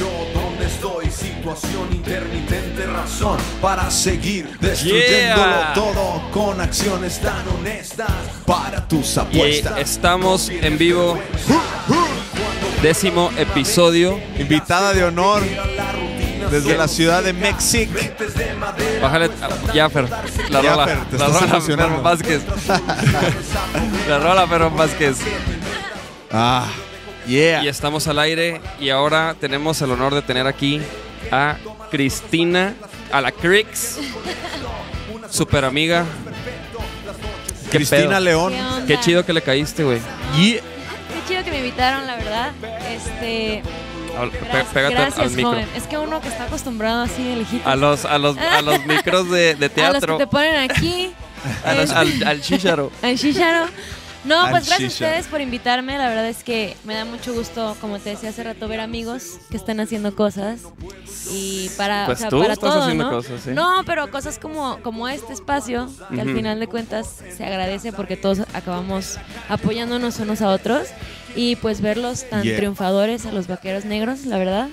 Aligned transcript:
Yo, 0.00 0.10
dónde 0.40 0.66
estoy. 0.66 1.10
Situación 1.10 1.88
intermitente, 1.92 2.86
razón 2.86 3.38
para 3.60 3.90
seguir 3.90 4.48
destruyéndolo 4.60 5.44
Yeah. 5.44 5.72
todo 5.74 6.22
con 6.32 6.60
acciones 6.60 7.20
tan 7.20 7.46
honestas 7.48 8.10
para 8.46 8.86
tus 8.88 9.16
Y 9.16 9.20
apuestas. 9.20 9.78
estamos 9.78 10.48
en 10.48 10.76
vivo, 10.78 11.18
décimo 12.82 13.30
episodio. 13.36 14.18
Invitada 14.38 14.92
de 14.92 15.04
honor 15.04 15.42
desde 16.50 16.76
la 16.76 16.88
ciudad 16.88 17.22
de 17.22 17.32
México. 17.32 17.92
Bájale, 19.00 19.30
ah, 19.42 19.48
ya, 19.74 19.88
Fer, 19.90 20.08
la 20.50 20.62
rola. 20.62 21.06
Te 21.10 21.18
la 21.18 21.26
rola, 21.26 21.46
emocionando. 21.46 21.94
Fer 21.96 22.02
Vázquez. 22.02 22.42
la 24.08 24.18
rola, 24.18 24.46
Fer 24.46 24.70
Vázquez. 24.70 25.16
Ah, 26.32 26.66
yeah. 27.26 27.62
Y 27.64 27.68
estamos 27.68 28.06
al 28.08 28.18
aire 28.18 28.60
y 28.80 28.90
ahora 28.90 29.34
tenemos 29.40 29.80
el 29.82 29.90
honor 29.90 30.14
de 30.14 30.22
tener 30.22 30.46
aquí 30.46 30.80
a 31.30 31.56
Cristina, 31.90 32.74
a 33.12 33.20
la 33.20 33.32
Crix, 33.32 33.98
super 35.30 35.64
amiga. 35.64 36.04
¿Qué 37.70 37.78
Cristina 37.78 38.08
pedo? 38.08 38.20
León. 38.20 38.52
¿Qué 38.86 38.98
chido 39.00 39.24
que 39.26 39.32
le 39.32 39.42
caíste, 39.42 39.82
güey. 39.84 39.98
Yeah. 40.36 40.60
Qué 40.60 41.28
chido 41.28 41.44
que 41.44 41.50
me 41.50 41.58
invitaron, 41.58 42.06
la 42.06 42.16
verdad. 42.16 42.52
Este, 42.90 43.62
Al- 44.18 44.30
gracias, 44.30 44.66
Pégate 44.72 44.94
al- 44.96 45.02
gracias, 45.02 45.18
al 45.26 45.30
micro. 45.32 45.50
joven. 45.50 45.68
Es 45.74 45.82
que 45.84 45.98
uno 45.98 46.20
que 46.20 46.28
está 46.28 46.44
acostumbrado 46.44 47.02
así 47.02 47.24
de 47.24 47.36
lejitos. 47.36 47.66
A 47.66 47.74
los, 47.74 48.04
a 48.04 48.18
los, 48.18 48.36
a 48.38 48.62
los 48.62 48.84
micros 48.86 49.28
de, 49.30 49.54
de 49.56 49.66
a 49.66 49.68
los 49.68 49.74
teatro. 49.74 50.18
que 50.18 50.24
te 50.24 50.30
ponen 50.30 50.56
aquí. 50.70 51.12
A 51.64 51.74
los- 51.74 51.84
este, 51.90 51.96
al, 51.98 52.22
al 52.26 52.40
chícharo. 52.40 52.90
al 53.02 53.16
shisharo. 53.16 53.66
No, 54.24 54.48
pues 54.50 54.66
gracias 54.66 54.92
a 54.92 55.04
ustedes 55.04 55.26
por 55.26 55.40
invitarme. 55.40 55.98
La 55.98 56.08
verdad 56.08 56.26
es 56.28 56.42
que 56.44 56.76
me 56.84 56.94
da 56.94 57.04
mucho 57.04 57.34
gusto, 57.34 57.76
como 57.80 57.98
te 57.98 58.10
decía 58.10 58.30
hace 58.30 58.42
rato, 58.42 58.68
ver 58.68 58.80
amigos 58.80 59.38
que 59.50 59.56
están 59.56 59.80
haciendo 59.80 60.14
cosas. 60.16 60.60
Y 61.30 61.68
para, 61.76 62.06
Pues 62.06 62.18
o 62.18 62.20
sea, 62.20 62.28
tú 62.30 62.40
para 62.40 62.52
estás 62.54 62.70
todo, 62.72 62.82
haciendo 62.82 63.04
¿no? 63.04 63.10
cosas, 63.10 63.40
sí. 63.44 63.50
No, 63.50 63.82
pero 63.86 64.10
cosas 64.10 64.38
como, 64.38 64.78
como 64.82 65.08
este 65.08 65.32
espacio, 65.32 65.90
que 66.14 66.20
al 66.20 66.34
final 66.34 66.60
de 66.60 66.66
cuentas 66.66 67.18
se 67.36 67.44
agradece 67.44 67.92
porque 67.92 68.16
todos 68.16 68.40
acabamos 68.54 69.18
apoyándonos 69.48 70.18
unos 70.20 70.40
a 70.42 70.48
otros. 70.50 70.88
Y 71.36 71.56
pues 71.56 71.80
verlos 71.80 72.28
tan 72.30 72.42
Yeah. 72.44 72.56
triunfadores 72.56 73.26
a 73.26 73.32
los 73.32 73.46
vaqueros 73.48 73.84
negros, 73.84 74.24
la 74.24 74.38
verdad. 74.38 74.68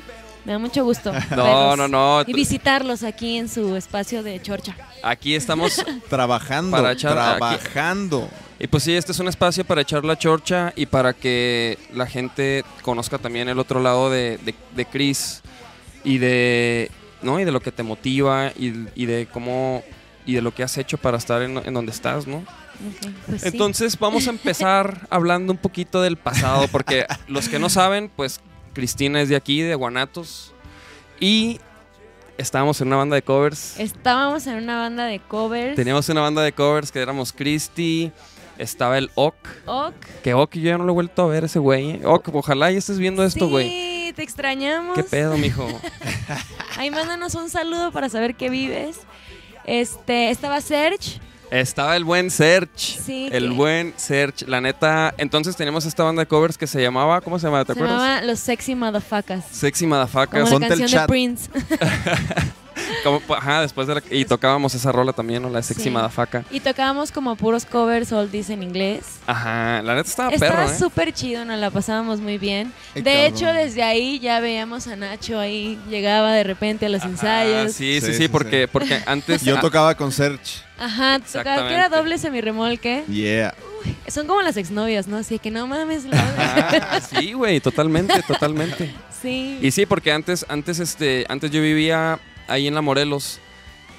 Me 0.46 0.54
da 0.54 0.60
mucho 0.60 0.84
gusto. 0.84 1.12
No, 1.36 1.76
no, 1.76 1.88
no. 1.88 2.22
Y 2.28 2.34
visitarlos 2.34 3.04
aquí 3.04 3.38
en 3.38 3.50
su 3.50 3.76
espacio 3.76 4.22
de 4.24 4.40
chorcha. 4.42 4.76
Aquí 5.04 5.34
estamos. 5.36 5.84
Trabajando. 6.10 6.78
Para 6.78 6.90
aquí- 6.92 7.02
trabajando. 7.02 8.30
Y 8.64 8.68
pues 8.68 8.84
sí, 8.84 8.94
este 8.94 9.12
es 9.12 9.18
un 9.18 9.28
espacio 9.28 9.66
para 9.66 9.82
echar 9.82 10.06
la 10.06 10.20
chorcha 10.20 10.72
y 10.76 10.86
para 10.86 11.14
que 11.14 11.80
la 11.96 12.06
gente 12.06 12.64
conozca 12.84 13.18
también 13.18 13.50
el 13.50 13.58
otro 13.58 13.82
lado 13.82 14.12
de, 14.12 14.38
de, 14.38 14.54
de 14.76 14.86
Chris 14.86 15.42
y 16.04 16.20
de, 16.20 16.92
¿no? 17.24 17.40
y 17.40 17.44
de 17.44 17.52
lo 17.52 17.60
que 17.60 17.72
te 17.72 17.82
motiva 17.82 18.52
y, 18.56 18.86
y 18.94 19.08
de 19.08 19.28
cómo 19.34 19.84
y 20.28 20.36
de 20.36 20.44
lo 20.44 20.54
que 20.54 20.62
has 20.62 20.78
hecho 20.78 21.00
para 21.00 21.18
estar 21.18 21.42
en, 21.42 21.58
en 21.58 21.74
donde 21.74 21.92
estás, 21.92 22.28
¿no? 22.28 22.46
Pues 23.26 23.42
sí. 23.42 23.48
Entonces 23.48 23.98
vamos 23.98 24.28
a 24.28 24.30
empezar 24.30 25.08
hablando 25.10 25.52
un 25.54 25.58
poquito 25.58 26.00
del 26.04 26.18
pasado, 26.18 26.68
porque 26.68 27.08
los 27.28 27.50
que 27.50 27.58
no 27.58 27.68
saben, 27.68 28.12
pues 28.16 28.42
Cristina 28.74 29.22
es 29.22 29.30
de 29.30 29.38
aquí, 29.38 29.62
de 29.62 29.74
Guanatos, 29.74 30.54
y 31.20 31.60
estábamos 32.38 32.80
en 32.82 32.90
una 32.90 32.98
banda 32.98 33.16
de 33.16 33.24
covers. 33.24 33.80
Estábamos 33.80 34.46
en 34.46 34.58
una 34.58 34.78
banda 34.78 35.06
de 35.06 35.20
covers. 35.20 35.76
Teníamos 35.76 36.08
una 36.10 36.22
banda 36.22 36.44
de 36.44 36.52
covers 36.52 36.92
que 36.92 37.00
éramos 37.00 37.34
Christy, 37.34 38.12
estaba 38.58 38.98
el 38.98 39.10
Ock, 39.16 39.36
Ok. 39.66 39.94
que 40.24 40.34
Ock 40.34 40.56
yo 40.56 40.62
ya 40.62 40.78
no 40.78 40.84
lo 40.86 40.92
he 40.92 40.94
vuelto 40.94 41.24
a 41.24 41.28
ver 41.28 41.44
ese 41.46 41.60
güey. 41.60 41.92
¿eh? 41.92 42.02
Ock, 42.06 42.30
ojalá 42.34 42.72
y 42.72 42.78
estés 42.78 42.98
viendo 43.00 43.24
esto, 43.24 43.48
güey. 43.50 43.68
Sí, 43.70 44.14
te 44.16 44.24
extrañamos. 44.24 44.96
¿Qué 44.96 45.04
pedo, 45.04 45.38
mijo? 45.38 45.68
Ahí 46.78 46.92
mándanos 46.92 47.36
un 47.36 47.50
saludo 47.50 47.92
para 47.92 48.10
saber 48.10 48.36
que 48.36 48.50
vives. 48.50 49.00
Este, 49.66 50.30
estaba 50.32 50.60
Serge. 50.62 51.20
Estaba 51.52 51.98
el 51.98 52.06
buen 52.06 52.32
Serge. 52.32 52.70
Sí, 52.78 53.28
El 53.32 53.50
que- 53.50 53.56
buen 53.56 53.94
Serge. 53.98 54.46
La 54.48 54.62
neta, 54.62 55.14
entonces 55.18 55.56
teníamos 55.58 55.86
esta 55.86 56.04
banda 56.04 56.22
de 56.22 56.26
covers 56.28 56.58
que 56.58 56.66
se 56.66 56.82
llamaba, 56.82 57.20
¿cómo 57.20 57.38
se 57.40 57.48
llamaba? 57.48 57.66
¿Te 57.66 57.74
Se 57.74 57.80
acuerdas? 57.80 58.00
llamaba 58.02 58.22
Los 58.22 58.40
Sexy 58.40 58.74
Motherfuckers. 58.74 59.46
Sexy 59.52 59.84
Como 59.86 59.96
Madafacas. 59.96 60.46
la 60.46 60.50
Ponte 60.50 60.74
el 60.74 60.80
canción 60.80 61.02
de. 61.02 61.08
Prince. 61.08 61.50
Como- 63.04 63.22
Ajá, 63.36 63.62
después 63.62 63.88
de 63.88 63.96
la... 63.96 64.04
Y 64.12 64.26
tocábamos 64.26 64.74
esa 64.76 64.92
rola 64.92 65.14
también, 65.14 65.42
¿no? 65.42 65.50
La 65.50 65.62
Sexy 65.62 65.84
Sí. 65.86 65.90
Madafaca. 65.90 66.44
y 66.52 66.60
tocábamos 66.60 67.12
como 67.12 67.36
puros 67.36 67.66
covers 67.66 68.12
oldies 68.12 68.50
en 68.50 68.64
inglés. 68.64 69.06
Ajá, 69.28 69.82
la 69.84 69.96
neta 69.96 70.10
estaba 70.10 70.30
Estaba 70.32 70.52
perro, 70.56 70.72
¿eh? 70.72 70.78
súper 70.78 71.14
chido, 71.14 71.44
nos 71.46 71.60
la 71.60 71.72
pasábamos 71.72 72.20
muy 72.22 72.38
bien. 72.38 72.72
Ay, 72.96 73.02
de 73.02 73.12
cabrón. 73.14 73.34
hecho, 73.36 73.54
desde 73.54 73.84
ahí 73.84 74.20
ya 74.20 74.40
veíamos 74.40 74.88
a 74.88 74.96
Nacho 74.96 75.40
ahí, 75.40 75.80
llegaba 75.90 76.32
de 76.34 76.44
repente 76.44 76.86
a 76.86 76.90
los 76.90 77.04
ensayos. 77.04 77.74
sí, 77.74 78.00
sí, 78.00 78.08
Sí, 78.08 78.14
sí, 78.14 78.18
sí, 78.24 78.28
porque, 78.28 78.64
sí. 78.64 78.70
porque 78.72 79.02
antes... 79.06 79.42
Yo 79.44 79.60
tocaba 79.60 79.96
con 79.96 80.12
Serge. 80.12 80.62
Ajá, 80.78 81.20
tocaba, 81.20 81.68
que 81.68 81.74
era 81.74 81.90
doble 81.90 82.18
semirremolque. 82.18 83.04
Yeah. 83.08 83.54
Son 84.08 84.28
como 84.28 84.42
las 84.42 84.58
exnovias, 84.58 85.08
¿no? 85.08 85.18
Así 85.18 85.40
que 85.40 85.50
no 85.52 85.66
mames. 85.68 86.06
la- 86.06 87.02
sí, 87.02 87.34
güey, 87.34 87.60
totalmente, 87.60 88.22
totalmente. 88.24 88.94
sí. 89.22 89.60
Y 89.62 89.72
sí, 89.72 89.86
porque 89.86 90.12
antes, 90.12 90.46
antes, 90.50 90.80
este, 90.80 91.26
antes 91.30 91.52
yo 91.52 91.62
vivía 91.62 92.20
ahí 92.52 92.68
en 92.68 92.76
la 92.76 92.82
Morelos 92.82 93.40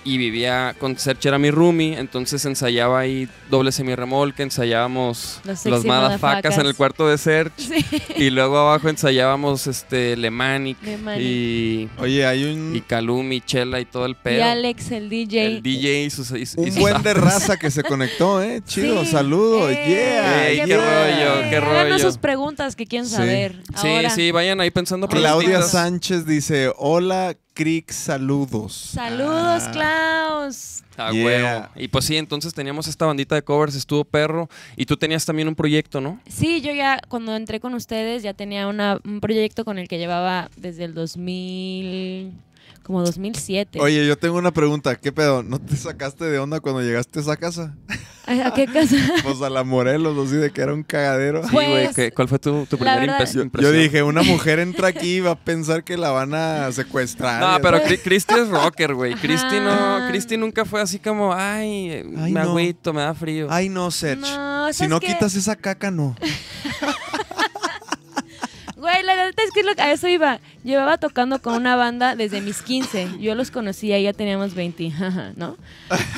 y 0.04 0.18
vivía 0.18 0.74
con 0.80 0.98
Serge 0.98 1.28
era 1.28 1.38
mi 1.38 1.52
roomie, 1.52 1.96
entonces 1.96 2.44
ensayaba 2.44 2.98
ahí 2.98 3.28
doble 3.48 3.70
semirremolque, 3.70 4.42
ensayábamos 4.42 5.40
Los 5.44 5.84
madafacas. 5.84 6.58
en 6.58 6.66
el 6.66 6.74
cuarto 6.74 7.06
de 7.06 7.18
Serge 7.18 7.52
Sí. 7.56 7.84
y 8.16 8.30
luego 8.30 8.58
abajo 8.58 8.88
ensayábamos 8.88 9.68
este 9.68 10.16
Lemanic 10.16 10.76
Lemanic. 10.82 11.22
y 11.24 11.88
Oye, 11.98 12.26
hay 12.26 12.42
y 12.42 12.46
un, 12.52 12.84
Calum 12.84 13.30
y 13.30 13.40
Chela 13.42 13.78
y 13.78 13.84
todo 13.84 14.06
el 14.06 14.16
pedo. 14.16 14.38
Y 14.38 14.40
Alex, 14.40 14.90
el 14.90 15.08
DJ. 15.08 15.46
El 15.46 15.62
DJ 15.62 16.02
y 16.06 16.10
sus, 16.10 16.32
y- 16.32 16.38
y 16.38 16.40
un 16.56 16.72
sus 16.72 16.78
buen 16.80 17.00
de 17.04 17.14
raza 17.14 17.56
que 17.56 17.70
se 17.70 17.84
conectó, 17.84 18.42
¿eh? 18.42 18.60
Chido, 18.66 19.04
Sí. 19.04 19.12
saludo. 19.12 19.70
Eh, 19.70 19.84
yeah. 19.86 20.48
Ey, 20.48 20.62
qué 20.66 20.76
rollo, 20.78 21.48
qué 21.48 21.56
Háganos 21.58 21.92
rollo. 21.92 21.98
sus 22.00 22.18
preguntas 22.18 22.74
que 22.74 22.86
quieren 22.88 23.08
Sí. 23.08 23.14
saber. 23.14 23.62
Sí, 23.80 23.86
ahora. 23.86 24.10
sí, 24.10 24.32
vayan 24.32 24.60
ahí 24.60 24.72
pensando 24.72 25.06
Claudia. 25.06 25.62
Sánchez 25.62 26.26
dice, 26.26 26.72
hola, 26.76 27.36
Crick, 27.54 27.90
saludos. 27.90 28.72
Saludos, 28.72 29.64
Ah. 29.66 29.70
Klaus. 29.72 30.82
Ah, 30.96 31.10
Yeah. 31.12 31.24
huevo. 31.24 31.68
Y 31.76 31.88
pues 31.88 32.04
sí, 32.06 32.16
entonces 32.16 32.54
teníamos 32.54 32.86
esta 32.86 33.06
bandita 33.06 33.34
de 33.34 33.42
covers, 33.42 33.74
estuvo 33.74 34.04
perro. 34.04 34.48
Y 34.76 34.86
tú 34.86 34.96
tenías 34.96 35.24
también 35.24 35.48
un 35.48 35.54
proyecto, 35.54 36.00
¿no? 36.00 36.18
Sí, 36.28 36.60
yo 36.62 36.72
ya 36.72 36.98
cuando 37.08 37.34
entré 37.36 37.60
con 37.60 37.74
ustedes 37.74 38.22
ya 38.22 38.34
tenía 38.34 38.66
una, 38.68 38.98
un 39.04 39.20
proyecto 39.20 39.64
con 39.64 39.78
el 39.78 39.88
que 39.88 39.98
llevaba 39.98 40.50
desde 40.56 40.84
el 40.84 40.94
2000, 40.94 42.32
como 42.82 43.02
2007. 43.02 43.80
Oye, 43.80 44.06
yo 44.06 44.16
tengo 44.16 44.36
una 44.38 44.50
pregunta. 44.52 44.96
¿Qué 44.96 45.12
pedo? 45.12 45.42
¿No 45.42 45.58
te 45.60 45.76
sacaste 45.76 46.24
de 46.24 46.38
onda 46.38 46.60
cuando 46.60 46.82
llegaste 46.82 47.18
a 47.18 47.22
esa 47.22 47.36
casa? 47.36 47.74
¿A, 48.26 48.54
qué 48.54 48.66
casa? 48.66 48.96
Pues 49.24 49.42
a 49.42 49.50
la 49.50 49.64
Morelos, 49.64 50.16
así 50.28 50.36
de 50.36 50.50
que 50.52 50.60
era 50.60 50.72
un 50.72 50.82
cagadero. 50.84 51.42
Sí, 51.42 51.48
Pues, 51.52 51.68
güey. 51.68 51.94
¿qué- 51.94 52.12
¿Cuál 52.12 52.28
fue 52.28 52.38
tu, 52.38 52.66
primera 52.66 52.98
verdad- 53.00 53.14
impresión? 53.18 53.50
Yo, 53.60 53.72
dije, 53.72 54.02
una 54.02 54.22
mujer 54.22 54.58
entra 54.60 54.88
aquí 54.88 55.16
y 55.16 55.20
va 55.20 55.32
a 55.32 55.38
pensar 55.38 55.82
que 55.82 55.96
la 55.96 56.10
van 56.10 56.32
a 56.34 56.70
secuestrar. 56.72 57.40
No, 57.40 57.60
pero. 57.60 57.78
Cri- 57.82 58.00
Cristi 58.02 58.34
es 58.34 58.48
rocker, 58.48 58.94
güey. 58.94 59.14
Cristi 59.14 59.58
no. 59.60 60.06
Cristi 60.08 60.36
nunca 60.36 60.64
fue 60.64 60.80
así 60.80 60.98
como, 61.00 61.32
ay, 61.34 61.90
Ay, 62.16 62.32
me 62.32 62.40
no. 62.40 62.50
agüito, 62.50 62.92
me 62.92 63.00
da 63.02 63.14
frío. 63.14 63.48
Ay, 63.50 63.68
no, 63.68 63.90
Serge. 63.90 64.20
No, 64.20 64.68
si 64.72 64.78
¿sabes 64.78 64.90
no 64.90 65.00
quitas 65.00 65.34
esa 65.34 65.56
caca, 65.56 65.90
no. 65.90 66.14
Güey, 68.82 69.04
la 69.04 69.14
neta 69.14 69.42
es 69.44 69.50
que 69.52 69.62
lo- 69.62 69.70
a 69.80 69.92
eso 69.92 70.08
iba. 70.08 70.40
Llevaba 70.64 70.98
tocando 70.98 71.40
con 71.40 71.54
una 71.54 71.76
banda 71.76 72.16
desde 72.16 72.40
mis 72.40 72.62
15. 72.62 73.20
Yo 73.20 73.36
los 73.36 73.52
conocía 73.52 73.96
ya 74.00 74.12
teníamos 74.12 74.54
20, 74.54 74.90
jaja, 74.98 75.32
¿no? 75.36 75.56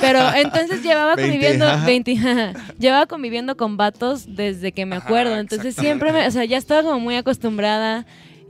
Pero 0.00 0.20
entonces 0.34 0.82
llevaba 0.82 1.14
20, 1.14 1.22
conviviendo 1.30 1.66
jaja. 1.66 1.84
20, 1.84 2.16
jaja. 2.16 2.52
llevaba 2.78 3.04
conviviendo 3.06 3.56
con 3.58 3.76
vatos 3.76 4.24
desde 4.34 4.72
que 4.72 4.86
me 4.86 4.96
Ajá, 4.96 5.04
acuerdo. 5.04 5.36
Entonces 5.36 5.74
siempre 5.74 6.10
me, 6.10 6.26
o 6.26 6.30
sea, 6.30 6.46
ya 6.46 6.56
estaba 6.56 6.82
como 6.82 7.00
muy 7.00 7.16
acostumbrada 7.16 8.06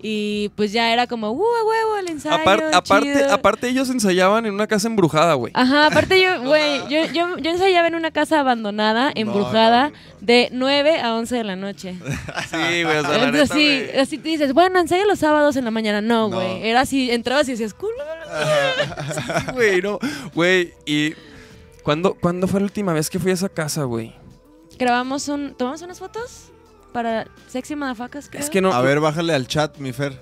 Y 0.07 0.51
pues 0.51 0.71
ya 0.73 0.93
era 0.93 1.07
como, 1.07 1.31
¡uh, 1.31 1.43
a 1.43 1.65
huevo, 1.65 1.97
el 1.99 2.09
ensayo! 2.11 2.37
Apar- 2.37 2.71
aparte, 2.75 3.15
chido". 3.15 3.33
aparte 3.33 3.69
ellos 3.69 3.89
ensayaban 3.89 4.45
en 4.45 4.53
una 4.53 4.67
casa 4.67 4.87
embrujada, 4.87 5.33
güey. 5.35 5.51
Ajá, 5.57 5.87
aparte 5.87 6.21
yo, 6.23 6.43
güey, 6.45 6.81
yo, 6.91 7.07
yo, 7.13 7.39
yo 7.39 7.51
ensayaba 7.51 7.89
en 7.89 7.95
una 7.95 8.11
casa 8.11 8.41
abandonada, 8.41 9.11
embrujada, 9.15 9.89
no, 9.89 9.95
no. 9.95 9.97
de 10.21 10.49
9 10.53 11.01
a 11.01 11.15
11 11.15 11.37
de 11.37 11.45
la 11.45 11.57
noche. 11.57 11.95
Sí, 12.51 12.83
güey, 12.83 12.97
o 12.99 13.03
sea, 13.03 13.19
la 13.19 13.25
Entonces, 13.25 13.33
neta, 13.33 13.43
así, 13.45 13.85
güey. 13.87 13.99
así 13.99 14.19
te 14.19 14.29
dices, 14.29 14.53
bueno, 14.53 14.79
ensaya 14.79 15.07
los 15.07 15.19
sábados 15.21 15.57
en 15.57 15.65
la 15.65 15.71
mañana. 15.71 16.01
No, 16.03 16.29
No. 16.29 16.37
güey. 16.37 16.69
Era 16.69 16.83
así, 16.83 17.11
entrabas 17.11 17.49
y 17.49 17.53
decías, 17.53 17.73
culo. 17.73 17.95
Sí, 19.15 19.53
güey, 19.55 19.81
no. 19.81 19.99
Güey, 20.35 20.75
y... 20.85 21.15
¿cuándo, 21.83 22.15
¿Cuándo 22.15 22.47
fue 22.47 22.61
la 22.61 22.65
última 22.67 22.93
vez 22.93 23.09
que 23.11 23.19
fui 23.19 23.31
a 23.31 23.35
esa 23.35 23.49
casa, 23.49 23.85
güey? 23.85 24.15
Grabamos 24.79 25.29
un. 25.29 25.55
¿Tomamos 25.55 25.83
unas 25.83 25.99
fotos? 25.99 26.51
Para 26.95 27.27
Sexy 27.49 27.75
Madafacas. 27.77 28.31
Es 28.33 28.49
que 28.49 28.61
no, 28.63 28.73
A 28.73 28.81
ver, 28.81 29.01
bájale 29.01 29.35
al 29.35 29.47
chat, 29.49 29.77
mi 29.79 29.93
Fer. 29.93 30.13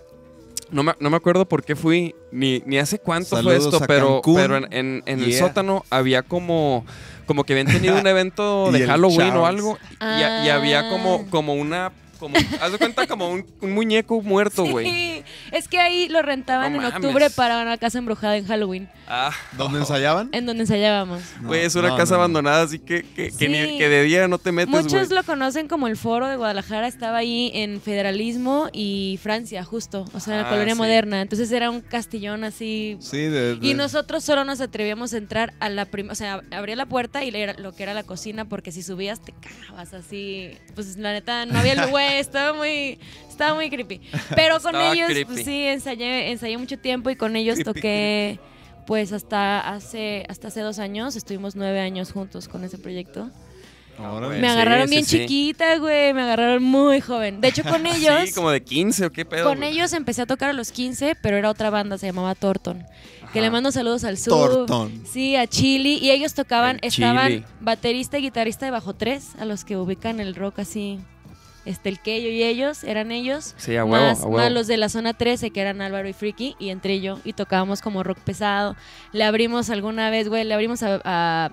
no, 0.70 0.82
me, 0.82 0.94
no 1.00 1.10
me 1.10 1.16
acuerdo 1.18 1.46
por 1.46 1.62
qué 1.62 1.76
fui, 1.76 2.14
ni, 2.32 2.62
ni 2.64 2.78
hace 2.78 2.98
cuánto 2.98 3.36
Saludos 3.36 3.58
fue 3.58 3.72
esto, 3.76 3.84
pero, 4.24 4.56
en, 4.56 4.66
en- 4.72 5.02
en 5.06 5.22
el 5.22 5.34
sótano 5.34 5.84
había 5.90 6.22
como... 6.22 6.84
Como 7.26 7.44
que 7.44 7.52
habían 7.52 7.68
tenido 7.68 7.96
un 8.00 8.06
evento 8.08 8.72
de 8.72 8.84
Halloween 8.86 9.34
o 9.36 9.46
algo. 9.46 9.78
Y, 10.00 10.46
y 10.46 10.48
había 10.48 10.88
como, 10.88 11.22
Ah. 11.24 11.30
como 11.30 11.54
una... 11.54 11.92
Como, 12.22 12.36
haz 12.60 12.70
de 12.70 12.78
cuenta 12.78 13.04
como 13.08 13.28
un, 13.30 13.44
un 13.60 13.72
muñeco 13.74 14.22
muerto, 14.22 14.64
güey. 14.64 14.86
Sí, 14.86 15.22
es 15.50 15.66
que 15.66 15.80
ahí 15.80 16.08
lo 16.08 16.22
rentaban 16.22 16.72
No 16.72 16.78
en 16.78 16.84
mames. 16.84 16.94
octubre 17.04 17.30
para 17.30 17.60
una 17.60 17.76
casa 17.78 17.98
embrujada 17.98 18.36
en 18.36 18.46
Halloween, 18.46 18.88
Ah, 19.08 19.32
¿Dónde 19.58 19.80
ensayaban? 19.80 20.28
en 20.32 20.46
donde 20.46 20.62
ensayábamos. 20.62 21.20
No, 21.40 21.48
güey, 21.48 21.62
es 21.64 21.74
una 21.74 21.88
no, 21.88 21.96
casa 21.96 22.12
no, 22.12 22.18
no. 22.18 22.22
abandonada, 22.22 22.62
así 22.62 22.78
que, 22.78 23.02
que, 23.02 23.24
que, 23.26 23.30
Sí. 23.32 23.48
ni- 23.48 23.76
que 23.76 23.88
de 23.88 24.04
día 24.04 24.28
no 24.28 24.38
te 24.38 24.52
metes, 24.52 24.70
güey. 24.70 24.84
Muchos 24.84 25.10
lo 25.10 25.24
conocen 25.24 25.66
como 25.66 25.88
el 25.88 25.96
foro 25.96 26.28
de 26.28 26.36
Guadalajara, 26.36 26.86
estaba 26.86 27.18
ahí 27.18 27.50
en 27.54 27.80
Federalismo 27.80 28.68
y 28.72 29.18
Francia, 29.20 29.64
justo, 29.64 30.04
o 30.14 30.20
sea, 30.20 30.34
en 30.36 30.42
la 30.42 30.46
Ah, 30.46 30.50
colonia 30.50 30.74
sí. 30.74 30.78
moderna. 30.78 31.20
Entonces 31.22 31.50
era 31.50 31.70
un 31.70 31.80
castillón 31.80 32.44
así. 32.44 32.96
Sí, 33.00 33.16
de, 33.18 33.56
de- 33.56 33.66
Y 33.66 33.74
nosotros 33.74 34.22
solo 34.22 34.44
nos 34.44 34.60
atrevíamos 34.60 35.12
a 35.12 35.16
entrar 35.18 35.52
a 35.60 35.68
la 35.68 35.86
primera, 35.86 36.12
o 36.12 36.16
sea, 36.16 36.40
abría 36.52 36.76
la 36.76 36.86
puerta 36.86 37.24
y 37.24 37.28
era 37.34 37.54
lo 37.54 37.72
que 37.74 37.82
era 37.82 37.94
la 37.94 38.04
cocina, 38.04 38.44
porque 38.44 38.70
si 38.72 38.82
subías 38.82 39.20
te 39.20 39.32
cagabas 39.32 39.92
así. 39.92 40.52
Pues 40.74 40.96
la 40.96 41.12
neta, 41.12 41.46
no 41.46 41.58
había 41.58 41.74
estaba 42.18 42.56
muy, 42.56 42.98
estaba 43.28 43.54
muy 43.54 43.70
creepy. 43.70 44.00
Pero 44.34 44.60
con 44.60 44.74
Estaba 44.74 44.92
ellos, 44.92 45.10
pues 45.26 45.44
sí, 45.44 45.66
ensayé, 45.66 46.30
ensayé 46.30 46.56
mucho 46.58 46.78
tiempo 46.78 47.10
y 47.10 47.16
con 47.16 47.36
ellos 47.36 47.56
Creepy, 47.56 47.72
toqué, 47.74 48.40
pues 48.86 49.12
hasta 49.12 49.60
hace, 49.60 50.24
hasta 50.28 50.48
hace 50.48 50.60
dos 50.60 50.78
años, 50.78 51.16
estuvimos 51.16 51.56
nueve 51.56 51.80
años 51.80 52.12
juntos 52.12 52.48
con 52.48 52.64
ese 52.64 52.78
proyecto. 52.78 53.30
Güey. 53.98 54.40
Me 54.40 54.48
agarraron 54.48 54.88
sí, 54.88 54.90
bien 54.94 55.04
sí. 55.04 55.18
chiquita, 55.18 55.76
güey. 55.76 56.12
Me 56.14 56.22
agarraron 56.22 56.62
muy 56.62 57.00
joven. 57.00 57.40
De 57.40 57.48
hecho, 57.48 57.62
con 57.62 57.86
ellos. 57.86 58.22
Sí, 58.26 58.32
como 58.34 58.50
de 58.50 58.62
15 58.62 59.06
o 59.06 59.12
qué 59.12 59.24
pedo. 59.24 59.44
Con 59.44 59.62
ellos 59.62 59.92
empecé 59.92 60.22
a 60.22 60.26
tocar 60.26 60.50
a 60.50 60.52
los 60.54 60.72
15, 60.72 61.16
pero 61.22 61.36
era 61.36 61.50
otra 61.50 61.70
banda, 61.70 61.98
se 61.98 62.06
llamaba 62.06 62.34
Torton. 62.34 62.84
Que 63.32 63.40
le 63.40 63.50
mando 63.50 63.70
saludos 63.72 64.04
al 64.04 64.18
sur. 64.18 64.66
Torton. 64.66 65.04
Sí, 65.06 65.36
a 65.36 65.46
Chili. 65.46 65.98
Y 65.98 66.10
ellos 66.10 66.34
tocaban, 66.34 66.78
El 66.82 66.88
estaban 66.88 67.28
Chili. 67.28 67.44
baterista 67.60 68.18
y 68.18 68.22
guitarrista 68.22 68.66
de 68.66 68.72
bajo 68.72 68.94
3, 68.94 69.36
a 69.38 69.44
los 69.44 69.64
que 69.64 69.76
ubican 69.76 70.20
el 70.20 70.34
rock 70.34 70.60
así. 70.60 70.98
Este, 71.64 71.88
el 71.88 72.00
Keyo 72.00 72.28
y 72.28 72.42
ellos, 72.42 72.82
eran 72.82 73.12
ellos. 73.12 73.54
Sí, 73.56 73.76
a 73.76 73.84
huevo, 73.84 74.04
más, 74.04 74.20
a 74.20 74.24
huevo. 74.24 74.38
más 74.38 74.50
los 74.52 74.66
de 74.66 74.76
la 74.76 74.88
zona 74.88 75.14
13, 75.14 75.50
que 75.50 75.60
eran 75.60 75.80
Álvaro 75.80 76.08
y 76.08 76.12
Friki, 76.12 76.56
y 76.58 76.70
entre 76.70 77.00
yo. 77.00 77.20
Y 77.24 77.34
tocábamos 77.34 77.80
como 77.82 78.02
rock 78.02 78.18
pesado. 78.18 78.74
Le 79.12 79.22
abrimos 79.24 79.70
alguna 79.70 80.10
vez, 80.10 80.28
güey, 80.28 80.44
le 80.44 80.54
abrimos 80.54 80.82
a. 80.82 81.00
a- 81.04 81.50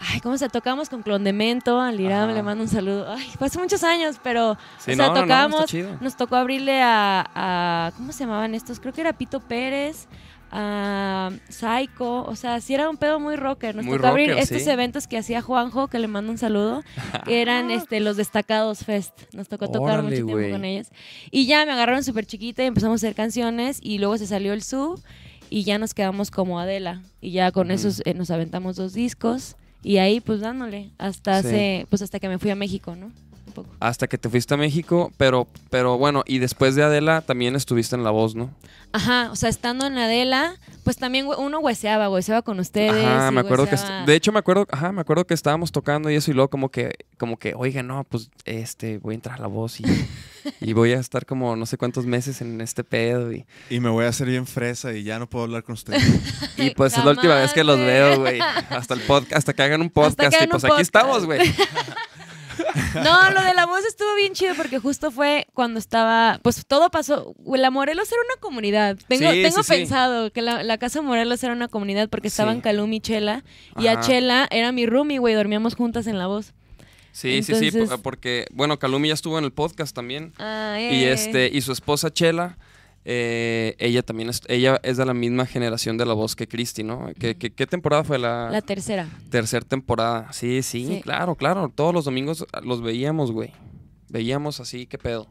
Ay, 0.00 0.20
¿cómo 0.20 0.38
se? 0.38 0.48
Tocamos 0.48 0.88
con 0.88 1.02
Clondemento, 1.02 1.80
al 1.80 1.98
Iram 1.98 2.28
Ajá. 2.28 2.32
le 2.32 2.42
mando 2.44 2.62
un 2.62 2.68
saludo. 2.70 3.10
Ay, 3.12 3.28
fue 3.36 3.48
hace 3.48 3.58
muchos 3.58 3.82
años, 3.82 4.16
pero. 4.22 4.56
Sí, 4.78 4.92
o 4.92 4.94
sea, 4.94 5.08
no, 5.08 5.14
no, 5.14 5.20
no. 5.48 5.98
Nos 6.00 6.16
tocó 6.16 6.36
abrirle 6.36 6.80
a, 6.80 7.28
a- 7.34 7.90
¿Cómo 7.96 8.12
se 8.12 8.20
llamaban 8.20 8.54
estos? 8.54 8.78
Creo 8.78 8.92
que 8.94 9.00
era 9.00 9.12
Pito 9.12 9.40
Pérez, 9.40 10.06
a 10.50 11.30
Psycho. 11.48 12.24
O 12.24 12.36
sea, 12.36 12.60
sí 12.60 12.74
era 12.74 12.88
un 12.88 12.96
pedo 12.96 13.20
muy 13.20 13.36
rocker. 13.36 13.74
Nos 13.74 13.84
Muy 13.84 13.96
tocó 13.96 14.08
abrir 14.08 14.30
estos 14.30 14.62
sí. 14.62 14.70
eventos 14.70 15.06
que 15.06 15.18
hacía 15.18 15.42
Juanjo, 15.42 15.88
que 15.88 15.98
le 15.98 16.08
mando 16.08 16.30
un 16.32 16.38
saludo. 16.38 16.82
que 17.24 17.40
eran 17.42 17.70
este, 17.70 18.00
los 18.00 18.16
Destacados 18.16 18.84
Fest. 18.84 19.12
Nos 19.34 19.48
tocó 19.48 19.68
tocar 19.68 20.00
Órale, 20.00 20.22
mucho 20.22 20.36
tiempo 20.38 20.52
con 20.54 20.64
ellos. 20.64 20.88
Y 21.30 21.46
ya 21.46 21.64
me 21.66 21.72
agarraron 21.72 22.02
súper 22.04 22.26
chiquita 22.26 22.62
y 22.62 22.66
empezamos 22.66 23.02
a 23.02 23.06
hacer 23.06 23.14
canciones. 23.14 23.78
Y 23.82 23.98
luego 23.98 24.16
se 24.18 24.26
salió 24.26 24.52
el 24.52 24.62
sub 24.62 25.00
y 25.50 25.64
ya 25.64 25.78
nos 25.78 25.94
quedamos 25.94 26.30
como 26.30 26.58
Adela. 26.60 27.02
Y 27.20 27.30
ya 27.32 27.52
con 27.52 27.66
Ujú. 27.68 27.74
esos 27.74 28.02
eh, 28.04 28.14
nos 28.14 28.30
aventamos 28.30 28.76
dos 28.76 28.92
discos. 28.94 29.56
Y 29.82 29.98
ahí 29.98 30.20
pues 30.20 30.40
dándole 30.40 30.90
hasta 30.98 31.40
Sí. 31.40 31.48
hace, 31.48 31.86
pues 31.88 32.02
hasta 32.02 32.18
que 32.18 32.28
me 32.28 32.38
fui 32.38 32.50
a 32.50 32.56
México, 32.56 32.96
¿no? 32.96 33.12
Hasta 33.80 34.06
que 34.08 34.18
te 34.18 34.28
fuiste 34.28 34.54
a 34.54 34.56
México, 34.56 35.12
pero, 35.16 35.46
pero 35.70 35.98
bueno, 35.98 36.22
y 36.26 36.38
después 36.38 36.74
de 36.74 36.82
Adela 36.82 37.20
también 37.22 37.56
estuviste 37.56 37.96
en 37.96 38.04
La 38.04 38.10
Voz, 38.10 38.34
¿no? 38.34 38.50
Ajá, 38.92 39.28
o 39.30 39.36
sea, 39.36 39.50
estando 39.50 39.86
en 39.86 39.98
Adela, 39.98 40.54
pues 40.82 40.96
también 40.96 41.26
uno 41.26 41.58
hueseaba, 41.58 42.08
hueseaba 42.08 42.40
con 42.40 42.58
ustedes. 42.58 43.04
Ajá, 43.04 43.30
me 43.30 43.40
acuerdo 43.40 43.66
que 43.66 43.72
hueseaba- 43.76 44.06
de 44.06 44.14
hecho 44.14 44.32
me 44.32 44.38
acuerdo, 44.38 44.66
ajá, 44.70 44.92
me 44.92 45.02
acuerdo 45.02 45.26
que 45.26 45.34
estábamos 45.34 45.72
tocando 45.72 46.10
y 46.10 46.14
eso 46.14 46.30
y 46.30 46.34
luego 46.34 46.48
como 46.48 46.70
que 46.70 46.92
como 47.18 47.36
que, 47.38 47.52
"Oiga, 47.54 47.82
no, 47.82 48.04
pues 48.04 48.30
este 48.46 48.96
voy 48.98 49.12
a 49.12 49.16
entrar 49.16 49.38
a 49.38 49.42
La 49.42 49.46
Voz 49.48 49.80
y, 49.80 49.84
y 50.62 50.72
voy 50.72 50.92
a 50.92 51.00
estar 51.00 51.26
como 51.26 51.54
no 51.54 51.66
sé 51.66 51.76
cuántos 51.76 52.06
meses 52.06 52.40
en 52.40 52.62
este 52.62 52.82
pedo 52.82 53.30
y, 53.30 53.44
Y 53.68 53.80
me 53.80 53.90
voy 53.90 54.06
a 54.06 54.08
hacer 54.08 54.26
bien 54.28 54.46
fresa 54.46 54.94
y 54.94 55.02
ya 55.02 55.18
no 55.18 55.28
puedo 55.28 55.44
hablar 55.44 55.64
con 55.64 55.74
ustedes. 55.74 56.02
y 56.56 56.70
pues 56.70 56.96
es 56.96 57.04
la 57.04 57.10
última 57.10 57.34
vez 57.34 57.52
que 57.52 57.64
los 57.64 57.78
veo, 57.78 58.20
güey. 58.20 58.40
Hasta 58.70 58.94
el 58.94 59.00
podcast, 59.06 59.34
hasta 59.34 59.52
que 59.52 59.62
hagan 59.62 59.82
un 59.82 59.90
podcast 59.90 60.34
y 60.42 60.46
pues 60.46 60.64
aquí 60.64 60.68
podcast. 60.70 60.80
estamos, 60.80 61.26
güey. 61.26 61.40
No, 63.02 63.30
lo 63.30 63.42
de 63.42 63.54
la 63.54 63.66
voz 63.66 63.84
estuvo 63.86 64.14
bien 64.16 64.32
chido 64.32 64.54
porque 64.54 64.78
justo 64.78 65.10
fue 65.10 65.46
cuando 65.54 65.78
estaba, 65.78 66.40
pues 66.42 66.64
todo 66.66 66.90
pasó. 66.90 67.34
La 67.46 67.70
Morelos 67.70 68.10
era 68.10 68.20
una 68.22 68.40
comunidad. 68.40 68.96
Tengo, 69.08 69.30
Sí, 69.30 69.42
tengo 69.42 69.62
sí, 69.62 69.62
sí. 69.64 69.72
pensado 69.72 70.32
que 70.32 70.42
la, 70.42 70.62
la 70.62 70.78
casa 70.78 71.02
Morelos 71.02 71.42
era 71.44 71.52
una 71.52 71.68
comunidad 71.68 72.08
porque 72.08 72.28
estaban. 72.28 72.60
Calum 72.60 72.92
y 72.92 73.00
Chela. 73.00 73.44
Y 73.78 73.86
a. 73.86 74.00
Chela 74.00 74.48
era 74.50 74.72
mi 74.72 74.86
roomie, 74.86 75.18
güey, 75.18 75.34
dormíamos 75.34 75.74
juntas 75.74 76.06
en 76.06 76.18
la 76.18 76.26
voz. 76.26 76.54
Sí, 77.12 77.42
sí, 77.42 77.54
sí, 77.54 77.70
porque 78.02 78.46
bueno, 78.52 78.78
Calumi 78.78 79.08
ya 79.08 79.14
estuvo 79.14 79.38
en 79.38 79.44
el 79.44 79.52
podcast 79.52 79.94
también 79.94 80.32
Ah, 80.38 80.76
y 80.78 81.02
eh. 81.04 81.12
este 81.12 81.50
y 81.52 81.62
su 81.62 81.72
esposa 81.72 82.12
Chela 82.12 82.58
eh, 83.10 83.74
ella 83.78 84.02
también 84.02 84.28
es, 84.28 84.42
ella 84.48 84.78
es 84.82 84.98
de 84.98 85.06
la 85.06 85.14
misma 85.14 85.46
generación 85.46 85.96
de 85.96 86.04
La 86.04 86.12
Voz 86.12 86.36
que 86.36 86.46
Cristi, 86.46 86.82
¿no? 86.82 87.08
¿Qué, 87.18 87.36
qué, 87.38 87.50
qué 87.50 87.66
temporada 87.66 88.04
fue 88.04 88.18
la, 88.18 88.50
La 88.50 88.60
tercera. 88.60 89.08
Tercer 89.30 89.64
temporada. 89.64 90.30
Sí, 90.32 90.62
sí, 90.62 90.86
Sí. 90.86 91.00
claro, 91.02 91.34
claro. 91.34 91.72
Todos 91.74 91.94
los 91.94 92.04
domingos 92.04 92.44
los 92.62 92.82
veíamos, 92.82 93.32
güey. 93.32 93.52
Veíamos 94.10 94.60
así, 94.60 94.86
qué 94.86 94.98
pedo. 94.98 95.26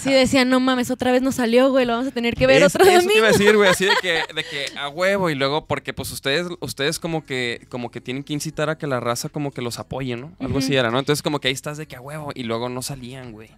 Sí, 0.00 0.10
decían, 0.12 0.48
no 0.48 0.58
mames, 0.60 0.90
otra 0.90 1.12
vez 1.12 1.20
no 1.20 1.32
salió, 1.32 1.68
güey, 1.70 1.84
lo 1.84 1.92
vamos 1.94 2.08
a 2.08 2.12
tener 2.12 2.34
que 2.34 2.46
ver 2.46 2.62
Es- 2.62 2.74
otro 2.74 2.84
eso 2.84 2.92
te 2.92 2.96
domingo. 3.02 3.18
iba 3.18 3.28
a 3.28 3.32
decir, 3.32 3.56
güey, 3.56 3.68
así 3.68 3.84
de 3.84 3.92
que, 4.00 4.22
de 4.34 4.42
que 4.44 4.78
a 4.78 4.88
huevo 4.88 5.28
y 5.30 5.34
luego 5.34 5.66
porque 5.66 5.92
pues 5.92 6.10
ustedes 6.12 6.46
ustedes 6.60 6.98
como 6.98 7.26
que 7.26 7.66
como 7.68 7.90
que 7.90 8.00
tienen 8.00 8.22
que 8.22 8.32
incitar 8.32 8.70
a 8.70 8.78
que 8.78 8.86
la 8.86 9.00
raza 9.00 9.28
como 9.28 9.50
que 9.50 9.60
los 9.62 9.78
apoye, 9.78 10.16
¿no? 10.16 10.32
Algo 10.38 10.60
así 10.60 10.74
era, 10.76 10.90
¿no? 10.90 10.98
Entonces 10.98 11.22
como 11.22 11.40
que 11.40 11.48
ahí 11.48 11.54
estás 11.54 11.76
de 11.76 11.86
que 11.86 11.96
a 11.96 12.00
huevo 12.00 12.30
y 12.34 12.44
luego 12.44 12.68
no 12.70 12.80
salían, 12.82 13.32
güey. 13.32 13.50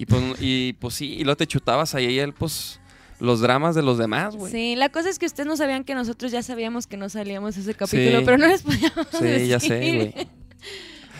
Y 0.00 0.06
pues 0.06 0.22
y 0.40 0.72
pues 0.74 0.94
sí, 0.94 1.14
y 1.14 1.24
luego 1.24 1.36
te 1.36 1.46
chutabas 1.48 1.94
ahí 1.96 2.06
y 2.06 2.18
él 2.20 2.32
pues 2.32 2.78
los 3.18 3.40
dramas 3.40 3.74
de 3.74 3.82
los 3.82 3.98
demás, 3.98 4.36
güey. 4.36 4.52
Sí, 4.52 4.76
la 4.76 4.90
cosa 4.90 5.08
es 5.10 5.18
que 5.18 5.26
ustedes 5.26 5.48
no 5.48 5.56
sabían 5.56 5.82
que 5.82 5.94
nosotros 5.96 6.30
ya 6.30 6.40
sabíamos 6.44 6.86
que 6.86 6.96
no 6.96 7.08
salíamos 7.08 7.56
ese 7.56 7.74
capítulo, 7.74 8.20
Sí. 8.20 8.24
pero 8.24 8.38
no 8.38 8.46
les 8.46 8.62
podíamos 8.62 9.08
Sí, 9.18 9.48
ya 9.48 9.58
sé, 9.58 9.74
decir. 9.74 9.94
güey. 9.96 10.14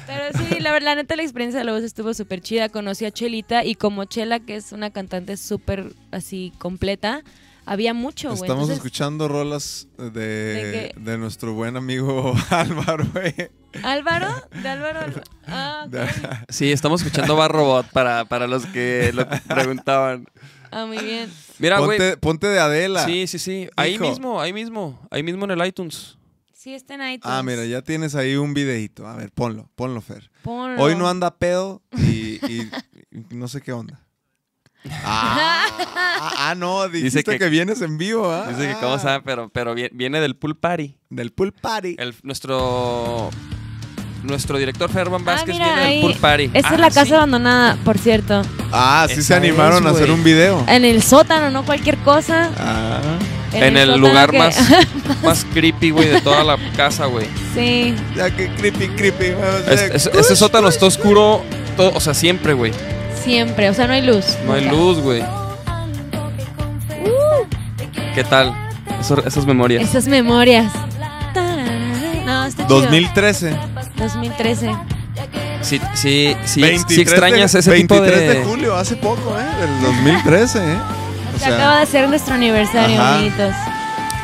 Pero 0.06 0.22
sí, 0.48 0.60
la 0.60 0.72
verdad, 0.72 0.86
la 0.92 0.94
neta, 0.94 1.16
la 1.16 1.22
experiencia 1.22 1.58
de 1.58 1.66
la 1.66 1.72
voz 1.72 1.82
estuvo 1.82 2.14
súper 2.14 2.40
chida. 2.40 2.70
Conocí 2.70 3.04
a 3.04 3.10
Chelita 3.10 3.66
y 3.66 3.74
como 3.74 4.06
Chela, 4.06 4.40
que 4.40 4.56
es 4.56 4.72
una 4.72 4.88
cantante 4.90 5.36
súper 5.36 5.92
así 6.12 6.50
completa, 6.56 7.22
había 7.68 7.94
mucho, 7.94 8.28
güey. 8.28 8.40
Estamos 8.40 8.62
Entonces, 8.64 8.76
escuchando 8.78 9.28
rolas 9.28 9.88
de, 9.98 10.10
¿De 10.10 10.92
de, 10.96 11.18
nuestro 11.18 11.54
buen 11.54 11.76
amigo 11.76 12.34
Álvaro, 12.50 13.06
güey. 13.12 13.34
¿Álvaro? 13.82 14.28
¿De 14.62 14.68
Álvaro? 14.68 15.00
Ah, 15.46 15.86
Sí, 16.48 16.72
estamos 16.72 17.02
escuchando 17.02 17.36
Bar 17.36 17.52
Robot 17.52 17.86
para, 17.92 18.24
para 18.24 18.46
los 18.46 18.66
que 18.66 19.10
lo 19.14 19.26
preguntaban. 19.48 20.26
Ah, 20.70 20.84
muy 20.86 20.98
bien. 20.98 21.30
Mira, 21.58 21.78
güey. 21.78 21.98
ponte, 21.98 22.16
ponte 22.16 22.46
de 22.46 22.58
Adela. 22.60 23.04
Sí, 23.04 23.26
sí, 23.26 23.38
sí. 23.38 23.68
Ahí 23.76 23.98
mismo, 23.98 24.40
ahí 24.40 24.52
mismo. 24.52 24.98
Ahí 25.10 25.22
mismo 25.22 25.44
en 25.44 25.52
el 25.52 25.66
iTunes. 25.66 26.16
Sí, 26.52 26.74
está 26.74 26.94
en 26.94 27.02
iTunes. 27.12 27.20
Ah, 27.24 27.42
mira, 27.42 27.64
ya 27.64 27.82
tienes 27.82 28.14
ahí 28.14 28.36
un 28.36 28.52
videito. 28.52 29.06
A 29.06 29.14
ver, 29.16 29.30
ponlo, 29.30 29.70
ponlo, 29.76 30.00
Fer. 30.00 30.30
Ponlo. 30.42 30.82
Hoy 30.82 30.96
no 30.96 31.08
anda 31.08 31.34
pedo 31.36 31.82
y, 31.96 32.44
y- 32.52 32.70
y 33.12 33.34
no 33.34 33.48
sé 33.48 33.60
qué 33.62 33.72
onda. 33.72 34.04
Ah, 35.04 35.66
ah, 35.96 36.32
ah, 36.50 36.54
no, 36.54 36.88
dijiste 36.88 37.18
Dice 37.18 37.24
que, 37.24 37.38
que- 37.38 37.48
vienes 37.50 37.80
en 37.82 37.98
vivo, 37.98 38.30
¿ah? 38.30 38.46
Dice 38.48 38.68
que 38.68 38.74
cómo 38.74 38.94
Ah, 38.94 38.98
sabe, 38.98 39.22
pero, 39.24 39.48
pero 39.48 39.74
vi- 39.74 39.90
viene 39.92 40.20
del 40.20 40.36
pool 40.36 40.56
party. 40.56 40.96
Del 41.10 41.32
pool 41.32 41.52
party. 41.52 41.96
El, 41.98 42.14
nuestro 42.22 43.30
nuestro 44.22 44.58
director 44.58 44.90
Ferban 44.90 45.22
Ah, 45.22 45.24
Vázquez 45.24 45.54
mira, 45.54 45.66
viene 45.66 45.80
ahí. 45.82 45.92
del 45.94 46.02
pool 46.02 46.14
party. 46.20 46.50
Esta 46.54 46.70
Ah, 46.70 46.74
es 46.74 46.80
la 46.80 46.88
casa 46.88 47.06
sí. 47.06 47.14
abandonada, 47.14 47.76
por 47.84 47.98
cierto. 47.98 48.42
Ah, 48.72 49.06
sí 49.08 49.22
se 49.22 49.34
animaron 49.34 49.84
es, 49.84 49.92
a 49.92 49.94
hacer 49.94 50.10
un 50.10 50.24
video. 50.24 50.64
En 50.68 50.84
el 50.84 51.02
sótano, 51.02 51.50
no 51.50 51.64
cualquier 51.64 51.96
cosa. 51.98 52.50
Ah, 52.58 53.00
En 53.52 53.76
el 53.76 53.98
lugar 53.98 54.30
que- 54.30 54.38
más, 54.38 54.58
más 55.24 55.46
creepy, 55.54 55.90
güey, 55.90 56.08
de 56.08 56.20
toda 56.20 56.44
la 56.44 56.56
casa, 56.76 57.06
güey. 57.06 57.26
sí. 57.54 57.94
ya 58.16 58.30
que 58.34 58.48
creepy, 58.54 58.88
creepy. 58.88 59.34
Es- 59.70 59.82
es- 60.06 60.06
Ese 60.14 60.36
sótano 60.36 60.68
está 60.68 60.86
oscuro, 60.86 61.42
todo, 61.76 61.92
o 61.94 62.00
sea, 62.00 62.12
siempre, 62.14 62.52
güey. 62.54 62.72
Siempre, 63.28 63.68
o 63.68 63.74
sea, 63.74 63.86
no 63.86 63.92
hay 63.92 64.00
luz. 64.00 64.24
No 64.46 64.54
hay 64.54 64.62
nunca. 64.62 64.74
luz, 64.76 64.98
güey. 65.00 65.22
¿Qué 68.14 68.24
tal? 68.24 68.54
Eso- 68.98 69.22
esas 69.26 69.44
memorias. 69.44 69.82
Esas 69.82 70.06
memorias. 70.08 70.72
No, 72.24 72.46
está 72.46 72.62
chido. 72.66 72.80
2013. 72.80 73.54
2013. 73.98 74.70
Sí, 75.60 75.78
sí, 75.92 76.34
sí, 76.46 76.60
23 76.62 76.84
sí 76.88 77.00
extrañas 77.02 77.52
de, 77.52 77.58
ese 77.58 77.70
23 77.70 78.10
tipo 78.12 78.18
de... 78.18 78.34
de 78.34 78.44
julio, 78.44 78.76
hace 78.76 78.96
poco, 78.96 79.36
¿eh? 79.38 79.60
Del 79.60 79.82
2013, 79.82 80.58
¿eh? 80.60 80.78
O 81.34 81.38
Se 81.38 81.46
acaba 81.52 81.80
de 81.80 81.86
ser 81.86 82.08
nuestro 82.08 82.34
aniversario, 82.34 82.98
Ajá. 82.98 83.16
amiguitos. 83.16 83.52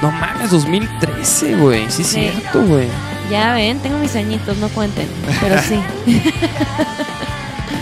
No 0.00 0.10
mames, 0.12 0.50
2013, 0.50 1.56
güey. 1.56 1.84
Sí, 1.90 2.00
es 2.02 2.08
Sí. 2.08 2.30
cierto, 2.30 2.62
güey. 2.62 2.88
Ya 3.30 3.52
ven, 3.52 3.78
tengo 3.80 3.98
mis 3.98 4.16
añitos, 4.16 4.56
no 4.56 4.68
cuenten. 4.70 5.06
Pero 5.42 5.60
sí. 5.60 5.78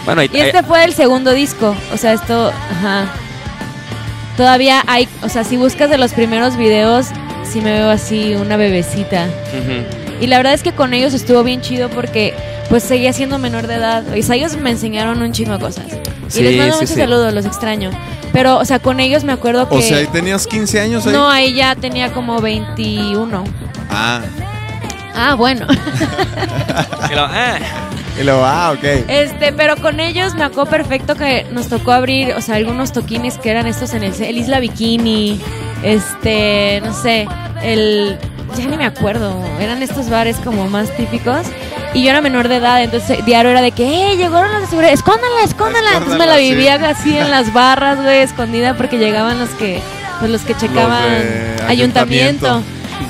Bueno, 0.05 0.23
y, 0.23 0.31
Y 0.33 0.41
este 0.41 0.63
fue 0.63 0.85
el 0.85 0.95
segundo 0.95 1.33
disco. 1.33 1.75
O 1.93 1.97
sea, 1.97 2.13
esto, 2.13 2.51
ajá. 2.71 3.07
Todavía 4.37 4.83
hay, 4.87 5.09
o 5.23 5.29
sea, 5.29 5.45
si 5.45 5.57
buscas 5.57 5.91
de 5.91 5.99
los 5.99 6.13
primeros 6.13 6.57
videos, 6.57 7.07
sí 7.45 7.61
me 7.61 7.73
veo 7.73 7.91
así, 7.91 8.35
una 8.35 8.57
bebecita. 8.57 9.27
Ujú. 9.27 10.23
Y 10.23 10.27
la 10.27 10.39
verdad 10.39 10.55
es 10.55 10.63
que 10.63 10.73
con 10.73 10.95
ellos 10.95 11.15
estuvo 11.15 11.43
bien 11.43 11.61
chido 11.61 11.91
porque 11.91 12.35
pues 12.69 12.83
seguía 12.83 13.13
siendo 13.13 13.39
menor 13.39 13.67
de 13.67 13.75
edad. 13.75 14.05
O 14.17 14.23
sea, 14.23 14.37
ellos 14.37 14.57
me 14.57 14.71
enseñaron 14.71 15.21
un 15.21 15.33
chingo 15.33 15.53
de 15.55 15.59
cosas. 15.59 15.85
Sí, 16.29 16.41
y 16.41 16.45
les 16.45 16.57
mando 16.57 16.75
sí, 16.75 16.81
muchos 16.81 16.95
sí. 16.95 17.01
saludos, 17.01 17.35
los 17.35 17.45
extraño. 17.45 17.91
Pero, 18.33 18.57
o 18.59 18.65
sea, 18.65 18.79
con 18.79 18.99
ellos 19.01 19.25
me 19.25 19.33
acuerdo 19.33 19.69
que... 19.69 19.77
O 19.77 19.83
sea, 19.83 19.99
ahí 19.99 20.07
tenías 20.07 20.47
15 20.47 20.81
años 20.81 21.07
ahí. 21.07 21.13
no, 21.13 21.29
ahí 21.29 21.53
ya 21.53 21.75
tenía 21.75 22.13
como 22.13 22.41
21. 22.41 23.45
Ah. 23.91 24.21
Ah, 25.15 25.35
bueno. 25.35 25.67
Ah, 27.15 27.59
Y 28.19 28.25
luego, 28.25 28.45
ah, 28.45 28.73
ok. 28.73 28.85
Este, 29.09 29.53
pero 29.53 29.77
con 29.77 30.01
ellos 30.01 30.35
me 30.35 30.45
acuerdo 30.45 30.71
perfecto 30.71 31.15
que 31.15 31.47
nos 31.51 31.69
tocó 31.69 31.93
abrir, 31.93 32.35
o 32.35 32.41
sea, 32.41 32.57
algunos 32.57 32.93
toquines 32.93 33.39
que 33.39 33.51
eran 33.51 33.67
estos 33.67 33.95
en 33.95 34.05
el, 34.05 34.21
el 34.21 34.39
Isla 34.39 34.61
Bikini, 34.61 35.41
este, 35.83 36.83
no 36.85 36.93
sé, 36.93 37.27
el, 37.63 38.19
ya 38.57 38.67
ni 38.67 38.77
me 38.77 38.85
acuerdo, 38.85 39.35
eran 39.61 39.83
estos 39.83 40.11
bares 40.11 40.37
como 40.37 40.69
más 40.69 40.95
típicos. 40.97 41.47
Y 41.95 42.05
yo 42.05 42.11
era 42.11 42.23
menor 42.23 42.49
de 42.49 42.57
edad, 42.57 42.83
entonces 42.83 43.25
diario 43.27 43.51
era 43.51 43.61
de 43.61 43.71
que, 43.73 43.85
¡eh, 43.85 44.17
llegaron 44.17 44.51
los 44.53 44.63
de 44.63 44.67
seguridad! 44.69 44.93
¡Escóndanla, 44.95 45.43
escóndanla! 45.45 45.91
Entonces 45.93 46.19
me 46.19 46.27
la 46.27 46.37
sí. 46.37 46.51
vivía 46.51 46.75
así 46.89 47.19
en 47.19 47.31
las 47.31 47.53
barras, 47.55 48.01
güey, 48.03 48.21
escondida 48.21 48.75
porque 48.75 48.97
llegaban 48.97 49.39
los 49.39 49.51
que, 49.51 49.81
pues 50.19 50.31
los 50.31 50.41
que 50.43 50.57
checaban 50.57 51.03
de 51.03 51.63
ayuntamiento. 51.69 52.47
ayuntamiento. 52.47 52.63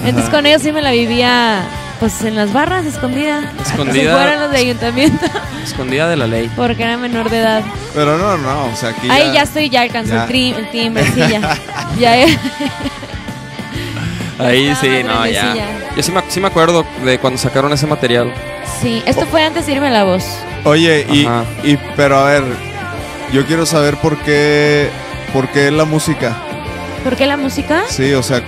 Entonces 0.05 0.31
con 0.31 0.47
ellos 0.47 0.63
sí 0.63 0.73
me 0.73 0.83
la 0.83 0.91
vivía, 0.91 1.63
pues 2.03 2.25
en 2.25 2.35
las 2.35 2.53
barras, 2.53 2.85
escondida. 2.85 3.53
Escondida. 3.65 3.95
Si 3.95 4.09
fueran 4.09 4.41
los 4.41 4.51
de 4.51 4.59
ayuntamiento 4.59 5.25
escondida 5.63 6.09
de 6.09 6.17
la 6.17 6.27
ley. 6.27 6.51
porque 6.57 6.83
era 6.83 6.97
menor 6.97 7.31
de 7.31 7.39
edad. 7.39 7.63
Pero 7.95 8.19
no, 8.19 8.37
no, 8.39 8.65
o 8.65 8.75
sea, 8.75 8.89
aquí 8.89 9.09
Ahí 9.09 9.33
ya 9.33 9.43
estoy, 9.43 9.71
ya 9.71 9.83
alcanzó 9.83 10.15
ya. 10.15 10.25
el, 10.25 10.69
timbre, 10.73 11.05
sí, 11.07 11.21
ya. 11.21 11.57
ya 12.01 12.19
eh. 12.19 12.39
Ahí 14.37 14.75
sí, 14.81 14.89
no, 15.05 15.25
ya. 15.29 15.55
Yo 15.97 16.03
sí 16.03 16.11
me, 16.11 16.25
sí 16.27 16.41
me 16.41 16.49
acuerdo 16.49 16.85
de 17.05 17.21
cuando 17.21 17.39
sacaron 17.39 17.73
ese 17.73 17.87
material. 17.87 18.35
Sí, 18.81 19.01
esto 19.07 19.25
fue 19.27 19.45
antes 19.45 19.67
de 19.67 19.73
irme 19.75 19.89
la 19.89 20.03
voz. 20.03 20.25
Oye, 20.65 21.07
y, 21.09 21.21
y 21.63 21.79
pero 21.95 22.19
a 22.19 22.25
ver, 22.25 22.43
yo 23.33 23.47
quiero 23.47 23.65
saber 23.65 23.97
por 23.99 24.19
qué 24.23 24.91
por 25.33 25.47
qué 25.51 25.71
la 25.71 25.85
música. 25.85 26.37
¿Por 27.05 27.17
qué 27.17 27.27
la 27.27 27.37
música? 27.37 27.83
Sí, 27.89 28.13
o 28.13 28.23
sea, 28.23 28.43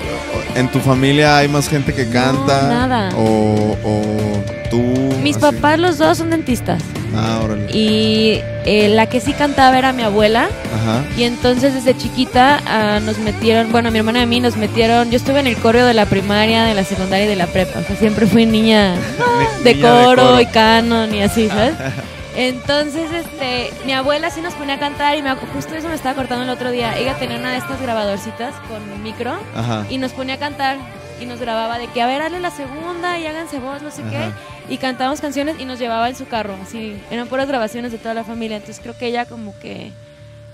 en 0.54 0.68
tu 0.70 0.78
familia 0.80 1.36
hay 1.38 1.48
más 1.48 1.68
gente 1.68 1.92
que 1.92 2.08
canta 2.08 2.68
nada. 2.68 3.10
o 3.16 3.76
o 3.82 4.44
tú 4.70 4.80
Mis 5.22 5.36
así? 5.36 5.40
papás 5.56 5.78
los 5.78 5.98
dos 5.98 6.18
son 6.18 6.30
dentistas. 6.30 6.80
Ah, 7.16 7.40
órale. 7.44 7.66
Y 7.72 8.40
eh, 8.64 8.88
la 8.88 9.06
que 9.06 9.20
sí 9.20 9.32
cantaba 9.32 9.78
era 9.78 9.92
mi 9.92 10.02
abuela. 10.02 10.48
Ajá. 10.74 11.04
Y 11.16 11.24
entonces 11.24 11.74
desde 11.74 11.96
chiquita 11.96 12.60
ah, 12.66 13.00
nos 13.00 13.18
metieron, 13.18 13.70
bueno, 13.72 13.90
mi 13.90 13.98
hermana 13.98 14.20
y 14.20 14.22
a 14.22 14.26
mí 14.26 14.40
nos 14.40 14.56
metieron, 14.56 15.10
yo 15.10 15.16
estuve 15.16 15.40
en 15.40 15.46
el 15.46 15.56
coro 15.56 15.84
de 15.84 15.94
la 15.94 16.06
primaria, 16.06 16.64
de 16.64 16.74
la 16.74 16.84
secundaria 16.84 17.26
y 17.26 17.28
de 17.28 17.36
la 17.36 17.46
prepa. 17.46 17.80
O 17.80 17.84
sea, 17.84 17.96
siempre 17.96 18.26
fui 18.26 18.46
niña 18.46 18.94
Ni- 18.94 19.64
de 19.64 19.74
niña 19.74 20.04
coro, 20.04 20.40
y 20.40 20.46
canon 20.46 21.14
y 21.14 21.22
así, 21.22 21.48
¿sabes? 21.48 21.74
Entonces, 22.36 23.12
este, 23.12 23.70
mi 23.84 23.92
abuela 23.92 24.30
sí 24.30 24.40
nos 24.40 24.54
ponía 24.54 24.74
a 24.74 24.78
cantar 24.78 25.16
y 25.16 25.22
me 25.22 25.34
justo 25.34 25.74
eso 25.74 25.88
me 25.88 25.94
estaba 25.94 26.14
cortando 26.14 26.44
el 26.44 26.50
otro 26.50 26.70
día. 26.70 26.96
Ella 26.98 27.14
tenía 27.14 27.38
una 27.38 27.52
de 27.52 27.58
estas 27.58 27.80
grabadorcitas 27.80 28.54
con 28.68 29.02
micro 29.02 29.38
Ajá. 29.54 29.86
y 29.88 29.98
nos 29.98 30.12
ponía 30.12 30.34
a 30.34 30.38
cantar 30.38 30.78
y 31.20 31.26
nos 31.26 31.38
grababa 31.38 31.78
de 31.78 31.86
que, 31.86 32.02
a 32.02 32.06
ver, 32.06 32.22
hazle 32.22 32.40
la 32.40 32.50
segunda 32.50 33.18
y 33.18 33.26
háganse 33.26 33.58
voz, 33.60 33.82
no 33.82 33.90
sé 33.90 34.02
Ajá. 34.02 34.10
qué. 34.10 34.74
Y 34.74 34.78
cantábamos 34.78 35.20
canciones 35.20 35.56
y 35.60 35.64
nos 35.64 35.78
llevaba 35.78 36.08
en 36.08 36.16
su 36.16 36.26
carro, 36.26 36.56
así, 36.62 37.00
eran 37.10 37.28
puras 37.28 37.46
grabaciones 37.46 37.92
de 37.92 37.98
toda 37.98 38.14
la 38.14 38.24
familia. 38.24 38.56
Entonces 38.56 38.80
creo 38.82 38.96
que 38.98 39.06
ella 39.06 39.26
como 39.26 39.56
que, 39.60 39.92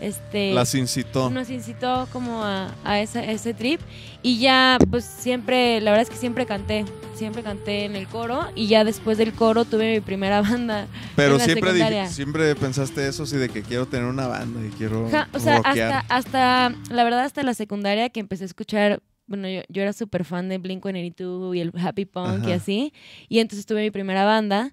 este 0.00 0.52
Las 0.54 0.74
incitó. 0.74 1.30
nos 1.30 1.50
incitó 1.50 2.08
como 2.12 2.42
a, 2.44 2.74
a 2.84 3.00
esa- 3.00 3.24
ese 3.24 3.54
trip. 3.54 3.80
Y 4.22 4.38
ya 4.38 4.78
pues 4.90 5.04
siempre, 5.04 5.80
la 5.80 5.90
verdad 5.92 6.02
es 6.02 6.10
que 6.10 6.16
siempre 6.16 6.44
canté, 6.46 6.84
siempre 7.14 7.42
canté 7.42 7.84
en 7.84 7.96
el 7.96 8.06
coro. 8.06 8.46
Y 8.54 8.66
ya 8.66 8.84
después 8.84 9.18
del 9.18 9.32
coro 9.32 9.64
tuve 9.64 9.92
mi 9.94 10.00
primera 10.00 10.40
banda. 10.42 10.86
Pero 11.16 11.32
en 11.34 11.38
la 11.38 11.44
siempre 11.44 11.72
dije- 11.72 12.08
siempre 12.08 12.54
pensaste 12.54 13.06
eso 13.08 13.26
sí 13.26 13.36
de 13.36 13.48
que 13.48 13.62
quiero 13.62 13.86
tener 13.86 14.06
una 14.06 14.26
banda 14.26 14.60
y 14.66 14.70
quiero 14.70 15.08
Ja, 15.10 15.28
o 15.32 15.38
sea, 15.38 15.58
hasta, 15.64 16.00
hasta, 16.08 16.74
la 16.90 17.04
verdad 17.04 17.20
hasta 17.24 17.42
la 17.42 17.54
secundaria 17.54 18.08
que 18.10 18.20
empecé 18.20 18.44
a 18.44 18.46
escuchar, 18.46 19.02
bueno, 19.26 19.48
yo, 19.48 19.60
yo 19.68 19.82
era 19.82 19.92
súper 19.92 20.24
fan 20.24 20.48
de 20.48 20.58
Blink-182 20.60 21.56
y 21.56 21.60
el 21.60 21.72
Happy 21.78 22.04
Punk 22.04 22.46
y 22.48 22.52
así, 22.52 22.92
y 23.28 23.38
entonces 23.38 23.64
tuve 23.66 23.82
mi 23.82 23.90
primera 23.90 24.24
banda 24.24 24.72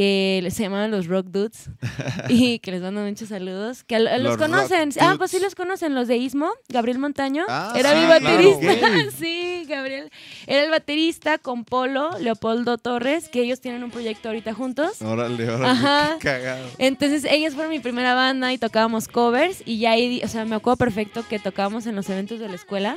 que 0.00 0.48
se 0.50 0.62
llamaban 0.62 0.90
los 0.90 1.08
Rock 1.08 1.26
Dudes 1.26 1.68
y 2.30 2.58
que 2.60 2.70
les 2.70 2.80
mando 2.80 3.02
muchos 3.02 3.28
saludos, 3.28 3.84
que 3.84 3.98
los, 3.98 4.38
conocen, 4.38 4.88
ah, 4.98 5.16
pues 5.18 5.30
sí 5.30 5.38
los 5.40 5.54
conocen, 5.54 5.94
los 5.94 6.08
de 6.08 6.16
Ismo, 6.16 6.50
Gabriel 6.70 6.98
Montaño, 6.98 7.44
Ah, 7.50 7.74
era 7.76 7.92
mi 7.92 8.06
claro, 8.06 8.24
baterista, 8.24 9.10
sí, 9.18 9.66
Gabriel, 9.68 10.10
era 10.46 10.64
el 10.64 10.70
baterista 10.70 11.36
con 11.36 11.66
Polo, 11.66 12.18
Leopoldo 12.18 12.78
Torres, 12.78 13.28
que 13.28 13.42
ellos 13.42 13.60
tienen 13.60 13.84
un 13.84 13.90
proyecto 13.90 14.30
ahorita 14.30 14.54
juntos. 14.54 15.02
Órale, 15.02 15.50
órale, 15.50 15.66
Ajá. 15.66 16.16
qué 16.18 16.28
cagado. 16.28 16.66
Entonces 16.78 17.26
ellos 17.30 17.52
fueron 17.52 17.70
mi 17.70 17.80
primera 17.80 18.14
banda 18.14 18.54
y 18.54 18.56
tocábamos 18.56 19.06
covers 19.06 19.62
y 19.66 19.80
ya 19.80 19.90
ahí, 19.90 20.22
o 20.24 20.28
sea, 20.28 20.46
me 20.46 20.56
acuerdo 20.56 20.78
perfecto 20.78 21.26
que 21.28 21.38
tocábamos 21.38 21.86
en 21.86 21.94
los 21.94 22.08
eventos 22.08 22.40
de 22.40 22.48
la 22.48 22.54
escuela. 22.54 22.96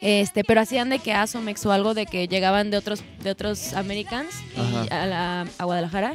Este, 0.00 0.44
pero 0.44 0.60
hacían 0.60 0.88
de 0.90 1.00
que 1.00 1.12
Asomex 1.12 1.66
o 1.66 1.72
algo 1.72 1.92
de 1.92 2.06
que 2.06 2.28
llegaban 2.28 2.70
de 2.70 2.76
otros 2.76 3.02
de 3.22 3.30
otros 3.30 3.72
Americans 3.74 4.28
y 4.56 4.92
a, 4.92 5.06
la- 5.06 5.46
a 5.58 5.64
Guadalajara 5.64 6.14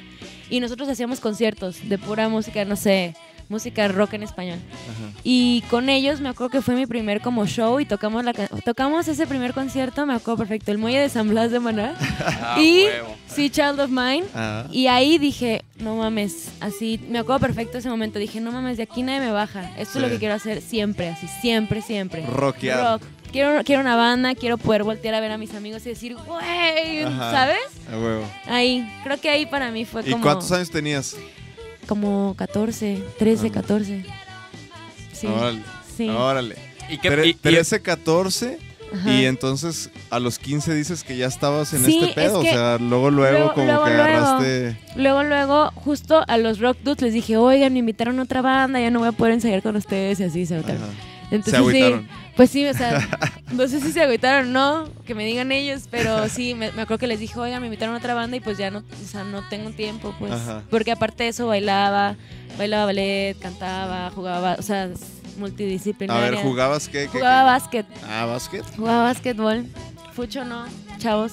y 0.50 0.60
nosotros 0.62 0.88
hacíamos 0.88 1.20
conciertos 1.20 1.78
de 1.90 1.98
pura 1.98 2.30
música, 2.30 2.63
no 2.63 2.78
sé, 2.78 3.13
música 3.50 3.86
rock 3.90 4.13
en 4.13 4.24
español. 4.24 4.58
Ajá. 4.58 5.20
Y 5.25 5.63
con 5.70 5.90
ellos 5.90 6.22
me 6.22 6.30
acuerdo 6.30 6.50
que 6.52 6.62
fue 6.62 6.75
mi 6.75 6.86
primer 6.86 7.20
como 7.20 7.46
show 7.46 7.82
y 7.82 7.86
tocamos 7.86 8.24
la 8.24 8.32
ca- 8.34 8.48
tocamos 8.63 9.06
ese 9.10 9.28
primer 9.28 9.54
concierto, 9.54 10.06
me 10.06 10.13
acuerdo 10.13 10.38
perfecto, 10.38 10.72
el 10.72 10.78
muelle 10.78 11.00
de 11.00 11.10
San 11.10 11.28
Blas 11.28 11.52
de 11.52 11.60
Maná 11.60 11.94
y 12.62 12.86
Sí 13.28 13.50
Child 13.50 13.82
of 13.82 13.90
Mine. 13.90 14.24
Ah. 14.34 14.66
Y 14.72 14.88
ahí 14.88 15.18
dije, 15.18 15.62
no 15.80 15.98
mames, 15.98 16.52
así, 16.62 17.02
me 17.10 17.20
acuerdo 17.20 17.42
perfecto 17.42 17.80
ese 17.80 17.90
momento, 17.90 18.18
dije, 18.18 18.40
no 18.40 18.54
mames, 18.54 18.78
de 18.78 18.84
aquí 18.84 19.04
nadie 19.04 19.20
me 19.20 19.32
baja. 19.34 19.72
Esto 19.78 19.98
es 19.98 20.04
lo 20.04 20.10
que 20.10 20.20
quiero 20.20 20.36
hacer 20.36 20.62
siempre, 20.62 21.10
así, 21.10 21.28
siempre, 21.42 21.82
siempre. 21.82 22.25
Rockear. 22.25 22.80
Rock. 23.02 23.04
Quiero, 23.34 23.63
quiero 23.66 23.82
una 23.82 23.96
banda, 23.96 24.36
quiero 24.36 24.58
poder 24.58 24.84
voltear 24.84 25.16
a 25.16 25.20
ver 25.20 25.32
a 25.32 25.38
mis 25.38 25.54
amigos 25.56 25.86
y 25.86 25.90
decir, 25.90 26.16
güey. 26.16 27.04
¿sabes? 27.04 27.58
A 27.92 27.98
huevo. 27.98 28.24
Ahí, 28.46 28.88
creo 29.04 29.20
que 29.20 29.30
ahí 29.30 29.46
para 29.48 29.72
mí 29.72 29.84
fue 29.86 30.04
¿Y 30.08 30.12
como, 30.12 30.24
cuántos 30.24 30.52
años 30.52 30.70
tenías? 30.70 31.16
como 31.88 32.36
14, 32.38 33.04
13, 33.20 33.48
Ah. 33.48 33.52
14. 33.52 34.06
Sí. 35.12 35.28
Órale. 35.28 35.62
Sí. 35.98 36.10
Órale. 36.10 36.56
¿Y 36.90 36.98
qué- 37.00 37.10
Tre- 37.12 37.25
y- 37.25 37.30
y- 37.30 37.34
13, 37.34 37.82
14 37.82 38.60
Ajá. 38.94 39.12
y 39.13 39.25
entonces 39.25 39.90
a 40.12 40.20
los 40.20 40.38
15 40.38 40.74
dices 40.75 41.04
que 41.04 41.18
ya 41.18 41.25
estabas 41.28 41.74
en 41.74 41.84
Sí, 41.86 42.00
este 42.04 42.13
pedo, 42.13 42.42
es 42.44 42.50
que 42.50 42.52
o 42.52 42.54
sea, 42.54 42.78
luego 42.78 43.10
luego, 43.10 43.32
luego- 43.38 43.54
como 43.54 43.66
luego, 43.66 43.86
que 43.86 43.92
agarraste 43.92 44.78
Luego, 44.96 45.24
luego, 45.24 45.72
justo 45.75 46.24
a 46.28 46.38
los 46.38 46.60
Rock 46.60 46.78
Dudes 46.84 47.02
les 47.02 47.13
dije, 47.13 47.38
oigan, 47.38 47.74
me 47.74 47.80
invitaron 47.80 48.20
a 48.20 48.24
otra 48.24 48.42
banda, 48.44 48.80
ya 48.80 48.92
no 48.92 49.00
voy 49.00 49.08
a 49.08 49.12
poder 49.12 49.34
ensayar 49.34 49.63
con 49.63 49.75
ustedes 49.75 50.20
y 50.20 50.24
así 50.25 50.46
se. 50.46 50.62
Entonces, 51.34 51.52
Se 51.54 51.58
agüitaron. 51.58 52.02
Sí, 52.04 52.08
pues 52.36 52.50
sí, 52.50 52.66
o 52.66 52.74
sea, 52.74 53.10
no 53.52 53.68
sé 53.68 53.80
si 53.82 53.92
se 53.92 54.02
agüitaron 54.02 54.56
o 54.56 54.84
no, 54.84 54.90
que 55.06 55.16
me 55.16 55.25
digan 55.25 55.52
ellos, 55.52 55.84
pero 55.90 56.30
sí, 56.30 56.54
me, 56.56 56.72
me 56.72 56.84
acuerdo 56.84 57.00
que 57.00 57.08
les 57.08 57.20
dije, 57.20 57.38
oigan, 57.40 57.60
me 57.62 57.68
invitaron 57.68 57.96
a 57.96 57.98
otra 57.98 58.13
banda 58.13 58.38
y 58.38 58.40
pues 58.40 58.58
ya 58.58 58.70
no, 58.72 58.80
o 58.80 59.08
sea, 59.08 59.24
no 59.24 59.48
tengo 59.50 59.72
tiempo, 59.72 60.16
pues. 60.20 60.32
Ajá. 60.32 60.62
Porque 60.70 60.92
aparte 60.92 61.24
de 61.24 61.30
eso 61.30 61.48
bailaba, 61.48 62.16
bailaba 62.58 62.86
ballet, 62.86 63.38
cantaba, 63.40 64.12
jugaba, 64.12 64.56
o 64.58 64.62
sea, 64.62 64.86
es 64.86 65.02
A 65.02 65.40
multidisciplinaria. 65.40 66.32
ver, 66.32 66.40
¿jugabas 66.42 66.88
qué? 66.88 67.04
qué- 67.12 67.20
Jugaba 67.20 67.42
qué? 67.42 67.46
básquet, 67.46 67.86
Ah, 68.08 68.25
básquet. 68.25 68.63
jugaba 68.75 69.04
básquetbol. 69.04 69.66
Fucho 70.13 70.46
no, 70.46 70.66
chavos. 71.00 71.32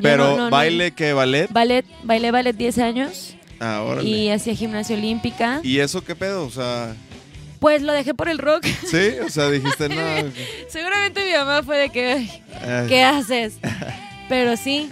Pero 0.00 0.24
no, 0.30 0.36
no, 0.36 0.44
no. 0.44 0.50
baile 0.50 0.92
que 0.92 1.12
ballet. 1.12 1.48
Ballet, 1.52 1.84
bailé 2.02 2.30
ballet 2.30 2.56
10 2.56 2.78
años 2.78 3.34
Ah, 3.60 3.82
órale. 3.82 4.08
y 4.08 4.30
hacía 4.30 4.54
gimnasia 4.54 4.96
olímpica. 4.96 5.60
¿Y 5.62 5.78
eso 5.78 6.02
qué 6.02 6.14
pedo? 6.16 6.46
O 6.46 6.50
sea, 6.50 6.94
Pues 7.60 7.82
lo 7.82 7.92
dejé 7.92 8.14
por 8.14 8.28
el 8.28 8.38
rock. 8.38 8.64
sí, 8.66 9.12
o 9.24 9.28
sea, 9.30 9.48
dijiste, 9.50 9.88
no. 9.88 9.94
Seguramente 10.68 11.24
mi 11.24 11.32
mamá 11.32 11.62
fue 11.62 11.76
de 11.78 11.90
que, 11.90 12.12
"Ay, 12.12 12.42
ay, 12.66 12.88
¿qué 12.88 13.02
haces? 13.04 13.54
Pero 14.28 14.56
sí. 14.56 14.90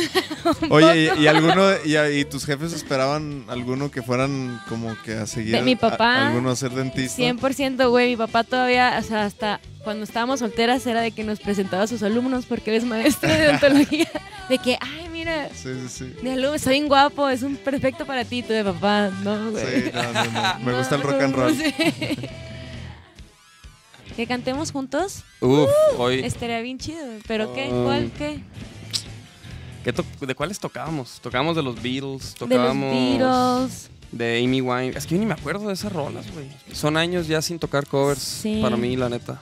Oye, 0.70 1.12
y, 1.16 1.22
y 1.22 1.26
alguno, 1.26 1.62
y, 1.84 1.96
y 1.96 2.24
tus 2.24 2.44
jefes 2.46 2.72
esperaban 2.72 3.44
alguno 3.48 3.90
que 3.90 4.02
fueran 4.02 4.60
como 4.68 4.96
que 5.02 5.14
a 5.14 5.26
seguir. 5.26 5.52
De 5.56 5.62
mi 5.62 5.72
a- 5.72 5.78
papá, 5.78 6.28
alguno 6.28 6.50
a 6.50 6.56
ser 6.56 6.70
dentista. 6.72 7.22
100% 7.22 7.88
güey, 7.88 8.10
mi 8.10 8.16
papá 8.16 8.44
todavía, 8.44 8.96
o 8.98 9.02
sea, 9.02 9.24
hasta 9.24 9.60
cuando 9.84 10.04
estábamos 10.04 10.40
solteras 10.40 10.84
era 10.86 11.00
de 11.00 11.12
que 11.12 11.22
nos 11.24 11.38
presentaba 11.40 11.84
a 11.84 11.86
sus 11.86 12.02
alumnos 12.02 12.44
porque 12.46 12.70
él 12.70 12.76
es 12.78 12.84
maestro 12.84 13.28
de 13.30 13.48
odontología. 13.48 14.08
De 14.48 14.58
que, 14.58 14.78
ay, 14.80 15.08
mira, 15.10 15.48
Sí, 15.52 15.70
sí, 15.74 15.88
sí. 15.88 16.12
mi 16.22 16.30
alumno, 16.30 16.56
soy 16.60 16.74
bien 16.74 16.86
guapo, 16.86 17.28
es 17.28 17.42
un 17.42 17.56
perfecto 17.56 18.06
para 18.06 18.24
ti, 18.24 18.44
tú 18.44 18.52
de 18.52 18.62
papá. 18.62 19.10
No, 19.24 19.50
güey. 19.50 19.64
Sí, 19.82 19.90
no, 19.92 20.02
no, 20.12 20.24
no. 20.24 20.58
Me 20.64 20.70
No, 20.70 20.78
gusta 20.78 20.94
el 20.94 21.02
rock 21.02 21.20
and 21.22 21.34
roll. 21.34 21.52
sí. 21.56 21.74
que 24.14 24.26
cantemos 24.26 24.70
juntos. 24.72 25.24
Uf, 25.40 25.68
hoy. 25.98 26.20
Estaría 26.20 26.60
bien 26.60 26.78
chido. 26.78 27.04
¿Pero 27.26 27.52
qué? 27.54 27.66
¿Cuál? 27.68 28.10
¿Qué? 28.16 28.40
¿Qué 29.86 29.92
to- 29.92 30.04
¿De 30.26 30.34
cuáles 30.34 30.58
tocábamos? 30.58 31.20
Tocábamos 31.22 31.54
de 31.56 31.62
los 31.62 31.76
Beatles, 31.76 32.02
De 32.02 32.40
los 32.40 32.48
tocábamos 32.50 32.92
Beatles. 32.92 33.90
de 34.12 34.44
Amy 34.44 34.60
Wine. 34.60 34.88
Es 34.96 35.06
que 35.06 35.14
yo 35.14 35.20
ni 35.20 35.26
me 35.26 35.34
acuerdo 35.34 35.68
de 35.68 35.74
esas 35.74 35.92
rolas, 35.92 36.26
güey. 36.34 36.48
Son 36.72 36.96
años 36.96 37.26
ya 37.28 37.40
sin 37.40 37.58
tocar 37.58 37.86
covers 37.86 38.20
Sí. 38.20 38.58
para 38.60 38.76
mí, 38.76 38.96
la 38.96 39.08
neta. 39.08 39.40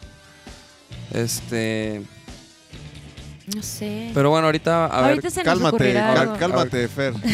Este. 1.12 2.02
No 3.54 3.62
sé. 3.62 4.10
Pero 4.14 4.30
bueno, 4.30 4.46
ahorita 4.46 4.86
a 4.86 5.06
Ahorita 5.08 5.22
ver. 5.22 5.30
se 5.32 5.44
nos 5.44 5.54
Cálmate, 5.58 5.98
algo. 5.98 6.36
cálmate, 6.38 6.88
Fer. 6.88 7.14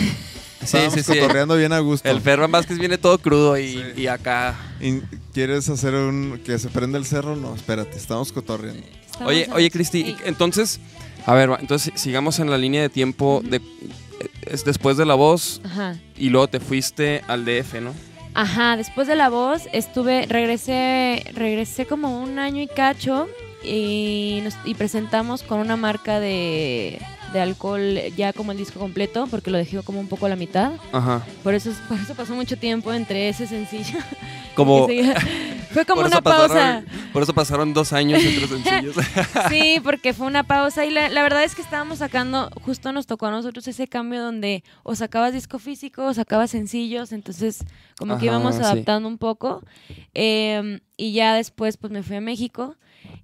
Sí, 0.63 0.77
sí, 0.93 1.03
sí. 1.03 1.19
cotorreando 1.19 1.57
bien 1.57 1.73
a 1.73 1.79
gusto. 1.79 2.07
El 2.07 2.21
Ferran 2.21 2.53
Vázquez 2.53 2.79
viene 2.79 2.99
todo 2.99 3.17
crudo 3.19 3.57
y, 3.57 3.73
Sí. 3.73 3.83
y 4.03 4.07
acá. 4.09 4.55
Y- 4.79 5.01
¿Quieres 5.33 5.67
hacer 5.71 5.95
un 5.95 6.39
que 6.45 6.59
se 6.59 6.69
prenda 6.69 6.99
el 6.99 7.07
cerro? 7.07 7.35
No, 7.35 7.55
espérate, 7.55 7.97
estamos 7.97 8.31
cotorreando. 8.31 8.83
Estamos 9.07 9.27
Oye, 9.31 9.49
oye, 9.55 9.71
Cristi, 9.71 10.15
entonces, 10.27 10.79
a 11.27 11.35
ver, 11.35 11.51
entonces 11.61 11.93
sigamos 11.97 12.39
en 12.39 12.51
la 12.51 12.59
línea 12.59 12.83
de 12.83 12.89
tiempo 12.89 13.41
de 13.45 13.61
es 14.47 14.65
después 14.65 14.97
de 14.97 15.07
la 15.07 15.15
voz 15.15 15.61
Ajá. 15.65 15.97
y 16.17 16.29
luego 16.31 16.49
te 16.49 16.61
fuiste 16.61 17.23
al 17.29 17.45
DF, 17.45 17.81
¿no? 17.81 17.93
Ajá, 18.35 18.77
después 18.77 19.07
de 19.09 19.17
la 19.17 19.29
voz 19.29 19.63
estuve, 19.73 20.27
regresé, 20.27 21.25
regresé 21.35 21.87
como 21.87 22.21
un 22.23 22.39
año 22.39 22.63
y 22.63 22.67
cacho 22.67 23.29
y, 23.65 24.41
nos- 24.43 24.57
y 24.65 24.75
presentamos 24.75 25.43
con 25.43 25.59
una 25.61 25.77
marca 25.77 26.21
de, 26.21 27.01
de 27.33 27.41
alcohol 27.41 27.99
ya 28.17 28.33
como 28.33 28.53
el 28.53 28.59
disco 28.59 28.79
completo 28.81 29.27
porque 29.31 29.51
lo 29.51 29.59
dejé 29.59 29.83
como 29.83 30.01
un 30.01 30.09
poco 30.09 30.27
a 30.27 30.29
la 30.29 30.37
mitad. 30.37 30.73
Ajá. 30.93 31.23
Por 31.43 31.55
eso, 31.55 31.71
por 31.89 31.99
eso 31.99 32.15
pasó 32.15 32.35
mucho 32.35 32.57
tiempo 32.57 32.93
entre 32.93 33.29
ese 33.29 33.47
sencillo. 33.47 33.99
Como 34.55 34.87
Fue 35.73 35.85
como 35.87 36.03
una 36.03 36.21
pausa. 36.21 36.83
Por 37.13 37.23
eso 37.23 37.35
pasaron 37.35 37.73
dos 37.75 37.93
años 37.93 38.23
entre 38.23 38.47
sencillos. 38.47 38.97
Sí, 39.49 39.81
porque 39.83 40.13
fue 40.13 40.27
una 40.27 40.45
pausa 40.45 40.85
y 40.87 40.91
la, 40.91 41.09
la 41.09 41.23
verdad 41.23 41.43
es 41.45 41.55
que 41.55 41.63
estábamos 41.63 41.99
sacando, 41.99 42.51
justo 42.63 42.93
nos 42.93 43.07
tocó 43.07 43.27
a 43.27 43.31
nosotros 43.31 43.67
ese 43.69 43.89
cambio 43.89 44.23
donde 44.23 44.63
o 44.83 44.95
sacabas 44.95 45.33
disco 45.33 45.59
físico 45.59 46.05
o 46.07 46.15
sacabas 46.15 46.51
sencillos, 46.51 47.13
entonces 47.13 47.65
como 47.99 48.19
que 48.19 48.27
íbamos 48.27 48.57
sí. 48.57 48.63
adaptando 48.63 49.09
un 49.09 49.19
poco. 49.19 49.63
Eh, 50.15 50.81
y 50.97 51.13
ya 51.13 51.35
después 51.35 51.77
pues 51.77 51.93
me 51.93 52.03
fui 52.03 52.17
a 52.17 52.21
México 52.21 52.77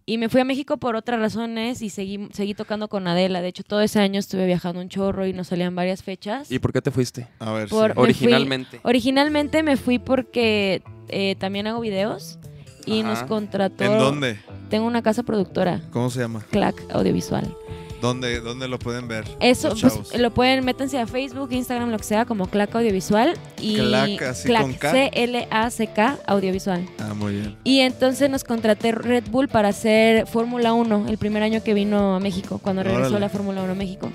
y 0.07 0.19
me 0.19 0.29
fui 0.29 0.41
a 0.41 0.45
México 0.45 0.79
por 0.79 0.97
otras 0.97 1.21
razones 1.21 1.83
y 1.83 1.91
seguí, 1.91 2.29
seguí 2.33 2.55
tocando 2.55 2.89
con 2.89 3.07
Adela. 3.09 3.43
De 3.43 3.49
hecho, 3.49 3.63
todo 3.65 3.81
ese 3.83 4.01
año 4.01 4.19
estuve 4.19 4.47
viajando 4.47 4.81
un 4.81 4.89
chorro 4.89 5.27
y 5.27 5.33
nos 5.33 5.49
salían 5.49 5.75
varias 5.75 6.03
fechas. 6.03 6.51
¿Y 6.51 6.59
por 6.59 6.73
qué 6.73 6.81
te 6.81 6.91
fuiste? 6.91 7.27
A 7.39 7.53
ver, 7.53 7.69
Por- 7.69 7.91
sí. 7.91 7.95
fui- 7.95 8.03
Originalmente. 8.05 8.81
Originalmente 8.85 9.63
me 9.63 9.77
fui 9.77 9.99
porque 9.99 10.83
eh, 11.09 11.35
también 11.39 11.67
hago 11.67 11.81
videos 11.81 12.39
y 12.87 13.01
Ajá. 13.01 13.11
nos 13.11 13.23
contrató. 13.25 13.85
¿En 13.85 13.99
dónde? 13.99 14.39
Tengo 14.71 14.87
una 14.87 15.03
casa 15.03 15.23
productora, 15.23 15.83
¿Cómo 15.91 16.09
se 16.11 16.21
llama? 16.21 16.45
Clack 16.51 16.83
Audiovisual. 16.91 17.55
¿Dónde, 18.01 18.41
dónde 18.41 18.69
lo 18.69 18.79
pueden 18.79 19.09
ver? 19.09 19.25
Eso, 19.41 19.75
pues 19.81 20.19
lo 20.19 20.31
pueden, 20.31 20.65
métanse 20.65 20.99
a 20.99 21.07
Facebook, 21.07 21.51
Instagram, 21.51 21.91
lo 21.91 21.97
que 21.97 22.05
sea, 22.05 22.25
como 22.27 22.47
Clack 22.47 22.75
Audiovisual. 22.75 23.35
Y 23.61 23.77
Clack, 23.77 24.23
así 24.23 24.49
Clack, 24.49 24.63
con 24.63 24.73
K. 24.75 24.91
C-L-A-C-K 24.93 26.19
Audiovisual. 26.27 26.87
Ah, 26.99 27.15
muy 27.15 27.33
bien. 27.35 27.57
Y 27.65 27.81
entonces 27.81 28.29
nos 28.31 28.45
contraté 28.45 28.93
Red 28.93 29.25
Bull 29.31 29.49
para 29.49 29.69
hacer 29.69 30.27
Fórmula 30.27 30.73
1, 30.75 31.07
el 31.09 31.19
primer 31.19 31.43
año 31.43 31.63
que 31.63 31.75
vino 31.75 32.17
a 32.17 32.21
México, 32.21 32.59
cuando 32.63 32.83
regresó 32.83 33.07
Órale. 33.09 33.21
la 33.21 33.29
Fórmula 33.29 33.63
1 33.63 33.73
a 33.73 33.75
México. 33.75 34.11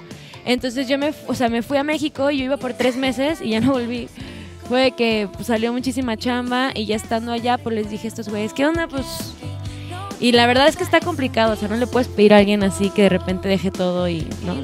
Entonces 0.45 0.87
yo 0.87 0.97
me, 0.97 1.13
o 1.27 1.33
sea, 1.35 1.49
me 1.49 1.61
fui 1.61 1.77
a 1.77 1.83
México 1.83 2.29
y 2.31 2.37
yo 2.39 2.45
iba 2.45 2.57
por 2.57 2.73
tres 2.73 2.95
meses 2.97 3.41
y 3.41 3.49
ya 3.49 3.61
no 3.61 3.71
volví. 3.73 4.07
Fue 4.71 4.91
que 4.91 5.27
pues, 5.33 5.47
salió 5.47 5.73
muchísima 5.73 6.15
chamba 6.15 6.71
y 6.73 6.85
ya 6.85 6.95
estando 6.95 7.33
allá, 7.33 7.57
pues 7.57 7.75
les 7.75 7.89
dije 7.89 8.07
a 8.07 8.07
estos 8.07 8.29
güeyes, 8.29 8.53
¿qué 8.53 8.65
onda? 8.65 8.87
Pues... 8.87 9.33
Y 10.21 10.31
la 10.31 10.47
verdad 10.47 10.69
es 10.69 10.77
que 10.77 10.85
está 10.85 11.01
complicado, 11.01 11.51
o 11.51 11.55
sea, 11.57 11.67
no 11.67 11.75
le 11.75 11.87
puedes 11.87 12.07
pedir 12.07 12.33
a 12.33 12.37
alguien 12.37 12.63
así 12.63 12.89
que 12.89 13.01
de 13.01 13.09
repente 13.09 13.49
deje 13.49 13.69
todo 13.69 14.07
y, 14.07 14.25
¿no? 14.45 14.55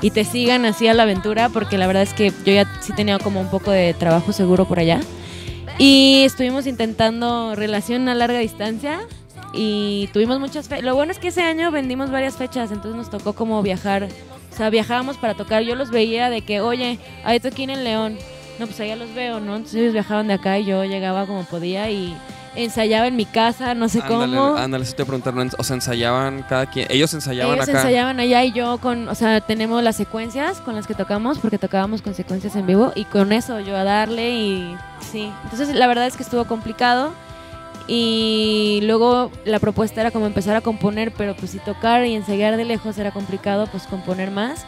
Y 0.00 0.10
te 0.10 0.24
sigan 0.24 0.64
así 0.64 0.88
a 0.88 0.94
la 0.94 1.04
aventura, 1.04 1.48
porque 1.48 1.78
la 1.78 1.86
verdad 1.86 2.02
es 2.02 2.12
que 2.12 2.32
yo 2.44 2.52
ya 2.52 2.68
sí 2.80 2.92
tenía 2.92 3.20
como 3.20 3.40
un 3.40 3.50
poco 3.50 3.70
de 3.70 3.94
trabajo 3.94 4.32
seguro 4.32 4.64
por 4.64 4.80
allá. 4.80 4.98
Y 5.78 6.24
estuvimos 6.24 6.66
intentando 6.66 7.54
relación 7.54 8.08
a 8.08 8.16
larga 8.16 8.40
distancia 8.40 9.02
y 9.54 10.10
tuvimos 10.12 10.40
muchas 10.40 10.66
fechas. 10.66 10.84
Lo 10.84 10.96
bueno 10.96 11.12
es 11.12 11.20
que 11.20 11.28
ese 11.28 11.42
año 11.42 11.70
vendimos 11.70 12.10
varias 12.10 12.34
fechas, 12.36 12.72
entonces 12.72 12.96
nos 12.96 13.10
tocó 13.10 13.34
como 13.34 13.62
viajar. 13.62 14.08
O 14.52 14.56
sea, 14.56 14.70
viajábamos 14.70 15.18
para 15.18 15.34
tocar. 15.34 15.62
Yo 15.62 15.76
los 15.76 15.92
veía 15.92 16.30
de 16.30 16.40
que, 16.40 16.60
oye, 16.60 16.98
hay 17.22 17.38
toquín 17.38 17.70
en 17.70 17.84
León. 17.84 18.18
No, 18.62 18.68
pues 18.68 18.78
allá 18.78 18.94
los 18.94 19.12
veo, 19.12 19.40
¿no? 19.40 19.56
Entonces 19.56 19.80
ellos 19.80 19.92
viajaban 19.92 20.28
de 20.28 20.34
acá 20.34 20.56
y 20.56 20.64
yo 20.66 20.84
llegaba 20.84 21.26
como 21.26 21.42
podía 21.42 21.90
y 21.90 22.16
ensayaba 22.54 23.08
en 23.08 23.16
mi 23.16 23.24
casa, 23.24 23.74
no 23.74 23.88
sé 23.88 24.00
ándale, 24.00 24.36
cómo. 24.36 24.56
ándale, 24.56 24.84
sí 24.84 24.92
te 24.94 25.04
preguntaron. 25.04 25.50
O 25.58 25.64
sea, 25.64 25.74
ensayaban 25.74 26.44
cada 26.48 26.66
quien. 26.66 26.86
Ellos 26.88 27.12
ensayaban 27.12 27.56
Ellos 27.56 27.68
acá. 27.68 27.78
ensayaban 27.78 28.20
allá 28.20 28.44
y 28.44 28.52
yo 28.52 28.78
con, 28.78 29.08
o 29.08 29.16
sea, 29.16 29.40
tenemos 29.40 29.82
las 29.82 29.96
secuencias 29.96 30.60
con 30.60 30.76
las 30.76 30.86
que 30.86 30.94
tocamos, 30.94 31.40
porque 31.40 31.58
tocábamos 31.58 32.02
con 32.02 32.14
secuencias 32.14 32.54
en 32.54 32.64
vivo, 32.64 32.92
y 32.94 33.04
con 33.04 33.32
eso 33.32 33.58
yo 33.58 33.76
a 33.76 33.82
darle 33.82 34.30
y 34.30 34.76
sí. 35.10 35.28
Entonces 35.42 35.74
la 35.74 35.88
verdad 35.88 36.06
es 36.06 36.16
que 36.16 36.22
estuvo 36.22 36.44
complicado. 36.44 37.12
Y 37.88 38.78
luego 38.84 39.32
la 39.44 39.58
propuesta 39.58 40.02
era 40.02 40.12
como 40.12 40.26
empezar 40.26 40.54
a 40.54 40.60
componer, 40.60 41.12
pero 41.12 41.34
pues 41.34 41.50
si 41.50 41.58
tocar 41.58 42.06
y 42.06 42.14
ensayar 42.14 42.56
de 42.56 42.64
lejos 42.64 42.96
era 42.96 43.10
complicado, 43.10 43.66
pues 43.66 43.88
componer 43.88 44.30
más. 44.30 44.64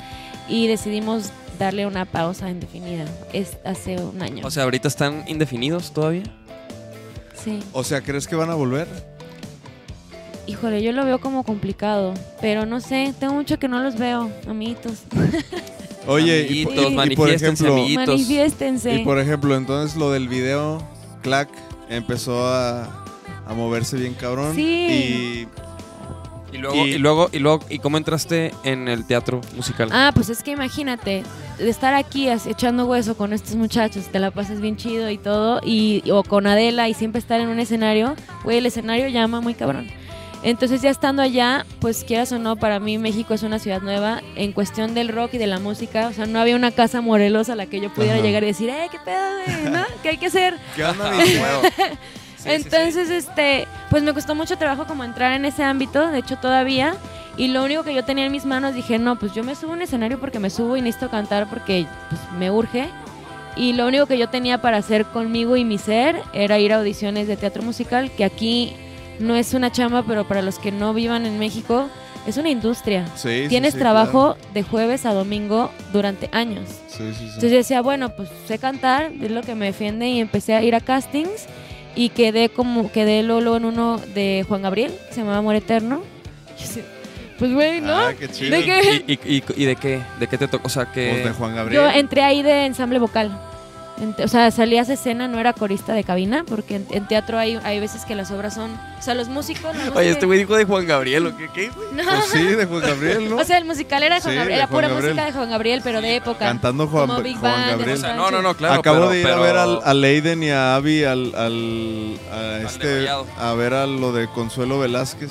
Y 0.48 0.66
decidimos 0.66 1.30
darle 1.58 1.86
una 1.86 2.04
pausa 2.04 2.50
indefinida. 2.50 3.04
Es 3.32 3.58
hace 3.64 3.96
un 3.96 4.22
año. 4.22 4.46
O 4.46 4.50
sea, 4.50 4.64
ahorita 4.64 4.88
están 4.88 5.24
indefinidos 5.26 5.92
todavía. 5.92 6.24
sí. 7.42 7.60
O 7.72 7.84
sea, 7.84 8.00
¿crees 8.00 8.26
que 8.26 8.36
van 8.36 8.50
a 8.50 8.54
volver? 8.54 8.86
Híjole, 10.46 10.82
yo 10.82 10.92
lo 10.92 11.04
veo 11.06 11.20
como 11.20 11.42
complicado, 11.42 12.12
pero 12.40 12.66
no 12.66 12.80
sé, 12.80 13.14
tengo 13.18 13.32
mucho 13.34 13.58
que 13.58 13.66
no 13.66 13.80
los 13.82 13.96
veo, 13.96 14.30
amiguitos. 14.46 14.98
Oye, 16.06 16.46
y, 16.50 16.64
Amiguitos, 16.64 16.92
por- 16.92 17.12
y 17.12 17.16
por 17.16 17.30
ejemplo, 17.30 17.72
amiguitos. 17.72 18.06
Manifiéstense. 18.08 18.94
y 18.96 19.04
por 19.04 19.18
ejemplo, 19.18 19.56
entonces 19.56 19.96
lo 19.96 20.10
del 20.10 20.28
video, 20.28 20.86
Clack 21.22 21.48
empezó 21.88 22.46
a, 22.46 23.04
a 23.46 23.54
moverse 23.54 23.96
bien 23.96 24.12
cabrón. 24.12 24.54
Sí. 24.54 24.62
Y 24.62 25.48
luego, 26.58 26.76
Y- 26.86 26.90
y, 26.94 26.98
luego, 26.98 27.28
y 27.32 27.38
luego, 27.38 27.60
¿y 27.68 27.78
cómo 27.78 27.96
entraste 27.98 28.52
en 28.64 28.88
el 28.88 29.06
teatro 29.06 29.40
musical? 29.56 29.88
Ah, 29.92 30.12
pues 30.14 30.28
es 30.28 30.42
que 30.42 30.52
imagínate, 30.52 31.22
de 31.58 31.68
estar 31.70 31.94
aquí 31.94 32.28
echando 32.28 32.86
hueso 32.86 33.16
con 33.16 33.32
estos 33.32 33.54
muchachos, 33.56 34.04
te 34.10 34.18
la 34.18 34.30
pasas 34.30 34.60
bien 34.60 34.76
chido 34.76 35.10
y 35.10 35.18
todo, 35.18 35.60
y, 35.64 36.02
o 36.10 36.22
con 36.22 36.46
Adela 36.46 36.88
y 36.88 36.94
siempre 36.94 37.18
estar 37.18 37.40
en 37.40 37.48
un 37.48 37.60
escenario, 37.60 38.14
güey, 38.44 38.58
el 38.58 38.66
escenario 38.66 39.08
llama 39.08 39.40
muy 39.40 39.54
cabrón. 39.54 39.88
Entonces 40.42 40.82
ya 40.82 40.90
estando 40.90 41.22
allá, 41.22 41.64
pues 41.80 42.04
quieras 42.04 42.30
o 42.32 42.38
no, 42.38 42.56
para 42.56 42.78
mí 42.78 42.98
México 42.98 43.32
es 43.32 43.42
una 43.42 43.58
ciudad 43.58 43.80
nueva 43.80 44.20
en 44.36 44.52
cuestión 44.52 44.92
del 44.92 45.08
rock 45.08 45.32
y 45.32 45.38
de 45.38 45.46
la 45.46 45.58
música. 45.58 46.08
O 46.08 46.12
sea, 46.12 46.26
no 46.26 46.38
había 46.38 46.54
una 46.54 46.70
casa 46.70 47.00
Morelos 47.00 47.48
a 47.48 47.56
la 47.56 47.64
que 47.64 47.80
yo 47.80 47.88
pudiera 47.94 48.16
Ajá. 48.16 48.22
llegar 48.24 48.42
y 48.42 48.48
decir, 48.48 48.68
eh, 48.68 48.88
qué 48.90 48.98
pedo, 49.02 49.24
güey, 49.62 49.72
¿no? 49.72 49.82
¿Qué 50.02 50.10
hay 50.10 50.16
que 50.18 50.26
hacer? 50.26 50.58
¿Qué 50.76 50.84
onda, 50.84 51.10
mi 51.16 51.16
Sí, 52.44 52.50
sí, 52.50 52.56
sí. 52.58 52.62
Entonces, 52.64 53.10
este, 53.10 53.66
pues 53.90 54.02
me 54.02 54.12
costó 54.14 54.34
mucho 54.34 54.56
trabajo 54.56 54.86
como 54.86 55.02
entrar 55.04 55.32
en 55.32 55.44
ese 55.44 55.62
ámbito, 55.62 56.06
de 56.10 56.18
hecho 56.18 56.36
todavía. 56.36 56.94
Y 57.36 57.48
lo 57.48 57.64
único 57.64 57.82
que 57.82 57.94
yo 57.94 58.04
tenía 58.04 58.26
en 58.26 58.32
mis 58.32 58.44
manos 58.44 58.74
dije, 58.74 58.98
no, 58.98 59.16
pues 59.16 59.32
yo 59.34 59.42
me 59.42 59.54
subo 59.54 59.72
a 59.72 59.74
un 59.74 59.82
escenario 59.82 60.20
porque 60.20 60.38
me 60.38 60.50
subo 60.50 60.76
y 60.76 60.82
necesito 60.82 61.10
cantar 61.10 61.48
porque 61.48 61.86
pues, 62.08 62.20
me 62.38 62.50
urge. 62.50 62.88
Y 63.56 63.72
lo 63.72 63.86
único 63.86 64.06
que 64.06 64.18
yo 64.18 64.28
tenía 64.28 64.60
para 64.60 64.76
hacer 64.76 65.04
conmigo 65.06 65.56
y 65.56 65.64
mi 65.64 65.78
ser 65.78 66.20
era 66.32 66.58
ir 66.58 66.72
a 66.72 66.76
audiciones 66.76 67.26
de 67.28 67.36
teatro 67.36 67.62
musical, 67.62 68.10
que 68.10 68.24
aquí 68.24 68.74
no 69.18 69.36
es 69.36 69.54
una 69.54 69.70
chamba, 69.72 70.02
pero 70.06 70.24
para 70.26 70.42
los 70.42 70.58
que 70.58 70.72
no 70.72 70.92
vivan 70.92 71.24
en 71.24 71.38
México, 71.38 71.88
es 72.26 72.36
una 72.36 72.50
industria. 72.50 73.06
Sí, 73.16 73.42
sí, 73.44 73.48
Tienes 73.48 73.74
sí, 73.74 73.78
trabajo 73.78 74.36
de 74.52 74.62
jueves 74.62 75.06
a 75.06 75.12
domingo 75.12 75.70
durante 75.92 76.28
años. 76.32 76.64
claro. 76.68 76.84
Sí, 76.88 77.04
sí, 77.12 77.14
sí. 77.14 77.24
Entonces 77.26 77.50
yo 77.50 77.56
decía, 77.58 77.82
bueno, 77.82 78.10
pues 78.10 78.28
sé 78.46 78.58
cantar, 78.58 79.12
es 79.20 79.30
lo 79.30 79.42
que 79.42 79.54
me 79.54 79.66
defiende 79.66 80.08
y 80.08 80.20
empecé 80.20 80.54
a 80.54 80.62
ir 80.62 80.74
a 80.74 80.80
castings 80.80 81.46
y 81.96 82.08
quedé 82.10 82.48
como, 82.48 82.90
quedé 82.92 83.22
luego 83.22 83.56
en 83.56 83.64
uno 83.64 84.00
de 84.14 84.44
Juan 84.48 84.62
Gabriel, 84.62 84.92
que 85.08 85.14
se 85.14 85.20
llamaba 85.20 85.38
Amor 85.38 85.54
Eterno. 85.56 86.02
Pues 87.36 87.52
güey, 87.52 87.80
¿no? 87.80 87.92
Ah, 87.96 88.12
qué 88.16 88.28
chido. 88.28 88.56
¿De 88.56 88.64
qué? 88.64 89.04
¿Y, 89.08 89.12
y, 89.14 89.36
y- 89.38 89.44
y 89.56 89.64
de 89.64 89.74
qué? 89.74 90.00
¿De 90.20 90.28
qué 90.28 90.38
te 90.38 90.46
tocó? 90.46 90.68
O 90.68 90.70
sea, 90.70 90.84
Pues 90.84 91.16
de 91.16 91.22
que... 91.24 91.30
Juan 91.30 91.56
Gabriel. 91.56 91.82
Yo 91.82 91.90
entré 91.90 92.22
ahí 92.22 92.42
de 92.44 92.64
ensamble 92.66 93.00
vocal. 93.00 93.36
En 93.96 94.12
o 94.24 94.26
sea, 94.26 94.50
salías 94.50 94.88
de 94.88 94.94
escena, 94.94 95.28
no 95.28 95.38
era 95.38 95.52
corista 95.52 95.92
de 95.92 96.02
cabina, 96.02 96.44
porque 96.48 96.76
en, 96.76 96.86
en 96.90 97.06
teatro 97.06 97.38
hay, 97.38 97.60
hay 97.62 97.78
veces 97.78 98.04
que 98.04 98.16
las 98.16 98.32
obras 98.32 98.54
son. 98.54 98.72
O 98.98 99.02
sea, 99.02 99.14
los 99.14 99.28
músicos. 99.28 99.72
más 99.74 99.90
Oye, 99.94 100.10
este 100.10 100.26
güey 100.26 100.40
dijo 100.40 100.56
de 100.56 100.64
Juan 100.64 100.84
Gabriel, 100.86 101.26
¿o 101.28 101.36
qué? 101.36 101.48
¿Qué? 101.54 101.70
No. 101.92 102.02
Pues 102.02 102.24
sí, 102.32 102.42
de 102.42 102.66
Juan 102.66 102.80
Gabriel, 102.80 103.30
¿no? 103.30 103.36
O 103.40 103.44
sea, 103.44 103.56
el 103.58 103.64
musical 103.64 104.02
era 104.02 104.16
de 104.16 104.20
Juan 104.22 104.32
Sí, 104.32 104.38
Gabriel, 104.38 104.58
era 104.58 104.66
Juan 104.66 104.76
pura 104.76 104.88
Gabriel. 104.88 105.12
música 105.14 105.26
de 105.26 105.32
Juan 105.32 105.50
Gabriel, 105.50 105.80
pero 105.84 106.00
de 106.00 106.16
época. 106.16 106.38
Cantando 106.40 106.88
Juan, 106.88 107.06
Como 107.06 107.22
Big 107.22 107.38
Juan 107.38 107.52
Band, 107.52 107.70
Gabriel. 107.70 107.92
O 107.92 108.00
sea, 108.00 108.08
Sánchez. 108.08 108.16
no, 108.24 108.30
no, 108.32 108.42
no, 108.42 108.56
claro. 108.56 108.74
Acabo 108.80 108.96
pero- 108.96 109.10
de 109.10 109.18
ir 109.20 109.24
pero- 109.24 109.36
a 109.36 109.40
ver 109.46 109.56
al, 109.56 109.80
a 109.84 109.94
Leiden 109.94 110.42
y 110.42 110.50
a 110.50 110.74
Abby 110.74 111.04
al, 111.04 111.34
al, 111.36 112.18
a 112.32 112.58
este, 112.66 113.08
a 113.08 113.54
ver 113.54 113.74
a 113.74 113.86
lo 113.86 114.12
de 114.12 114.26
Consuelo 114.28 114.80
Velázquez. 114.80 115.30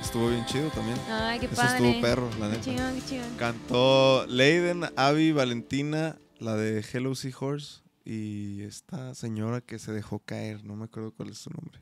Estuvo 0.00 0.28
bien 0.28 0.44
chido 0.46 0.68
también. 0.68 0.96
Ay, 1.10 1.40
qué 1.40 1.46
Eso 1.46 1.56
padre. 1.56 1.88
estuvo 1.88 2.00
perro, 2.00 2.28
la 2.38 2.46
Qué 2.46 2.52
neta. 2.52 2.60
chingón, 2.64 2.94
qué 3.00 3.06
chingón. 3.08 3.36
Cantó 3.36 4.26
Leiden, 4.28 4.84
Abby, 4.96 5.32
Valentina, 5.32 6.16
la 6.44 6.56
de 6.56 6.84
Hello 6.92 7.14
Seahorse 7.14 7.80
y 8.04 8.62
esta 8.62 9.14
señora 9.14 9.60
que 9.62 9.78
se 9.78 9.92
dejó 9.92 10.18
caer, 10.18 10.62
no 10.64 10.76
me 10.76 10.84
acuerdo 10.84 11.12
cuál 11.16 11.30
es 11.30 11.38
su 11.38 11.50
nombre. 11.50 11.80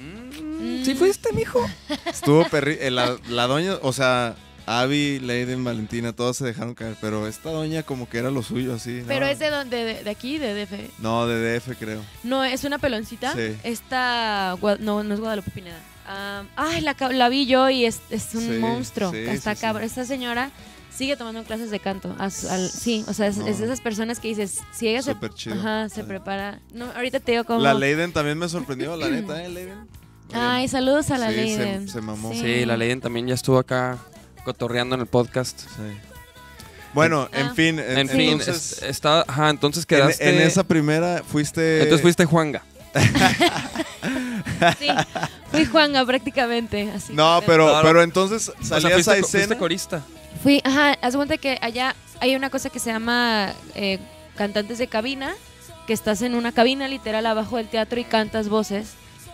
Mm, 0.00 0.84
¿Sí 0.84 0.94
fuiste, 0.94 1.32
mijo? 1.32 1.60
Estuvo 2.04 2.44
perri... 2.48 2.76
eh, 2.80 2.90
la, 2.90 3.16
la 3.28 3.46
doña, 3.46 3.76
o 3.82 3.92
sea, 3.92 4.36
Abby, 4.66 5.20
Leiden, 5.20 5.64
Valentina, 5.64 6.12
todos 6.12 6.36
se 6.36 6.44
dejaron 6.44 6.74
caer, 6.74 6.96
pero 7.00 7.26
esta 7.26 7.50
doña 7.50 7.82
como 7.82 8.08
que 8.08 8.18
era 8.18 8.30
lo 8.30 8.42
suyo 8.42 8.74
así. 8.74 9.02
Pero 9.06 9.26
¿no? 9.26 9.32
es 9.32 9.38
de 9.38 9.48
donde, 9.50 9.84
de, 9.84 10.04
de 10.04 10.10
aquí, 10.10 10.38
de 10.38 10.54
DF. 10.66 10.98
No, 11.00 11.26
de 11.26 11.58
DF 11.58 11.78
creo. 11.78 12.02
No, 12.24 12.44
es 12.44 12.64
una 12.64 12.78
peloncita. 12.78 13.32
Sí. 13.34 13.56
Esta, 13.64 14.56
no, 14.80 15.02
no 15.02 15.14
es 15.14 15.20
Guadalupe 15.20 15.50
Pineda. 15.50 15.80
Ah, 16.08 16.44
ay, 16.56 16.82
la, 16.82 16.94
la 17.12 17.28
vi 17.28 17.46
yo 17.46 17.68
y 17.70 17.84
es, 17.84 18.00
es 18.10 18.34
un 18.34 18.42
Sí, 18.42 18.58
monstruo. 18.58 19.10
sí, 19.10 19.18
Está. 19.18 19.52
Esta 19.82 20.04
señora 20.04 20.50
sigue 20.96 21.16
tomando 21.16 21.42
clases 21.44 21.70
de 21.70 21.78
canto. 21.80 22.14
A 22.18 22.30
su- 22.30 22.48
al- 22.48 22.70
sí, 22.70 23.04
o 23.08 23.12
sea, 23.12 23.26
es, 23.26 23.36
No. 23.36 23.46
es 23.46 23.58
de 23.58 23.66
esas 23.66 23.80
personas 23.80 24.18
que 24.20 24.28
dices, 24.28 24.60
si 24.72 24.88
ella 24.88 25.02
se, 25.02 25.12
Súper 25.12 25.32
chido. 25.34 25.56
ajá, 25.56 25.88
se 25.88 26.02
Sí. 26.02 26.02
prepara. 26.06 26.60
No, 26.72 26.86
ahorita 26.94 27.20
te 27.20 27.32
digo 27.32 27.44
cómo. 27.44 27.60
La 27.60 27.74
Leiden 27.74 28.12
también 28.12 28.38
me 28.38 28.48
sorprendió, 28.48 28.96
la 28.96 29.08
neta, 29.08 29.42
¿eh, 29.44 29.48
Leiden? 29.48 29.86
Ay, 30.32 30.66
saludos 30.68 31.10
a 31.10 31.18
la 31.18 31.28
Sí, 31.30 31.34
se- 31.34 31.42
Leiden. 31.58 31.88
se 31.88 32.00
mamó. 32.00 32.32
Sí, 32.32 32.64
la 32.64 32.76
Leiden 32.76 33.00
también 33.00 33.26
ya 33.28 33.34
estuvo 33.34 33.58
acá 33.58 33.98
cotorreando 34.44 34.94
en 34.94 35.02
el 35.02 35.06
podcast. 35.06 35.60
Sí. 35.60 35.66
Bueno, 36.94 37.28
Ah. 37.32 37.38
en 37.40 37.54
fin, 37.54 37.78
en, 37.78 37.98
En 37.98 38.08
fin, 38.08 38.20
entonces, 38.32 38.72
es- 38.78 38.82
está, 38.82 39.20
ajá, 39.28 39.50
entonces 39.50 39.82
en, 39.82 39.86
quedaste... 39.86 40.28
en 40.30 40.40
esa 40.40 40.64
primera 40.64 41.22
fuiste... 41.26 41.82
Entonces 41.82 42.00
fuiste 42.02 42.24
Juanga. 42.24 42.62
Sí, 44.78 44.88
fui 45.50 45.64
Juanga 45.66 46.04
prácticamente. 46.06 46.90
Así. 46.94 47.12
No, 47.12 47.42
pero, 47.46 47.68
Claro. 47.68 47.86
pero 47.88 48.02
entonces 48.02 48.48
O 48.48 48.64
sea, 48.64 48.80
salías 48.80 48.94
fuiste, 48.94 49.10
a 49.12 49.14
co- 49.16 49.20
fuiste 49.20 49.38
escena. 49.38 49.58
corista. 49.58 50.02
Fui, 50.46 50.60
ajá, 50.62 50.96
haz 51.02 51.16
cuenta 51.16 51.38
que 51.38 51.58
allá 51.60 51.96
hay 52.20 52.36
una 52.36 52.50
cosa 52.50 52.70
que 52.70 52.78
se 52.78 52.92
llama 52.92 53.52
eh, 53.74 53.98
cantantes 54.36 54.78
de 54.78 54.86
cabina, 54.86 55.34
que 55.88 55.92
estás 55.92 56.22
en 56.22 56.36
una 56.36 56.52
cabina 56.52 56.86
literal 56.86 57.26
abajo 57.26 57.56
del 57.56 57.66
teatro 57.66 57.98
y 57.98 58.04
cantas 58.04 58.48
voces, 58.48 58.92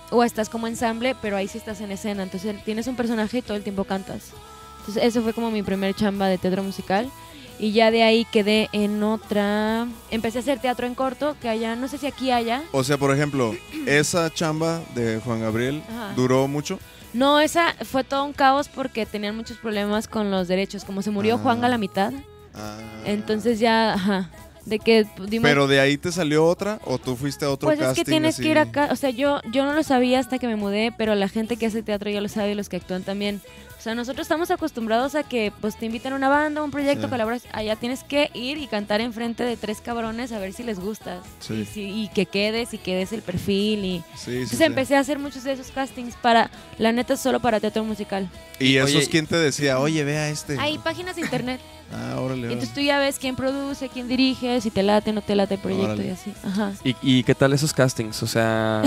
o 0.08 0.24
estás 0.24 0.48
como 0.48 0.68
ensamble, 0.68 1.14
pero 1.20 1.36
ahí 1.36 1.48
sí 1.48 1.58
estás 1.58 1.82
en 1.82 1.92
escena, 1.92 2.22
entonces 2.22 2.64
tienes 2.64 2.86
un 2.86 2.96
personaje 2.96 3.36
y 3.36 3.42
todo 3.42 3.58
el 3.58 3.62
tiempo 3.62 3.84
cantas. 3.84 4.30
Entonces 4.78 5.04
eso 5.04 5.20
fue 5.20 5.34
como 5.34 5.50
mi 5.50 5.62
primer 5.62 5.94
chamba 5.94 6.28
de 6.28 6.38
teatro 6.38 6.62
musical. 6.62 7.10
Y 7.58 7.72
ya 7.72 7.90
de 7.90 8.04
ahí 8.04 8.24
quedé 8.32 8.70
en 8.72 9.02
otra. 9.02 9.86
Empecé 10.10 10.38
a 10.38 10.40
hacer 10.40 10.60
teatro 10.60 10.86
en 10.86 10.94
corto, 10.94 11.36
que 11.42 11.50
allá, 11.50 11.76
no 11.76 11.88
sé 11.88 11.98
si 11.98 12.06
aquí 12.06 12.30
haya. 12.30 12.62
O 12.72 12.84
sea, 12.84 12.96
por 12.96 13.14
ejemplo, 13.14 13.54
esa 13.84 14.32
chamba 14.32 14.80
de 14.94 15.20
Juan 15.22 15.40
Gabriel 15.40 15.82
Ajá. 15.90 16.14
duró 16.16 16.48
mucho. 16.48 16.78
No, 17.12 17.40
esa 17.40 17.74
fue 17.84 18.04
todo 18.04 18.24
un 18.24 18.32
caos 18.32 18.68
porque 18.68 19.04
tenían 19.06 19.36
muchos 19.36 19.58
problemas 19.58 20.08
con 20.08 20.30
los 20.30 20.48
derechos. 20.48 20.84
Como 20.84 21.02
se 21.02 21.10
murió 21.10 21.34
Ah. 21.36 21.38
Juan 21.42 21.64
a 21.64 21.68
la 21.68 21.78
mitad, 21.78 22.12
Ah. 22.54 22.76
entonces 23.04 23.58
ya, 23.60 23.94
ajá, 23.94 24.30
de 24.64 24.78
que 24.78 25.06
dimos 25.28 25.48
Pero 25.48 25.66
de 25.66 25.80
ahí 25.80 25.96
te 25.98 26.12
salió 26.12 26.46
otra 26.46 26.78
o 26.84 26.98
tú 26.98 27.16
fuiste 27.16 27.44
a 27.44 27.50
otro 27.50 27.68
Pues 27.68 27.78
casting. 27.78 27.92
es 27.92 28.04
que 28.04 28.10
tienes 28.10 28.34
así? 28.36 28.42
que 28.44 28.48
ir 28.50 28.58
acá, 28.58 28.88
o 28.92 28.96
sea, 28.96 29.10
yo, 29.10 29.40
yo 29.50 29.64
no 29.64 29.72
lo 29.72 29.82
sabía 29.82 30.18
hasta 30.20 30.38
que 30.38 30.46
me 30.46 30.56
mudé, 30.56 30.92
pero 30.96 31.14
la 31.14 31.28
gente 31.28 31.56
que 31.56 31.66
hace 31.66 31.82
teatro 31.82 32.10
ya 32.10 32.20
lo 32.20 32.28
sabe 32.28 32.52
y 32.52 32.54
los 32.54 32.68
que 32.68 32.76
actúan 32.76 33.02
también. 33.02 33.40
O 33.78 33.82
sea, 33.82 33.96
nosotros 33.96 34.26
estamos 34.26 34.52
acostumbrados 34.52 35.16
a 35.16 35.24
que 35.24 35.52
pues 35.60 35.76
te 35.76 35.86
invitan 35.86 36.12
a 36.12 36.16
una 36.16 36.28
banda, 36.28 36.62
un 36.62 36.70
proyecto, 36.70 37.06
Sí. 37.06 37.10
colaboras, 37.10 37.42
allá 37.52 37.74
tienes 37.74 38.04
que 38.04 38.30
ir 38.32 38.58
y 38.58 38.68
cantar 38.68 39.00
enfrente 39.00 39.42
de 39.42 39.56
tres 39.56 39.80
cabrones 39.80 40.30
a 40.30 40.38
ver 40.38 40.52
si 40.52 40.62
les 40.62 40.78
gustas. 40.78 41.24
Sí. 41.40 41.54
Y, 41.54 41.64
si- 41.64 42.02
y 42.04 42.08
que 42.14 42.26
quedes 42.26 42.72
y 42.74 42.78
que 42.78 42.94
des 42.94 43.12
el 43.12 43.22
perfil 43.22 43.84
y... 43.84 43.98
Sí, 44.14 44.24
sí, 44.26 44.30
Entonces 44.34 44.58
sí. 44.58 44.64
empecé 44.64 44.94
a 44.94 45.00
hacer 45.00 45.18
muchos 45.18 45.42
de 45.42 45.54
esos 45.54 45.72
castings 45.72 46.14
para, 46.14 46.48
la 46.78 46.92
neta, 46.92 47.16
solo 47.16 47.40
para 47.40 47.58
teatro 47.58 47.82
musical. 47.82 48.30
Y 48.60 48.76
eso 48.76 48.86
Oye, 48.86 48.98
es 49.00 49.08
quien 49.08 49.26
te 49.26 49.34
decía, 49.36 49.80
oye, 49.80 50.04
ve 50.04 50.16
a 50.16 50.28
este. 50.28 50.56
Hay 50.60 50.78
páginas 50.78 51.16
de 51.16 51.22
internet. 51.22 51.60
Ah, 51.92 52.18
órale. 52.20 52.48
y 52.48 52.52
entonces 52.52 52.74
tú 52.74 52.80
ya 52.80 52.98
ves 52.98 53.18
quién 53.18 53.36
produce, 53.36 53.88
quién 53.88 54.08
dirige, 54.08 54.60
si 54.60 54.70
te 54.70 54.82
late, 54.82 55.12
no 55.12 55.20
te 55.22 55.34
late 55.34 55.54
el 55.54 55.60
proyecto 55.60 55.92
Órale. 55.92 56.06
y 56.06 56.10
así. 56.10 56.32
Ajá. 56.44 56.72
¿Y, 56.84 56.96
y 57.02 57.22
qué 57.24 57.34
tal 57.34 57.52
esos 57.52 57.72
castings? 57.72 58.22
O 58.22 58.26
sea... 58.26 58.82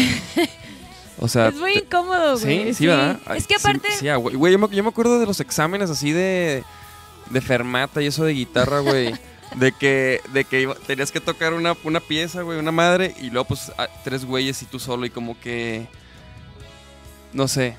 o 1.20 1.28
sea... 1.28 1.50
es 1.50 1.56
muy 1.56 1.74
te- 1.74 1.80
incómodo, 1.80 2.38
güey. 2.40 2.68
Sí, 2.68 2.74
sí, 2.74 2.88
¿verdad? 2.88 3.20
Es 3.36 3.46
que 3.48 3.56
Sí, 3.60 3.60
aparte... 3.60 3.88
Sí, 4.00 4.08
ah, 4.10 4.16
güey, 4.18 4.36
güey, 4.36 4.54
yo, 4.54 4.60
me, 4.60 4.76
yo 4.76 4.84
me 4.84 4.90
acuerdo 4.90 5.20
de 5.20 5.26
los 5.26 5.40
exámenes 5.40 5.90
así 5.90 6.12
de, 6.12 6.64
de 7.30 7.42
fermata 7.42 8.02
y 8.02 8.08
eso 8.08 8.24
de 8.26 8.34
guitarra, 8.34 8.80
güey. 8.80 9.14
De 9.56 9.72
que, 9.72 10.22
de 10.34 10.44
que 10.44 10.62
iba- 10.62 10.76
tenías 10.88 11.12
que 11.12 11.22
tocar 11.22 11.54
una, 11.54 11.78
una 11.84 12.00
pieza, 12.00 12.42
güey, 12.42 12.58
una 12.58 12.72
madre, 12.72 13.14
y 13.22 13.30
luego 13.30 13.46
pues 13.50 13.72
a- 13.78 13.88
tres 14.04 14.26
güeyes 14.26 14.60
y 14.64 14.66
tú 14.66 14.80
solo, 14.80 15.06
y 15.06 15.12
como 15.12 15.40
que. 15.40 15.88
No 17.32 17.48
sé. 17.48 17.78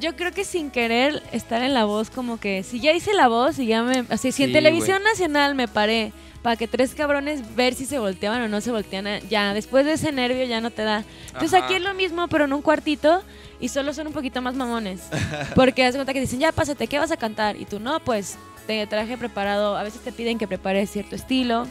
Yo 0.00 0.16
creo 0.16 0.32
que 0.32 0.44
sin 0.44 0.70
querer 0.70 1.22
estar 1.32 1.62
en 1.62 1.74
la 1.74 1.84
voz, 1.84 2.10
como 2.10 2.38
que 2.38 2.62
si 2.62 2.80
ya 2.80 2.92
hice 2.92 3.14
la 3.14 3.28
voz 3.28 3.58
y 3.58 3.66
ya 3.66 3.82
me. 3.82 4.04
Así, 4.08 4.32
si 4.32 4.44
en 4.44 4.52
televisión 4.52 5.02
nacional 5.02 5.54
me 5.54 5.68
paré 5.68 6.12
para 6.42 6.56
que 6.56 6.66
tres 6.66 6.94
cabrones 6.94 7.54
ver 7.54 7.74
si 7.74 7.86
se 7.86 7.98
volteaban 7.98 8.42
o 8.42 8.48
no 8.48 8.60
se 8.60 8.70
volteaban, 8.70 9.20
ya 9.28 9.54
después 9.54 9.86
de 9.86 9.92
ese 9.92 10.12
nervio 10.12 10.44
ya 10.44 10.60
no 10.60 10.70
te 10.70 10.82
da. 10.82 11.04
Entonces 11.28 11.54
Ajá. 11.54 11.66
aquí 11.66 11.74
es 11.74 11.82
lo 11.82 11.94
mismo, 11.94 12.28
pero 12.28 12.44
en 12.44 12.52
un 12.52 12.62
cuartito 12.62 13.22
y 13.60 13.68
solo 13.68 13.94
son 13.94 14.08
un 14.08 14.12
poquito 14.12 14.42
más 14.42 14.54
mamones. 14.54 15.02
Porque 15.54 15.84
de 15.84 15.92
cuenta 15.92 16.12
que 16.12 16.20
dicen, 16.20 16.40
ya 16.40 16.50
pásate, 16.52 16.88
¿qué 16.88 16.98
vas 16.98 17.12
a 17.12 17.16
cantar? 17.16 17.56
Y 17.56 17.64
tú, 17.64 17.78
no, 17.78 18.00
pues 18.00 18.36
te 18.66 18.86
traje 18.86 19.16
preparado. 19.16 19.76
A 19.76 19.82
veces 19.84 20.00
te 20.02 20.12
piden 20.12 20.38
que 20.38 20.48
prepares 20.48 20.90
cierto 20.90 21.14
estilo. 21.14 21.66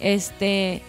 Este. 0.00 0.82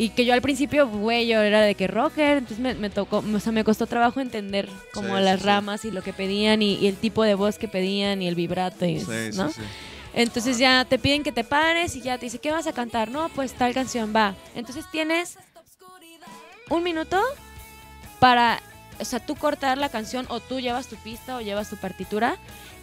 Y 0.00 0.08
que 0.10 0.24
yo 0.24 0.32
al 0.32 0.40
principio, 0.40 0.88
güey, 0.88 1.26
yo 1.26 1.42
era 1.42 1.60
de 1.60 1.74
que 1.74 1.86
rocker, 1.86 2.38
entonces 2.38 2.58
me, 2.58 2.72
me 2.74 2.88
tocó, 2.88 3.18
o 3.18 3.40
sea, 3.40 3.52
me 3.52 3.64
costó 3.64 3.86
trabajo 3.86 4.18
entender 4.20 4.66
como 4.94 5.14
Sí, 5.16 5.22
las 5.22 5.34
sí, 5.36 5.40
sí. 5.42 5.46
ramas 5.46 5.84
y 5.84 5.90
lo 5.90 6.02
que 6.02 6.14
pedían 6.14 6.62
y, 6.62 6.76
y 6.76 6.86
el 6.86 6.96
tipo 6.96 7.22
de 7.22 7.34
voz 7.34 7.58
que 7.58 7.68
pedían 7.68 8.22
y 8.22 8.26
el 8.28 8.34
vibrato, 8.34 8.86
y. 8.86 9.04
Entonces 10.14 10.56
ya 10.58 10.84
te 10.86 10.98
piden 10.98 11.22
que 11.22 11.32
te 11.32 11.44
pares 11.44 11.94
y 11.96 12.00
ya 12.00 12.16
te 12.18 12.26
dice, 12.26 12.38
¿qué 12.38 12.50
vas 12.50 12.66
a 12.66 12.72
cantar? 12.72 13.10
No, 13.10 13.28
pues 13.28 13.52
tal 13.52 13.74
canción 13.74 14.12
va. 14.16 14.34
Entonces 14.54 14.84
tienes 14.90 15.36
un 16.70 16.82
minuto 16.82 17.20
para, 18.18 18.60
o 18.98 19.04
sea, 19.04 19.20
tú 19.20 19.36
cortar 19.36 19.78
la 19.78 19.88
canción 19.88 20.26
o 20.30 20.40
tú 20.40 20.60
llevas 20.60 20.88
tu 20.88 20.96
pista 20.96 21.36
o 21.36 21.40
llevas 21.40 21.68
tu 21.70 21.76
partitura 21.76 22.36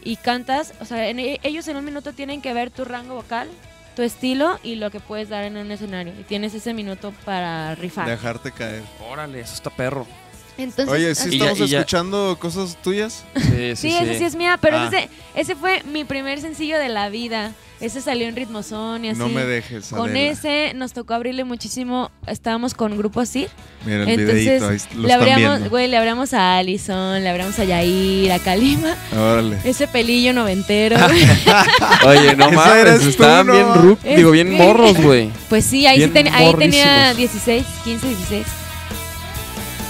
y 0.04 0.16
cantas, 0.18 0.74
o 0.80 0.86
sea, 0.86 1.10
en- 1.10 1.20
e, 1.20 1.40
ellos 1.44 1.68
en 1.68 1.78
un 1.78 1.84
minuto 1.86 2.14
tienen 2.14 2.42
que 2.42 2.54
ver 2.54 2.70
tu 2.70 2.86
rango 2.86 3.16
vocal, 3.16 3.50
tu 3.98 4.04
estilo 4.04 4.60
y 4.62 4.76
lo 4.76 4.92
que 4.92 5.00
puedes 5.00 5.28
dar 5.28 5.44
en 5.44 5.58
un 5.58 5.72
escenario. 5.72 6.14
Y 6.20 6.24
tienes 6.24 6.54
ese 6.54 6.72
minuto 6.72 7.12
para 7.26 7.74
rifar. 7.74 8.08
Dejarte 8.08 8.52
caer. 8.52 8.84
Órale, 9.10 9.40
eso 9.40 9.56
está 9.56 9.72
perro. 9.72 10.06
Entonces, 10.56 10.88
Oye, 10.88 11.12
así- 11.12 11.30
¿sí 11.32 11.36
Y 11.36 11.40
ya- 11.40 11.46
estamos 11.52 11.68
y 11.68 11.72
ya- 11.72 11.80
escuchando 11.80 12.38
cosas 12.40 12.78
tuyas? 12.84 13.26
Sí, 13.36 13.42
sí, 13.42 13.76
Sí, 13.76 13.92
sí. 13.92 13.98
ese 13.98 14.18
sí 14.20 14.24
es 14.24 14.36
mía, 14.36 14.58
pero 14.62 14.78
Ah. 14.78 14.88
ese, 14.88 15.10
ese 15.36 15.56
fue 15.56 15.82
mi 15.84 16.04
primer 16.04 16.40
sencillo 16.42 16.78
de 16.80 16.90
la 16.90 17.10
vida. 17.10 17.54
Ese 17.80 18.02
salió 18.02 18.28
en 18.28 18.36
Ritmozón 18.36 19.06
y 19.06 19.10
así. 19.10 19.20
No 19.20 19.30
me 19.30 19.46
dejes, 19.46 19.90
Con 19.90 20.10
Adela. 20.10 20.32
ese 20.32 20.74
nos 20.74 20.94
tocó 20.94 21.14
abrirle 21.14 21.44
muchísimo. 21.44 22.10
Estábamos 22.26 22.74
con 22.74 22.98
Grupo 22.98 23.20
Asir. 23.22 23.50
Mira 23.86 24.04
el 24.04 24.20
Entonces, 24.20 24.88
le 24.96 25.14
abríamos, 25.14 25.70
güey, 25.70 25.88
le 25.88 25.96
abríamos 25.96 26.34
a 26.34 26.58
Allison, 26.58 27.24
le 27.24 27.30
abríamos 27.30 27.60
a 27.60 27.66
Yair, 27.66 28.32
a 28.32 28.40
Kalima. 28.40 28.96
Órale. 29.16 29.60
Ese 29.64 29.88
pelillo 29.88 30.34
noventero. 30.34 30.98
Oye, 32.08 32.36
no 32.36 32.50
mames, 32.52 33.06
estaban 33.06 33.46
¿no? 33.48 33.54
bien 33.54 33.98
Es 34.04 34.18
digo, 34.18 34.32
bien 34.32 34.52
morros, 34.54 34.98
güey. 35.00 35.30
pues 35.48 35.64
sí, 35.64 35.86
ahí, 35.86 36.02
sí 36.02 36.08
ten- 36.10 36.34
ahí 36.34 36.52
tenía 36.56 37.14
morrísimos. 37.14 37.18
16, 37.18 37.66
15, 37.84 38.08
16. 38.08 38.46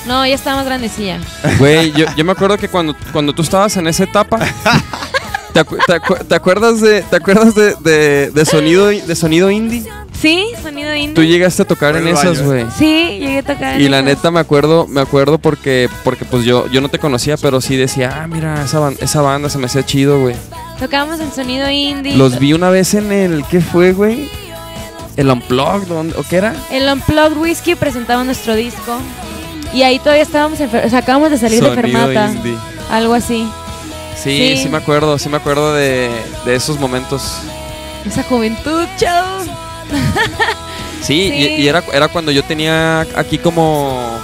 No, 0.07 0.25
ya 0.25 0.35
estaba 0.35 0.57
más 0.57 0.65
grandecilla. 0.65 1.19
Güey, 1.57 1.91
yo, 1.91 2.05
yo 2.15 2.23
me 2.25 2.31
acuerdo 2.31 2.57
que 2.57 2.67
cuando, 2.69 2.95
cuando 3.11 3.33
tú 3.33 3.41
estabas 3.41 3.75
en 3.77 3.87
esa 3.87 4.03
etapa, 4.05 4.39
¿te, 5.63 5.65
acu- 5.65 5.85
te 5.85 5.93
acu- 6.01 6.27
te 6.27 6.35
acuerdas 6.35 6.81
de, 6.81 7.01
te 7.01 7.15
acuerdas 7.15 7.55
de, 7.55 7.75
de- 7.75 8.31
de 8.31 8.45
sonido, 8.45 8.87
de 8.87 9.15
sonido 9.15 9.49
indie? 9.49 9.83
Sí, 10.19 10.45
sonido 10.63 10.93
indie. 10.95 11.13
Tú 11.13 11.23
llegaste 11.23 11.61
a 11.61 11.65
tocar 11.65 11.95
en 11.95 12.07
esas, 12.07 12.41
güey. 12.41 12.65
Sí, 12.77 13.17
llegué 13.19 13.39
a 13.39 13.43
tocar. 13.43 13.75
en 13.75 13.81
Y 13.81 13.89
la 13.89 13.97
esas. 13.97 14.05
neta 14.05 14.31
me 14.31 14.39
acuerdo, 14.39 14.87
me 14.87 15.01
acuerdo 15.01 15.37
porque, 15.37 15.89
porque 16.03 16.25
pues 16.25 16.43
yo, 16.43 16.67
yo 16.71 16.81
no 16.81 16.89
te 16.89 16.97
conocía, 16.99 17.37
pero 17.37 17.61
sí 17.61 17.75
decía, 17.75 18.21
ah, 18.23 18.27
mira, 18.27 18.63
esa, 18.63 18.79
ban- 18.79 18.97
esa 18.99 19.21
banda 19.21 19.49
se 19.49 19.57
me 19.59 19.65
hacía 19.67 19.85
chido, 19.85 20.19
güey. 20.19 20.35
Tocábamos 20.79 21.19
en 21.19 21.31
sonido 21.31 21.69
indie. 21.69 22.15
Los 22.15 22.39
vi 22.39 22.53
una 22.53 22.69
vez 22.69 22.93
en 22.93 23.11
el, 23.11 23.43
¿qué 23.49 23.61
fue, 23.61 23.93
güey? 23.93 24.29
El 25.15 25.29
Unplugged, 25.29 25.87
¿dónde- 25.87 26.15
¿o 26.17 26.23
qué 26.23 26.37
era? 26.37 26.55
El 26.71 26.87
Unplugged 26.91 27.37
Whiskey 27.37 27.75
presentaba 27.75 28.23
nuestro 28.23 28.55
disco. 28.55 28.97
Y 29.73 29.81
ahí 29.83 29.99
todavía 29.99 30.23
estábamos, 30.23 30.59
o 30.61 30.89
sea, 30.89 30.99
acabamos 30.99 31.29
de 31.29 31.37
salir 31.37 31.61
de 31.61 31.69
Sonido 31.75 31.81
Fermata. 31.99 32.31
indie. 32.33 32.55
Algo 32.89 33.13
así. 33.13 33.47
Sí, 34.21 34.55
Sí. 34.55 34.63
sí, 34.63 34.69
me 34.69 34.77
acuerdo, 34.77 35.17
sí 35.19 35.29
me 35.29 35.37
acuerdo 35.37 35.73
de, 35.73 36.09
de 36.45 36.55
esos 36.55 36.79
momentos. 36.79 37.39
Esa 38.05 38.23
juventud, 38.23 38.85
chao. 38.97 39.43
Sí, 39.43 39.49
Sí. 41.01 41.13
Y, 41.33 41.45
y 41.61 41.67
era, 41.67 41.83
era 41.93 42.07
cuando 42.07 42.31
yo 42.31 42.43
tenía 42.43 43.01
aquí 43.15 43.37
como. 43.37 44.19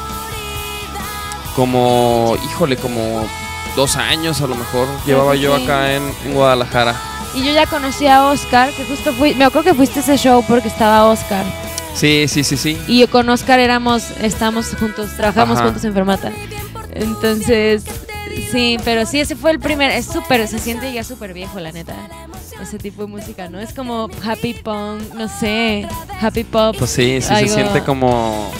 Como. 1.55 2.35
Híjole, 2.45 2.75
como 2.77 3.27
dos 3.75 3.95
años 3.95 4.41
a 4.41 4.47
lo 4.47 4.55
mejor. 4.55 4.87
Llevaba 5.05 5.35
yo 5.35 5.53
acá 5.55 5.93
en, 5.93 6.03
en 6.25 6.33
Guadalajara. 6.33 6.95
Y 7.35 7.43
yo 7.43 7.51
ya 7.53 7.65
conocí 7.65 8.07
a 8.07 8.25
Oscar, 8.27 8.69
que 8.71 8.83
justo 8.85 9.11
fui, 9.13 9.33
me 9.35 9.45
acuerdo 9.45 9.69
que 9.71 9.75
fuiste 9.75 9.99
a 9.99 10.03
ese 10.03 10.17
show 10.17 10.43
porque 10.47 10.67
estaba 10.67 11.05
Oscar. 11.05 11.43
Sí, 11.95 12.25
sí, 12.27 12.43
sí, 12.43 12.57
sí. 12.57 12.77
Y 12.87 12.99
yo 12.99 13.09
con 13.09 13.27
Oscar 13.29 13.59
éramos, 13.59 14.03
estamos 14.21 14.67
juntos, 14.79 15.09
trabajamos 15.15 15.57
Ajá. 15.57 15.65
juntos 15.65 15.83
en 15.83 15.93
Fermata. 15.93 16.31
Entonces, 16.93 17.83
sí, 18.51 18.77
pero 18.83 19.05
sí, 19.05 19.19
ese 19.19 19.35
fue 19.35 19.51
el 19.51 19.59
primer, 19.59 19.91
es 19.91 20.05
súper, 20.05 20.47
se 20.47 20.59
siente 20.59 20.91
ya 20.93 21.03
súper 21.03 21.33
viejo, 21.33 21.59
la 21.59 21.71
neta, 21.71 21.93
ese 22.61 22.77
tipo 22.77 23.01
de 23.03 23.07
música, 23.07 23.49
¿no? 23.49 23.59
Es 23.59 23.73
como 23.73 24.09
happy 24.25 24.53
punk, 24.55 25.13
no 25.15 25.27
sé, 25.27 25.87
happy 26.21 26.43
pop. 26.43 26.75
Pues 26.77 26.91
sí, 26.91 27.21
sí 27.21 27.33
algo- 27.33 27.47
se 27.47 27.53
siente 27.55 27.81
como. 27.83 28.51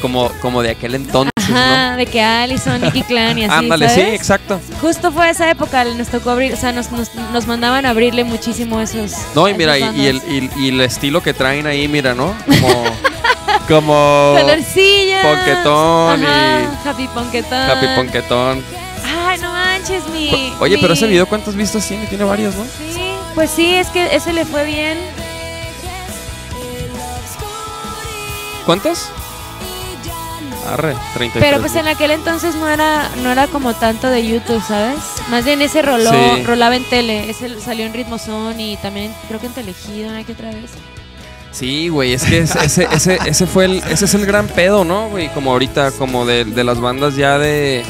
Como, 0.00 0.28
como 0.40 0.62
de 0.62 0.70
aquel 0.70 0.96
entonces, 0.96 1.30
Ajá, 1.36 1.94
de 1.96 2.06
que 2.06 2.20
Allison, 2.20 2.80
Nicky 2.80 3.02
Clan 3.04 3.38
y 3.38 3.46
¿no? 3.46 3.52
así, 3.52 3.64
Ándale, 3.66 3.88
sí, 3.88 4.00
exacto. 4.00 4.58
Justo 4.80 5.12
fue 5.12 5.30
esa 5.30 5.48
época, 5.48 5.84
nos 5.84 6.08
tocó 6.08 6.30
abrir, 6.30 6.52
o 6.52 6.56
sea, 6.56 6.72
nos, 6.72 6.90
nos, 6.90 7.14
nos 7.32 7.46
mandaban 7.46 7.86
a 7.86 7.90
abrirle 7.90 8.24
muchísimo 8.24 8.80
esos. 8.80 9.12
No, 9.36 9.48
y 9.48 9.54
mira, 9.54 9.78
y, 9.78 9.84
y 9.94 10.06
el, 10.06 10.16
y, 10.28 10.50
y 10.60 10.68
el 10.70 10.80
estilo 10.80 11.22
que 11.22 11.32
traen 11.32 11.68
ahí, 11.68 11.86
mira, 11.86 12.16
¿no? 12.16 12.34
Como. 12.46 12.84
como. 13.68 14.36
Colorcillas. 14.40 15.24
Ponquetón 15.24 16.20
y- 16.22 16.88
Happy 16.88 17.06
Ponquetón. 17.06 17.70
Happy 17.70 17.86
Ponquetón. 17.94 18.64
Manches, 19.82 20.08
mi. 20.10 20.52
Oye, 20.60 20.78
pero 20.80 20.94
ese 20.94 21.06
video, 21.06 21.26
¿cuántas 21.26 21.54
vistas 21.56 21.86
tiene? 21.86 22.06
Tiene 22.06 22.24
varias, 22.24 22.54
¿no? 22.54 22.64
Sí, 22.64 23.14
pues 23.34 23.50
sí, 23.50 23.74
es 23.74 23.88
que 23.88 24.14
ese 24.14 24.32
le 24.32 24.44
fue 24.44 24.64
bien. 24.64 24.98
¿Cuántas? 28.64 29.10
Arre, 30.72 30.94
33. 31.14 31.32
Pero 31.44 31.60
pues 31.60 31.74
en 31.74 31.88
aquel 31.88 32.12
entonces 32.12 32.54
no 32.54 32.68
era, 32.68 33.10
no 33.24 33.32
era 33.32 33.48
como 33.48 33.74
tanto 33.74 34.08
de 34.08 34.24
YouTube, 34.24 34.62
¿sabes? 34.66 34.98
Más 35.28 35.44
bien 35.44 35.60
ese 35.60 35.82
roló, 35.82 36.10
Sí. 36.12 36.44
rolaba 36.44 36.76
en 36.76 36.84
tele. 36.88 37.28
Ese 37.28 37.60
salió 37.60 37.84
en 37.84 37.92
Ritmo 37.92 38.16
Son 38.18 38.58
y 38.60 38.76
también 38.76 39.12
creo 39.26 39.40
que 39.40 39.46
en 39.46 39.52
Telegido, 39.52 40.12
¿no? 40.12 40.24
que 40.24 40.32
otra 40.32 40.50
vez. 40.50 40.70
Sí, 41.50 41.88
güey, 41.88 42.14
es 42.14 42.22
que 42.22 42.38
es- 42.38 42.54
ese, 42.54 42.88
ese, 42.92 43.18
ese 43.26 43.46
fue 43.46 43.64
el, 43.66 43.82
ese 43.90 44.04
es 44.04 44.14
el 44.14 44.24
gran 44.24 44.46
pedo, 44.46 44.84
¿no, 44.84 45.08
güey? 45.08 45.28
Como 45.34 45.50
ahorita, 45.50 45.90
como 45.92 46.24
de, 46.24 46.44
de 46.44 46.64
las 46.64 46.80
bandas 46.80 47.16
ya 47.16 47.38
de, 47.38 47.84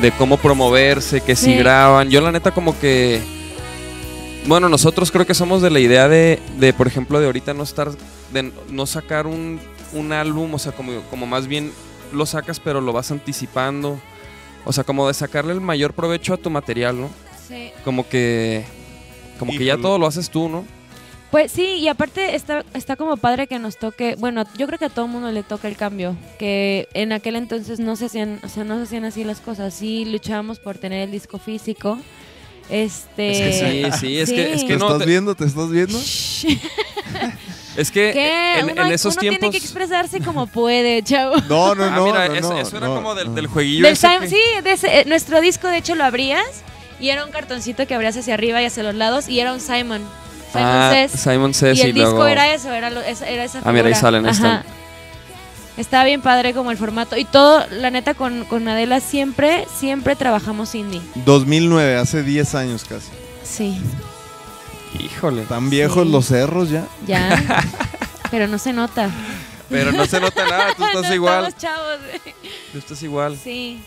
de 0.00 0.12
cómo 0.12 0.36
promoverse, 0.36 1.20
que 1.20 1.36
si 1.36 1.54
graban. 1.54 2.10
Yo 2.10 2.20
la 2.20 2.32
neta 2.32 2.52
como 2.52 2.78
que, 2.78 3.20
bueno, 4.46 4.68
nosotros 4.68 5.10
creo 5.10 5.26
que 5.26 5.34
somos 5.34 5.62
de 5.62 5.70
la 5.70 5.80
idea 5.80 6.08
de, 6.08 6.40
de 6.58 6.72
por 6.72 6.86
ejemplo, 6.86 7.20
de 7.20 7.26
ahorita 7.26 7.54
no 7.54 7.62
estar, 7.62 7.90
de 8.32 8.52
no 8.70 8.86
sacar 8.86 9.26
un, 9.26 9.60
un 9.92 10.12
álbum, 10.12 10.54
o 10.54 10.58
sea, 10.58 10.72
como, 10.72 11.00
como 11.10 11.26
más 11.26 11.46
bien 11.46 11.72
lo 12.12 12.26
sacas 12.26 12.60
pero 12.60 12.80
lo 12.80 12.92
vas 12.92 13.10
anticipando. 13.10 14.00
O 14.64 14.72
sea, 14.72 14.84
como 14.84 15.08
de 15.08 15.14
sacarle 15.14 15.52
el 15.52 15.60
mayor 15.60 15.94
provecho 15.94 16.34
a 16.34 16.36
tu 16.36 16.50
material, 16.50 17.00
¿no? 17.00 17.10
Sí. 17.48 17.70
Como 17.84 18.08
que, 18.08 18.64
como 19.38 19.52
que 19.52 19.64
ya 19.64 19.78
todo 19.78 19.98
lo 19.98 20.06
haces 20.06 20.30
tú, 20.30 20.48
¿no? 20.48 20.64
Pues 21.30 21.52
sí, 21.52 21.64
y 21.76 21.86
aparte 21.86 22.34
está, 22.34 22.64
está 22.74 22.96
como 22.96 23.16
padre 23.16 23.46
que 23.46 23.60
nos 23.60 23.76
toque, 23.78 24.16
bueno, 24.18 24.42
yo 24.58 24.66
creo 24.66 24.78
que 24.80 24.86
a 24.86 24.88
todo 24.88 25.06
mundo 25.06 25.30
le 25.30 25.44
toca 25.44 25.68
el 25.68 25.76
cambio, 25.76 26.16
que 26.40 26.88
en 26.92 27.12
aquel 27.12 27.36
entonces 27.36 27.78
no 27.78 27.94
se 27.94 28.06
hacían, 28.06 28.40
o 28.42 28.48
sea, 28.48 28.64
no 28.64 28.76
se 28.78 28.82
hacían 28.82 29.04
así 29.04 29.22
las 29.22 29.38
cosas, 29.38 29.72
sí 29.72 30.04
luchábamos 30.04 30.58
por 30.58 30.76
tener 30.78 31.02
el 31.02 31.12
disco 31.12 31.38
físico. 31.38 31.98
Este 32.68 33.30
Es 33.30 33.60
que 33.60 33.92
sí, 33.92 33.98
sí, 34.00 34.18
es 34.18 34.30
que, 34.30 34.52
es 34.54 34.60
¿Te 34.62 34.66
que 34.66 34.76
no. 34.76 34.86
estás 34.86 34.98
te- 35.00 35.06
viendo? 35.06 35.34
¿Te 35.36 35.44
estás 35.44 35.70
viendo? 35.70 35.98
Es 37.76 37.90
que 37.92 38.10
¿Qué? 38.12 38.58
en, 38.58 38.70
uno 38.72 38.84
en 38.86 38.92
esos 38.92 39.14
uno 39.14 39.20
tiempos. 39.20 39.38
tiene 39.40 39.52
que 39.52 39.58
expresarse 39.58 40.20
como 40.20 40.48
puede, 40.48 41.02
chavo. 41.02 41.36
No, 41.48 41.74
no, 41.76 41.84
Ah, 41.84 41.90
no. 41.90 42.04
mira, 42.06 42.28
no, 42.28 42.34
eso, 42.34 42.50
no, 42.52 42.58
eso 42.60 42.76
era 42.76 42.88
no, 42.88 42.96
como 42.96 43.14
del, 43.14 43.28
no. 43.28 43.34
del 43.34 43.46
jueguillo. 43.46 43.84
Del 43.84 43.92
ese 43.92 44.06
time- 44.08 44.20
que- 44.20 44.28
sí, 44.28 44.40
de 44.64 44.72
ese- 44.72 45.00
eh, 45.00 45.04
nuestro 45.06 45.40
disco 45.40 45.68
de 45.68 45.76
hecho 45.78 45.94
lo 45.94 46.04
abrías 46.04 46.44
y 46.98 47.10
era 47.10 47.24
un 47.24 47.30
cartoncito 47.30 47.86
que 47.86 47.94
abrías 47.94 48.16
hacia 48.16 48.34
arriba 48.34 48.60
y 48.60 48.64
hacia 48.66 48.82
los 48.82 48.94
lados 48.96 49.28
y 49.28 49.38
era 49.40 49.52
un 49.54 49.60
Simon. 49.60 50.02
Simon 50.52 50.66
Ah, 50.68 50.90
Says. 50.92 51.12
Simon 51.20 51.54
Says 51.54 51.78
y 51.78 51.82
el 51.82 51.88
y 51.90 51.92
disco 51.92 52.10
luego- 52.10 52.26
era 52.26 52.52
eso, 52.54 52.72
era, 52.72 52.90
lo- 52.90 53.00
esa- 53.02 53.28
era 53.28 53.44
esa 53.44 53.60
Ah, 53.64 53.72
mira, 53.72 53.86
ahí 53.88 53.94
figura. 53.94 54.00
salen, 54.00 54.26
Ajá. 54.26 54.32
están. 54.32 54.64
Estaba 55.76 56.04
bien 56.04 56.20
padre 56.20 56.52
como 56.52 56.70
el 56.72 56.76
formato. 56.76 57.16
Y 57.16 57.24
todo, 57.24 57.64
la 57.70 57.90
neta, 57.90 58.14
con, 58.14 58.44
con 58.44 58.66
Adela 58.68 59.00
siempre, 59.00 59.66
siempre 59.78 60.14
trabajamos 60.16 60.74
indie. 60.74 61.00
2009, 61.24 61.96
hace 61.96 62.22
10 62.22 62.54
años 62.54 62.84
casi. 62.84 63.08
Sí, 63.44 63.80
Híjole. 64.98 65.42
¿Tan 65.42 65.70
viejos 65.70 66.04
Sí. 66.06 66.12
los 66.12 66.26
cerros 66.26 66.68
ya? 66.68 66.84
ya. 67.06 67.30
Pero 68.30 68.48
no 68.48 68.58
se 68.58 68.72
nota. 68.72 69.08
Pero 69.68 69.92
no 69.92 70.04
se 70.04 70.20
nota 70.20 70.44
nada, 70.48 70.74
tú 70.76 70.84
estás 70.84 71.02
No 71.08 71.14
igual. 71.14 71.46
Estamos 71.46 71.62
chavos. 71.62 71.98
Tú 72.72 72.78
estás 72.78 73.02
igual. 73.04 73.38
Sí. 73.42 73.80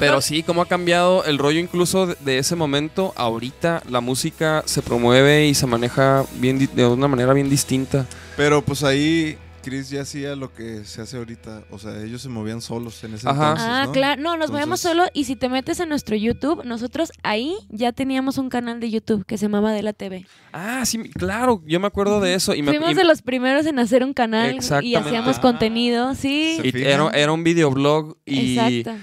Pero 0.00 0.20
sí, 0.20 0.42
cómo 0.42 0.62
ha 0.62 0.66
cambiado 0.66 1.24
el 1.24 1.38
rollo 1.38 1.60
incluso 1.60 2.06
de, 2.06 2.16
de 2.20 2.38
ese 2.38 2.56
momento. 2.56 3.12
Ahorita 3.16 3.82
la 3.88 4.00
música 4.00 4.62
se 4.66 4.82
promueve 4.82 5.46
y 5.46 5.54
se 5.54 5.66
maneja 5.66 6.24
bien 6.36 6.58
di- 6.58 6.66
de 6.66 6.86
una 6.86 7.08
manera 7.08 7.32
bien 7.32 7.50
distinta. 7.50 8.06
Pero 8.36 8.62
pues 8.62 8.82
ahí 8.82 9.36
Chris 9.62 9.88
ya 9.88 10.02
hacía 10.02 10.36
lo 10.36 10.52
que 10.52 10.84
se 10.84 11.00
hace 11.00 11.16
ahorita. 11.16 11.62
O 11.70 11.78
sea, 11.78 12.02
ellos 12.02 12.20
se 12.20 12.28
movían 12.28 12.60
solos 12.60 13.02
en 13.04 13.14
ese 13.14 13.26
Ajá. 13.28 13.50
entonces, 13.52 13.66
Ah, 13.70 13.82
¿no? 13.86 13.92
claro. 13.92 14.20
No, 14.22 14.36
nos 14.36 14.50
movemos 14.50 14.84
Entonces- 14.84 14.90
solo. 15.06 15.10
Y 15.14 15.24
si 15.24 15.36
te 15.36 15.48
metes 15.48 15.80
en 15.80 15.88
nuestro 15.88 16.16
YouTube, 16.16 16.64
nosotros 16.64 17.12
ahí 17.22 17.54
ya 17.70 17.92
teníamos 17.92 18.36
un 18.36 18.50
canal 18.50 18.78
de 18.80 18.90
YouTube 18.90 19.24
que 19.24 19.38
se 19.38 19.46
llamaba 19.46 19.70
Adela 19.70 19.92
TV. 19.94 20.26
Ah, 20.52 20.84
sí, 20.84 20.98
claro, 21.10 21.62
yo 21.66 21.80
me 21.80 21.86
acuerdo 21.86 22.20
de 22.20 22.34
eso. 22.34 22.54
Y, 22.54 22.60
me, 22.62 22.72
Fuimos 22.72 22.90
y- 22.90 22.94
de 22.94 23.04
los 23.04 23.22
primeros 23.22 23.64
en 23.66 23.78
hacer 23.78 24.04
un 24.04 24.12
canal 24.12 24.58
y 24.82 24.94
hacíamos 24.96 25.38
Ah. 25.38 25.40
contenido, 25.40 26.14
sí. 26.14 26.58
Y 26.62 26.82
era, 26.82 27.08
era 27.14 27.32
un 27.32 27.42
videoblog 27.44 28.16
y, 28.26 28.58
Exacto. 28.58 29.02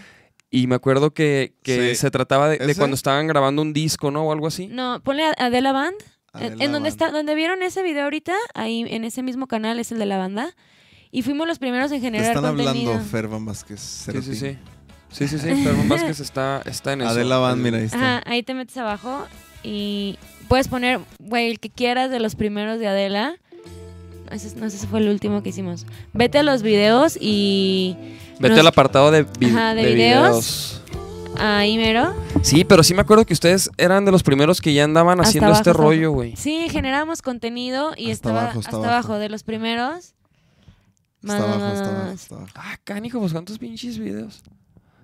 Y 0.52 0.68
me 0.68 0.76
acuerdo 0.76 1.14
que, 1.14 1.54
que 1.64 1.90
Sí. 1.92 1.96
se 1.96 2.12
trataba 2.12 2.50
de, 2.50 2.58
de 2.60 2.76
cuando 2.76 2.94
estaban 2.96 3.26
grabando 3.26 3.62
un 3.64 3.74
disco, 3.74 4.12
¿no? 4.12 4.24
O 4.26 4.32
algo 4.32 4.46
así. 4.48 4.68
No, 4.68 5.02
ponle 5.04 5.24
a- 5.26 5.34
Adela 5.38 5.72
Band. 5.72 5.96
En- 6.36 6.44
Adela 6.44 6.64
en 6.66 6.72
donde 6.72 6.90
está, 6.90 7.10
donde 7.12 7.34
vieron 7.36 7.64
ese 7.64 7.82
video 7.84 8.04
ahorita, 8.04 8.34
ahí 8.54 8.86
en 8.88 9.04
ese 9.04 9.24
mismo 9.24 9.48
canal 9.48 9.80
es 9.80 9.92
el 9.92 9.98
de 10.00 10.06
la 10.06 10.18
banda. 10.18 10.54
Y 11.10 11.24
fuimos 11.24 11.48
los 11.48 11.58
primeros 11.60 11.92
en 11.92 11.98
Te 12.00 12.06
generar 12.08 12.36
están 12.36 12.56
contenido. 12.56 12.92
hablando 12.92 13.10
Ferban 13.10 13.46
Vázquez. 13.46 13.80
Sí, 13.80 14.12
sí, 14.22 14.36
sí. 14.36 14.58
Sí, 15.10 15.28
sí, 15.28 15.38
sí. 15.40 15.64
Fermín 15.64 15.90
Vázquez 15.90 16.20
está, 16.22 16.62
está 16.66 16.94
en 16.94 17.02
eso. 17.02 17.10
Adela 17.10 17.38
Band, 17.38 17.62
mira, 17.62 17.78
ahí 17.80 17.84
está. 17.86 17.98
Ajá, 17.98 18.24
ahí 18.26 18.44
te 18.44 18.54
metes 18.54 18.78
abajo 18.78 19.26
y 19.62 20.18
puedes 20.48 20.70
poner, 20.70 21.02
güey, 21.20 21.50
el 21.52 21.60
que 21.60 21.70
quieras 21.70 22.12
de 22.12 22.22
los 22.22 22.36
primeros 22.36 22.80
de 22.80 22.88
Adela. 22.88 23.36
No, 24.30 24.32
ese, 24.36 24.56
no, 24.56 24.66
ese 24.68 24.88
fue 24.88 25.00
el 25.02 25.10
último 25.10 25.44
que 25.44 25.50
hicimos. 25.50 25.86
Vete 26.14 26.38
a 26.38 26.44
los 26.44 26.62
videos 26.64 27.18
y 27.20 27.98
Vete 28.42 28.50
nos- 28.56 28.60
al 28.60 28.68
apartado 28.68 29.12
de, 29.12 29.24
vi- 29.40 29.48
Ajá, 29.50 29.74
de 29.76 29.84
de 29.84 29.94
videos. 29.96 30.82
videos. 30.82 30.82
ahí 31.40 31.78
mero. 31.78 32.14
Sí, 32.44 32.66
pero 32.66 32.84
sí 32.84 32.94
me 32.94 33.02
acuerdo 33.02 33.26
que 33.26 33.34
ustedes 33.34 33.70
eran 33.78 34.04
de 34.06 34.12
los 34.12 34.24
primeros 34.24 34.62
que 34.62 34.74
ya 34.74 34.84
andaban 34.84 35.20
Hasta 35.20 35.30
haciendo 35.30 35.48
abajo, 35.48 35.60
este 35.62 35.70
hasta 35.72 35.82
rollo, 35.82 36.08
abajo. 36.08 36.14
güey. 36.16 36.36
Sí, 36.36 36.68
generamos 36.70 37.22
contenido 37.22 37.92
y 37.96 38.06
Hasta 38.06 38.12
estaba 38.12 38.42
abajo, 38.42 38.60
hasta 38.60 38.70
hasta 38.70 38.78
abajo. 38.78 38.94
abajo 38.94 39.20
de 39.20 39.30
los 39.30 39.44
primeros. 39.44 40.14
Está 41.24 41.34
Más, 41.34 41.42
abajo, 41.42 41.60
más, 41.60 41.74
está 41.74 41.90
abajo, 41.90 42.12
está 42.12 42.36
abajo. 42.36 42.52
Ah, 42.56 42.78
cánico, 42.84 43.20
pues 43.20 43.32
cuántos 43.32 43.58
pinches 43.60 43.98
videos. 44.00 44.42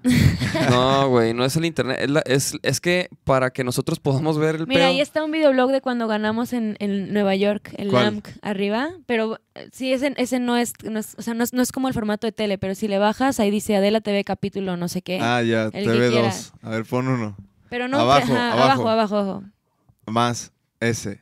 no, 0.69 1.09
güey, 1.09 1.33
no 1.33 1.45
es 1.45 1.55
el 1.55 1.65
internet. 1.65 1.97
Es, 2.01 2.09
la- 2.09 2.21
es, 2.25 2.57
es 2.63 2.79
que 2.81 3.09
para 3.23 3.51
que 3.51 3.63
nosotros 3.63 3.99
podamos 3.99 4.37
ver 4.37 4.55
el 4.55 4.67
Mira, 4.67 4.81
pedo. 4.81 4.89
ahí 4.89 5.01
está 5.01 5.23
un 5.23 5.31
videoblog 5.31 5.71
de 5.71 5.81
cuando 5.81 6.07
ganamos 6.07 6.53
en, 6.53 6.75
en 6.79 7.13
Nueva 7.13 7.35
York, 7.35 7.73
el 7.77 7.89
¿Cuál? 7.89 8.03
LAMC 8.05 8.27
arriba, 8.41 8.89
pero 9.05 9.39
eh, 9.55 9.69
sí, 9.71 9.93
ese, 9.93 10.13
ese 10.17 10.39
no, 10.39 10.57
es, 10.57 10.73
no 10.83 10.99
es- 10.99 11.15
o 11.17 11.21
sea, 11.21 11.33
no 11.33 11.43
es, 11.43 11.53
no 11.53 11.61
es 11.61 11.71
como 11.71 11.87
el 11.87 11.93
formato 11.93 12.27
de 12.27 12.31
tele, 12.31 12.57
pero 12.57 12.75
si 12.75 12.87
le 12.87 12.97
bajas, 12.99 13.39
ahí 13.39 13.51
dice 13.51 13.75
Adela 13.75 14.01
TV 14.01 14.23
capítulo, 14.23 14.77
no 14.77 14.87
sé 14.87 15.01
qué. 15.01 15.19
Ah, 15.21 15.41
ya, 15.43 15.65
El 15.65 15.71
que 15.71 15.83
quiera. 16.09 16.29
TV2. 16.31 16.51
A 16.61 16.69
ver, 16.69 16.85
pon 16.85 17.07
uno. 17.07 17.35
pero 17.69 17.87
no, 17.87 17.99
abajo, 17.99 18.33
ajá, 18.33 18.53
abajo. 18.53 18.63
abajo, 18.63 18.89
abajo, 18.89 19.15
abajo. 19.17 19.43
Más 20.05 20.51
ese. 20.79 21.21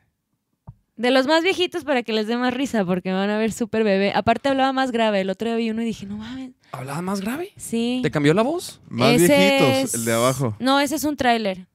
De 0.98 1.12
los 1.12 1.28
más 1.28 1.44
viejitos 1.44 1.84
para 1.84 2.04
que 2.04 2.14
les 2.14 2.26
dé 2.28 2.38
más 2.38 2.54
risa, 2.54 2.86
porque 2.86 3.10
me 3.10 3.16
van 3.16 3.30
a 3.30 3.38
ver 3.38 3.52
súper 3.52 3.84
bebé. 3.84 4.14
Aparte 4.16 4.48
hablaba 4.48 4.72
más 4.72 4.92
grave, 4.92 5.22
el 5.22 5.30
otro 5.30 5.50
día 5.50 5.58
vi 5.58 5.70
uno 5.70 5.82
y 5.82 5.86
dije, 5.86 6.06
no 6.06 6.16
mames, 6.18 6.52
¿Hablaba 6.72 7.02
más 7.02 7.20
grave? 7.22 7.52
sí. 7.58 8.00
¿Te 8.02 8.12
cambió 8.12 8.34
la 8.34 8.44
voz? 8.44 8.80
Más 8.88 9.12
Ese 9.22 9.28
viejitos, 9.38 9.70
es- 9.90 9.94
el 9.96 10.06
de 10.06 10.14
abajo. 10.14 10.56
No, 10.60 10.80
ese 10.80 10.96
es 10.96 11.04
un 11.04 11.18
tráiler. 11.18 11.68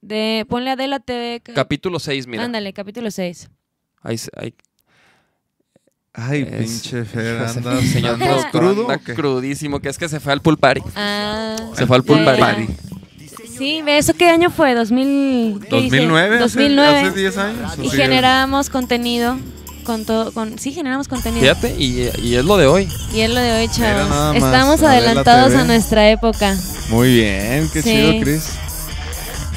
De, 0.00 0.44
ponle 0.48 0.70
Adela 0.72 0.98
TV. 0.98 1.40
ca- 1.40 1.54
Capítulo 1.54 2.00
6, 2.00 2.26
mira. 2.26 2.42
Ándale, 2.44 2.72
capítulo 2.72 3.10
6. 3.12 3.48
Ahí, 4.02 4.18
se- 4.18 4.30
ahí- 4.36 4.54
Ay, 6.12 6.42
Es- 6.48 6.56
pinche 6.82 7.04
Fer, 7.04 7.38
anda, 7.42 7.80
señor 7.80 8.14
anda 8.14 8.50
crudo. 8.52 8.82
anda 8.90 8.98
crudísimo, 8.98 9.80
que 9.80 9.88
es 9.88 9.98
que 9.98 10.08
se 10.08 10.20
fue 10.20 10.32
al 10.32 10.40
pool 10.40 10.56
party. 10.58 10.80
Ah, 10.94 11.56
Se 11.74 11.86
fue 11.86 11.96
al 11.96 12.04
pool 12.04 12.24
party. 12.24 12.66
Sí, 13.56 13.82
¿ve 13.82 13.98
¿eso 13.98 14.14
qué 14.14 14.28
año 14.28 14.50
fue? 14.50 14.74
2000, 14.74 15.60
¿qué 15.60 15.76
dice? 15.76 15.96
2009, 15.96 16.36
hace- 16.36 16.42
2009. 16.42 17.00
Hace, 17.00 17.10
10 17.20 17.38
años. 17.38 17.72
y 17.82 17.88
Sí, 17.90 17.96
generábamos 17.96 18.68
contenido 18.70 19.36
con 19.84 20.04
todo, 20.04 20.32
con, 20.32 20.58
sí, 20.58 20.72
generamos 20.72 21.08
contenido. 21.08 21.42
Fíjate, 21.42 21.74
y, 21.78 22.08
y 22.22 22.34
es 22.36 22.44
lo 22.44 22.56
de 22.56 22.66
hoy. 22.66 22.88
Y 23.14 23.20
es 23.20 23.30
lo 23.30 23.40
de 23.40 23.52
hoy, 23.52 23.68
chavos. 23.68 24.34
Estamos 24.34 24.82
Adela 24.82 25.06
adelantados 25.10 25.50
TV. 25.50 25.60
a 25.60 25.64
nuestra 25.64 26.10
época. 26.10 26.54
Muy 26.88 27.14
bien, 27.14 27.68
qué 27.72 27.82
Sí. 27.82 27.90
chido, 27.90 28.12
Chris. 28.22 28.44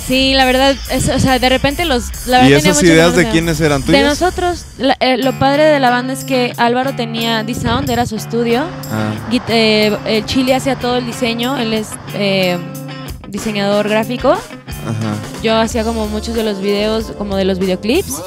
Sí, 0.05 0.33
la 0.33 0.45
verdad, 0.45 0.73
es- 0.89 1.09
o 1.09 1.19
sea, 1.19 1.37
de 1.37 1.49
repente 1.49 1.83
los... 1.83 2.27
La 2.27 2.37
verdad 2.37 2.49
¿Y 2.51 2.53
esas 2.53 2.81
ideas 2.81 3.13
de 3.15 3.27
quiénes 3.29 3.59
eran 3.59 3.81
De 3.81 3.87
tuyas? 3.87 4.03
nosotros. 4.05 4.63
La- 4.77 4.95
eh, 5.01 5.17
lo 5.17 5.37
padre 5.37 5.63
de 5.65 5.81
la 5.81 5.89
banda 5.89 6.13
es 6.13 6.23
que 6.23 6.53
Álvaro 6.55 6.95
tenía 6.95 7.43
D-Sound, 7.43 7.89
era 7.89 8.05
su 8.05 8.15
estudio. 8.15 8.63
Ah, 8.89 9.11
eh, 9.49 9.97
el 10.05 10.25
Chile 10.25 10.55
hacía 10.55 10.77
todo 10.77 10.95
el 10.97 11.05
diseño, 11.05 11.57
él 11.57 11.73
es 11.73 11.89
eh, 12.13 12.57
diseñador 13.27 13.89
gráfico. 13.89 14.31
ajá. 14.31 15.15
Yo 15.43 15.55
hacía 15.55 15.83
como 15.83 16.07
muchos 16.07 16.35
de 16.35 16.43
los 16.43 16.61
videos, 16.61 17.11
como 17.17 17.35
de 17.35 17.45
los 17.45 17.59
videoclips. 17.59 18.21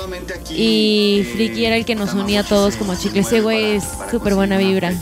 Y 0.50 1.26
Friki 1.32 1.64
era 1.64 1.76
el 1.76 1.84
que 1.84 1.94
nos 1.94 2.14
unía 2.14 2.40
a 2.40 2.44
todos 2.44 2.76
como 2.76 2.94
chicle. 2.94 3.20
Ese 3.20 3.40
güey 3.40 3.76
es 3.76 3.84
súper 4.10 4.34
buena 4.34 4.58
vibra. 4.58 4.92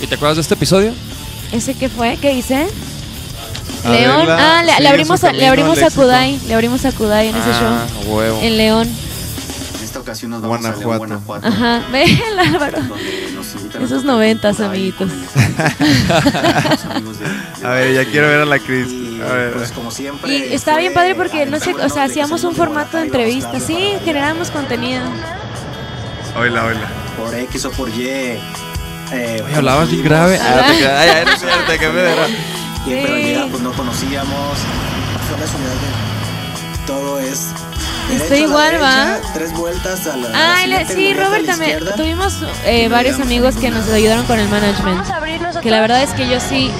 ¿Y 0.00 0.06
te 0.06 0.14
acuerdas 0.14 0.36
de 0.36 0.42
este 0.42 0.54
episodio? 0.54 0.92
¿Ese 1.52 1.74
qué 1.74 1.88
fue? 1.88 2.16
¿Qué 2.20 2.32
hice? 2.32 2.66
León. 3.84 4.26
Ah, 4.28 4.62
le, 4.80 4.88
abrimos 4.88 5.22
a, 5.24 5.32
le 5.32 5.46
abrimos 5.46 5.82
a. 5.82 5.90
Kudai. 5.90 6.38
Le 6.46 6.54
abrimos 6.54 6.84
a 6.84 6.92
Kudai 6.92 7.28
en 7.28 7.36
ese 7.36 7.50
ah, 7.50 7.86
show. 8.04 8.14
huevo. 8.14 8.40
En 8.42 8.56
León. 8.56 8.88
Ocasión 10.08 10.30
nos 10.30 10.40
vamos 10.42 10.58
Guanajuato. 10.60 10.86
a 10.86 10.88
León, 10.88 10.98
Guanajuato. 10.98 11.46
Ajá. 11.48 11.82
Ve 11.92 12.04
el 12.04 12.38
Álvaro. 12.38 12.78
Esos 13.84 14.04
noventas, 14.04 14.58
amiguitos. 14.60 15.10
con 15.10 15.20
los 15.20 16.84
amigos 16.86 17.18
de- 17.18 17.26
de 17.60 17.66
A 17.66 17.70
ver, 17.70 17.94
ya 17.94 18.04
quiero 18.10 18.28
ver 18.28 18.40
a 18.40 18.44
la 18.46 18.58
Cris. 18.58 18.88
Y, 18.90 19.20
A 19.20 19.32
ver. 19.32 19.52
pues, 19.52 19.72
como 19.72 19.90
siempre, 19.90 20.32
Y 20.34 20.54
está 20.54 20.72
fue 20.72 20.80
bien 20.82 20.94
padre 20.94 21.14
porque 21.14 21.44
no 21.46 21.58
sé, 21.60 21.74
o 21.74 21.88
sea, 21.88 22.04
que 22.06 22.10
hacíamos 22.10 22.44
un 22.44 22.54
formato 22.54 22.96
de 22.96 23.04
entrevista, 23.04 23.58
sí, 23.60 23.94
generamos 24.04 24.50
contenido. 24.50 25.02
Oila, 26.38 26.64
oila. 26.66 26.88
Por 27.18 27.34
X 27.34 27.64
o 27.66 27.70
por 27.72 27.88
Y. 27.90 28.06
eh, 28.08 28.38
Oye, 29.44 29.54
hablabas 29.56 29.90
bien 29.90 30.04
grave. 30.04 30.38
Ah, 30.40 30.64
te 30.70 30.78
quedas- 30.78 31.00
ay, 31.00 31.08
ay, 31.10 31.24
no. 31.26 32.90
Y 32.90 32.94
en 32.94 33.00
Sí. 33.00 33.06
realidad 33.06 33.46
pues 33.50 33.62
no 33.62 33.72
conocíamos. 33.72 34.58
Fue 35.28 35.38
la 35.38 35.44
de- 35.46 36.86
Todo 36.86 37.18
es. 37.20 37.48
Estoy 38.12 38.40
la 38.40 38.44
igual, 38.46 38.82
¿va? 38.82 39.16
Tres 39.34 39.52
vueltas 39.52 40.06
a 40.06 40.16
la. 40.16 40.28
la 40.28 40.54
Ah, 40.54 40.56
siguiente 40.62 40.94
sí, 40.94 41.14
Robert 41.14 41.44
la 41.46 41.52
también. 41.52 41.78
Tuvimos 41.96 42.34
eh, 42.64 42.88
varios 42.88 43.20
amigos 43.20 43.56
que 43.56 43.70
nos 43.70 43.88
ayudaron 43.90 44.24
con 44.26 44.38
el 44.38 44.48
management. 44.48 45.60
Que 45.60 45.70
la 45.70 45.80
verdad 45.80 46.02
es 46.02 46.10
que 46.10 46.28
yo 46.28 46.40
sí, 46.40 46.70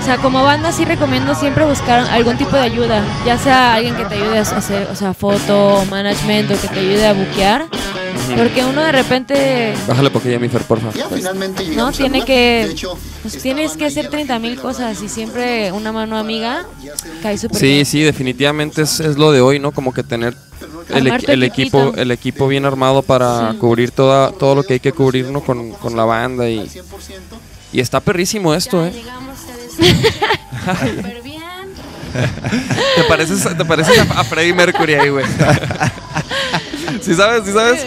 o 0.00 0.04
sea, 0.04 0.18
como 0.18 0.42
banda 0.44 0.72
sí 0.72 0.84
recomiendo 0.84 1.34
siempre 1.34 1.64
buscar 1.64 2.00
algún 2.10 2.36
tipo 2.36 2.56
de 2.56 2.62
ayuda. 2.62 3.02
Ya 3.24 3.38
sea 3.38 3.74
alguien 3.74 3.94
que 3.96 4.04
te 4.04 4.14
ayude 4.16 4.38
a 4.38 4.42
hacer, 4.42 4.88
o 4.90 4.94
sea, 4.96 5.14
foto 5.14 5.76
o 5.76 5.84
management 5.86 6.50
o 6.50 6.60
que 6.60 6.68
te 6.68 6.80
ayude 6.80 7.06
a 7.06 7.12
buquear. 7.14 7.64
Porque 8.36 8.64
uno 8.64 8.82
de 8.82 8.92
repente, 8.92 9.74
Bájale 9.86 10.10
poquillo 10.10 10.36
a 10.36 10.40
mi 10.40 10.48
Fer, 10.48 10.62
porfa. 10.62 10.90
Ya 10.92 11.08
finalmente 11.08 11.64
no, 11.68 11.92
tiene 11.92 12.24
que, 12.24 12.64
De 12.66 12.70
hecho, 12.72 12.96
pues 13.22 13.38
tienes 13.38 13.76
que 13.76 13.84
hacer 13.86 14.06
a 14.06 14.10
30 14.10 14.38
mil 14.38 14.58
cosas 14.60 15.00
y 15.02 15.08
siempre 15.08 15.70
una 15.72 15.92
mano 15.92 16.16
amiga 16.18 16.64
cae 17.22 17.36
súper 17.38 17.58
Sí, 17.58 17.66
bien. 17.66 17.86
sí, 17.86 18.00
definitivamente 18.02 18.82
es, 18.82 19.00
es 19.00 19.16
lo 19.16 19.32
de 19.32 19.40
hoy, 19.40 19.58
¿no? 19.58 19.72
Como 19.72 19.92
que 19.92 20.02
tener 20.02 20.34
el, 20.90 21.06
el 21.28 21.42
equipo 21.42 21.92
el 21.96 22.10
equipo 22.10 22.48
bien 22.48 22.64
armado 22.64 23.02
para 23.02 23.52
Sí. 23.52 23.58
cubrir 23.58 23.90
toda, 23.90 24.32
todo 24.32 24.54
lo 24.54 24.62
que 24.62 24.74
hay 24.74 24.80
que 24.80 24.92
cubrir, 24.92 25.26
¿no? 25.26 25.40
Con, 25.42 25.72
con 25.72 25.96
la 25.96 26.04
banda 26.04 26.48
y, 26.48 26.58
100%. 26.60 26.82
y 27.72 27.80
está 27.80 28.00
perrísimo 28.00 28.54
esto, 28.54 28.84
¿eh? 28.86 28.92
súper 29.76 31.22
bien. 31.22 31.42
¿Te 32.96 33.02
pareces, 33.08 33.56
te 33.56 33.64
pareces 33.64 33.98
a, 33.98 34.20
a 34.20 34.24
Freddie 34.24 34.54
Mercury 34.54 34.94
ahí, 34.94 35.08
güey? 35.08 35.24
¿Sí 37.02 37.14
sabes? 37.14 37.44
¿Sí 37.44 37.52
sabes? 37.52 37.84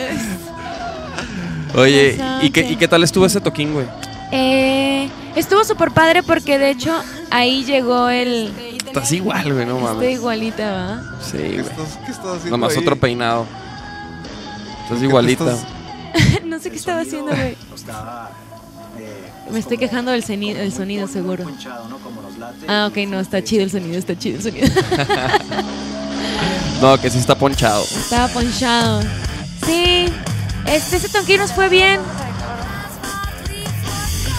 Oye, 1.76 2.18
¿y 2.42 2.50
qué, 2.50 2.62
¿y 2.62 2.76
qué 2.76 2.88
tal 2.88 3.04
estuvo 3.04 3.26
ese 3.26 3.40
toquín, 3.42 3.74
güey? 3.74 3.86
Eh, 4.32 5.10
estuvo 5.36 5.64
súper 5.64 5.92
padre 5.92 6.24
porque 6.24 6.58
de 6.58 6.72
hecho 6.72 6.92
ahí 7.30 7.64
llegó 7.66 8.10
el... 8.10 8.54
Estás 8.86 9.12
igual, 9.12 9.54
güey, 9.54 9.66
no 9.66 9.78
Estoy 9.80 9.94
mames. 9.96 10.12
igualita, 10.14 10.72
¿va? 10.72 11.04
Sí, 11.22 11.38
¿Qué 11.38 11.48
güey. 11.48 11.60
estás, 11.60 11.98
qué 12.06 12.12
estás 12.12 12.26
haciendo 12.38 12.50
Nomás 12.58 12.74
ahí? 12.74 12.80
otro 12.80 12.96
peinado. 12.96 13.46
Estás 14.84 14.90
¿Qué 14.90 15.00
te 15.00 15.06
igualita. 15.06 15.44
estás- 15.54 16.44
no 16.46 16.58
sé 16.60 16.64
qué 16.70 16.76
El 16.76 16.80
estaba 16.80 17.04
sonido 17.04 17.28
haciendo, 17.28 17.32
güey. 17.36 17.52
Eh, 19.00 19.52
Me 19.52 19.60
estoy 19.60 19.78
quejando 19.78 20.12
del 20.12 20.24
soni- 20.24 20.54
del 20.54 20.74
sonido, 20.74 21.08
seguro. 21.08 21.46
Ah, 22.68 22.88
ok, 22.90 22.98
no, 23.08 23.20
está 23.20 23.44
chido 23.44 23.64
el 23.64 23.70
sonido, 23.72 23.98
está 24.00 24.18
chido 24.18 24.38
el 24.38 24.44
sonido. 24.44 24.68
No, 26.82 27.00
que 27.00 27.10
sí 27.10 27.18
está 27.18 27.36
ponchado. 27.36 27.84
Estaba 27.84 28.28
ponchado. 28.28 29.02
Sí, 29.66 30.06
este, 30.66 30.98
ese 30.98 31.10
tonquín 31.10 31.38
nos 31.38 31.52
fue 31.54 31.70
bien. 31.70 32.00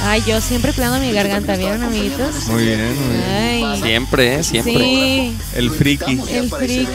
Ay, 0.05 0.23
yo 0.27 0.41
siempre 0.41 0.73
cuidando 0.73 1.01
mi 1.01 1.13
garganta, 1.13 1.57
¿vieron, 1.57 1.83
amiguitos? 1.83 2.47
Muy 2.47 2.65
bien, 2.65 2.81
muy 2.95 3.17
bien. 3.17 3.25
Ay, 3.65 3.83
Siempre, 3.83 4.35
¿eh? 4.37 4.45
Siempre. 4.45 4.73
sí, 4.75 5.37
El 5.55 5.71
friki. 5.71 6.21
el 6.31 6.49
freak. 6.49 6.89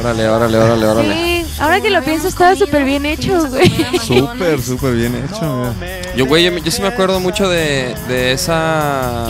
Órale, 0.00 0.28
órale, 0.28 0.58
órale, 0.58 0.86
órale. 0.86 1.14
Sí, 1.14 1.46
ahora 1.60 1.80
que 1.80 1.90
lo 1.90 2.02
pienso, 2.02 2.28
estaba 2.28 2.54
súper 2.56 2.84
bien 2.84 3.06
hecho, 3.06 3.48
güey. 3.48 3.70
Súper, 4.04 4.60
súper 4.62 4.94
bien 4.94 5.14
hecho, 5.14 5.74
mira. 5.80 6.14
Yo, 6.16 6.26
güey, 6.26 6.44
yo, 6.44 6.56
yo 6.58 6.70
sí 6.70 6.82
me 6.82 6.88
acuerdo 6.88 7.20
mucho 7.20 7.48
de, 7.48 7.94
de 8.08 8.32
esa 8.32 9.26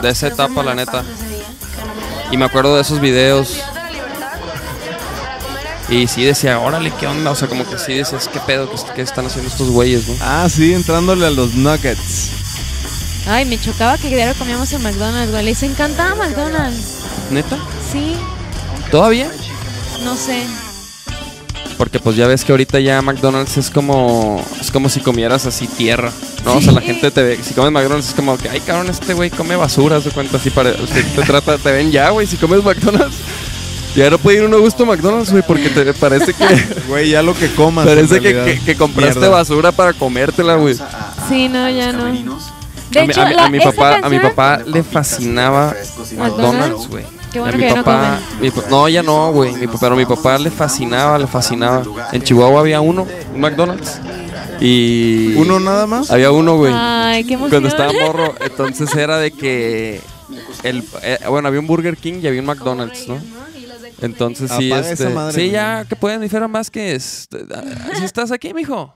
de 0.00 0.08
esa 0.10 0.26
etapa, 0.28 0.62
la 0.62 0.74
neta. 0.74 1.04
Y 2.32 2.36
me 2.36 2.44
acuerdo 2.46 2.74
de 2.74 2.82
esos 2.82 2.98
videos. 2.98 3.60
Y 5.88 6.08
sí 6.08 6.24
decía, 6.24 6.58
órale, 6.58 6.90
¿qué 6.98 7.06
onda? 7.06 7.30
O 7.30 7.34
sea, 7.34 7.46
como 7.46 7.68
que 7.68 7.78
sí 7.78 7.92
decías, 7.92 8.26
¿qué 8.26 8.40
pedo? 8.40 8.70
¿Qué, 8.70 8.76
qué 8.96 9.02
están 9.02 9.26
haciendo 9.26 9.50
estos 9.50 9.68
güeyes, 9.68 10.08
no? 10.08 10.14
Ah, 10.20 10.48
sí, 10.48 10.72
entrándole 10.72 11.26
a 11.26 11.30
los 11.30 11.54
nuggets. 11.54 12.30
Ay, 13.26 13.44
me 13.44 13.60
chocaba 13.60 13.98
que 13.98 14.08
diario 14.08 14.34
comíamos 14.36 14.72
en 14.72 14.82
McDonald's, 14.82 15.30
güey. 15.30 15.44
Les 15.44 15.62
encantaba 15.62 16.14
McDonald's. 16.14 17.02
¿Neta? 17.30 17.58
Sí, 17.92 18.16
¿Todavía? 18.90 19.30
no 20.02 20.16
sé. 20.16 20.44
Porque 21.82 21.98
pues 21.98 22.14
ya 22.14 22.28
ves 22.28 22.44
que 22.44 22.52
ahorita 22.52 22.78
ya 22.78 23.02
McDonald's 23.02 23.56
es 23.56 23.68
como 23.68 24.40
es 24.60 24.70
como 24.70 24.88
si 24.88 25.00
comieras 25.00 25.46
así 25.46 25.66
tierra, 25.66 26.12
¿no? 26.44 26.54
O 26.58 26.60
sea, 26.62 26.70
la 26.70 26.80
gente 26.80 27.10
te 27.10 27.22
ve, 27.24 27.40
si 27.42 27.54
comes 27.54 27.72
McDonald's 27.72 28.10
es 28.10 28.14
como 28.14 28.38
que, 28.38 28.48
ay, 28.48 28.60
cabrón, 28.60 28.88
este 28.88 29.14
güey 29.14 29.30
come 29.30 29.56
basura, 29.56 30.00
se 30.00 30.10
cuenta 30.10 30.36
así, 30.36 30.50
para, 30.50 30.72
te, 30.72 31.02
te 31.02 31.22
trata, 31.26 31.58
te 31.58 31.72
ven 31.72 31.90
ya, 31.90 32.10
güey, 32.10 32.28
si 32.28 32.36
comes 32.36 32.62
McDonald's. 32.62 33.16
Ya 33.96 34.08
no 34.10 34.18
puede 34.18 34.38
ir 34.38 34.44
uno 34.44 34.58
a 34.58 34.60
gusto 34.60 34.84
a 34.84 34.86
McDonald's, 34.86 35.32
güey, 35.32 35.42
porque 35.44 35.70
te 35.70 35.92
parece 35.92 36.32
que 36.34 36.44
Güey, 36.88 37.10
ya 37.10 37.20
lo 37.20 37.34
que 37.34 37.48
comas. 37.52 37.84
parece 37.84 38.20
que, 38.20 38.32
que- 38.32 38.60
que 38.64 38.76
compraste 38.76 39.18
Mierda. 39.18 39.34
basura 39.36 39.72
para 39.72 39.92
comértela, 39.92 40.54
güey. 40.54 40.76
Sí, 41.28 41.48
no, 41.48 41.68
ya 41.68 41.92
no. 41.92 42.04
De 42.04 43.00
a, 43.00 43.04
mi, 43.04 43.10
hecho, 43.10 43.22
a 43.22 43.26
mi- 43.26 43.32
a 43.32 43.36
la- 43.36 43.48
mi 43.50 43.58
esa 43.58 43.72
papá, 43.72 43.98
a 44.06 44.08
mi 44.08 44.20
papá 44.20 44.60
le 44.64 44.84
fascinaba 44.84 45.74
McDonald's. 46.16 46.86
güey. 46.88 47.04
Qué 47.32 47.40
bueno 47.40 47.54
a 47.54 47.56
mi 47.56 47.62
que 47.62 47.68
ya 47.70 47.76
no 47.76 47.84
papá, 47.84 48.20
mi 48.40 48.52
no, 48.70 48.88
ya 48.88 49.02
no, 49.02 49.32
güey. 49.32 49.54
Pero 49.80 49.96
mi 49.96 50.04
papá 50.04 50.38
le 50.38 50.50
fascinaba, 50.50 51.18
le 51.18 51.26
fascinaba. 51.26 51.82
En 52.12 52.22
Chihuahua 52.22 52.60
había 52.60 52.80
uno, 52.80 53.06
un 53.34 53.40
McDonald's. 53.40 54.00
Y 54.60 55.34
¿Uno 55.34 55.58
nada 55.58 55.86
más? 55.86 56.10
había 56.10 56.30
uno, 56.30 56.56
güey. 56.56 56.72
Ay, 56.74 57.24
qué 57.24 57.34
emoción. 57.34 57.62
Cuando 57.62 57.68
estaba 57.68 57.92
morro, 57.92 58.34
entonces 58.44 58.94
era 58.94 59.18
de 59.18 59.32
que 59.32 60.00
el 60.62 60.84
eh, 61.02 61.18
bueno, 61.28 61.48
había 61.48 61.58
un 61.58 61.66
Burger 61.66 61.96
King 61.96 62.20
y 62.22 62.26
había 62.26 62.40
un 62.40 62.46
McDonald's, 62.46 63.08
¿no? 63.08 63.18
Entonces 64.00 64.50
sí, 64.56 64.70
Apaga 64.70 64.90
esa 64.90 65.04
este, 65.04 65.14
madre, 65.14 65.34
sí, 65.34 65.50
ya 65.50 65.84
que 65.88 65.96
pueden 65.96 66.28
más 66.50 66.70
que 66.70 66.94
es, 66.94 67.28
si 67.98 68.04
estás 68.04 68.30
aquí, 68.32 68.52
mijo. 68.52 68.94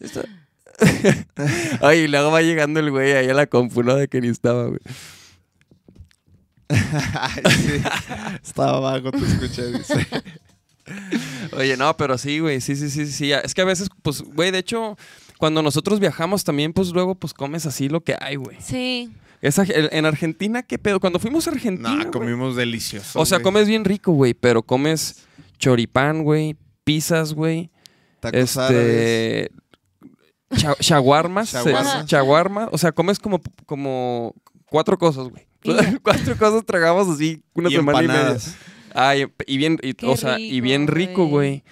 Ay, 1.82 1.98
y 2.00 2.08
luego 2.08 2.30
va 2.30 2.40
llegando 2.40 2.80
el 2.80 2.90
güey 2.90 3.12
ahí 3.12 3.28
a 3.28 3.34
la 3.34 3.46
compu, 3.46 3.82
¿no? 3.82 3.96
De 3.96 4.08
que 4.08 4.20
ni 4.20 4.28
estaba, 4.28 4.64
güey. 4.64 4.80
Ay, 7.20 7.42
sí. 7.52 7.82
Estaba 8.42 8.76
abajo, 8.78 9.10
te 9.10 9.18
escuché, 9.18 9.72
dice. 9.72 10.06
Oye, 11.56 11.76
no, 11.76 11.96
pero 11.96 12.18
sí, 12.18 12.38
güey, 12.40 12.60
sí, 12.60 12.74
sí, 12.76 12.90
sí, 12.90 13.06
sí, 13.06 13.12
sí. 13.12 13.32
Es 13.32 13.54
que 13.54 13.62
a 13.62 13.64
veces, 13.64 13.88
pues, 14.02 14.22
güey, 14.22 14.50
de 14.50 14.58
hecho, 14.58 14.96
cuando 15.38 15.62
nosotros 15.62 16.00
viajamos 16.00 16.44
también, 16.44 16.72
pues 16.72 16.90
luego, 16.90 17.14
pues 17.14 17.32
comes 17.34 17.66
así 17.66 17.88
lo 17.88 18.00
que 18.02 18.16
hay, 18.20 18.36
güey. 18.36 18.56
Sí. 18.60 19.12
Esa- 19.42 19.64
en 19.66 20.04
Argentina, 20.04 20.62
¿qué 20.62 20.78
pedo? 20.78 21.00
Cuando 21.00 21.18
fuimos 21.18 21.46
a 21.48 21.52
Argentina, 21.52 21.88
No, 21.90 21.96
güey, 21.96 22.10
comimos 22.10 22.56
delicioso. 22.56 23.18
O 23.20 23.24
sea, 23.24 23.38
güey. 23.38 23.44
comes 23.44 23.68
bien 23.68 23.84
rico, 23.84 24.12
güey, 24.12 24.34
pero 24.34 24.62
comes 24.62 25.24
choripán, 25.58 26.22
güey, 26.24 26.56
pizzas, 26.84 27.32
güey, 27.34 27.70
Tacos 28.20 28.56
árabes. 28.56 28.82
este 28.84 29.50
cha- 30.58 30.76
shawarmas, 30.80 31.54
eh, 31.54 31.58
Shawarmas. 31.64 32.06
shawarma, 32.06 32.68
o 32.72 32.78
sea, 32.78 32.92
comes 32.92 33.18
como 33.18 33.40
como 33.64 34.34
cuatro 34.66 34.98
cosas, 34.98 35.28
güey. 35.28 35.46
Y 35.94 35.96
cuatro 35.98 36.36
cosas 36.36 36.64
tragamos 36.64 37.08
así 37.08 37.42
una 37.54 37.68
Y 37.68 37.72
semana 37.76 38.02
y 38.02 38.08
media. 38.08 38.36
Ay, 38.94 39.26
y 39.46 39.56
bien 39.58 39.78
y, 39.82 39.94
o 40.04 40.16
sea, 40.16 40.38
y 40.38 40.50
rico, 40.52 40.62
bien 40.64 40.86
rico, 40.86 41.26
güey. 41.26 41.62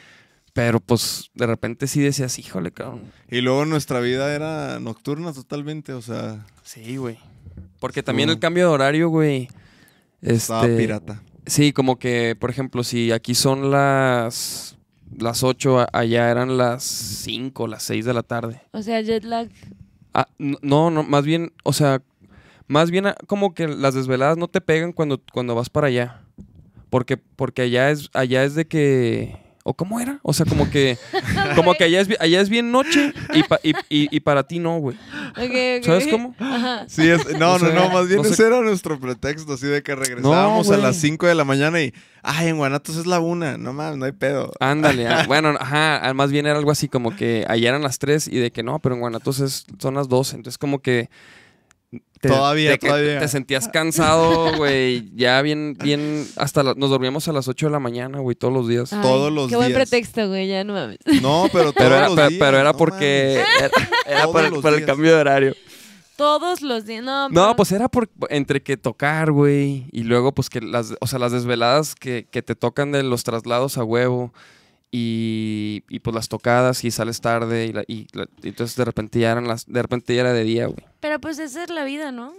Pero 0.52 0.80
pues 0.80 1.30
de 1.34 1.46
repente 1.46 1.86
sí 1.86 2.00
decías, 2.00 2.38
"Híjole, 2.38 2.70
cabrón." 2.72 3.02
Y 3.30 3.40
luego 3.40 3.64
nuestra 3.64 4.00
vida 4.00 4.34
era 4.34 4.80
nocturna 4.80 5.32
totalmente, 5.32 5.92
o 5.92 6.02
sea, 6.02 6.44
Sí, 6.62 6.96
güey. 6.96 7.18
Porque 7.80 8.02
también 8.02 8.28
el 8.28 8.38
cambio 8.38 8.68
de 8.68 8.74
horario, 8.74 9.08
güey. 9.08 9.48
estaba 10.20 10.62
Este, 10.62 10.76
pirata. 10.76 11.22
Sí, 11.46 11.72
como 11.72 11.98
que, 11.98 12.36
por 12.38 12.50
ejemplo, 12.50 12.82
si 12.84 13.12
aquí 13.12 13.34
son 13.34 13.70
las 13.70 14.76
las 15.16 15.42
8, 15.42 15.80
a- 15.80 15.88
allá 15.92 16.30
eran 16.30 16.58
las 16.58 16.82
5, 16.84 17.66
las 17.66 17.82
6 17.84 18.04
de 18.04 18.14
la 18.14 18.22
tarde. 18.22 18.60
O 18.72 18.82
sea, 18.82 19.00
jet 19.00 19.24
lag. 19.24 19.48
Ah, 20.12 20.28
no, 20.38 20.90
no, 20.90 21.02
más 21.02 21.24
bien, 21.24 21.52
o 21.64 21.72
sea, 21.72 22.02
Más 22.68 22.90
bien 22.90 23.06
ah, 23.06 23.16
como 23.26 23.54
que 23.54 23.66
las 23.66 23.94
desveladas 23.94 24.36
no 24.36 24.46
te 24.48 24.60
pegan 24.60 24.92
cuando, 24.92 25.20
cuando 25.32 25.54
vas 25.54 25.68
para 25.70 25.88
allá. 25.88 26.20
Porque, 26.90 27.16
porque 27.16 27.62
allá 27.62 27.90
es, 27.90 28.08
allá 28.14 28.44
es 28.44 28.54
de 28.54 28.66
que. 28.66 29.36
¿O 29.64 29.74
cómo 29.74 30.00
era? 30.00 30.18
O 30.22 30.32
sea, 30.32 30.46
como 30.46 30.70
que. 30.70 30.96
como 31.56 31.74
que 31.74 31.84
allá 31.84 32.00
es, 32.00 32.08
allá 32.20 32.40
es 32.40 32.48
bien 32.48 32.70
noche 32.72 33.12
y, 33.34 33.42
pa- 33.42 33.60
y, 33.62 33.70
y- 33.90 34.08
y 34.16 34.20
para 34.20 34.44
ti 34.44 34.58
no, 34.58 34.78
güey. 34.78 34.96
¿Sabes 35.82 36.06
cómo? 36.06 36.34
Ajá. 36.38 36.84
Sí, 36.88 37.06
es- 37.08 37.38
no, 37.38 37.58
No 37.58 37.70
no, 37.72 37.90
más 37.90 38.06
bien 38.08 38.18
no 38.18 38.24
sé. 38.24 38.32
ese 38.32 38.46
era 38.46 38.60
nuestro 38.62 38.98
pretexto, 38.98 39.52
así 39.52 39.66
de 39.66 39.82
que 39.82 39.94
regresábamos 39.94 40.70
a 40.70 40.76
las 40.78 40.96
5 40.96 41.26
de 41.26 41.34
la 41.34 41.44
mañana 41.44 41.82
y, 41.82 41.92
ay, 42.22 42.48
en 42.48 42.56
Guanatos 42.56 42.96
es 42.96 43.06
la 43.06 43.20
una, 43.20 43.58
no 43.58 43.74
mames, 43.74 43.98
no 43.98 44.06
hay 44.06 44.12
pedo. 44.12 44.52
Ándale. 44.60 45.06
ah, 45.08 45.24
bueno, 45.28 45.50
ajá. 45.60 46.06
ah, 46.08 46.14
Más 46.14 46.30
bien 46.32 46.46
era 46.46 46.56
algo 46.58 46.70
así 46.70 46.88
como 46.88 47.14
que 47.14 47.44
allá 47.48 47.68
eran 47.68 47.82
las 47.82 47.98
3 47.98 48.28
y 48.28 48.38
de 48.38 48.50
que 48.50 48.62
no, 48.62 48.78
pero 48.78 48.94
en 48.94 49.02
Guanatos 49.02 49.40
es- 49.40 49.66
son 49.78 49.94
las 49.94 50.08
12. 50.08 50.36
Entonces, 50.36 50.56
como 50.58 50.80
que. 50.80 51.10
Todavía, 52.20 52.70
de 52.70 52.78
que 52.78 52.88
todavía. 52.88 53.20
Te 53.20 53.28
sentías 53.28 53.68
cansado, 53.68 54.56
güey. 54.56 55.10
Ya 55.14 55.40
bien, 55.40 55.76
bien. 55.82 56.26
Hasta 56.36 56.62
la- 56.62 56.74
nos 56.74 56.90
dormíamos 56.90 57.28
a 57.28 57.32
las 57.32 57.46
8 57.48 57.66
de 57.66 57.72
la 57.72 57.78
mañana, 57.78 58.18
güey, 58.18 58.34
todos 58.36 58.52
los 58.52 58.66
días. 58.68 58.92
Ay, 58.92 59.00
Todos 59.02 59.32
los 59.32 59.48
Qué 59.48 59.56
buen 59.56 59.68
días. 59.68 59.78
pretexto, 59.88 60.26
güey, 60.28 60.48
ya 60.48 60.64
no 60.64 60.72
mames. 60.74 60.98
No, 61.22 61.48
pero 61.52 61.72
todos 61.72 61.74
Pero 61.76 61.94
era, 61.96 62.06
los 62.08 62.16
pero, 62.16 62.28
días, 62.28 62.40
pero 62.40 62.58
era 62.58 62.72
no 62.72 62.78
porque. 62.78 63.34
Era, 63.58 63.70
era 64.06 64.22
Todos 64.24 64.32
por, 64.32 64.44
el, 64.44 64.50
los 64.50 64.62
por 64.62 64.70
el 64.72 64.76
días. 64.80 64.86
cambio 64.86 65.14
de 65.14 65.20
horario. 65.20 65.54
Todos 66.16 66.62
los 66.62 66.84
días. 66.84 67.04
No, 67.04 67.28
No, 67.28 67.34
pero- 67.44 67.56
pues 67.56 67.70
era 67.72 67.88
por 67.88 68.10
entre 68.30 68.62
que 68.64 68.76
tocar, 68.76 69.30
güey. 69.30 69.86
Y 69.92 70.02
luego, 70.02 70.32
pues 70.32 70.50
que 70.50 70.60
las, 70.60 70.94
o 71.00 71.06
sea, 71.06 71.20
las 71.20 71.30
desveladas 71.30 71.94
que, 71.94 72.26
que 72.28 72.42
te 72.42 72.56
tocan 72.56 72.90
de 72.90 73.04
los 73.04 73.22
traslados 73.22 73.78
a 73.78 73.84
huevo. 73.84 74.34
Y, 74.90 75.84
y 75.88 76.00
pues 76.00 76.14
las 76.16 76.28
tocadas 76.28 76.82
y 76.84 76.90
sales 76.90 77.20
tarde. 77.20 77.66
Y, 77.66 77.72
la- 77.72 77.84
y 77.86 78.08
la- 78.12 78.26
y 78.42 78.48
entonces 78.48 78.74
de 78.76 78.84
repente 78.84 79.20
ya 79.20 79.30
eran 79.30 79.46
las, 79.46 79.66
de 79.66 79.80
repente 79.80 80.14
ya 80.14 80.22
era 80.22 80.32
de 80.32 80.42
día, 80.44 80.66
güey. 80.66 80.84
Pero 81.00 81.20
pues 81.20 81.38
esa 81.38 81.62
es 81.62 81.70
la 81.70 81.84
vida, 81.84 82.10
¿no? 82.10 82.32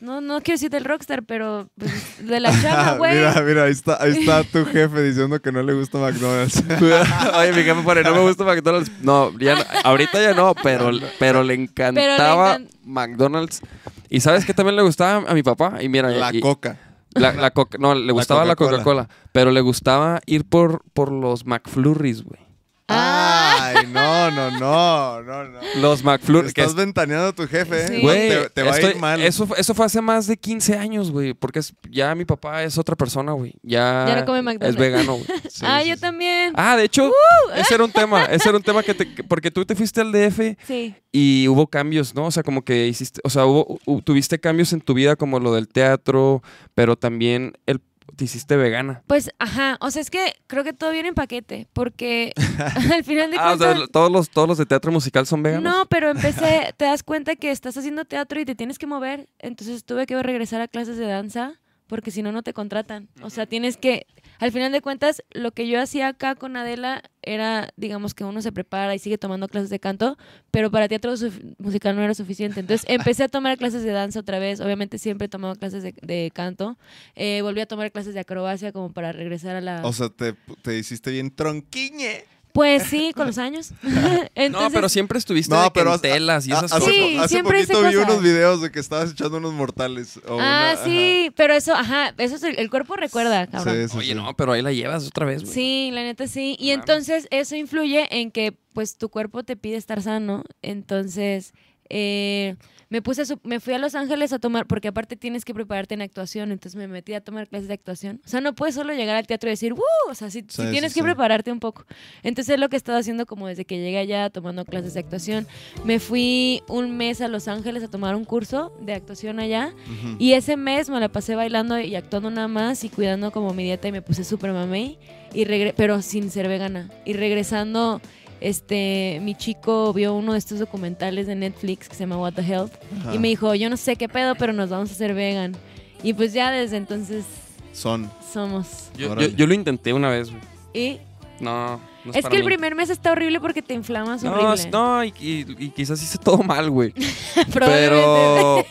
No, 0.00 0.22
no 0.22 0.40
quiero 0.40 0.54
decir 0.54 0.70
del 0.70 0.84
rockstar, 0.86 1.22
pero 1.24 1.68
pues, 1.78 2.26
de 2.26 2.40
la 2.40 2.50
chava, 2.62 2.96
güey. 2.96 3.14
mira, 3.14 3.42
mira, 3.42 3.64
ahí 3.64 3.72
está, 3.72 4.02
ahí 4.02 4.12
está 4.12 4.42
tu 4.42 4.64
jefe 4.64 5.02
diciendo 5.02 5.38
que 5.42 5.52
no 5.52 5.62
le 5.62 5.74
gusta 5.74 5.98
McDonald's. 5.98 6.62
Oye, 7.38 7.52
mi 7.52 7.62
jefe 7.62 7.82
pone, 7.82 8.02
no 8.02 8.14
me 8.14 8.20
gusta 8.22 8.44
McDonald's. 8.44 8.90
No, 9.02 9.38
ya 9.38 9.56
no- 9.56 9.64
ahorita 9.84 10.22
ya 10.22 10.32
no, 10.32 10.54
pero, 10.62 10.90
pero 11.18 11.42
le 11.42 11.54
encantaba 11.54 12.56
encant- 12.58 12.70
McDonald's. 12.84 13.60
Y 14.08 14.20
sabes 14.20 14.46
que 14.46 14.54
también 14.54 14.76
le 14.76 14.82
gustaba 14.82 15.30
a 15.30 15.34
mi 15.34 15.42
papá. 15.42 15.82
Y 15.82 15.88
mira, 15.90 16.08
la 16.08 16.30
y- 16.32 16.40
coca. 16.40 16.78
La, 17.10 17.32
la 17.32 17.50
Coca- 17.50 17.78
no, 17.78 17.94
le 17.94 18.12
gustaba 18.12 18.44
la 18.44 18.56
Coca-Cola. 18.56 18.82
Coca-Cola, 18.82 19.08
pero 19.32 19.50
le 19.50 19.62
gustaba 19.62 20.20
ir 20.26 20.44
por, 20.46 20.82
por 20.92 21.10
los 21.12 21.46
McFlurries, 21.46 22.22
güey. 22.22 22.40
Ah. 22.88 23.72
Ay, 23.74 23.86
no, 23.92 24.30
no, 24.30 24.50
no, 24.52 25.22
no, 25.22 25.44
no. 25.44 25.58
Los 25.80 26.04
McFlurries. 26.04 26.54
que 26.54 26.60
Estás 26.60 26.72
es- 26.74 26.76
ventaneando 26.76 27.28
a 27.28 27.32
tu 27.32 27.46
jefe, 27.48 27.84
¿eh? 27.84 27.88
Sí. 27.88 28.00
Güey, 28.00 28.28
te, 28.28 28.50
te 28.50 28.62
va 28.62 28.74
a 28.74 28.80
ir 28.80 28.96
mal. 28.96 29.20
Eso, 29.20 29.46
fue- 29.46 29.58
eso 29.60 29.74
fue 29.74 29.86
hace 29.86 30.00
más 30.00 30.26
de 30.28 30.36
15 30.36 30.76
años, 30.76 31.10
güey. 31.10 31.34
Porque 31.34 31.58
es- 31.58 31.74
ya 31.90 32.14
mi 32.14 32.24
papá 32.24 32.62
es 32.62 32.78
otra 32.78 32.94
persona, 32.94 33.32
güey. 33.32 33.54
Ya, 33.62 34.04
Ya 34.06 34.20
no 34.20 34.24
come 34.26 34.40
McDonald's. 34.42 34.76
es 34.76 34.80
vegano, 34.80 35.14
güey. 35.14 35.26
Sí, 35.50 35.64
ah, 35.66 35.80
sí, 35.82 35.88
yo 35.88 35.94
sí. 35.96 36.00
también. 36.00 36.52
Ah, 36.54 36.76
de 36.76 36.84
hecho, 36.84 37.10
ese 37.56 37.74
era 37.74 37.84
un 37.84 37.90
tema. 37.92 38.24
Ese 38.26 38.48
era 38.48 38.58
un 38.58 38.62
tema 38.64 38.82
que 38.82 38.94
te. 38.94 39.12
que- 39.14 39.24
Porque 39.24 39.50
tú 39.50 39.64
te 39.64 39.74
fuiste 39.74 40.00
al 40.00 40.12
DF 40.12 40.56
Sí. 40.66 40.94
y 41.12 41.48
hubo 41.48 41.66
cambios, 41.66 42.14
¿no? 42.14 42.26
O 42.26 42.30
sea, 42.30 42.42
como 42.44 42.62
que 42.64 42.86
hiciste. 42.86 43.20
O 43.24 43.30
sea, 43.30 43.46
hubo, 43.46 43.78
hu- 43.86 44.04
tuviste 44.04 44.38
cambios 44.38 44.72
en 44.72 44.80
tu 44.80 44.94
vida, 44.94 45.16
como 45.16 45.40
lo 45.40 45.52
del 45.54 45.66
teatro, 45.66 46.42
pero 46.74 46.94
también 46.96 47.54
el, 47.66 47.80
te 48.16 48.24
hiciste 48.24 48.56
vegana. 48.56 49.02
Pues, 49.06 49.30
ajá. 49.38 49.76
O 49.80 49.90
sea, 49.90 50.02
es 50.02 50.10
que 50.10 50.34
creo 50.46 50.64
que 50.64 50.72
todo 50.72 50.90
viene 50.90 51.08
en 51.10 51.14
paquete. 51.14 51.68
Porque 51.72 52.32
al 52.94 53.04
final 53.04 53.30
de 53.30 53.36
Ah, 53.38 53.54
o 53.54 53.58
cuentas. 53.58 53.78
sea, 53.78 53.86
todos 53.88 54.10
los, 54.10 54.30
todos 54.30 54.48
los 54.48 54.58
de 54.58 54.66
teatro 54.66 54.90
musical 54.90 55.26
son 55.26 55.42
veganos. 55.42 55.62
No, 55.62 55.86
pero 55.86 56.10
empecé, 56.10 56.72
te 56.76 56.86
das 56.86 57.02
cuenta 57.02 57.36
que 57.36 57.50
estás 57.50 57.76
haciendo 57.76 58.04
teatro 58.04 58.40
y 58.40 58.44
te 58.44 58.54
tienes 58.54 58.78
que 58.78 58.86
mover. 58.86 59.28
Entonces 59.38 59.84
tuve 59.84 60.06
que 60.06 60.20
regresar 60.22 60.60
a 60.60 60.68
clases 60.68 60.96
de 60.96 61.06
danza 61.06 61.60
porque 61.86 62.10
si 62.10 62.22
no, 62.22 62.32
no 62.32 62.42
te 62.42 62.52
contratan. 62.52 63.08
O 63.22 63.30
sea, 63.30 63.46
tienes 63.46 63.76
que, 63.76 64.06
al 64.38 64.52
final 64.52 64.72
de 64.72 64.80
cuentas, 64.80 65.22
lo 65.32 65.52
que 65.52 65.68
yo 65.68 65.80
hacía 65.80 66.08
acá 66.08 66.34
con 66.34 66.56
Adela 66.56 67.02
era, 67.22 67.70
digamos 67.76 68.14
que 68.14 68.24
uno 68.24 68.40
se 68.42 68.52
prepara 68.52 68.94
y 68.94 68.98
sigue 68.98 69.18
tomando 69.18 69.48
clases 69.48 69.70
de 69.70 69.80
canto, 69.80 70.16
pero 70.50 70.70
para 70.70 70.88
teatro 70.88 71.14
musical 71.58 71.96
no 71.96 72.02
era 72.02 72.14
suficiente. 72.14 72.60
Entonces 72.60 72.86
empecé 72.88 73.24
a 73.24 73.28
tomar 73.28 73.58
clases 73.58 73.82
de 73.82 73.90
danza 73.90 74.20
otra 74.20 74.38
vez. 74.38 74.60
Obviamente 74.60 74.98
siempre 74.98 75.26
he 75.26 75.28
tomado 75.28 75.54
clases 75.56 75.82
de, 75.82 75.94
de 76.02 76.30
canto. 76.32 76.78
Eh, 77.14 77.40
volví 77.42 77.60
a 77.60 77.66
tomar 77.66 77.90
clases 77.92 78.14
de 78.14 78.20
acrobacia 78.20 78.72
como 78.72 78.92
para 78.92 79.12
regresar 79.12 79.56
a 79.56 79.60
la... 79.60 79.84
O 79.84 79.92
sea, 79.92 80.08
te, 80.08 80.34
te 80.62 80.78
hiciste 80.78 81.10
bien 81.10 81.34
tronquiñe. 81.34 82.24
Pues 82.56 82.82
sí, 82.84 83.12
con 83.14 83.26
los 83.28 83.38
años. 83.38 83.70
No, 84.50 84.70
pero 84.72 84.88
siempre 84.88 85.18
estuviste 85.18 85.54
No, 85.54 85.62
de 85.64 85.70
pero 85.70 85.94
en 85.94 86.00
telas 86.00 86.46
y 86.46 86.52
esas 86.52 86.64
hace, 86.72 86.78
cosas. 86.80 86.94
Sí, 86.94 87.16
hace 87.18 87.28
siempre 87.28 87.60
hice 87.60 87.72
poquito 87.72 87.88
vi 87.88 87.94
cosas. 87.96 88.10
unos 88.10 88.22
videos 88.22 88.60
de 88.62 88.70
que 88.70 88.80
estabas 88.80 89.12
echando 89.12 89.38
unos 89.38 89.52
mortales. 89.52 90.18
o 90.28 90.38
Ah, 90.40 90.74
una- 90.74 90.84
sí, 90.84 91.30
pero 91.36 91.54
eso, 91.54 91.74
ajá, 91.74 92.14
eso 92.18 92.36
es 92.36 92.42
el, 92.42 92.58
el 92.58 92.70
cuerpo 92.70 92.96
recuerda, 92.96 93.46
cabrón. 93.46 93.74
Sí, 93.74 93.88
sí, 93.92 93.98
Oye, 93.98 94.08
sí. 94.08 94.14
no, 94.14 94.34
pero 94.36 94.52
ahí 94.52 94.62
la 94.62 94.72
llevas 94.72 95.06
otra 95.06 95.26
vez, 95.26 95.42
güey. 95.42 95.54
Sí, 95.54 95.90
la 95.92 96.02
neta 96.02 96.26
sí. 96.26 96.56
Y 96.58 96.66
Claro. 96.66 96.80
entonces 96.80 97.28
eso 97.30 97.56
influye 97.56 98.06
en 98.10 98.30
que 98.30 98.56
pues 98.72 98.96
tu 98.98 99.08
cuerpo 99.08 99.42
te 99.42 99.56
pide 99.56 99.76
estar 99.76 100.02
sano. 100.02 100.42
Entonces 100.62 101.52
eh, 101.88 102.56
me 102.88 103.02
puse, 103.02 103.22
me 103.42 103.58
fui 103.60 103.74
a 103.74 103.78
Los 103.78 103.94
Ángeles 103.96 104.32
a 104.32 104.38
tomar, 104.38 104.66
porque 104.66 104.88
aparte 104.88 105.16
tienes 105.16 105.44
que 105.44 105.52
prepararte 105.52 105.94
en 105.94 106.02
actuación. 106.02 106.52
Entonces 106.52 106.76
me 106.76 106.86
metí 106.86 107.14
a 107.14 107.20
tomar 107.20 107.48
clases 107.48 107.66
de 107.68 107.74
actuación. 107.74 108.20
O 108.24 108.28
sea, 108.28 108.40
no 108.40 108.54
puedes 108.54 108.76
solo 108.76 108.92
llegar 108.94 109.16
al 109.16 109.26
teatro 109.26 109.48
y 109.48 109.52
decir, 109.52 109.72
¡uh! 109.72 109.80
O 110.08 110.14
sea, 110.14 110.30
sí 110.30 110.44
Sí, 110.48 110.62
tienes 110.70 110.92
sí, 110.92 111.00
que 111.00 111.00
sí. 111.00 111.02
prepararte 111.02 111.50
un 111.50 111.58
poco. 111.58 111.84
Entonces 112.22 112.54
es 112.54 112.60
lo 112.60 112.68
que 112.68 112.76
he 112.76 112.78
estado 112.78 112.98
haciendo 112.98 113.26
como 113.26 113.48
desde 113.48 113.64
que 113.64 113.78
llegué 113.78 113.98
allá 113.98 114.30
tomando 114.30 114.64
clases 114.64 114.94
de 114.94 115.00
actuación. 115.00 115.46
Me 115.84 115.98
fui 115.98 116.62
un 116.68 116.96
mes 116.96 117.20
a 117.20 117.28
Los 117.28 117.48
Ángeles 117.48 117.82
a 117.82 117.88
tomar 117.88 118.14
un 118.14 118.24
curso 118.24 118.72
de 118.80 118.92
actuación 118.94 119.40
allá. 119.40 119.72
Y 120.18 120.34
ese 120.34 120.56
mes 120.56 120.88
me 120.88 121.00
la 121.00 121.08
pasé 121.08 121.34
bailando 121.34 121.80
y 121.80 121.96
actuando 121.96 122.30
nada 122.30 122.48
más 122.48 122.84
y 122.84 122.88
cuidando 122.88 123.32
como 123.32 123.52
mi 123.52 123.64
dieta 123.64 123.88
y 123.88 123.92
me 123.92 124.02
puse 124.02 124.22
súper 124.22 124.52
mamey, 124.52 124.98
y 125.34 125.44
regre- 125.44 125.74
pero 125.76 126.02
sin 126.02 126.30
ser 126.30 126.46
vegana. 126.48 126.88
Y 127.04 127.14
regresando, 127.14 128.00
este, 128.40 129.18
mi 129.22 129.34
chico 129.34 129.92
vio 129.92 130.14
uno 130.14 130.32
de 130.32 130.38
estos 130.38 130.58
documentales 130.58 131.26
de 131.26 131.34
Netflix 131.34 131.88
que 131.88 131.94
se 131.94 132.00
llama 132.00 132.18
What 132.18 132.34
the 132.34 132.42
Health 132.42 132.72
Ajá. 133.00 133.14
y 133.14 133.18
me 133.18 133.28
dijo, 133.28 133.54
yo 133.54 133.70
no 133.70 133.76
sé 133.76 133.96
qué 133.96 134.08
pedo, 134.08 134.34
pero 134.34 134.52
nos 134.52 134.70
vamos 134.70 134.90
a 134.90 134.92
hacer 134.92 135.14
vegan. 135.14 135.56
Y 136.02 136.12
pues 136.14 136.32
ya 136.32 136.50
desde 136.50 136.76
entonces 136.76 137.24
Son. 137.72 138.10
somos. 138.32 138.90
Yo, 138.96 139.14
yo- 139.18 139.28
yo 139.28 139.46
lo 139.46 139.54
intenté 139.54 139.92
una 139.92 140.08
vez, 140.10 140.30
güey. 140.30 140.42
Y 140.74 141.00
No, 141.40 141.80
no 142.04 142.12
es, 142.12 142.26
que 142.26 142.36
el 142.36 142.42
mí. 142.42 142.46
primer 142.48 142.74
mes 142.74 142.90
está 142.90 143.12
horrible 143.12 143.40
porque 143.40 143.62
te 143.62 143.74
inflamas 143.74 144.22
No, 144.22 144.32
horrible. 144.32 144.54
es- 144.54 144.70
no, 144.70 145.02
y, 145.04 145.08
y- 145.18 145.46
y 145.58 145.70
quizás 145.70 146.02
hice 146.02 146.18
todo 146.18 146.38
mal, 146.38 146.70
güey. 146.70 146.92
Probablemente. 147.52 147.90
pero, 147.90 148.64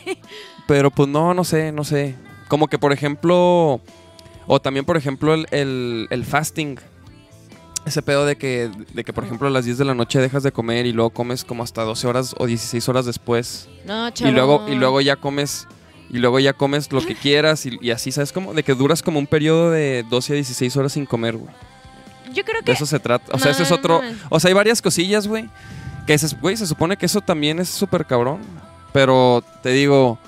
pero 0.66 0.90
pues 0.90 1.08
no, 1.08 1.34
no 1.34 1.44
sé, 1.44 1.72
no 1.72 1.84
sé. 1.84 2.14
Como 2.48 2.68
que, 2.68 2.78
por 2.78 2.92
ejemplo, 2.92 3.80
o 4.46 4.60
también, 4.60 4.84
por 4.84 4.96
ejemplo, 4.96 5.34
el, 5.34 5.46
el- 5.50 6.06
el 6.10 6.24
fasting. 6.24 6.78
Ese 7.86 8.02
pedo 8.02 8.26
de 8.26 8.36
que, 8.36 8.70
de 8.94 9.04
que, 9.04 9.12
por 9.12 9.24
ejemplo, 9.24 9.46
a 9.46 9.50
las 9.50 9.64
10 9.64 9.78
de 9.78 9.84
la 9.84 9.94
noche 9.94 10.18
dejas 10.20 10.42
de 10.42 10.50
comer 10.52 10.86
y 10.86 10.92
luego 10.92 11.10
comes 11.10 11.44
como 11.44 11.62
hasta 11.62 11.82
12 11.82 12.06
horas 12.08 12.34
o 12.36 12.46
16 12.46 12.88
horas 12.88 13.06
después. 13.06 13.68
No, 13.86 14.08
Y 14.08 14.30
luego, 14.32 14.66
y 14.68 14.74
luego 14.74 15.00
ya 15.00 15.14
comes, 15.16 15.68
y 16.10 16.18
luego 16.18 16.40
ya 16.40 16.52
comes 16.52 16.90
lo 16.92 17.00
que 17.00 17.14
quieras 17.14 17.64
y, 17.64 17.78
y 17.80 17.92
así, 17.92 18.10
¿sabes? 18.10 18.32
Como 18.32 18.54
de 18.54 18.64
que 18.64 18.74
duras 18.74 19.02
como 19.02 19.18
un 19.20 19.28
periodo 19.28 19.70
de 19.70 20.04
12 20.10 20.32
a 20.32 20.34
16 20.34 20.76
horas 20.76 20.92
sin 20.92 21.06
comer, 21.06 21.36
güey. 21.36 21.54
Yo 22.34 22.44
creo 22.44 22.58
De 22.60 22.64
que... 22.64 22.72
eso 22.72 22.86
se 22.86 22.98
trata. 22.98 23.32
O 23.34 23.38
sea, 23.38 23.52
ese 23.52 23.62
es 23.62 23.70
No, 23.70 23.76
otro. 23.76 24.02
no, 24.02 24.10
no. 24.10 24.18
O 24.30 24.40
sea, 24.40 24.48
hay 24.48 24.54
varias 24.54 24.82
cosillas, 24.82 25.28
güey. 25.28 25.48
Que 26.08 26.18
se, 26.18 26.36
güey, 26.36 26.56
se 26.56 26.66
supone 26.66 26.96
que 26.96 27.06
eso 27.06 27.20
también 27.20 27.60
es 27.60 27.68
súper 27.68 28.04
cabrón. 28.04 28.40
Pero 28.92 29.44
te 29.62 29.70
digo, 29.70 30.18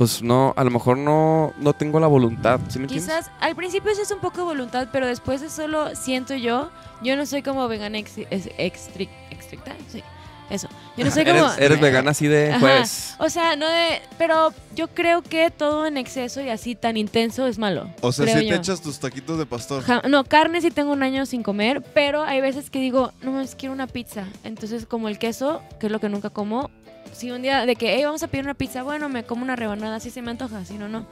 pues 0.00 0.22
no, 0.22 0.54
a 0.56 0.64
lo 0.64 0.70
mejor 0.70 0.96
no, 0.96 1.52
no 1.58 1.74
tengo 1.74 2.00
la 2.00 2.06
voluntad. 2.06 2.58
¿Sí 2.70 2.78
me 2.78 2.84
entiendes? 2.84 3.04
Quizás 3.18 3.30
al 3.38 3.54
principio 3.54 3.92
eso 3.92 4.00
es 4.00 4.10
un 4.10 4.20
poco 4.20 4.46
voluntad, 4.46 4.88
pero 4.90 5.06
después 5.06 5.42
es 5.42 5.52
solo 5.52 5.94
siento 5.94 6.34
yo. 6.34 6.70
Yo 7.02 7.16
no 7.16 7.26
soy 7.26 7.42
como 7.42 7.68
vegana 7.68 7.98
ex, 7.98 8.16
es- 8.30 8.48
extri- 8.56 9.10
estricta, 9.30 9.76
sí, 9.92 10.02
eso. 10.48 10.68
Yo 10.96 11.04
no 11.04 11.10
soy 11.10 11.26
como. 11.26 11.38
Eres, 11.52 11.58
eres 11.58 11.80
vegana 11.82 12.12
así 12.12 12.28
de 12.28 12.48
Ajá. 12.50 12.60
jueves. 12.60 13.14
O 13.18 13.28
sea, 13.28 13.56
no 13.56 13.68
de. 13.68 14.00
Pero 14.16 14.54
yo 14.74 14.88
creo 14.88 15.20
que 15.20 15.50
todo 15.50 15.84
en 15.86 15.98
exceso 15.98 16.40
y 16.40 16.48
así 16.48 16.74
tan 16.74 16.96
intenso 16.96 17.46
es 17.46 17.58
malo. 17.58 17.90
O 18.00 18.10
sea, 18.10 18.26
si 18.26 18.48
te 18.48 18.54
echas 18.54 18.80
tus 18.80 18.98
taquitos 19.00 19.36
de 19.38 19.44
pastor. 19.44 19.82
Ja- 19.82 20.00
no, 20.08 20.24
carne 20.24 20.62
sí 20.62 20.70
tengo 20.70 20.92
un 20.92 21.02
año 21.02 21.26
sin 21.26 21.42
comer, 21.42 21.82
pero 21.92 22.22
hay 22.22 22.40
veces 22.40 22.70
que 22.70 22.80
digo, 22.80 23.12
no 23.20 23.32
más 23.32 23.54
quiero 23.54 23.74
una 23.74 23.86
pizza. 23.86 24.24
Entonces, 24.44 24.86
como 24.86 25.08
el 25.08 25.18
queso, 25.18 25.60
que 25.78 25.86
es 25.88 25.92
lo 25.92 26.00
que 26.00 26.08
nunca 26.08 26.30
como, 26.30 26.70
si 27.12 27.30
un 27.30 27.42
día 27.42 27.66
de 27.66 27.76
que, 27.76 27.94
hey, 27.96 28.04
vamos 28.04 28.22
a 28.22 28.28
pedir 28.28 28.44
una 28.44 28.54
pizza, 28.54 28.82
bueno, 28.82 29.08
me 29.08 29.24
como 29.24 29.42
una 29.42 29.56
rebanada, 29.56 29.96
así 29.96 30.10
se 30.10 30.22
me 30.22 30.30
antoja, 30.30 30.64
si 30.64 30.74
no, 30.74 30.88
no. 30.88 31.06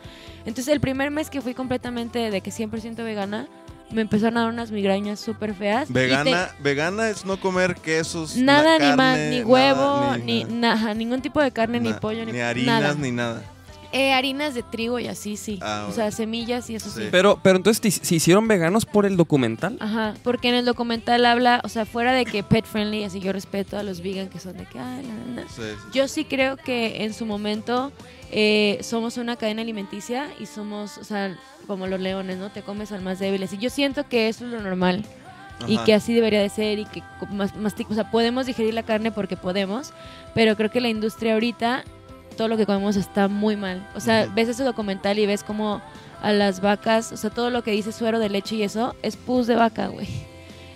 Entonces, 0.46 0.68
el 0.72 0.80
primer 0.80 1.10
mes 1.10 1.30
que 1.30 1.40
fui 1.40 1.54
completamente 1.54 2.30
de 2.30 2.40
que 2.40 2.50
100% 2.50 2.96
vegana, 3.04 3.46
me 3.90 4.02
empezaron 4.02 4.36
a 4.36 4.42
dar 4.42 4.50
unas 4.52 4.70
migrañas 4.70 5.18
súper 5.18 5.54
feas. 5.54 5.88
te- 5.88 5.94
Vegana, 5.94 6.50
vegana 6.60 7.08
es 7.08 7.24
no 7.24 7.40
comer 7.40 7.74
quesos. 7.76 8.36
Nada, 8.36 8.78
na- 8.78 8.90
ni 8.90 8.96
más, 8.96 9.18
ni 9.18 9.38
nada, 9.38 9.46
huevo, 9.46 10.16
ni, 10.24 10.44
nada. 10.44 10.76
nada, 10.76 10.94
ningún 10.94 11.22
tipo 11.22 11.40
de 11.40 11.50
carne, 11.52 11.80
ni 11.80 11.92
pollo, 11.94 12.24
ni, 12.26 12.32
ni 12.32 12.40
harinas, 12.40 12.80
nada. 12.82 12.94
ni 12.94 13.10
nada. 13.12 13.42
Eh, 13.90 14.12
harinas 14.12 14.52
de 14.54 14.62
trigo 14.62 14.98
y 14.98 15.06
así, 15.08 15.38
sí. 15.38 15.58
Ah, 15.62 15.86
o 15.88 15.92
sea, 15.92 16.10
semillas 16.10 16.68
y 16.68 16.74
eso 16.74 16.90
sí. 16.90 17.00
Sí. 17.04 17.08
Pero, 17.10 17.40
pero 17.42 17.56
entonces, 17.56 17.80
¿te- 17.80 17.90
¿se 17.90 18.14
hicieron 18.16 18.46
veganos 18.46 18.84
por 18.84 19.06
el 19.06 19.16
documental? 19.16 19.78
Ajá, 19.80 20.12
porque 20.22 20.50
en 20.50 20.56
el 20.56 20.66
documental 20.66 21.24
habla, 21.24 21.62
o 21.64 21.70
sea, 21.70 21.86
fuera 21.86 22.12
de 22.12 22.26
que 22.26 22.42
pet 22.42 22.66
friendly, 22.66 23.04
así 23.04 23.18
yo 23.20 23.32
respeto 23.32 23.78
a 23.78 23.82
los 23.82 24.02
vegan 24.02 24.28
que 24.28 24.40
son 24.40 24.58
de 24.58 24.66
que, 24.66 24.78
ay, 24.78 25.06
la, 25.06 25.14
la, 25.34 25.42
la". 25.42 25.48
Sí, 25.48 25.62
sí. 25.62 25.88
Yo 25.94 26.06
sí 26.06 26.24
creo 26.26 26.56
que 26.58 27.02
en 27.04 27.14
su 27.14 27.24
momento 27.24 27.90
eh, 28.30 28.78
somos 28.82 29.16
una 29.16 29.36
cadena 29.36 29.62
alimenticia 29.62 30.28
y 30.38 30.44
somos, 30.44 30.98
o 30.98 31.04
sea, 31.04 31.34
como 31.66 31.86
los 31.86 31.98
leones, 31.98 32.36
¿no? 32.36 32.50
Te 32.50 32.60
comes 32.62 32.92
al 32.92 33.00
más 33.00 33.18
débiles. 33.18 33.54
Y 33.54 33.58
yo 33.58 33.70
siento 33.70 34.06
que 34.06 34.28
eso 34.28 34.44
es 34.44 34.50
lo 34.52 34.60
normal 34.60 35.02
y 35.66 35.76
que 35.78 35.92
así 35.94 36.12
debería 36.14 36.40
de 36.40 36.50
ser 36.50 36.78
y 36.78 36.84
que 36.84 37.02
mas- 37.32 37.54
masti- 37.56 37.86
o 37.90 37.94
sea, 37.94 38.10
podemos 38.12 38.46
digerir 38.46 38.74
la 38.74 38.84
carne 38.84 39.10
porque 39.10 39.36
podemos, 39.36 39.92
pero 40.34 40.56
creo 40.56 40.70
que 40.70 40.80
la 40.80 40.88
industria 40.88 41.34
ahorita, 41.34 41.84
todo 42.38 42.48
lo 42.48 42.56
que 42.56 42.64
comemos 42.64 42.96
está 42.96 43.28
muy 43.28 43.56
mal. 43.56 43.86
O 43.94 44.00
sea, 44.00 44.26
ves 44.34 44.48
ese 44.48 44.64
documental 44.64 45.18
y 45.18 45.26
ves 45.26 45.44
como 45.44 45.82
a 46.22 46.32
las 46.32 46.60
vacas, 46.60 47.12
o 47.12 47.16
sea, 47.16 47.28
todo 47.30 47.50
lo 47.50 47.62
que 47.62 47.72
dice 47.72 47.92
suero 47.92 48.18
de 48.18 48.30
leche 48.30 48.56
y 48.56 48.62
eso 48.62 48.94
es 49.02 49.16
pus 49.16 49.46
de 49.46 49.56
vaca, 49.56 49.88
güey. 49.88 50.08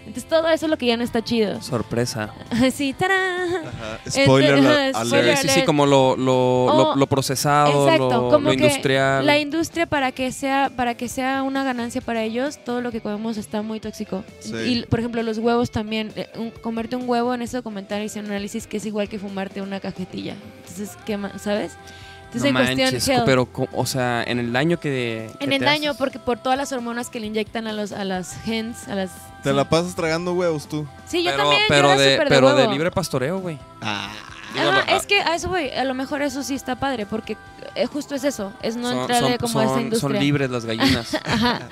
Entonces 0.06 0.24
todo 0.28 0.48
eso 0.48 0.66
es 0.66 0.70
lo 0.70 0.76
que 0.76 0.86
ya 0.86 0.96
no 0.96 1.04
está 1.04 1.22
chido. 1.22 1.62
Sorpresa. 1.62 2.30
sí, 2.74 2.92
¡tarán! 2.92 3.66
Ajá. 3.66 3.98
Spoiler 4.10 4.58
Entonces, 4.58 4.76
alert. 4.76 4.96
ajá, 4.96 5.04
spoiler 5.06 5.36
Sí, 5.38 5.48
sí, 5.48 5.62
como 5.64 5.86
lo, 5.86 6.16
lo, 6.16 6.66
lo- 6.66 6.82
Oh, 6.92 6.96
lo 6.96 7.06
procesado, 7.06 7.84
Exacto, 7.86 8.08
lo, 8.10 8.28
como 8.30 8.50
lo 8.50 8.56
que 8.56 8.64
industrial. 8.64 9.24
la 9.24 9.38
industria 9.38 9.86
para 9.86 10.10
que 10.12 10.32
sea 10.32 10.70
para 10.74 10.94
que 10.96 11.08
sea 11.08 11.42
una 11.44 11.62
ganancia 11.64 12.00
para 12.00 12.22
ellos, 12.22 12.58
todo 12.64 12.80
lo 12.80 12.90
que 12.90 13.00
comemos 13.00 13.36
está 13.36 13.62
muy 13.62 13.78
tóxico. 13.80 14.24
Sí. 14.40 14.54
Y 14.56 14.82
por 14.86 14.98
ejemplo, 14.98 15.22
los 15.22 15.38
huevos 15.38 15.70
también, 15.70 16.12
eh, 16.16 16.28
un- 16.36 16.50
comerte 16.50 16.96
un 16.96 17.08
huevo 17.08 17.32
en 17.34 17.42
ese 17.42 17.56
documental 17.58 18.02
hice 18.02 18.18
un 18.20 18.26
análisis 18.26 18.66
que 18.66 18.78
es 18.78 18.86
igual 18.86 19.08
que 19.08 19.18
fumarte 19.18 19.62
una 19.62 19.78
cajetilla. 19.80 20.34
Entonces, 20.60 20.96
¿qué 21.06 21.16
más, 21.16 21.40
sabes? 21.40 21.72
Entonces, 22.34 22.52
no 22.52 22.58
en 22.60 22.64
cuestión 22.66 22.86
manches, 22.86 23.08
health, 23.08 23.22
pero, 23.26 23.48
o 23.72 23.86
sea, 23.86 24.24
en 24.26 24.38
el 24.38 24.52
daño 24.52 24.80
que. 24.80 25.30
en 25.38 25.52
el 25.52 25.60
daño 25.60 25.90
haces. 25.90 25.98
porque 25.98 26.18
por 26.18 26.38
todas 26.38 26.56
las 26.56 26.72
hormonas 26.72 27.10
que 27.10 27.20
le 27.20 27.26
inyectan 27.26 27.66
a 27.66 27.72
los 27.72 27.92
a 27.92 28.04
las 28.04 28.36
hens, 28.48 28.88
a 28.88 28.94
las 28.94 29.10
Te 29.42 29.50
sí. 29.50 29.56
la 29.56 29.68
pasas 29.68 29.94
tragando 29.94 30.32
huevos 30.32 30.66
tú. 30.68 30.86
Sí, 31.06 31.22
yo 31.22 31.30
pero, 31.32 31.42
también, 31.42 31.62
yo 31.62 31.68
pero 31.68 31.92
era 31.92 32.00
de, 32.00 32.18
pero 32.28 32.48
de 32.54 32.62
huevo. 32.62 32.72
libre 32.72 32.90
pastoreo, 32.90 33.38
güey. 33.40 33.58
Ah. 33.82 34.10
Ajá, 34.58 34.96
es 34.96 35.06
que 35.06 35.18
a 35.20 35.34
eso 35.34 35.48
voy, 35.48 35.70
a 35.70 35.84
lo 35.84 35.94
mejor 35.94 36.20
eso 36.20 36.42
sí 36.42 36.54
está 36.54 36.76
padre, 36.76 37.06
porque 37.06 37.38
eh, 37.74 37.86
justo 37.86 38.14
es 38.14 38.22
eso, 38.24 38.52
es 38.62 38.76
no 38.76 38.90
son, 38.90 38.98
entrarle 39.00 39.28
son- 39.30 39.38
como 39.38 39.60
a 39.60 39.64
esa 39.64 39.72
son- 39.74 39.82
industria. 39.82 40.10
son 40.18 40.18
libres 40.24 40.50
las 40.50 40.64
gallinas. 40.66 41.14
Ajá. 41.24 41.68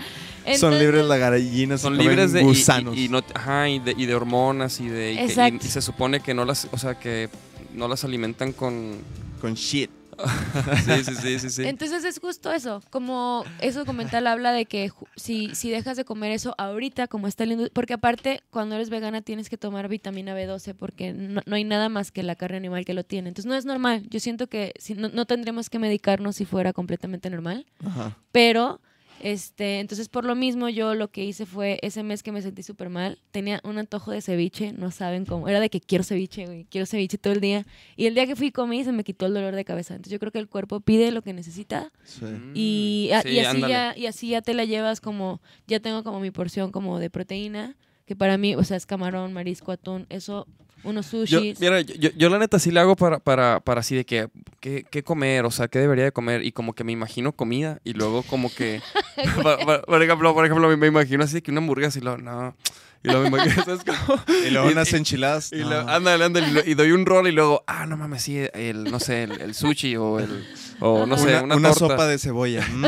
Son 0.59 0.79
libres 0.79 1.05
las 1.05 1.19
gallinas. 1.19 1.81
y 1.81 1.83
son 1.83 1.99
libres 1.99 2.33
de 2.33 2.41
y- 2.41 2.45
gusanos. 2.45 2.97
Y, 2.97 3.05
y 3.05 3.09
no, 3.11 3.23
ajá, 3.35 3.69
y 3.69 3.79
de, 3.81 3.95
y 3.97 4.07
de 4.07 4.15
hormonas 4.15 4.81
y 4.81 4.89
de 4.89 5.13
y, 5.13 5.17
que- 5.27 5.49
y- 5.63 5.67
y 5.67 5.69
se 5.69 5.83
supone 5.83 6.21
que 6.21 6.33
no 6.33 6.45
las, 6.47 6.69
o 6.71 6.79
sea, 6.79 6.99
que 6.99 7.29
no 7.75 7.87
las 7.87 8.03
alimentan 8.05 8.53
con 8.53 8.99
Con 9.43 9.55
shit. 9.55 9.91
sí, 10.85 11.05
sí, 11.05 11.15
sí, 11.15 11.39
sí, 11.39 11.51
sí. 11.51 11.65
Entonces 11.65 12.05
es 12.05 12.19
justo 12.19 12.53
eso, 12.53 12.83
como 12.91 13.45
ese 13.61 13.79
documental 13.79 14.27
habla 14.27 14.53
de 14.53 14.67
que 14.67 14.93
si, 15.17 15.55
si 15.55 15.71
dejas 15.71 15.97
de 15.97 16.05
comer 16.05 16.33
eso 16.33 16.55
ahorita, 16.59 17.09
como 17.09 17.27
está 17.27 17.45
el 17.45 17.71
porque 17.73 17.95
aparte 17.95 18.43
cuando 18.51 18.75
eres 18.75 18.91
vegana 18.91 19.23
tienes 19.23 19.49
que 19.49 19.57
tomar 19.57 19.89
vitamina 19.89 20.35
B12 20.35 20.75
porque 20.75 21.13
no, 21.13 21.43
no 21.45 21.57
hay 21.57 21.65
nada 21.65 21.89
más 21.89 22.13
que 22.13 22.23
la 22.23 22.37
carne 22.37 22.59
animal 22.59 22.85
que 22.85 22.95
lo 22.95 23.05
tiene. 23.05 23.29
Entonces 23.29 23.49
no 23.49 23.55
es 23.55 23.65
normal, 23.65 24.07
yo 24.09 24.21
siento 24.21 24.47
que 24.47 24.73
si, 24.79 24.95
no, 24.95 25.09
no 25.09 25.27
tendremos 25.27 25.71
que 25.71 25.79
medicarnos 25.79 26.37
si 26.37 26.45
fuera 26.45 26.73
completamente 26.73 27.31
normal, 27.31 27.67
Ajá. 27.85 28.17
pero 28.33 28.81
este, 29.21 29.81
entonces 29.81 30.09
por 30.09 30.25
lo 30.25 30.35
mismo 30.35 30.69
yo 30.69 30.95
lo 30.95 31.09
que 31.11 31.25
hice 31.25 31.47
fue 31.47 31.79
ese 31.83 32.03
mes 32.03 32.23
que 32.23 32.33
me 32.33 32.43
sentí 32.43 32.63
súper 32.63 32.89
mal, 32.89 33.19
tenía 33.31 33.61
un 33.65 33.79
antojo 33.79 34.11
de 34.11 34.21
ceviche, 34.23 34.73
no 34.73 34.91
saben 34.91 35.25
cómo, 35.27 35.49
era 35.49 35.61
de 35.61 35.71
que 35.71 35.81
quiero 35.81 36.03
ceviche, 36.05 36.47
güey, 36.47 36.65
quiero 36.71 36.87
ceviche 36.87 37.19
todo 37.19 37.33
el 37.33 37.41
día 37.41 37.67
y 37.97 38.07
el 38.07 38.15
día 38.15 38.27
que 38.27 38.37
fui 38.37 38.49
y 38.49 38.53
comí 38.53 38.83
se 38.85 38.93
me 38.93 39.05
quitó 39.05 39.27
el 39.27 39.35
dolor 39.35 39.55
de 39.55 39.65
cabeza. 39.65 39.95
Entonces 39.95 40.13
yo 40.13 40.19
creo 40.19 40.33
que 40.33 40.39
el 40.39 40.49
cuerpo 40.49 40.81
pide 40.81 41.11
lo 41.13 41.23
que 41.23 41.33
necesita 41.33 41.93
Sí. 42.05 42.25
y, 42.55 43.11
a- 43.13 43.23
Sí, 43.23 43.29
y 43.31 43.39
así 43.41 43.61
ya, 43.61 43.95
y 43.97 44.07
así 44.07 44.29
ya 44.31 44.43
te 44.43 44.55
la 44.55 44.65
llevas 44.65 45.01
como, 45.01 45.41
ya 45.67 45.81
tengo 45.81 46.03
como 46.03 46.21
mi 46.21 46.31
porción 46.31 46.73
como 46.73 46.99
de 46.99 47.11
proteína, 47.11 47.77
que 48.07 48.17
para 48.17 48.37
mí, 48.39 48.55
o 48.57 48.65
sea, 48.65 48.77
es 48.77 48.87
camarón, 48.87 49.33
marisco, 49.33 49.71
atún, 49.71 50.07
eso, 50.09 50.47
unos 50.83 51.11
Yo, 51.11 51.21
sushis. 51.27 51.61
mira, 51.61 51.81
yo, 51.81 51.95
yo- 51.95 52.11
yo 52.17 52.29
la 52.29 52.39
neta 52.39 52.59
sí 52.59 52.71
le 52.71 52.81
hago 52.81 52.97
para, 52.97 53.19
para, 53.19 53.61
para 53.61 53.81
así 53.81 53.95
de 53.97 54.05
que, 54.05 54.29
¿qué, 54.61 54.85
qué 54.91 55.03
comer? 55.03 55.45
O 55.45 55.51
sea, 55.51 55.69
¿qué 55.69 55.79
debería 55.79 56.05
de 56.05 56.13
comer? 56.13 56.45
Y 56.45 56.53
como 56.53 56.75
que 56.75 56.85
me 56.85 56.93
imagino 56.93 57.33
comida 57.33 57.81
y 57.85 57.93
luego 57.93 58.23
como 58.23 58.53
que, 58.55 58.81
por, 59.87 60.03
ejemplo, 60.03 60.35
por 60.35 60.45
ejemplo, 60.47 60.77
me, 60.77 60.87
imagino 60.87 61.25
así 61.25 61.35
de 61.35 61.43
que 61.43 61.51
una 61.51 61.61
hamburguesa 61.61 61.99
y 61.99 62.03
luego, 62.03 62.19
no. 62.19 62.55
Y 63.03 63.09
luego 63.09 63.23
me 63.23 63.29
imagino, 63.29 63.65
¿sabes 63.65 63.81
cómo? 63.85 64.21
Y 64.47 64.51
luego 64.51 64.69
Y- 64.69 64.73
unas 64.73 64.93
enchiladas. 64.93 65.53
Y 65.53 65.57
no. 65.61 65.69
luego, 65.71 65.89
ándale, 65.89 66.25
ándale, 66.25 66.49
y, 66.49 66.53
lo- 66.53 66.65
y 66.67 66.75
doy 66.75 66.93
un 66.93 67.07
rol 67.07 67.29
y 67.29 67.33
luego, 67.33 67.65
ah, 67.67 67.87
no 67.87 67.97
mames, 67.97 68.23
sí, 68.23 68.39
el, 68.53 68.85
no 68.85 69.01
sé, 69.01 69.23
el, 69.23 69.41
el 69.41 69.55
sushi 69.55 69.97
o 69.97 70.19
el, 70.19 70.47
o 70.81 71.07
no 71.07 71.17
sé, 71.17 71.29
una, 71.29 71.43
una, 71.45 71.57
una 71.57 71.69
torta. 71.73 71.95
Sopa 71.95 72.07
de 72.07 72.19
cebolla. 72.19 72.67
Mm. 72.69 72.87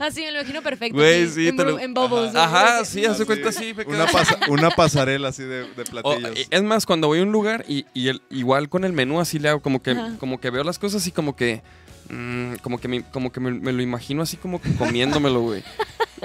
Así 0.06 0.22
me 0.22 0.32
lo 0.32 0.38
imagino 0.40 0.62
perfecto. 0.62 0.96
Güey, 0.96 1.28
sí, 1.28 1.48
en, 1.48 1.56
te 1.56 1.64
lo- 1.64 1.78
en 1.78 1.94
bubbles. 1.94 2.32
¿no? 2.32 2.40
Ajá, 2.40 2.84
sí, 2.84 3.04
hace 3.04 3.24
cuenta 3.26 3.50
así. 3.50 3.74
Una, 3.86 4.06
pasa- 4.06 4.38
una 4.48 4.70
pasarela 4.76 5.28
así 5.28 5.42
de, 5.42 5.64
de 5.64 5.82
O, 5.82 5.84
platillos. 5.84 6.48
es 6.50 6.62
más, 6.62 6.86
cuando 6.86 7.06
voy 7.06 7.20
a 7.20 7.22
un 7.22 7.32
lugar 7.32 7.64
y, 7.68 7.84
y 7.94 8.08
el- 8.08 8.22
igual 8.30 8.68
con 8.68 8.84
el 8.84 8.92
menú 8.92 9.20
así 9.20 9.38
le 9.38 9.48
hago 9.50 9.60
como 9.60 9.82
que, 9.82 9.92
Ajá. 9.92 10.16
como 10.18 10.40
que 10.40 10.50
veo 10.50 10.64
las 10.64 10.78
cosas 10.78 11.06
y 11.06 11.12
como 11.12 11.36
que, 11.36 11.62
mm, 12.08 12.54
como 12.62 12.80
que, 12.80 12.88
me, 12.88 13.02
como 13.02 13.30
que 13.30 13.40
me, 13.40 13.50
me 13.52 13.72
lo 13.72 13.82
imagino 13.82 14.22
así 14.22 14.36
como 14.36 14.60
que 14.60 14.72
comiéndomelo, 14.74 15.40
güey. 15.40 15.62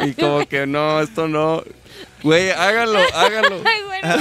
Y 0.06 0.12
como 0.14 0.46
que 0.46 0.68
no, 0.68 1.00
esto 1.00 1.28
no. 1.30 1.64
Güey, 2.26 2.50
háganlo, 2.50 2.98
háganlo. 3.14 3.62
Ay, 3.64 3.82
bueno. 3.86 4.16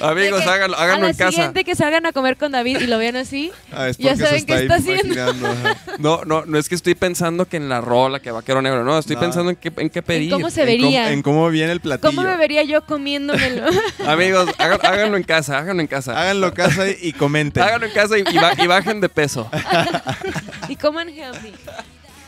Amigos, 0.00 0.42
que 0.42 0.48
háganlo, 0.50 0.76
a 0.76 0.82
háganlo 0.82 1.04
la 1.06 1.10
en 1.10 1.16
casa. 1.16 1.30
siguiente 1.30 1.64
que 1.64 1.74
salgan 1.74 2.04
a 2.06 2.12
comer 2.12 2.36
con 2.36 2.52
David 2.52 2.78
y 2.82 2.86
lo 2.86 2.98
vean 2.98 3.16
así. 3.16 3.50
Ah, 3.72 3.88
es 3.88 3.96
ya 3.96 4.14
saben 4.16 4.40
se 4.40 4.46
qué 4.46 4.52
está 4.62 4.76
está 4.76 4.92
haciendo. 4.92 5.48
No, 5.98 6.24
no, 6.26 6.44
no 6.44 6.58
es 6.58 6.68
que 6.68 6.74
estoy 6.74 6.94
pensando 6.94 7.46
que 7.48 7.56
en 7.56 7.70
la 7.70 7.80
rola, 7.80 8.20
que 8.20 8.30
vaquero 8.30 8.60
negro, 8.62 8.84
no, 8.84 8.98
estoy 8.98 9.16
No. 9.16 9.22
pensando 9.22 9.50
en 9.50 9.56
qué, 9.56 9.72
en 9.78 9.88
qué 9.90 10.02
pedir. 10.02 10.30
cómo 10.30 10.50
se 10.50 10.60
En 10.60 10.66
cómo- 10.68 10.82
vería. 10.84 11.10
En 11.12 11.22
cómo 11.22 11.48
viene 11.48 11.72
el 11.72 11.80
platillo. 11.80 12.10
¿Cómo 12.14 12.22
me 12.22 12.36
vería 12.36 12.62
yo 12.64 12.84
comiéndomelo? 12.84 13.64
Amigos, 14.06 14.50
hagan- 14.58 14.80
háganlo 14.84 15.16
en 15.16 15.24
casa, 15.24 15.58
háganlo 15.58 15.80
en 15.80 15.88
casa. 15.88 16.20
Háganlo 16.20 16.52
casa 16.52 16.86
y, 16.86 16.96
y 17.00 17.12
comenten. 17.14 17.62
Háganlo 17.62 17.86
en 17.86 17.92
casa 17.92 18.18
y, 18.18 18.24
y 18.30 18.36
ba- 18.38 18.52
y 18.56 18.66
bajen 18.66 19.00
de 19.00 19.08
peso. 19.08 19.50
y 20.68 20.76
coman 20.76 21.08
healthy. 21.08 21.54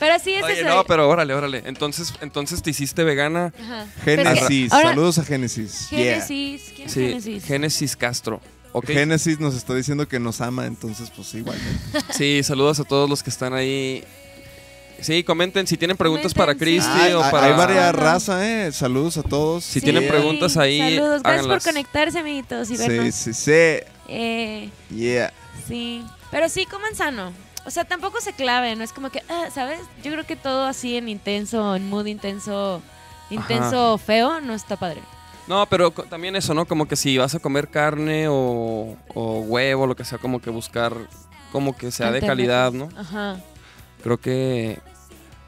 Pero 0.01 0.18
sí, 0.18 0.32
ese 0.32 0.44
Oye, 0.44 0.61
es 0.61 0.66
no, 0.66 0.80
el- 0.80 0.86
pero 0.86 1.09
órale, 1.09 1.34
órale. 1.34 1.62
Entonces, 1.66 2.12
entonces 2.22 2.62
te 2.62 2.70
hiciste 2.70 3.05
vegana. 3.05 3.53
Ajá. 3.62 3.86
Génesis. 4.05 4.72
Ahora, 4.72 4.88
Saludos 4.88 5.18
a 5.18 5.24
Génesis. 5.24 5.90
Yeah. 5.90 6.22
Génesis. 6.22 6.62
¿Quién 6.74 6.86
es 6.88 6.92
Sí, 6.94 7.01
Génesis? 7.07 7.44
Génesis 7.44 7.96
Castro. 7.96 8.40
¿ok? 8.72 8.86
Génesis 8.86 9.38
nos 9.40 9.55
está 9.55 9.74
diciendo 9.74 10.09
que 10.09 10.18
nos 10.18 10.40
ama, 10.40 10.66
entonces 10.66 11.11
pues 11.14 11.34
igual. 11.34 11.59
Sí, 12.16 12.42
saludos 12.42 12.80
a 12.80 12.84
todos 12.84 13.09
los 13.11 13.22
que 13.22 13.30
están 13.30 13.53
ahí. 13.53 14.03
Sí, 15.01 15.24
comenten 15.24 15.66
si 15.66 15.76
tienen 15.78 15.96
preguntas 15.96 16.34
Comenten, 16.34 16.46
para 16.46 16.59
Cristi 16.59 16.90
Hay, 17.01 17.12
o 17.14 17.20
para... 17.30 17.46
hay 17.46 17.53
varias 17.55 17.84
Ajá. 17.84 17.92
razas, 17.92 18.42
¿eh? 18.42 18.70
Saludos 18.72 19.16
a 19.16 19.22
todos. 19.22 19.64
Si 19.64 19.80
tienen 19.80 20.07
preguntas 20.07 20.57
ahí, 20.59 20.78
Saludos. 20.78 21.22
Gracias 21.22 21.24
háganlas. 21.40 21.64
por 21.64 21.72
conectarse, 21.72 22.18
amiguitos, 22.18 22.70
y 22.70 22.76
Sí, 22.76 22.86
vernos. 22.88 23.14
sí, 23.14 23.32
sí. 23.32 23.51
Eh, 24.09 24.68
Yeah. 24.94 25.32
sí. 25.66 26.05
Pero 26.30 26.48
sí, 26.51 26.66
coman 26.66 26.94
sano. 26.94 27.32
O 27.66 27.70
sea, 27.70 27.84
tampoco 27.84 28.20
se 28.20 28.32
claven. 28.32 28.78
No 28.78 28.84
es 28.84 28.92
como 28.92 29.11
que, 29.11 29.22
ah, 29.28 29.48
¿sabes? 29.54 29.80
Yo 30.02 30.11
creo 30.12 30.24
que 30.26 30.36
todo 30.36 30.64
así 30.66 30.96
en 30.96 31.08
intenso, 31.08 31.76
en 31.76 31.88
mood 31.88 32.06
intenso, 32.06 32.82
intenso 33.30 33.98
feo, 33.98 34.40
no 34.40 34.54
está 34.54 34.76
padre. 34.76 35.00
No, 35.46 35.66
pero 35.66 35.90
también 35.90 36.36
eso, 36.36 36.54
¿no? 36.54 36.64
Como 36.66 36.86
que 36.86 36.96
si 36.96 37.18
vas 37.18 37.34
a 37.34 37.38
comer 37.40 37.68
carne 37.68 38.28
o, 38.28 38.96
o 39.14 39.40
huevo, 39.40 39.86
lo 39.86 39.96
que 39.96 40.04
sea, 40.04 40.18
como 40.18 40.40
que 40.40 40.50
buscar 40.50 40.94
como 41.52 41.76
que 41.76 41.90
sea 41.90 42.12
de 42.12 42.20
calidad, 42.20 42.72
¿no? 42.72 42.88
Ajá. 42.96 43.36
Creo 44.02 44.18
que... 44.20 44.78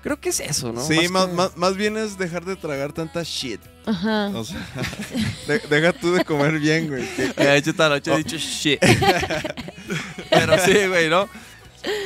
Creo 0.02 0.18
que 0.20 0.30
es 0.30 0.40
eso, 0.40 0.72
¿no? 0.72 0.84
Sí, 0.84 1.06
más, 1.08 1.26
que- 1.28 1.32
más- 1.34 1.56
más 1.56 1.76
bien 1.76 1.96
es 1.96 2.18
dejar 2.18 2.44
de 2.44 2.56
tragar 2.56 2.92
tanta 2.92 3.22
shit. 3.22 3.60
Ajá. 3.86 4.30
O 4.34 4.42
sea, 4.44 4.58
de- 5.46 5.60
deja 5.60 5.92
tú 5.92 6.12
de 6.12 6.24
comer 6.24 6.58
bien, 6.58 6.88
güey. 6.88 7.06
que- 7.14 7.28
De 7.32 7.56
hecho, 7.56 7.70
esta 7.70 7.88
noche 7.88 8.12
he 8.12 8.16
dicho 8.16 8.36
shit. 8.36 8.80
Pero 10.30 10.58
sí, 10.58 10.86
güey, 10.88 11.08
¿no? 11.08 11.28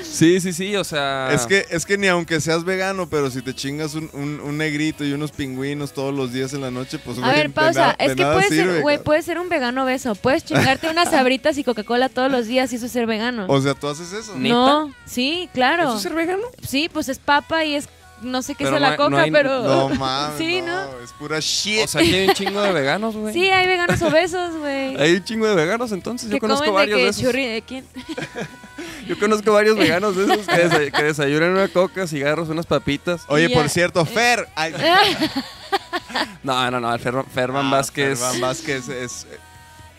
Sí, 0.03 0.41
sí, 0.41 0.53
sí, 0.53 0.75
o 0.77 0.85
sea... 0.85 1.31
Es 1.33 1.47
que, 1.47 1.67
es 1.71 1.85
que 1.85 1.99
ni 1.99 2.07
aunque 2.07 2.41
seas 2.41 2.65
vegano, 2.65 3.09
pero 3.11 3.31
si 3.31 3.43
te 3.43 3.55
chingas 3.55 3.95
un, 3.95 4.09
un- 4.15 4.41
un 4.41 4.57
negrito 4.57 5.05
y 5.05 5.13
unos 5.13 5.33
pingüinos 5.33 5.93
todos 5.93 6.15
los 6.15 6.33
días 6.33 6.53
en 6.55 6.63
la 6.63 6.71
noche, 6.71 6.99
pues 6.99 7.19
A 7.19 7.21
güey, 7.23 7.35
ver, 7.37 7.51
pausa. 7.51 7.95
es 7.99 8.15
que 8.15 8.23
puede 8.25 8.49
sirve, 8.49 8.73
ser, 8.75 8.83
güey, 8.83 9.03
puedes 9.03 9.25
ser 9.27 9.39
un 9.39 9.49
vegano 9.49 9.85
obeso. 9.85 10.15
Puedes 10.15 10.45
chingarte 10.45 10.89
unas 10.89 11.11
sabritas 11.11 11.59
y 11.59 11.65
Coca-Cola 11.65 12.09
todos 12.09 12.31
los 12.31 12.47
días 12.47 12.73
y 12.73 12.77
eso 12.77 12.87
es 12.87 12.93
ser 12.93 13.07
vegano. 13.07 13.45
O 13.49 13.61
sea, 13.61 13.75
tú 13.75 13.89
haces 13.89 14.13
eso. 14.13 14.35
¿Neta? 14.37 14.55
no, 14.55 14.95
sí, 15.05 15.49
claro. 15.53 15.83
¿Eso 15.85 15.97
es 15.97 16.03
ser 16.03 16.15
vegano? 16.15 16.43
Sí, 16.67 16.89
pues 16.91 17.09
es 17.11 17.19
papa 17.19 17.65
y 17.65 17.75
es 17.75 17.89
no 18.23 18.41
sé 18.41 18.55
qué 18.55 18.65
Pero 18.65 18.77
es 18.77 18.81
la 18.83 18.97
coca, 18.97 19.11
no 19.11 19.19
hay- 19.19 19.31
pero 19.31 19.63
No 19.63 19.89
mames. 19.99 20.39
Sí, 20.39 20.63
no, 20.63 20.69
¿no? 20.87 21.01
Es 21.05 21.13
pura 21.13 21.39
shit. 21.39 21.85
O 21.85 21.87
sea, 21.87 22.01
aquí 22.01 22.15
hay 22.15 22.29
un 22.29 22.35
chingo 22.35 22.63
de 22.63 22.73
veganos, 22.73 23.15
güey. 23.15 23.35
Sí, 23.35 23.51
hay 23.51 23.67
veganos 23.67 24.01
obesos, 24.01 24.57
güey. 24.57 24.97
Hay 24.97 25.17
un 25.17 25.25
chingo 25.25 25.47
de 25.47 25.55
veganos, 25.55 25.93
entonces. 25.93 26.31
Yo 26.31 26.39
conozco 26.39 26.65
comen 26.65 26.87
de 26.89 26.95
varios 26.95 26.97
que 26.99 27.05
de 27.05 27.11
esos. 27.11 27.23
churri, 27.23 27.47
¿de 27.47 27.61
quién? 27.63 27.85
Yo 29.07 29.19
conozco 29.19 29.53
varios 29.53 29.77
veganos 29.77 30.17
de 30.17 30.25
esos 30.25 30.47
que, 30.47 30.69
desa- 30.69 30.91
que 30.93 31.03
desayunan 31.05 31.51
una 31.51 31.69
coca, 31.69 32.07
cigarros, 32.07 32.49
unas 32.49 32.67
papitas. 32.67 33.23
Oye, 33.29 33.49
por 33.51 33.69
cierto, 33.69 34.05
Fer. 34.05 34.49
ay, 34.55 34.75
No, 36.43 36.71
no, 36.71 36.81
no, 36.81 36.95
el 36.95 37.01
Fer- 37.01 37.27
Ferman 37.27 37.67
ah, 37.67 37.71
Vázquez. 37.71 38.19
Ferman 38.19 38.41
Vázquez 38.41 38.89
es 38.89 39.27
eh, 39.31 39.39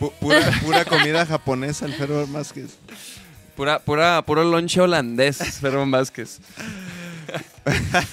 pu- 0.00 0.12
pura, 0.20 0.40
pura 0.62 0.84
comida 0.84 1.24
japonesa, 1.26 1.86
el 1.86 1.94
Ferman 1.94 2.32
Vázquez. 2.32 2.76
Pura, 3.56 3.78
pura, 3.80 4.22
puro 4.22 4.44
lonche 4.44 4.80
holandés, 4.80 5.38
Ferman 5.60 5.90
Vázquez. 5.90 6.38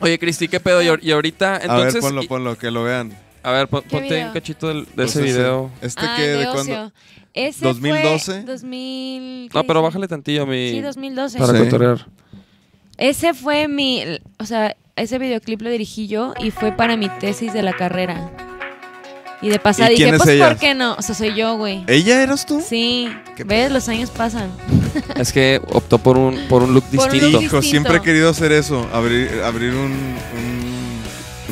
Oye, 0.00 0.18
Cristi, 0.18 0.48
¿qué 0.48 0.58
pedo? 0.60 0.82
Y, 0.82 0.86
ahor- 0.88 1.00
y 1.02 1.12
ahorita, 1.12 1.56
a 1.56 1.58
ver, 1.58 1.70
entonces. 1.70 2.00
ponlo, 2.00 2.22
ponlo, 2.26 2.58
que 2.58 2.70
lo 2.70 2.82
vean. 2.84 3.16
A 3.42 3.50
ver, 3.50 3.68
pon- 3.68 3.82
¿Qué 3.82 3.88
ponte 3.88 4.08
video? 4.14 4.26
un 4.28 4.32
cachito 4.32 4.68
del- 4.68 4.84
de 4.84 4.90
Pues 4.94 5.10
ese 5.16 5.24
ese. 5.28 5.38
video. 5.38 5.70
¿Este 5.80 6.00
ah, 6.04 6.14
qué? 6.16 6.22
de 6.22 6.36
¿De 6.38 6.46
ocio. 6.48 6.52
cuándo? 6.74 6.92
Ese 7.34 7.64
2012. 7.64 8.32
fue 8.32 8.42
2000. 8.44 9.48
¿qué 9.50 9.58
No, 9.58 9.64
pero 9.64 9.80
dice? 9.80 9.86
bájale 9.88 10.08
tantillo 10.08 10.46
mi. 10.46 10.70
Sí, 10.70 10.80
2012. 10.80 11.38
Para 11.38 11.52
Sí. 11.58 11.58
cotorrear. 11.64 12.06
Ese 12.98 13.34
fue 13.34 13.68
mi, 13.68 14.04
o 14.38 14.44
sea, 14.44 14.76
ese 14.96 15.18
videoclip 15.18 15.62
lo 15.62 15.70
dirigí 15.70 16.06
yo 16.06 16.34
y 16.40 16.50
fue 16.50 16.72
para 16.72 16.96
mi 16.96 17.08
tesis 17.08 17.52
de 17.52 17.62
la 17.62 17.72
carrera. 17.72 18.30
Y 19.40 19.48
de 19.48 19.58
pasada 19.58 19.88
¿Y 19.90 19.94
dije, 19.94 20.04
quién 20.04 20.14
es 20.14 20.20
pues 20.22 20.30
ella? 20.36 20.48
¿por 20.50 20.56
qué 20.58 20.74
no? 20.74 20.94
O 20.94 21.02
sea, 21.02 21.16
soy 21.16 21.34
yo, 21.34 21.56
güey. 21.56 21.82
¿Ella 21.88 22.22
eras 22.22 22.46
tú? 22.46 22.62
Sí, 22.64 23.08
Qué 23.34 23.42
ves, 23.42 23.72
los 23.72 23.88
años 23.88 24.10
pasan. 24.10 24.52
Es 25.16 25.32
que 25.32 25.60
optó 25.72 25.98
por 25.98 26.16
un, 26.16 26.38
por 26.48 26.62
un 26.62 26.74
look 26.74 26.84
Por 26.84 27.06
un 27.06 27.10
distinto. 27.12 27.26
look 27.30 27.42
Hijo, 27.42 27.56
distinto. 27.56 27.62
siempre 27.62 27.96
he 27.96 28.00
querido 28.02 28.28
hacer 28.30 28.52
eso. 28.52 28.88
Abrir, 28.92 29.40
abrir 29.44 29.72
un, 29.72 29.90
un, 29.90 30.61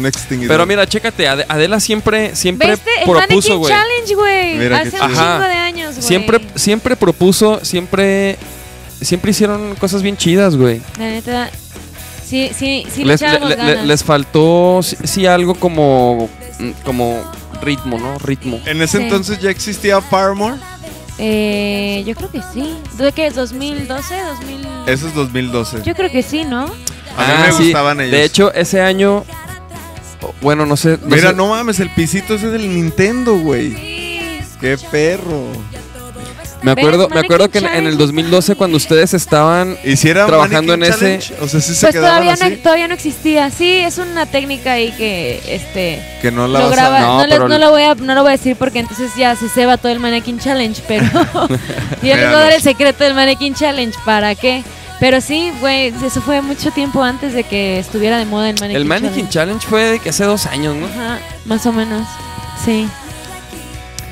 un 0.01 0.07
extinguidor. 0.07 0.55
Pero 0.55 0.67
mira, 0.67 0.87
chécate, 0.87 1.29
Ade- 1.29 1.47
Adela 1.49 1.79
siempre, 1.81 2.35
siempre 2.35 2.77
propuso, 3.05 3.59
güey. 3.59 3.73
Challenge, 3.73 4.75
Hace 4.75 4.97
un 4.97 5.03
Ajá. 5.03 5.35
chingo 5.37 5.49
de 5.49 5.55
años, 5.59 5.95
güey. 5.97 6.03
Siempre, 6.07 6.41
siempre 6.57 6.97
propuso, 6.97 7.61
siempre, 7.65 8.37
siempre 9.01 9.31
hicieron 9.31 9.75
cosas 9.77 10.03
bien 10.03 10.17
chidas, 10.17 10.57
güey. 10.57 10.81
La 10.99 11.05
neta, 11.05 11.51
sí, 12.27 12.51
sí, 12.57 12.87
sí 12.93 13.01
le 13.05 13.13
les, 13.13 13.23
echábamos 13.23 13.49
le- 13.51 13.57
le- 13.57 13.63
ganas. 13.73 13.87
les 13.87 14.05
faltó, 14.05 14.81
sí, 14.83 14.97
sí, 15.05 15.27
algo 15.27 15.55
como, 15.55 16.29
mm, 16.59 16.71
como 16.85 17.23
ritmo, 17.63 17.99
¿no? 17.99 18.19
Ritmo. 18.19 18.61
En 18.67 18.81
ese 18.83 18.99
Sí. 18.99 19.05
entonces 19.05 19.39
ya 19.41 19.51
existía 19.51 20.01
Paramore. 20.01 20.57
Eh, 21.19 22.03
yo 22.07 22.15
creo 22.15 22.31
que 22.31 22.41
sí. 22.55 22.75
¿De 22.97 23.13
qué 23.13 23.27
es? 23.27 23.35
¿2012? 23.37 24.15
¿2000? 24.15 24.89
Eso 24.89 25.07
es 25.09 25.15
2012. 25.15 25.83
Yo 25.85 25.95
creo 25.95 26.11
que 26.11 26.23
sí, 26.23 26.45
¿no? 26.45 26.63
A 26.65 26.67
mí 26.67 26.73
Ah, 27.17 27.45
me 27.47 27.53
sí. 27.53 27.65
gustaban 27.65 28.01
ellos. 28.01 28.13
De 28.13 28.25
hecho, 28.25 28.53
ese 28.55 28.81
año, 28.81 29.25
bueno, 30.41 30.66
no 30.66 30.77
sé. 30.77 30.99
no 31.03 31.14
Mira, 31.14 31.31
sé- 31.31 31.37
no 31.37 31.49
mames, 31.49 31.81
el 31.81 31.91
pisito 31.91 32.35
ese 32.35 32.49
del 32.49 32.68
Nintendo, 32.75 33.37
güey. 33.39 33.75
Qué 34.61 34.77
perro. 34.91 35.47
Me 36.62 36.73
acuerdo, 36.73 37.09
me 37.09 37.21
acuerdo 37.21 37.49
que 37.51 37.57
en, 37.57 37.64
en 37.64 37.71
el 37.71 37.93
Challenge. 37.95 37.97
2012 37.99 38.55
cuando 38.55 38.77
ustedes 38.77 39.14
estaban 39.14 39.79
¿Hiciera 39.83 40.27
Trabajando 40.27 40.75
en 40.75 40.83
ese-? 40.83 41.18
O 41.41 41.49
sea, 41.49 41.59
sí 41.59 41.75
se 41.75 41.87
Pues 41.87 41.95
todavía 41.97 42.35
así. 42.35 42.51
no, 42.51 42.57
todavía 42.59 42.87
no 42.87 42.93
existía. 42.93 43.51
Sí, 43.51 43.79
es 43.79 43.97
una 43.97 44.27
técnica 44.27 44.73
ahí 44.73 44.93
que 44.93 45.41
este 45.49 46.03
Que 46.21 46.31
no 46.31 46.47
la 46.47 46.59
lo 46.59 46.66
vas 46.66 46.75
graba. 46.77 46.99
a... 46.99 47.01
No, 47.01 47.18
No, 47.21 47.27
les- 47.27 47.39
no 47.39 47.59
lo 47.59 47.71
voy 47.71 47.83
a, 47.85 47.95
no 47.95 48.14
lo 48.14 48.21
voy 48.21 48.29
a 48.29 48.37
decir 48.37 48.57
porque 48.57 48.81
entonces 48.81 49.11
ya 49.16 49.35
se 49.37 49.49
ceba 49.49 49.79
todo 49.79 49.91
el 49.91 50.01
Mannequin 50.01 50.39
Challenge, 50.39 50.83
pero 50.87 51.07
yo 52.03 52.14
les 52.16 52.27
voy 52.27 52.35
a 52.37 52.41
dar 52.41 52.53
el 52.53 52.61
secreto 52.61 53.05
del 53.05 53.14
Mannequin 53.14 53.55
Challenge. 53.55 53.97
¿Para 54.05 54.35
qué? 54.35 54.62
Pero 55.01 55.21
sí, 55.23 55.51
güey, 55.61 55.95
eso 56.05 56.21
fue 56.21 56.43
mucho 56.43 56.71
tiempo 56.73 57.03
antes 57.03 57.33
de 57.33 57.43
que 57.45 57.79
estuviera 57.79 58.19
de 58.19 58.27
moda 58.27 58.51
el 58.51 58.57
Mannequin 58.61 58.77
El 58.77 58.85
Mannequin 58.85 59.29
Challenge. 59.29 59.33
Challenge 59.33 59.67
fue 59.67 59.83
de 59.85 59.99
que 59.99 60.11
hace 60.11 60.25
dos 60.25 60.45
años, 60.47 60.77
¿no? 60.77 60.87
Ajá, 60.87 61.19
más 61.47 61.65
o 61.67 61.73
menos. 61.73 62.07
Sí. 62.65 62.87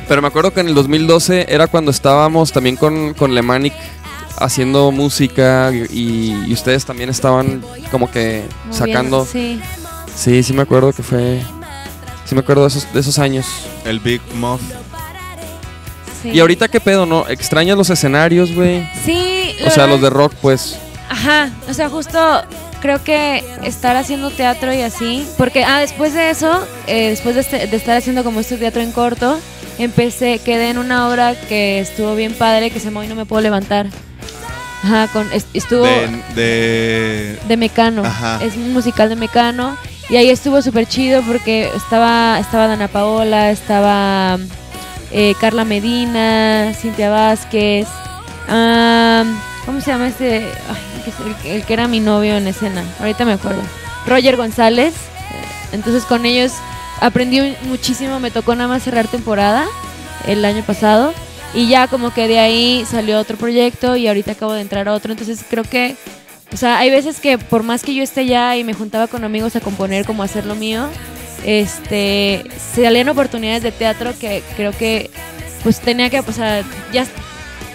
Pero 0.09 0.23
me 0.23 0.29
acuerdo 0.29 0.53
que 0.55 0.61
en 0.61 0.69
el 0.69 0.75
2012 0.75 1.47
era 1.53 1.67
cuando 1.67 1.91
estábamos 1.91 2.51
también 2.53 2.77
con, 2.77 3.13
con 3.13 3.35
Lemanic 3.35 3.75
haciendo 4.39 4.91
música 4.91 5.71
y, 5.91 6.45
y 6.47 6.53
ustedes 6.55 6.87
también 6.87 7.11
estaban 7.11 7.63
como 7.91 8.11
que 8.11 8.45
Muy 8.65 8.75
sacando. 8.75 9.27
bien, 9.33 9.61
Sí. 9.61 9.63
Sí, 10.17 10.43
sí 10.43 10.53
me 10.55 10.63
acuerdo 10.63 10.93
que 10.93 11.03
fue. 11.03 11.41
Sí 12.25 12.35
me 12.35 12.41
acuerdo 12.41 12.63
de 12.63 12.69
esos, 12.69 12.93
de 12.93 13.01
esos 13.01 13.19
años. 13.19 13.47
El 13.85 14.01
Big 14.01 14.21
Muff. 14.35 14.61
Sí. 16.23 16.31
Y 16.31 16.41
ahorita 16.41 16.69
qué 16.69 16.81
pedo, 16.81 17.07
¿no? 17.07 17.27
¿Extrañas 17.29 17.77
los 17.77 17.91
escenarios, 17.91 18.53
güey? 18.55 18.87
Sí, 19.05 19.55
O 19.67 19.71
sea, 19.71 19.85
verdad 19.85 19.89
los 19.89 20.01
de 20.03 20.11
rock, 20.11 20.33
pues. 20.41 20.77
Ajá, 21.11 21.51
o 21.69 21.75
sea, 21.75 21.89
justo 21.89 22.19
creo 22.81 23.03
que 23.03 23.43
estar 23.65 23.97
haciendo 23.97 24.31
teatro 24.31 24.73
y 24.73 24.83
así, 24.83 25.27
porque, 25.37 25.65
ah, 25.65 25.81
después 25.81 26.13
de 26.15 26.31
eso, 26.31 26.65
eh, 26.87 27.11
después 27.11 27.35
de, 27.35 27.41
este- 27.41 27.67
de 27.67 27.77
estar 27.77 27.97
haciendo 27.97 28.23
como 28.25 28.41
este 28.41 28.57
teatro 28.57 28.83
en 28.83 28.93
corto, 28.93 29.39
empecé, 29.79 30.39
quedé 30.39 30.71
en 30.71 30.79
una 30.79 31.09
obra 31.09 31.35
que 31.49 31.81
estuvo 31.81 32.15
bien 32.15 32.35
padre, 32.35 32.71
que 32.71 32.79
se 32.79 32.87
llama 32.87 33.01
Hoy 33.01 33.09
no 33.09 33.15
me 33.15 33.25
puedo 33.27 33.41
levantar. 33.43 33.87
Ajá, 34.85 35.09
con, 35.13 35.33
est- 35.33 35.49
estuvo 35.55 35.83
De, 35.85 36.09
de... 36.37 37.39
de 37.49 37.57
Mecano, 37.57 38.05
Ajá. 38.05 38.39
es 38.45 38.55
un 38.57 38.73
musical 38.73 39.09
de 39.09 39.17
Mecano, 39.17 39.77
y 40.09 40.17
ahí 40.17 40.31
estuvo 40.31 40.63
súper 40.63 40.87
chido 40.87 41.23
porque 41.23 41.69
estaba, 41.77 42.39
estaba 42.39 42.67
Dana 42.69 42.87
Paola, 42.89 43.51
estaba 43.51 44.39
eh, 45.13 45.35
Carla 45.41 45.65
Medina, 45.65 46.73
Cintia 46.75 47.11
Vázquez, 47.11 47.87
am, 48.49 49.39
¿cómo 49.67 49.81
se 49.81 49.91
llama 49.91 50.09
este? 50.09 50.49
El, 51.45 51.65
que- 51.65 51.73
era 51.73 51.89
mi 51.89 52.01
novio 52.01 52.37
en 52.37 52.47
escena, 52.47 52.83
ahorita 53.01 53.25
me 53.25 53.33
acuerdo. 53.33 53.63
Roger 54.07 54.37
González, 54.37 54.95
eh, 54.95 55.45
entonces 55.73 56.05
con 56.05 56.25
ellos 56.27 56.53
aprendí 57.01 57.55
muchísimo, 57.65 58.21
me 58.21 58.31
tocó 58.31 58.55
nada 58.55 58.69
más 58.69 58.83
cerrar 58.83 59.07
temporada 59.09 59.67
el 60.27 60.45
año 60.45 60.63
pasado 60.63 61.13
y 61.55 61.69
ya 61.69 61.87
como 61.89 62.13
que 62.13 62.29
de 62.29 62.39
ahí 62.39 62.85
salió 62.91 63.19
otro 63.19 63.37
proyecto 63.37 63.97
y 63.97 64.09
ahorita 64.09 64.33
acabo 64.33 64.53
de 64.53 64.61
entrar 64.63 64.89
a 64.89 64.93
otro, 64.93 65.13
entonces 65.13 65.45
creo 65.49 65.65
que, 65.65 65.97
o 66.53 66.57
sea, 66.57 66.79
hay 66.79 66.91
veces 66.91 67.21
que 67.21 67.39
por 67.39 67.63
más 67.63 67.83
que 67.83 67.95
yo 67.95 68.03
esté 68.03 68.27
ya 68.27 68.57
y 68.57 68.65
me 68.65 68.75
juntaba 68.75 69.07
con 69.07 69.25
amigos 69.25 69.57
a 69.57 69.61
componer 69.61 70.05
como 70.05 70.23
hacer 70.23 70.45
lo 70.45 70.55
mío, 70.55 70.89
este, 71.45 72.45
salían 72.75 73.09
oportunidades 73.09 73.63
de 73.63 73.73
teatro 73.73 74.13
que 74.19 74.43
creo 74.57 74.73
que 74.73 75.11
pues 75.63 75.81
tenía 75.81 76.09
que, 76.11 76.21
o 76.21 76.33
sea, 76.33 76.63
ya 76.93 77.05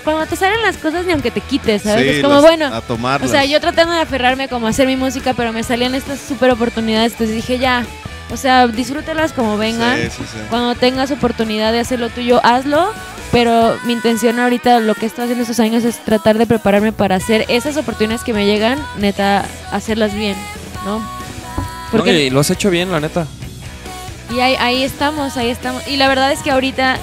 cuando 0.03 0.25
te 0.25 0.35
salen 0.35 0.61
las 0.61 0.77
cosas 0.77 1.05
ni 1.05 1.11
aunque 1.13 1.31
te 1.31 1.41
quites, 1.41 1.83
¿sabes? 1.83 2.03
Sí, 2.03 2.09
es 2.17 2.21
como 2.21 2.35
las- 2.35 2.43
bueno, 2.43 2.65
A 2.73 2.81
tomarlas. 2.81 3.29
o 3.29 3.31
sea, 3.31 3.45
yo 3.45 3.59
tratando 3.61 3.93
de 3.93 4.01
aferrarme 4.01 4.47
como 4.47 4.67
a 4.67 4.69
hacer 4.71 4.87
mi 4.87 4.95
música, 4.97 5.33
pero 5.33 5.53
me 5.53 5.63
salían 5.63 5.95
estas 5.95 6.19
super 6.19 6.51
oportunidades, 6.51 7.13
entonces 7.13 7.35
dije 7.35 7.57
ya, 7.57 7.85
o 8.31 8.37
sea, 8.37 8.67
disfrútelas 8.67 9.31
como 9.33 9.57
vengan. 9.57 9.97
Sí, 9.97 10.09
sí, 10.09 10.23
sí. 10.31 10.37
Cuando 10.49 10.75
tengas 10.75 11.11
oportunidad 11.11 11.71
de 11.71 11.79
hacer 11.79 11.99
lo 11.99 12.09
tuyo, 12.09 12.39
hazlo. 12.43 12.91
Pero 13.31 13.77
mi 13.85 13.93
intención 13.93 14.39
ahorita, 14.39 14.79
lo 14.79 14.93
que 14.93 15.07
estoy 15.07 15.23
haciendo 15.23 15.41
estos 15.41 15.59
años 15.59 15.83
es 15.83 15.97
tratar 16.05 16.37
de 16.37 16.45
prepararme 16.45 16.91
para 16.91 17.15
hacer 17.15 17.45
esas 17.47 17.77
oportunidades 17.77 18.23
que 18.23 18.31
me 18.31 18.45
llegan, 18.45 18.77
neta, 18.99 19.43
hacerlas 19.71 20.13
bien, 20.13 20.35
¿no? 20.85 20.99
No, 20.99 21.05
Porque 21.91 22.25
y 22.25 22.29
lo 22.29 22.41
has 22.41 22.51
hecho 22.51 22.69
bien, 22.69 22.91
la 22.91 22.99
neta. 22.99 23.25
Y 24.31 24.39
ahí, 24.39 24.55
ahí 24.59 24.83
estamos, 24.83 25.37
ahí 25.37 25.49
estamos. 25.49 25.87
Y 25.87 25.97
la 25.97 26.07
verdad 26.07 26.31
es 26.31 26.41
que 26.41 26.51
ahorita, 26.51 26.97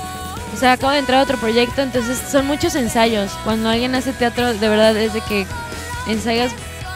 o 0.55 0.57
sea, 0.57 0.73
acabo 0.73 0.93
de 0.93 0.99
entrar 0.99 1.21
a 1.21 1.23
otro 1.23 1.39
proyecto, 1.39 1.83
entonces 1.83 2.21
son 2.31 2.47
muchos 2.47 2.75
ensayos. 2.75 3.33
Cuando 3.45 3.69
alguien 3.69 3.95
hace 3.95 4.13
teatro, 4.13 4.55
de 4.55 4.69
verdad 4.69 4.97
es 4.97 5.13
de 5.13 5.21
que 5.23 5.47
ensayas 6.07 6.53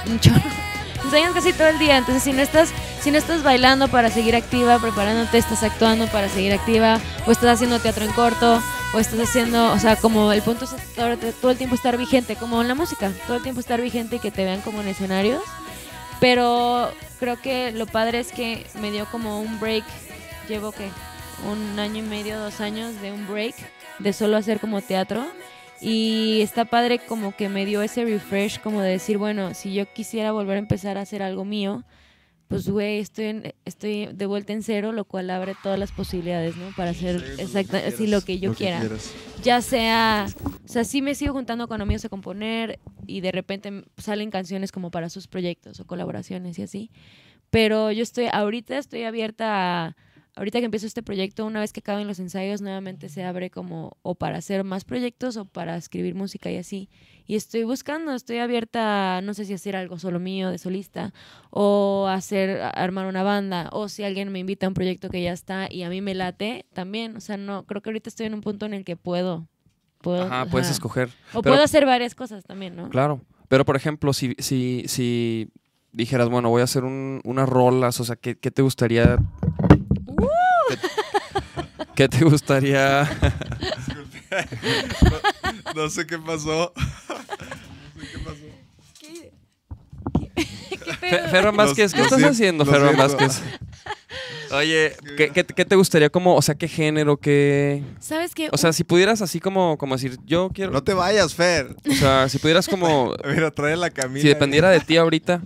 mucho. 0.07 0.31
ensayas 1.05 1.33
casi 1.33 1.53
todo 1.53 1.69
el 1.69 1.79
día. 1.79 1.99
Entonces, 1.99 2.23
si 2.23 2.33
no 2.33 2.43
estás, 2.43 2.71
si 3.01 3.11
no 3.11 3.19
estás 3.19 3.43
bailando 3.43 3.89
para 3.89 4.11
seguir 4.11 4.35
activa, 4.35 4.79
preparándote, 4.79 5.39
estás 5.39 5.63
actuando 5.63 6.07
para 6.09 6.29
seguir 6.29 6.53
activa, 6.53 6.99
o 7.27 7.31
estás 7.31 7.51
haciendo 7.57 7.79
teatro 7.79 8.05
en 8.05 8.13
corto, 8.13 8.63
o 8.95 8.99
estás 8.99 9.21
haciendo, 9.21 9.73
o 9.73 9.79
sea, 9.79 9.97
como 9.97 10.33
el 10.33 10.43
punto 10.43 10.65
es 10.65 10.75
todo 11.41 11.51
el 11.51 11.59
tiempo 11.59 11.75
estar 11.75 11.97
vigente, 11.97 12.37
como 12.37 12.63
en 12.63 12.69
la 12.69 12.75
música, 12.75 13.13
todo 13.27 13.37
el 13.37 13.43
tiempo 13.43 13.61
estar 13.61 13.81
vigente 13.81 14.17
y 14.17 14.19
que 14.21 14.31
te 14.31 14.45
vean 14.45 14.61
como 14.61 14.81
en 14.81 14.89
escenarios. 14.89 15.43
Pero 16.21 16.91
creo 17.19 17.41
que 17.41 17.73
lo 17.73 17.87
padre 17.87 18.21
es 18.21 18.33
que 18.33 18.67
me 18.81 18.91
dio 18.91 19.07
como 19.11 19.41
un 19.41 19.59
break. 19.61 19.85
Llevo 20.49 20.73
que 20.73 20.89
un 21.51 21.79
año 21.79 21.99
y 22.01 22.07
medio, 22.07 22.39
dos 22.39 22.61
años 22.61 23.01
de 23.01 23.13
un 23.13 23.27
break 23.27 23.55
de 23.99 24.13
solo 24.13 24.37
hacer 24.37 24.61
como 24.61 24.81
teatro. 24.83 25.25
Y 25.81 26.41
está 26.41 26.65
padre 26.65 26.99
como 26.99 27.37
que 27.37 27.49
me 27.49 27.67
dio 27.67 27.83
ese 27.83 28.05
refresh 28.05 28.61
como 28.61 28.81
de 28.81 28.91
decir, 28.91 29.19
bueno, 29.19 29.53
si 29.55 29.75
yo 29.75 29.93
quisiera 29.93 30.33
volver 30.33 30.57
a 30.57 30.61
empezar 30.61 30.97
a 30.97 31.03
hacer 31.03 31.23
algo 31.23 31.45
mío, 31.45 31.85
pues 32.49 32.69
güey, 32.69 33.01
estoy, 33.01 33.25
en- 33.27 33.55
estoy 33.65 34.07
de 34.07 34.27
vuelta 34.27 34.53
en 34.53 34.63
cero, 34.63 34.93
lo 34.93 35.05
cual 35.05 35.29
abre 35.31 35.55
todas 35.63 35.79
las 35.79 35.93
posibilidades, 35.93 36.57
¿no? 36.57 36.69
Para 36.77 36.91
hacer 36.91 37.17
exactamente 37.39 37.89
así 37.95 38.07
lo 38.07 38.21
que 38.23 38.39
yo 38.39 38.51
Lo 38.51 38.55
quiera 38.57 38.81
ya 39.43 39.61
sea, 39.61 40.27
o 40.65 40.69
sea, 40.69 40.85
sí 40.85 41.03
me 41.03 41.15
sigo 41.15 41.35
juntando 41.35 41.69
con 41.69 41.83
amigos 41.83 42.05
a 42.05 42.09
componer 42.09 42.79
y 43.07 43.21
de 43.21 43.33
repente 43.33 43.85
salen 43.99 44.31
canciones 44.31 44.73
como 44.73 44.91
para 44.91 45.11
sus 45.11 45.27
proyectos 45.27 45.81
o 45.81 45.87
colaboraciones 45.87 46.59
y 46.59 46.63
así. 46.63 46.91
Pero 47.51 47.91
yo 47.93 48.03
estoy, 48.03 48.27
ahorita 48.33 48.79
estoy 48.79 49.03
abierta 49.05 49.87
a, 49.89 49.97
ahorita 50.37 50.59
que 50.59 50.65
empiezo 50.67 50.87
este 50.87 51.03
proyecto, 51.03 51.45
una 51.47 51.61
vez 51.61 51.73
que 51.73 51.81
acaben 51.81 52.07
los 52.07 52.19
ensayos, 52.19 52.61
nuevamente 52.61 53.09
se 53.09 53.23
abre 53.25 53.51
como 53.51 53.97
o 54.03 54.15
para 54.15 54.39
hacer 54.39 54.65
más 54.65 54.85
proyectos 54.85 55.37
o 55.37 55.45
para 55.45 55.77
escribir 55.77 56.15
música 56.15 56.51
y 56.51 56.57
así. 56.57 56.89
Y 57.27 57.37
estoy 57.37 57.65
buscando, 57.65 58.13
estoy 58.15 58.39
abierta 58.39 59.21
no 59.23 59.33
sé 59.35 59.45
si 59.45 59.55
hacer 59.55 59.77
algo 59.77 59.99
solo 59.99 60.19
mío 60.21 60.51
de 60.51 60.59
solista 60.59 61.13
o 61.51 62.07
hacer, 62.09 62.61
armar 62.75 63.07
una 63.07 63.23
banda 63.23 63.69
o 63.73 63.89
si 63.89 64.03
alguien 64.05 64.31
me 64.33 64.41
invita 64.41 64.67
a 64.67 64.69
un 64.69 64.75
proyecto 64.75 65.09
que 65.09 65.23
ya 65.23 65.33
está 65.33 65.69
y 65.71 65.83
a 65.85 65.89
mí 65.89 66.01
me 66.01 66.15
late, 66.15 66.67
también. 66.73 67.17
O 67.17 67.21
sea, 67.21 67.37
no, 67.37 67.65
creo 67.65 67.81
que 67.83 67.91
ahorita 67.91 68.09
estoy 68.11 68.27
en 68.27 68.35
un 68.35 68.41
punto 68.41 68.67
en 68.67 68.75
el 68.75 68.85
que 68.85 68.97
puedo. 68.97 69.47
puedo 70.03 70.23
Ajá, 70.25 70.47
puedes 70.47 70.71
escoger. 70.71 71.09
O 71.33 71.41
Pero- 71.41 71.55
puedo 71.55 71.63
hacer 71.65 71.87
varias 71.87 72.15
cosas 72.15 72.45
también, 72.45 72.77
¿no? 72.77 72.91
Claro. 72.91 73.23
Pero, 73.49 73.65
por 73.65 73.77
ejemplo, 73.77 74.13
si, 74.13 74.35
si, 74.39 74.83
si 74.87 75.49
dijeras, 75.93 76.29
bueno, 76.29 76.51
voy 76.51 76.61
a 76.61 76.65
hacer 76.65 76.85
un- 76.85 77.21
unas 77.25 77.49
rolas, 77.49 78.01
o 78.01 78.05
sea, 78.05 78.17
¿qué, 78.17 78.37
qué 78.37 78.51
te 78.51 78.61
gustaría? 78.63 79.17
¿Qué, 80.69 80.77
qué 81.95 82.09
te 82.09 82.25
gustaría? 82.25 83.09
No 85.75 85.89
sé 85.91 86.07
qué 86.07 86.19
pasó. 86.19 86.73
¿Qué 89.01 89.33
Fe- 91.01 91.29
Ferran 91.31 91.57
Los- 91.57 91.67
Vázquez, 91.69 91.93
¿qué 91.93 91.99
lo 91.99 92.05
estás 92.05 92.19
siento, 92.19 92.33
haciendo, 92.35 92.65
lo 92.65 92.71
Ferran 92.71 92.95
siento. 92.97 93.17
Vázquez? 93.19 93.43
Oye, 94.53 94.93
¿qué, 95.17 95.31
qué, 95.31 95.45
qué 95.45 95.65
te 95.65 95.75
gustaría 95.75 96.11
como, 96.11 96.37
o 96.37 96.43
sea, 96.43 96.55
qué 96.55 96.69
género, 96.69 97.17
qué... 97.17 97.83
¿Sabes 97.99 98.35
qué? 98.35 98.49
O 98.53 98.57
sea, 98.57 98.73
si 98.73 98.85
pudieras 98.85 99.21
así 99.23 99.41
como, 99.41 99.77
como 99.79 99.95
decir, 99.97 100.17
yo 100.27 100.51
quiero... 100.55 100.71
No 100.71 100.83
te 100.85 100.95
vayas, 100.95 101.35
Fer. 101.35 101.75
O 101.91 101.95
sea, 101.95 102.29
si 102.29 102.39
pudieras 102.39 102.69
como... 102.69 103.15
Mira, 103.25 103.51
trae 103.51 103.77
la 103.77 103.91
Camila. 103.91 104.21
si 104.21 104.29
dependiera 104.29 104.71
de 104.71 104.81
ti 104.81 104.97
ahorita, 104.97 105.41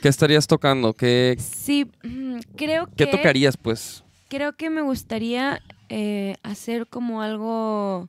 ¿qué 0.00 0.08
estarías 0.08 0.46
tocando? 0.46 0.94
¿Qué, 0.94 1.36
sí, 1.38 1.90
mm, 2.02 2.38
creo 2.56 2.86
qué 2.96 3.04
que... 3.04 3.06
tocarías, 3.08 3.56
pues? 3.58 4.03
Creo 4.34 4.56
que 4.56 4.68
me 4.68 4.82
gustaría 4.82 5.62
eh, 5.90 6.34
hacer 6.42 6.88
como 6.88 7.22
algo 7.22 8.08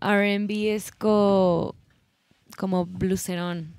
R&B-esco, 0.00 1.76
como 2.56 2.86
blueserón, 2.86 3.74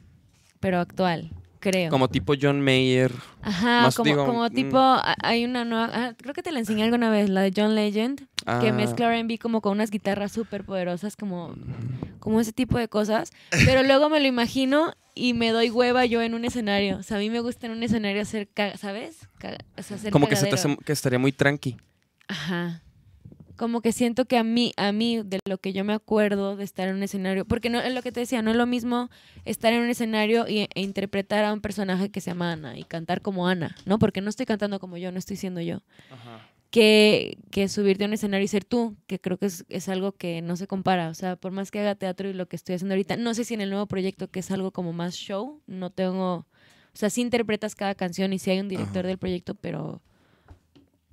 pero 0.60 0.80
actual, 0.80 1.32
creo. 1.64 1.89
Como 1.89 2.09
tipo 2.09 2.34
John 2.39 2.61
Mayer. 2.61 3.11
Ajá, 3.41 3.89
como, 3.95 4.03
digo, 4.09 4.26
como 4.26 4.45
mm. 4.45 4.53
tipo, 4.53 4.78
hay 5.24 5.45
una 5.45 5.64
nueva, 5.64 5.89
ah, 5.93 6.14
creo 6.18 6.34
que 6.34 6.43
te 6.43 6.51
la 6.51 6.59
enseñé 6.59 6.84
alguna 6.84 7.09
vez, 7.09 7.30
la 7.30 7.41
de 7.41 7.53
John 7.55 7.74
Legend, 7.74 8.20
que 8.20 8.70
Ah, 8.70 8.74
mezcla 8.74 9.07
R&B 9.07 9.38
como 9.39 9.61
con 9.61 9.72
unas 9.74 9.89
guitarras 9.89 10.32
súper 10.34 10.66
poderosas, 10.66 11.16
como, 11.16 11.55
como 12.20 12.41
ese 12.41 12.51
tipo 12.51 12.78
de 12.78 12.88
cosas, 12.89 13.32
pero 13.66 13.82
luego 13.84 14.09
me 14.09 14.20
lo 14.20 14.28
imagino 14.28 14.93
y 15.16 15.34
me 15.34 15.51
doy 15.51 15.70
hueva 15.70 16.05
yo 16.05 16.22
en 16.22 16.34
un 16.34 16.43
escenario, 16.43 16.97
o 16.97 17.03
sea, 17.03 17.18
a 17.18 17.20
mí 17.22 17.30
me 17.30 17.39
gusta 17.39 17.68
en 17.68 17.72
un 17.72 17.84
escenario 17.84 18.22
hacer, 18.22 18.49
ca- 18.53 18.76
¿sabes? 18.78 19.28
Ca- 19.39 19.57
o 19.78 19.82
sea, 19.84 19.95
hacer 19.97 20.11
Como 20.11 20.28
que 20.28 20.36
se 20.36 20.47
te 20.47 20.55
hace, 20.55 20.76
que 20.86 20.91
estaría 20.91 21.20
muy 21.20 21.32
tranqui. 21.32 21.78
Ajá. 22.28 22.82
Como 23.56 23.82
que 23.82 23.91
siento 23.91 24.26
que 24.26 24.38
a 24.38 24.43
mí, 24.43 24.74
a 24.78 24.91
mí, 24.91 25.22
de 25.24 25.39
lo 25.47 25.60
que 25.60 25.74
yo 25.74 25.84
me 25.84 25.93
acuerdo 25.93 26.56
de 26.56 26.64
estar 26.64 26.88
en 26.88 26.95
un 26.95 27.04
escenario, 27.04 27.45
porque 27.45 27.70
no 27.70 27.80
es 27.80 27.93
lo 27.93 28.01
que 28.01 28.12
te 28.12 28.22
decía, 28.22 28.41
no 28.41 28.51
es 28.51 28.58
lo 28.58 28.66
mismo 28.66 29.10
estar 29.45 29.74
en 29.74 29.82
un 29.82 29.89
escenario 29.89 30.47
y, 30.47 30.68
e 30.74 30.82
interpretar 30.82 31.45
a 31.45 31.54
un 31.54 31.62
personaje 31.62 32.10
que 32.10 32.20
se 32.20 32.32
llama 32.32 32.54
Ana 32.54 32.78
y 32.78 32.84
cantar 32.84 33.22
como 33.22 33.47
Ana, 33.47 33.76
¿no? 33.86 33.99
Porque 33.99 34.22
no 34.22 34.30
estoy 34.30 34.45
cantando 34.45 34.80
como 34.80 34.97
yo, 34.97 35.12
no 35.12 35.20
estoy 35.20 35.38
siendo 35.38 35.62
yo. 35.62 35.82
Que, 36.72 37.38
que 37.51 37.70
subirte 37.70 38.04
a 38.04 38.08
un 38.08 38.14
escenario 38.14 38.45
y 38.45 38.47
ser 38.47 38.66
tú, 38.66 38.97
que 39.06 39.20
creo 39.20 39.38
que 39.38 39.45
es, 39.45 39.64
es 39.70 39.89
algo 39.89 40.14
que 40.14 40.41
no 40.41 40.56
se 40.56 40.66
compara. 40.66 41.10
O 41.10 41.14
sea, 41.14 41.36
por 41.36 41.51
más 41.51 41.70
que 41.70 41.80
haga 41.80 41.93
teatro 41.93 42.28
y 42.28 42.34
lo 42.34 42.47
que 42.47 42.56
estoy 42.56 42.74
haciendo 42.74 42.95
ahorita, 42.95 43.16
no 43.16 43.36
sé 43.36 43.43
si 43.43 43.54
en 43.54 43.62
el 43.62 43.70
nuevo 43.70 43.86
proyecto, 43.86 44.32
que 44.32 44.39
es 44.39 44.49
algo 44.49 44.72
como 44.72 44.91
más 44.91 45.14
show, 45.14 45.62
no 45.68 45.91
tengo. 45.91 46.34
O 46.38 46.95
sea, 46.95 47.12
sí 47.12 47.22
interpretas 47.22 47.76
cada 47.76 47.93
canción 47.93 48.34
y 48.34 48.39
sí 48.39 48.49
hay 48.49 48.60
un 48.60 48.70
director 48.70 49.01
Ajá. 49.01 49.08
del 49.08 49.20
proyecto, 49.20 49.54
pero. 49.54 50.01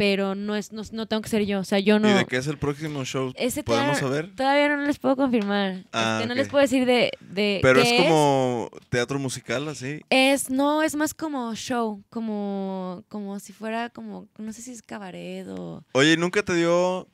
Pero 0.01 0.35
no 0.35 0.57
es 0.57 0.73
no, 0.73 0.81
no 0.93 1.05
tengo 1.05 1.21
que 1.21 1.29
ser 1.29 1.45
yo. 1.45 1.61
O 1.61 1.65
sea, 1.65 1.79
yo 1.79 1.99
no. 1.99 2.09
¿Y 2.09 2.15
de 2.15 2.25
qué 2.25 2.39
es 2.39 2.47
el 2.47 2.57
próximo 2.57 3.05
show? 3.05 3.35
Ese 3.37 3.63
¿Podemos 3.63 3.99
saber? 3.99 4.35
todavía 4.35 4.75
no 4.75 4.87
les 4.87 4.99
puedo 4.99 5.15
confirmar. 5.15 5.85
Ah, 5.93 6.17
Este, 6.17 6.27
no 6.27 6.35
les 6.35 6.49
puedo 6.49 6.63
decir 6.63 6.87
de. 6.87 7.13
de 7.21 7.59
Pero 7.61 7.83
qué 7.83 7.97
es 7.97 8.03
como 8.03 8.71
teatro 8.89 9.19
musical, 9.19 9.69
así. 9.69 10.01
Es, 10.09 10.49
no, 10.49 10.83
es 10.83 10.97
más 10.97 11.13
como 11.13 11.55
show, 11.55 12.03
como, 12.09 13.05
como 13.11 13.39
si 13.41 13.53
fuera 13.53 13.91
como, 13.91 14.27
no 14.39 14.55
sé 14.55 14.63
si 14.63 14.73
es 14.73 14.81
cabaret 14.81 15.47
o... 15.49 15.85
Oye, 15.93 16.15
¿y 16.15 16.17
¿nunca 16.17 16.43
te 16.43 16.55
dio... 16.55 17.07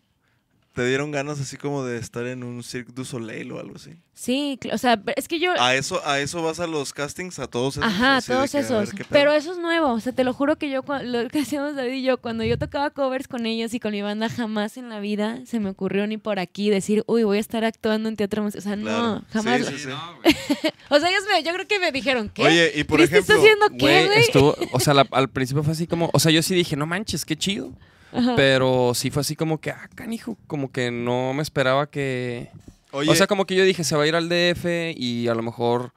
Te 0.76 0.86
dieron 0.86 1.10
ganas 1.10 1.40
así 1.40 1.56
como 1.56 1.84
de 1.84 1.96
estar 1.96 2.26
en 2.26 2.44
un 2.44 2.62
Cirque 2.62 2.92
du 2.92 3.06
Soleil 3.06 3.50
o 3.50 3.58
algo 3.58 3.76
así? 3.76 3.92
Sí, 4.12 4.58
o 4.70 4.76
sea, 4.76 5.02
es 5.16 5.26
que 5.26 5.38
yo... 5.38 5.52
¿A 5.58 5.74
eso, 5.74 6.06
a 6.06 6.20
eso 6.20 6.42
vas 6.42 6.60
a 6.60 6.66
los 6.66 6.92
castings? 6.92 7.38
¿A 7.38 7.46
todos 7.46 7.78
esos? 7.78 7.84
Ajá, 7.88 8.20
todos 8.20 8.50
que, 8.50 8.58
a 8.58 8.60
ver 8.60 8.66
esos. 8.84 8.90
Pero 9.08 9.32
eso 9.32 9.52
es 9.52 9.58
nuevo. 9.58 9.90
O 9.94 10.00
sea, 10.00 10.12
te 10.12 10.22
lo 10.22 10.34
juro 10.34 10.56
que 10.56 10.68
yo, 10.70 10.82
lo 11.02 11.28
que 11.30 11.38
hacíamos 11.40 11.76
David 11.76 11.94
y 11.94 12.02
yo, 12.02 12.18
cuando 12.18 12.44
yo 12.44 12.58
tocaba 12.58 12.90
covers 12.90 13.26
con 13.26 13.46
ellos 13.46 13.72
y 13.72 13.80
con 13.80 13.92
mi 13.92 14.02
banda, 14.02 14.28
jamás 14.28 14.76
en 14.76 14.90
la 14.90 15.00
vida 15.00 15.40
se 15.46 15.60
me 15.60 15.70
ocurrió 15.70 16.06
ni 16.06 16.18
por 16.18 16.38
aquí 16.38 16.68
decir, 16.68 17.04
uy, 17.06 17.22
voy 17.24 17.38
a 17.38 17.40
estar 17.40 17.64
actuando 17.64 18.10
en 18.10 18.16
teatro 18.16 18.42
musical. 18.42 18.60
O 18.60 18.62
sea, 18.62 18.76
Claro. 18.76 19.02
no, 19.14 19.24
jamás. 19.32 19.66
Sí, 19.66 19.78
sí, 19.78 19.88
sí. 19.88 20.68
O 20.90 21.00
sea, 21.00 21.08
ellos 21.08 21.22
me, 21.32 21.42
yo 21.42 21.52
creo 21.54 21.66
que 21.66 21.78
me 21.78 21.90
dijeron, 21.90 22.28
¿qué? 22.28 22.42
Oye, 22.42 22.72
y 22.76 22.84
por 22.84 22.98
¿Cris, 22.98 23.08
¿qué 23.10 23.16
ejemplo... 23.18 23.34
estás 23.34 23.50
haciendo 23.50 23.78
qué, 23.78 24.06
Güey, 24.34 24.68
o 24.72 24.78
sea, 24.80 24.92
la- 24.92 25.08
al 25.12 25.28
principio 25.30 25.62
fue 25.62 25.72
así 25.72 25.86
como, 25.86 26.10
o 26.12 26.18
sea, 26.20 26.30
yo 26.30 26.42
sí 26.42 26.54
dije, 26.54 26.76
no 26.76 26.84
manches, 26.84 27.24
qué 27.24 27.34
chido. 27.34 27.72
Ajá. 28.16 28.34
Pero 28.36 28.92
sí 28.94 29.10
fue 29.10 29.20
así 29.20 29.36
como 29.36 29.60
que, 29.60 29.70
ah, 29.70 29.88
canijo, 29.94 30.36
como 30.46 30.72
que 30.72 30.90
no 30.90 31.34
me 31.34 31.42
esperaba 31.42 31.90
que... 31.90 32.50
Oye, 32.92 33.10
O 33.10 33.14
sea, 33.14 33.26
como 33.26 33.44
que 33.46 33.54
yo 33.54 33.64
dije, 33.64 33.84
se 33.84 33.96
va 33.96 34.04
a 34.04 34.06
ir 34.06 34.14
al 34.14 34.28
DF 34.28 34.64
y 34.96 35.28
a 35.28 35.34
lo 35.34 35.42
mejor 35.42 35.92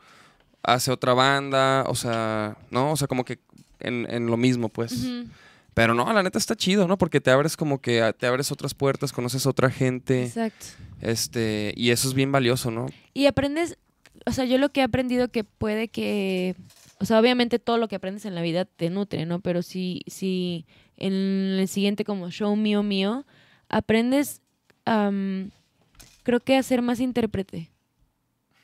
hace 0.63 0.91
otra 0.91 1.13
banda, 1.13 1.85
o 1.87 1.95
sea, 1.95 2.57
¿no? 2.71 2.91
O 2.91 2.97
sea, 2.97 3.07
como 3.07 3.23
que 3.23 3.39
en, 3.79 4.05
en 4.09 4.27
lo 4.27 4.37
mismo, 4.37 4.69
pues. 4.69 5.07
Pero 5.73 5.93
no, 5.93 6.11
la 6.11 6.23
neta 6.23 6.37
está 6.37 6.55
chido, 6.55 6.87
¿no? 6.87 6.97
Porque 6.97 7.21
te 7.21 7.31
abres 7.31 7.55
como 7.55 7.79
que, 7.79 8.13
te 8.17 8.27
abres 8.27 8.51
otras 8.51 8.73
puertas, 8.73 9.13
conoces 9.13 9.45
a 9.45 9.49
otra 9.49 9.69
gente, 9.69 10.25
Exacto. 10.25 10.65
este, 10.99 11.73
y 11.77 11.91
eso 11.91 12.07
es 12.07 12.13
bien 12.13 12.31
valioso, 12.31 12.69
¿no? 12.71 12.87
Y 13.13 13.27
aprendes, 13.27 13.77
o 14.25 14.31
sea, 14.31 14.43
yo 14.45 14.57
lo 14.57 14.69
que 14.69 14.81
he 14.81 14.83
aprendido 14.83 15.29
que 15.29 15.45
puede 15.45 15.87
que, 15.87 16.55
o 16.99 17.05
sea, 17.05 17.19
obviamente 17.19 17.59
todo 17.59 17.77
lo 17.77 17.87
que 17.87 17.95
aprendes 17.95 18.25
en 18.25 18.35
la 18.35 18.41
vida 18.41 18.65
te 18.65 18.89
nutre, 18.89 19.25
¿no? 19.25 19.39
Pero 19.39 19.61
si, 19.61 20.01
si 20.07 20.65
en 20.99 21.13
el 21.59 21.67
siguiente 21.67 22.03
como 22.05 22.29
show 22.31 22.55
mío 22.55 22.83
mío, 22.83 23.25
aprendes, 23.69 24.41
am, 24.85 25.51
creo 26.23 26.39
que 26.39 26.55
a 26.57 26.63
ser 26.63 26.81
más 26.81 26.99
intérprete. 26.99 27.69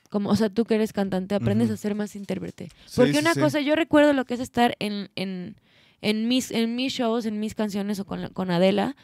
Como, 0.10 0.30
o 0.30 0.36
sea, 0.36 0.50
tú 0.50 0.66
que 0.66 0.76
eres 0.76 0.94
cantante, 0.94 1.36
aprendes 1.36 1.70
a 1.72 1.78
ser 1.78 1.96
más 1.96 2.16
intérprete. 2.16 2.70
Sí, 2.86 2.94
Porque 2.98 3.14
sí, 3.14 3.20
una 3.20 3.34
sí. 3.34 3.40
cosa, 3.40 3.60
yo 3.60 3.76
recuerdo 3.76 4.14
lo 4.14 4.26
que 4.26 4.36
es 4.36 4.40
estar 4.40 4.76
en, 4.80 5.10
en, 5.16 5.56
en, 6.02 6.28
mis, 6.28 6.52
en 6.52 6.76
mis 6.76 6.94
shows, 6.94 7.26
en 7.26 7.40
mis 7.40 7.56
canciones 7.56 8.00
o 8.00 8.06
con, 8.06 8.30
con 8.30 8.50
Adela, 8.52 8.96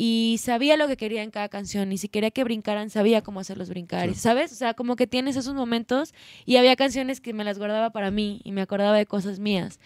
y 0.00 0.36
sabía 0.40 0.76
lo 0.76 0.86
que 0.86 0.96
quería 0.96 1.24
en 1.24 1.32
cada 1.32 1.48
canción 1.48 1.90
y 1.90 1.98
si 1.98 2.08
quería 2.08 2.30
que 2.30 2.44
brincaran 2.44 2.88
sabía 2.88 3.20
cómo 3.22 3.40
hacerlos 3.40 3.68
brincar, 3.68 4.08
Sí. 4.10 4.14
¿sabes? 4.14 4.52
O 4.52 4.54
sea, 4.54 4.74
como 4.74 4.94
que 4.94 5.08
tienes 5.08 5.34
esos 5.34 5.54
momentos 5.54 6.14
y 6.46 6.54
había 6.56 6.76
canciones 6.76 7.20
que 7.20 7.32
me 7.32 7.42
las 7.42 7.58
guardaba 7.58 7.90
para 7.90 8.12
mí 8.12 8.40
y 8.44 8.52
me 8.52 8.60
acordaba 8.60 8.96
de 8.96 9.06
cosas 9.06 9.40
mías. 9.40 9.80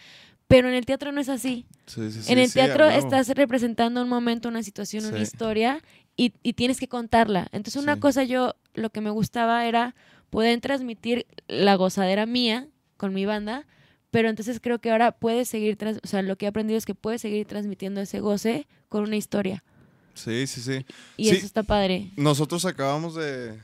Pero 0.53 0.69
en 0.69 0.75
el 0.75 0.85
teatro 0.85 1.13
no 1.13 1.21
es 1.21 1.29
así. 1.31 1.65
Sí, 1.87 2.11
sí, 2.13 2.23
sí, 2.23 2.31
en 2.33 2.39
el 2.39 2.49
sí, 2.49 2.55
teatro 2.55 2.89
estás 2.91 3.29
representando 3.31 4.03
un 4.03 4.09
momento, 4.09 4.49
una 4.51 4.63
situación, 4.63 5.07
una 5.07 5.19
historia 5.19 5.83
y, 6.17 6.35
y 6.43 6.53
tienes 6.53 6.79
que 6.79 6.89
contarla. 6.89 7.49
Entonces 7.53 7.83
una 7.83 7.99
cosa 7.99 8.23
yo, 8.25 8.55
lo 8.75 8.91
que 8.91 9.01
me 9.01 9.09
gustaba 9.11 9.67
era 9.67 9.95
poder 10.29 10.61
transmitir 10.61 11.27
la 11.49 11.75
gozadera 11.77 12.27
mía 12.27 12.69
con 12.99 13.15
mi 13.15 13.25
banda, 13.25 13.67
pero 14.11 14.29
entonces 14.29 14.61
creo 14.61 14.79
que 14.79 14.91
ahora 14.91 15.13
puedes 15.13 15.49
seguir, 15.49 15.77
trans- 15.77 16.01
o 16.05 16.07
sea, 16.07 16.21
lo 16.21 16.37
que 16.37 16.45
he 16.45 16.49
aprendido 16.49 16.77
es 16.77 16.85
que 16.85 16.95
puedes 16.95 17.23
seguir 17.23 17.47
transmitiendo 17.47 18.03
ese 18.03 18.21
goce 18.21 18.67
con 18.91 19.05
una 19.05 19.17
historia. 19.17 19.65
Sí, 20.15 20.47
sí, 20.47 20.61
sí. 20.61 20.85
Y 21.17 21.31
eso 21.31 21.47
está 21.47 21.63
padre. 21.63 22.11
Nosotros 22.17 22.67
acabamos 22.67 23.15
de, 23.15 23.59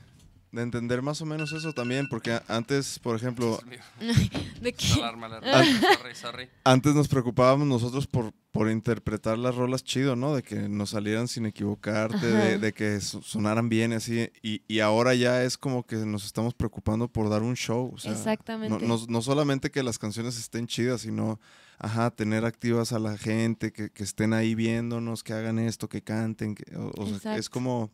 de 0.52 0.62
entender 0.62 1.02
más 1.02 1.20
o 1.20 1.26
menos 1.26 1.52
eso 1.52 1.72
también, 1.72 2.08
porque 2.08 2.40
antes, 2.48 2.98
por 3.00 3.14
ejemplo, 3.16 3.60
¿De 4.62 4.72
qué? 4.72 4.92
Alarma, 4.94 5.26
alarma. 5.26 5.64
Sorry, 5.96 6.14
sorry. 6.14 6.48
antes 6.64 6.94
nos 6.94 7.06
preocupábamos 7.08 7.66
nosotros 7.68 8.06
por, 8.06 8.32
por 8.50 8.70
interpretar 8.70 9.38
las 9.38 9.54
rolas 9.54 9.84
chido, 9.84 10.16
¿no? 10.16 10.34
De 10.34 10.42
que 10.42 10.68
nos 10.68 10.90
salieran 10.90 11.28
sin 11.28 11.46
equivocarte, 11.46 12.26
de, 12.26 12.58
de 12.58 12.72
que 12.72 13.00
so- 13.00 13.22
sonaran 13.22 13.68
bien, 13.68 13.92
así. 13.92 14.30
Y, 14.42 14.62
y 14.66 14.80
ahora 14.80 15.14
ya 15.14 15.42
es 15.44 15.58
como 15.58 15.84
que 15.86 15.96
nos 15.96 16.24
estamos 16.24 16.54
preocupando 16.54 17.08
por 17.08 17.28
dar 17.28 17.42
un 17.42 17.54
show. 17.54 17.92
O 17.94 17.98
sea, 17.98 18.12
Exactamente. 18.12 18.84
No, 18.86 18.96
no- 18.96 19.04
no 19.08 19.22
solamente 19.22 19.70
que 19.70 19.82
las 19.82 19.98
canciones 19.98 20.38
estén 20.38 20.66
chidas, 20.66 21.02
sino, 21.02 21.38
ajá, 21.78 22.10
tener 22.10 22.44
activas 22.44 22.92
a 22.92 22.98
la 22.98 23.16
gente, 23.18 23.72
que, 23.72 23.90
que 23.90 24.02
estén 24.02 24.32
ahí 24.32 24.54
viéndonos, 24.54 25.22
que 25.22 25.34
hagan 25.34 25.58
esto, 25.58 25.88
que 25.88 26.02
canten. 26.02 26.54
que- 26.54 26.74
o- 26.76 26.90
o 26.96 27.06
sea, 27.06 27.16
Exacto. 27.16 27.38
es 27.40 27.48
como... 27.50 27.90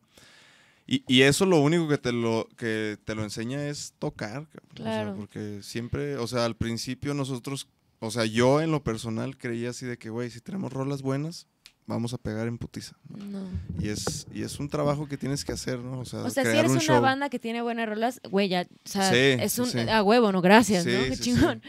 Y, 0.86 1.02
y 1.08 1.22
eso 1.22 1.46
lo 1.46 1.60
único 1.60 1.88
que 1.88 1.98
te 1.98 2.12
lo, 2.12 2.46
que 2.56 2.98
te 3.04 3.14
lo 3.14 3.22
enseña 3.24 3.68
es 3.68 3.94
tocar. 3.98 4.46
cabrón. 4.48 4.68
O 4.72 4.76
sea, 4.76 4.84
Claro. 4.84 5.16
porque 5.16 5.60
siempre, 5.62 6.16
o 6.16 6.26
sea, 6.26 6.44
al 6.44 6.56
principio 6.56 7.14
nosotros, 7.14 7.68
o 8.00 8.10
sea, 8.10 8.24
yo 8.26 8.60
en 8.60 8.70
lo 8.70 8.84
personal 8.84 9.36
creía 9.38 9.70
así 9.70 9.86
de 9.86 9.96
que, 9.96 10.10
güey, 10.10 10.30
si 10.30 10.40
tenemos 10.40 10.72
rolas 10.72 11.00
buenas, 11.00 11.46
vamos 11.86 12.12
a 12.14 12.18
pegar 12.18 12.48
en 12.48 12.58
putiza. 12.58 12.96
No. 13.08 13.46
Y 13.80 13.88
es, 13.88 14.26
y 14.34 14.42
es 14.42 14.58
un 14.60 14.68
trabajo 14.68 15.06
que 15.08 15.16
tienes 15.16 15.44
que 15.44 15.52
hacer, 15.52 15.78
¿no? 15.78 16.00
O 16.00 16.04
sea, 16.04 16.20
O 16.20 16.30
sea, 16.30 16.42
si 16.44 16.50
eres 16.50 16.66
un 16.70 16.76
una 16.76 16.80
show. 16.80 17.00
banda 17.00 17.28
que 17.30 17.38
tiene 17.38 17.62
buenas 17.62 17.88
rolas, 17.88 18.20
güey, 18.30 18.48
ya, 18.48 18.62
o 18.62 18.88
sea, 18.88 19.10
Sí, 19.10 19.16
es 19.16 19.58
un 19.58 19.66
sí. 19.66 19.78
a 19.80 20.02
huevo, 20.02 20.32
no, 20.32 20.42
gracias, 20.42 20.84
Sí, 20.84 20.90
¿no? 20.92 21.04
Qué 21.04 21.16
chingón. 21.16 21.62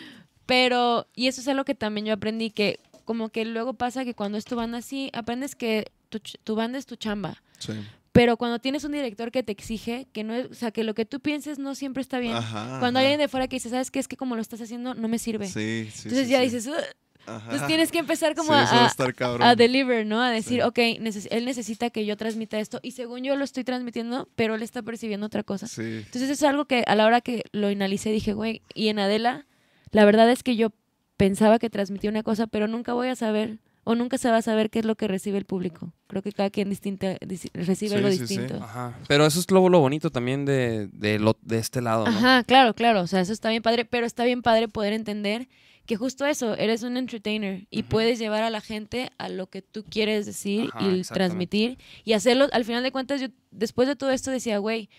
Pero, 0.46 1.08
y 1.16 1.28
eso 1.28 1.42
es 1.42 1.48
algo 1.48 1.66
que 1.66 1.74
también 1.76 2.06
yo 2.06 2.14
aprendí, 2.14 2.52
que 2.52 2.80
como 3.06 3.30
que 3.30 3.46
luego 3.46 3.74
pasa 3.74 4.04
que 4.06 4.14
cuando 4.14 4.38
es 4.38 4.46
tu 4.46 4.56
banda 4.56 4.78
así, 4.80 5.10
aprendes 5.14 5.56
que 5.56 5.92
tu, 6.10 6.20
tu 6.44 6.56
banda 6.56 6.78
es 6.78 6.86
tu 6.86 6.96
chamba. 6.96 7.42
Sí. 7.60 7.74
Pero 8.16 8.38
cuando 8.38 8.60
tienes 8.60 8.86
un 8.86 8.94
director 8.94 9.30
que 9.30 9.44
te 9.44 9.52
exige, 9.52 10.08
que 10.14 10.24
no 10.24 10.34
es, 10.34 10.46
o 10.50 10.54
sea, 10.54 10.72
que 10.72 10.86
lo 10.86 10.94
que 10.94 11.04
tú 11.06 11.20
pienses 11.20 11.60
no 11.60 11.76
siempre 11.76 12.00
está 12.02 12.18
bien. 12.20 12.34
Ajá. 12.34 12.78
Cuando 12.80 13.00
hay 13.00 13.08
alguien 13.08 13.20
de 13.20 13.28
fuera 13.28 13.50
que 13.50 13.58
dice, 13.58 13.70
¿sabes 13.70 13.92
qué? 13.92 14.00
Es 14.00 14.08
que 14.08 14.16
como 14.16 14.36
lo 14.36 14.42
estás 14.42 14.62
haciendo, 14.62 14.94
no 14.94 15.10
me 15.10 15.20
sirve. 15.20 15.48
Sí, 15.48 15.90
sí. 15.94 16.04
Entonces 16.08 16.28
sí, 16.28 16.32
ya 16.32 16.40
dices, 16.40 16.66
entonces 17.28 17.68
tienes 17.68 17.92
que 17.92 18.00
empezar 18.00 18.34
como 18.36 18.50
Sí, 18.54 18.54
a, 18.58 18.86
a 18.88 19.50
a- 19.50 19.56
deliver, 19.56 20.06
¿no? 20.06 20.22
A 20.22 20.30
decir, 20.32 20.62
Sí. 20.62 20.66
ok, 20.66 20.78
neces- 21.02 21.28
él 21.30 21.44
necesita 21.44 21.90
que 21.90 22.06
yo 22.06 22.16
transmita 22.16 22.58
esto 22.60 22.80
y 22.84 22.92
según 22.92 23.24
yo 23.24 23.36
lo 23.36 23.44
estoy 23.44 23.64
transmitiendo, 23.66 24.30
pero 24.38 24.56
él 24.56 24.62
está 24.64 24.82
percibiendo 24.82 25.26
otra 25.26 25.44
cosa. 25.44 25.68
Sí. 25.68 25.82
Entonces 26.06 26.30
es 26.30 26.42
algo 26.44 26.66
que 26.66 26.84
a 26.88 26.96
la 26.96 27.06
hora 27.06 27.20
que 27.22 27.44
lo 27.52 27.68
analicé 27.68 28.12
dije, 28.12 28.32
güey, 28.34 28.62
y 28.74 28.88
en 28.88 29.00
Adela, 29.00 29.46
la 29.92 30.06
verdad 30.06 30.30
es 30.32 30.42
que 30.42 30.56
yo 30.56 30.70
pensaba 31.18 31.60
que 31.60 31.70
transmitía 31.70 32.10
una 32.12 32.24
cosa, 32.24 32.48
pero 32.48 32.68
nunca 32.70 32.94
voy 32.94 33.08
a 33.10 33.16
saber 33.16 33.58
o 33.86 33.96
nunca 33.96 34.18
se 34.18 34.30
va 34.30 34.38
a 34.38 34.42
saber 34.42 34.70
qué 34.70 34.80
es 34.80 34.86
lo 34.86 34.96
que 34.96 35.08
recibe 35.08 35.38
el 35.38 35.46
público. 35.46 35.94
Creo 36.08 36.22
que 36.22 36.34
cada 36.34 36.50
quien 36.50 36.70
distinta, 36.70 37.18
dis- 37.20 37.50
recibe 37.54 37.92
Sí, 37.92 37.96
algo 37.96 38.10
sí, 38.10 38.16
sí. 38.18 38.22
distinto. 38.22 38.56
Ajá. 38.62 39.00
Pero 39.08 39.26
eso 39.26 39.40
es 39.40 39.50
lo, 39.50 39.70
lo 39.70 39.80
bonito 39.80 40.10
también 40.10 40.44
de, 40.44 40.88
de, 40.92 41.20
lo, 41.20 41.38
de 41.42 41.60
este 41.60 41.82
lado, 41.82 42.04
¿no? 42.06 42.12
Ajá, 42.12 42.44
claro, 42.44 42.74
claro, 42.76 43.02
o 43.02 43.08
sea, 43.08 43.22
eso 43.22 43.32
está 43.32 43.50
bien 43.50 43.62
padre, 43.64 43.86
pero 43.86 44.06
está 44.06 44.26
bien 44.26 44.42
padre 44.42 44.68
poder 44.68 44.92
entender 44.94 45.48
que 45.86 45.96
justo 45.98 46.26
eso, 46.26 46.56
eres 46.58 46.82
un 46.82 46.98
entertainer 46.98 47.68
y 47.70 47.82
Ujú. 47.82 47.90
puedes 47.90 48.18
llevar 48.18 48.42
a 48.44 48.50
la 48.50 48.60
gente 48.60 49.12
a 49.20 49.30
lo 49.30 49.48
que 49.52 49.62
tú 49.62 49.84
quieres 49.88 50.26
decir 50.26 50.72
Ajá, 50.74 50.84
y 50.92 51.04
transmitir 51.04 51.78
y 52.04 52.14
hacerlo. 52.14 52.48
Al 52.54 52.66
final 52.66 52.82
de 52.82 52.92
cuentas, 52.92 53.22
yo 53.22 53.28
después 53.52 53.88
de 53.88 53.96
todo 53.96 54.10
esto 54.10 54.32
decía, 54.32 54.58
güey, 54.58 54.90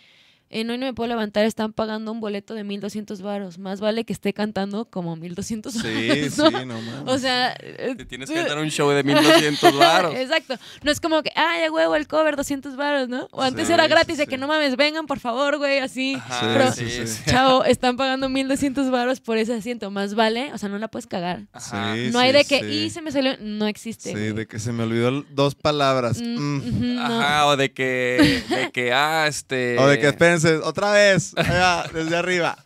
en 0.49 0.71
hoy 0.71 0.79
no 0.79 0.87
me 0.87 0.95
puedo 0.95 1.09
levantar, 1.09 1.45
están 1.45 1.73
pagando 1.73 2.13
un 2.13 2.21
boleto 2.21 2.55
de 2.55 2.63
1200 2.65 3.21
varos. 3.23 3.59
Más 3.59 3.81
vale 3.81 4.05
que 4.05 4.13
esté 4.13 4.33
cantando 4.33 4.85
como 4.87 5.17
1200 5.17 5.73
Sí, 5.73 5.79
varos. 6.09 6.35
sí, 6.35 6.43
¿no? 6.43 6.65
no 6.67 6.81
mames. 6.83 7.03
O 7.15 7.19
sea, 7.19 7.55
eh, 7.61 7.95
Te 7.97 8.05
tienes 8.05 8.31
que 8.31 8.43
dar 8.43 8.59
un 8.59 8.69
show 8.71 8.91
de 8.91 9.03
1200 9.03 9.77
varos. 9.77 10.15
Exacto. 10.17 10.57
No 10.83 10.91
es 10.93 11.01
como 11.01 11.23
que, 11.23 11.31
ah, 11.35 11.55
ya 11.61 11.71
huevo 11.73 11.97
el 11.97 12.07
cover, 12.07 12.37
200 12.37 12.77
varos, 12.77 13.09
¿no? 13.09 13.29
O 13.33 13.43
antes 13.43 13.67
Sí, 13.67 13.73
era 13.73 13.85
sí, 13.85 13.91
gratis 13.91 14.17
de 14.19 14.25
sí. 14.25 14.29
que 14.31 14.39
no 14.39 14.47
mames, 14.47 14.77
vengan 14.77 15.07
por 15.07 15.19
favor, 15.19 15.59
güey, 15.59 15.79
así. 15.81 16.15
Ajá, 16.15 16.53
Pero- 16.55 16.73
sí, 16.73 16.85
Sí, 16.89 16.91
sí, 16.91 17.07
sí. 17.07 17.23
Chavo, 17.31 17.65
están 17.65 17.97
pagando 17.97 18.29
1200 18.29 18.91
varos 18.91 19.21
por 19.21 19.39
ese 19.39 19.55
asiento. 19.55 19.91
Más 19.91 20.15
vale, 20.15 20.53
o 20.53 20.59
sea, 20.59 20.69
no 20.69 20.79
la 20.79 20.89
puedes 20.89 21.07
cagar. 21.07 21.43
Ajá. 21.53 21.95
Sí, 21.95 22.11
no 22.13 22.19
hay 22.21 22.31
sí, 22.31 22.37
de 22.39 22.45
que, 22.45 22.61
sí. 22.61 22.67
y 22.87 22.91
se 22.91 23.03
me 23.03 23.11
salió, 23.11 23.33
no 23.41 23.67
existe. 23.67 24.11
Sí, 24.11 24.15
güey. 24.15 24.33
de 24.33 24.47
que 24.47 24.59
se 24.59 24.73
me 24.73 24.85
olvidó 24.85 25.25
dos 25.31 25.55
palabras. 25.55 26.21
Mm, 26.23 26.57
Mm. 26.57 26.95
no. 26.97 27.03
Ajá, 27.21 27.47
o 27.49 27.57
de 27.57 27.73
que, 27.73 28.43
de 28.49 28.71
que, 28.73 28.93
ah, 28.93 29.27
este... 29.29 29.79
O 29.79 29.87
de 29.89 29.99
que 29.99 30.07
otra 30.45 30.93
vez, 30.93 31.32
allá, 31.37 31.84
desde 31.93 32.16
arriba. 32.16 32.57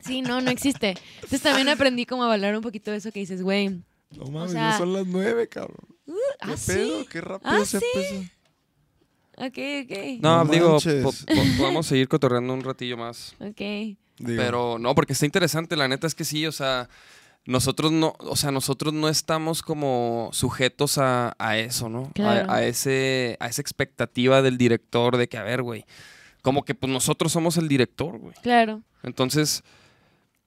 Sí, 0.00 0.22
no, 0.22 0.40
no 0.40 0.50
existe. 0.50 0.94
Entonces 1.16 1.42
también 1.42 1.68
aprendí 1.68 2.06
como 2.06 2.24
a 2.24 2.28
valorar 2.28 2.56
un 2.56 2.62
poquito 2.62 2.90
de 2.90 2.98
eso 2.98 3.10
que 3.12 3.20
dices, 3.20 3.42
güey. 3.42 3.80
No 4.16 4.26
mames, 4.30 4.52
sea- 4.52 4.70
ya 4.72 4.78
son 4.78 4.92
las 4.92 5.06
nueve, 5.06 5.48
cabrón. 5.48 5.76
¿Qué 6.06 6.12
Ah, 6.40 6.54
pedo? 6.66 7.00
sí. 7.00 7.06
Qué 7.10 7.20
rápido 7.20 7.50
Ah, 7.50 7.64
se 7.64 7.80
sí. 7.80 7.84
empezó. 7.94 8.32
Ok, 9.38 9.58
ok. 9.84 10.20
No, 10.22 10.44
No 10.44 10.50
digo, 10.52 10.78
po- 11.02 11.12
po- 11.12 11.34
podemos 11.58 11.86
seguir 11.86 12.08
cotorreando 12.08 12.54
un 12.54 12.62
ratillo 12.62 12.96
más. 12.96 13.34
Ok. 13.40 13.58
Digo, 13.58 13.96
Pero 14.18 14.78
no, 14.78 14.94
porque 14.94 15.12
está 15.12 15.26
interesante, 15.26 15.76
la 15.76 15.88
neta 15.88 16.06
es 16.06 16.14
que 16.14 16.24
sí, 16.24 16.46
o 16.46 16.52
sea, 16.52 16.88
nosotros 17.44 17.92
no, 17.92 18.14
o 18.18 18.34
sea, 18.36 18.50
nosotros 18.50 18.94
no 18.94 19.08
estamos 19.10 19.62
como 19.62 20.30
sujetos 20.32 20.96
a, 20.96 21.34
a 21.38 21.58
eso, 21.58 21.88
¿no? 21.90 22.04
A- 22.04 22.12
Claro. 22.14 22.50
A, 22.50 22.62
ese, 22.64 23.36
a 23.40 23.48
esa 23.48 23.60
expectativa 23.60 24.40
del 24.40 24.56
director 24.56 25.16
de 25.18 25.28
que, 25.28 25.36
a 25.36 25.42
ver, 25.42 25.62
güey, 25.62 25.84
como 26.46 26.64
que 26.64 26.76
pues 26.76 26.92
nosotros 26.92 27.32
somos 27.32 27.56
el 27.56 27.66
director, 27.66 28.18
güey. 28.18 28.32
Claro. 28.40 28.80
Entonces, 29.02 29.64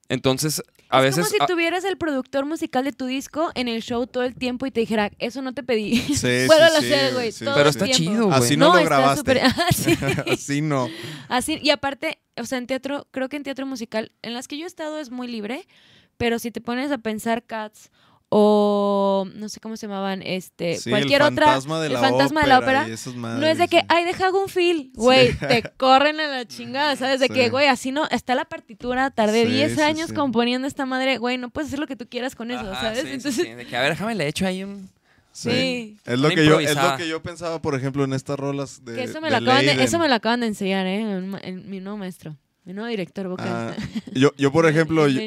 entonces, 0.08 0.62
a 0.88 0.98
es 1.00 1.04
veces... 1.04 1.26
como 1.26 1.36
si 1.36 1.42
a- 1.42 1.46
tuvieras 1.46 1.84
el 1.84 1.98
productor 1.98 2.46
musical 2.46 2.84
de 2.84 2.92
tu 2.92 3.04
disco 3.04 3.50
en 3.54 3.68
el 3.68 3.82
show 3.82 4.06
todo 4.06 4.22
el 4.24 4.34
tiempo 4.34 4.64
y 4.64 4.70
te 4.70 4.80
dijera, 4.80 5.10
eso 5.18 5.42
no 5.42 5.52
te 5.52 5.62
pedí. 5.62 5.98
Sí, 5.98 6.44
Puedo 6.46 6.68
sí, 6.70 6.76
hacer, 6.86 7.08
sí, 7.10 7.14
güey. 7.14 7.32
sí, 7.32 7.44
todo 7.44 7.54
Pero 7.54 7.68
el 7.68 7.76
está 7.76 7.84
tiempo. 7.84 7.98
chido, 8.02 8.26
güey. 8.28 8.38
Así 8.38 8.56
no, 8.56 8.72
lo 8.72 8.78
está 8.78 8.88
grabaste. 8.96 9.20
súper- 9.20 9.42
Así. 9.68 9.98
Así 10.32 10.62
no. 10.62 10.88
Así, 11.28 11.58
y 11.62 11.68
aparte, 11.68 12.18
o 12.38 12.46
sea, 12.46 12.56
en 12.56 12.66
teatro, 12.66 13.06
creo 13.10 13.28
que 13.28 13.36
en 13.36 13.42
teatro 13.42 13.66
musical, 13.66 14.10
en 14.22 14.32
las 14.32 14.48
que 14.48 14.56
yo 14.56 14.64
he 14.64 14.66
estado 14.66 14.98
es 14.98 15.10
muy 15.10 15.28
libre, 15.28 15.68
pero 16.16 16.38
si 16.38 16.50
te 16.50 16.62
pones 16.62 16.90
a 16.90 16.96
pensar 16.98 17.44
Cats 17.44 17.90
o 18.32 19.26
no 19.34 19.48
sé 19.48 19.58
cómo 19.60 19.76
se 19.76 19.86
llamaban, 19.88 20.22
este, 20.22 20.76
Sí, 20.76 20.88
cualquier 20.90 21.20
el 21.20 21.32
otra, 21.32 21.46
fantasma 21.46 21.80
de 21.80 21.86
el 21.88 21.92
la 21.94 21.98
fantasma 22.00 22.42
de 22.42 22.46
la 22.48 22.58
ópera 22.58 22.78
ópera, 22.82 22.88
y 22.88 22.92
esas 22.92 23.14
no 23.16 23.44
es 23.46 23.58
de 23.58 23.66
que, 23.68 23.80
sí. 23.80 23.86
ay, 23.88 24.04
deja 24.04 24.26
hago 24.26 24.40
un 24.40 24.48
feel, 24.48 24.92
güey, 24.94 25.32
te 25.34 25.62
corren 25.76 26.20
a 26.20 26.28
la 26.28 26.44
chingada, 26.46 26.94
¿sabes? 26.96 27.18
De 27.20 27.26
Sí. 27.26 27.32
que, 27.34 27.50
güey, 27.50 27.66
así 27.66 27.90
no, 27.90 28.06
está 28.08 28.34
la 28.36 28.44
partitura, 28.44 29.10
tardé 29.10 29.46
Sí, 29.46 29.52
10 29.52 29.74
sí, 29.74 29.80
años 29.80 30.08
sí. 30.10 30.14
componiendo 30.14 30.68
esta 30.68 30.86
madre, 30.86 31.18
güey, 31.18 31.38
no 31.38 31.50
puedes 31.50 31.68
hacer 31.68 31.80
lo 31.80 31.88
que 31.88 31.96
tú 31.96 32.06
quieras 32.08 32.36
con 32.36 32.50
eso, 32.52 32.70
Ajá, 32.70 32.80
¿sabes? 32.80 33.04
Entonces, 33.04 33.34
sí, 33.34 33.52
de 33.52 33.66
que, 33.66 33.76
a 33.76 33.80
ver, 33.80 33.90
déjame 33.90 34.14
le 34.14 34.28
echo 34.28 34.46
ahí 34.46 34.62
un... 34.62 34.88
sí. 35.32 35.96
Es 36.06 36.18
lo, 36.20 36.28
que 36.28 36.44
yo, 36.46 36.60
es 36.60 36.76
lo 36.76 36.96
que 36.96 37.08
yo 37.08 37.20
pensaba, 37.22 37.60
por 37.60 37.74
ejemplo, 37.74 38.04
en 38.04 38.12
estas 38.12 38.38
rolas 38.38 38.84
de. 38.84 38.94
que 38.94 39.02
eso 39.04 39.20
me, 39.20 39.28
de 39.28 39.40
lo 39.40 39.50
acaban 39.50 39.66
de, 39.66 39.82
eso 39.82 39.98
me 39.98 40.08
lo 40.08 40.14
acaban 40.14 40.40
de 40.40 40.46
enseñar, 40.46 40.86
¿eh? 40.86 41.00
En- 41.00 41.36
en 41.42 41.68
mi 41.68 41.80
nuevo 41.80 41.98
maestro, 41.98 42.36
mi 42.64 42.74
nuevo 42.74 42.88
director 42.88 43.26
vocal. 43.28 43.48
Ah, 43.48 43.74
yo, 44.14 44.32
yo, 44.36 44.52
por 44.52 44.66
ejemplo, 44.66 45.08
yo-. 45.08 45.20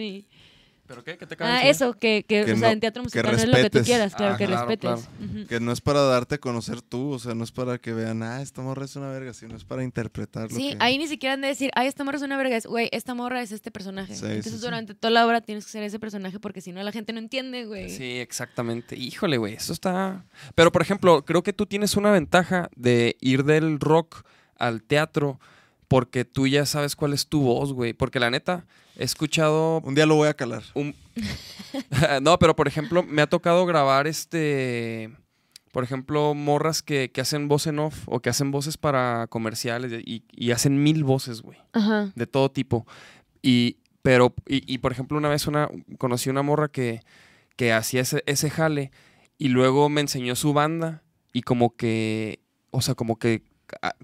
¿Pero 0.94 1.04
qué? 1.04 1.18
¿Qué 1.18 1.26
te 1.28 1.36
de 1.36 1.44
Ah, 1.44 1.56
decir? 1.56 1.70
eso, 1.72 1.94
que, 1.94 2.26
que, 2.28 2.46
Que 2.46 2.54
o 2.54 2.58
sea, 2.58 2.68
no- 2.68 2.74
en 2.74 2.80
teatro 2.80 3.02
que 3.02 3.06
musical 3.06 3.32
no 3.32 3.38
es 3.38 3.46
lo 3.48 3.54
que 3.56 3.58
tú 3.58 3.64
respetes. 3.80 3.86
quieras, 3.86 4.16
claro, 4.16 4.34
Ah, 4.34 4.38
que 4.38 4.46
claro, 4.46 4.68
respetes. 4.68 5.10
Que 5.50 5.60
no 5.60 5.72
es 5.72 5.82
para 5.82 6.02
darte 6.02 6.36
a 6.36 6.38
conocer 6.38 6.82
tú, 6.82 7.12
o 7.12 7.20
sea, 7.20 7.34
no 7.36 7.44
es 7.44 7.52
para 7.52 7.78
que 7.78 7.94
vean, 7.94 8.24
ah, 8.24 8.42
esta 8.42 8.62
morra 8.62 8.86
es 8.86 8.96
una 8.96 9.10
verga, 9.10 9.34
sino 9.34 9.56
es 9.56 9.64
para 9.66 9.84
interpretar 9.84 10.50
Sí, 10.52 10.72
que... 10.72 10.78
ahí 10.80 10.98
ni 10.98 11.08
siquiera 11.08 11.34
han 11.34 11.42
de 11.42 11.48
decir, 11.50 11.72
ay, 11.76 11.88
esta 11.88 12.04
morra 12.04 12.18
es 12.18 12.24
una 12.24 12.38
verga, 12.38 12.56
es, 12.56 12.66
güey, 12.66 12.90
esta 12.92 13.14
morra 13.14 13.42
es 13.42 13.52
este 13.52 13.72
personaje. 13.72 14.16
Sí, 14.16 14.26
Entonces 14.26 14.52
sí, 14.54 14.58
sí. 14.60 14.64
durante 14.64 14.94
toda 14.96 15.12
la 15.12 15.26
obra 15.26 15.42
tienes 15.42 15.66
que 15.66 15.72
ser 15.72 15.84
ese 15.84 16.00
personaje 16.00 16.40
porque 16.40 16.62
si 16.62 16.72
no 16.72 16.82
la 16.84 16.92
gente 16.92 17.14
no 17.14 17.20
entiende, 17.20 17.66
güey. 17.66 17.90
Sí, 17.90 18.20
exactamente. 18.20 18.96
Híjole, 18.96 19.38
güey, 19.38 19.54
eso 19.56 19.74
está... 19.74 20.26
Pero, 20.56 20.72
por 20.72 20.82
ejemplo, 20.82 21.26
creo 21.26 21.44
que 21.44 21.54
tú 21.54 21.66
tienes 21.66 21.96
una 21.96 22.12
ventaja 22.12 22.70
de 22.76 23.18
ir 23.22 23.44
del 23.44 23.80
rock 23.80 24.24
al 24.58 24.84
teatro 24.84 25.40
porque 25.88 26.26
tú 26.26 26.48
ya 26.48 26.66
sabes 26.66 26.96
cuál 26.96 27.14
es 27.14 27.28
tu 27.28 27.42
voz, 27.42 27.74
güey. 27.74 27.94
Porque 27.94 28.20
la 28.20 28.30
neta, 28.30 28.66
he 28.98 29.04
escuchado 29.04 29.80
Un 29.82 29.96
día 29.96 30.06
lo 30.06 30.16
voy 30.16 30.28
a 30.28 30.34
calar. 30.34 30.64
un... 30.74 30.96
no, 32.22 32.40
pero, 32.40 32.56
por 32.56 32.68
ejemplo, 32.68 33.04
me 33.04 33.22
ha 33.22 33.28
tocado 33.28 33.66
grabar 33.66 34.08
este... 34.08 35.12
Por 35.72 35.84
ejemplo, 35.84 36.36
morras 36.36 36.84
que, 36.84 37.12
que 37.12 37.22
hacen 37.22 37.48
voz 37.48 37.66
en 37.66 37.80
off 37.80 38.04
o 38.06 38.20
que 38.20 38.30
hacen 38.30 38.52
voces 38.52 38.78
para 38.78 39.26
comerciales 39.26 39.92
y, 40.06 40.24
y 40.32 40.52
hacen 40.52 40.84
mil 40.84 41.04
voces, 41.04 41.42
güey 41.42 41.58
Ajá. 41.72 42.12
de 42.14 42.28
todo 42.28 42.52
tipo. 42.52 42.86
Y, 43.42 43.78
pero, 44.04 44.36
y, 44.48 44.72
y, 44.72 44.78
por 44.78 44.92
ejemplo, 44.92 45.18
una 45.18 45.30
vez 45.30 45.48
una, 45.48 45.68
conocí 45.98 46.30
una 46.30 46.44
morra 46.44 46.68
que, 46.68 47.02
que 47.56 47.74
hacía 47.74 48.02
ese, 48.02 48.22
ese 48.28 48.52
jale 48.52 48.92
y 49.40 49.48
luego 49.50 49.90
me 49.90 50.02
enseñó 50.02 50.36
su 50.36 50.54
banda 50.54 51.02
y 51.34 51.42
como 51.42 51.76
que, 51.76 52.40
o 52.70 52.82
sea, 52.82 52.94
como 52.96 53.18
que, 53.18 53.44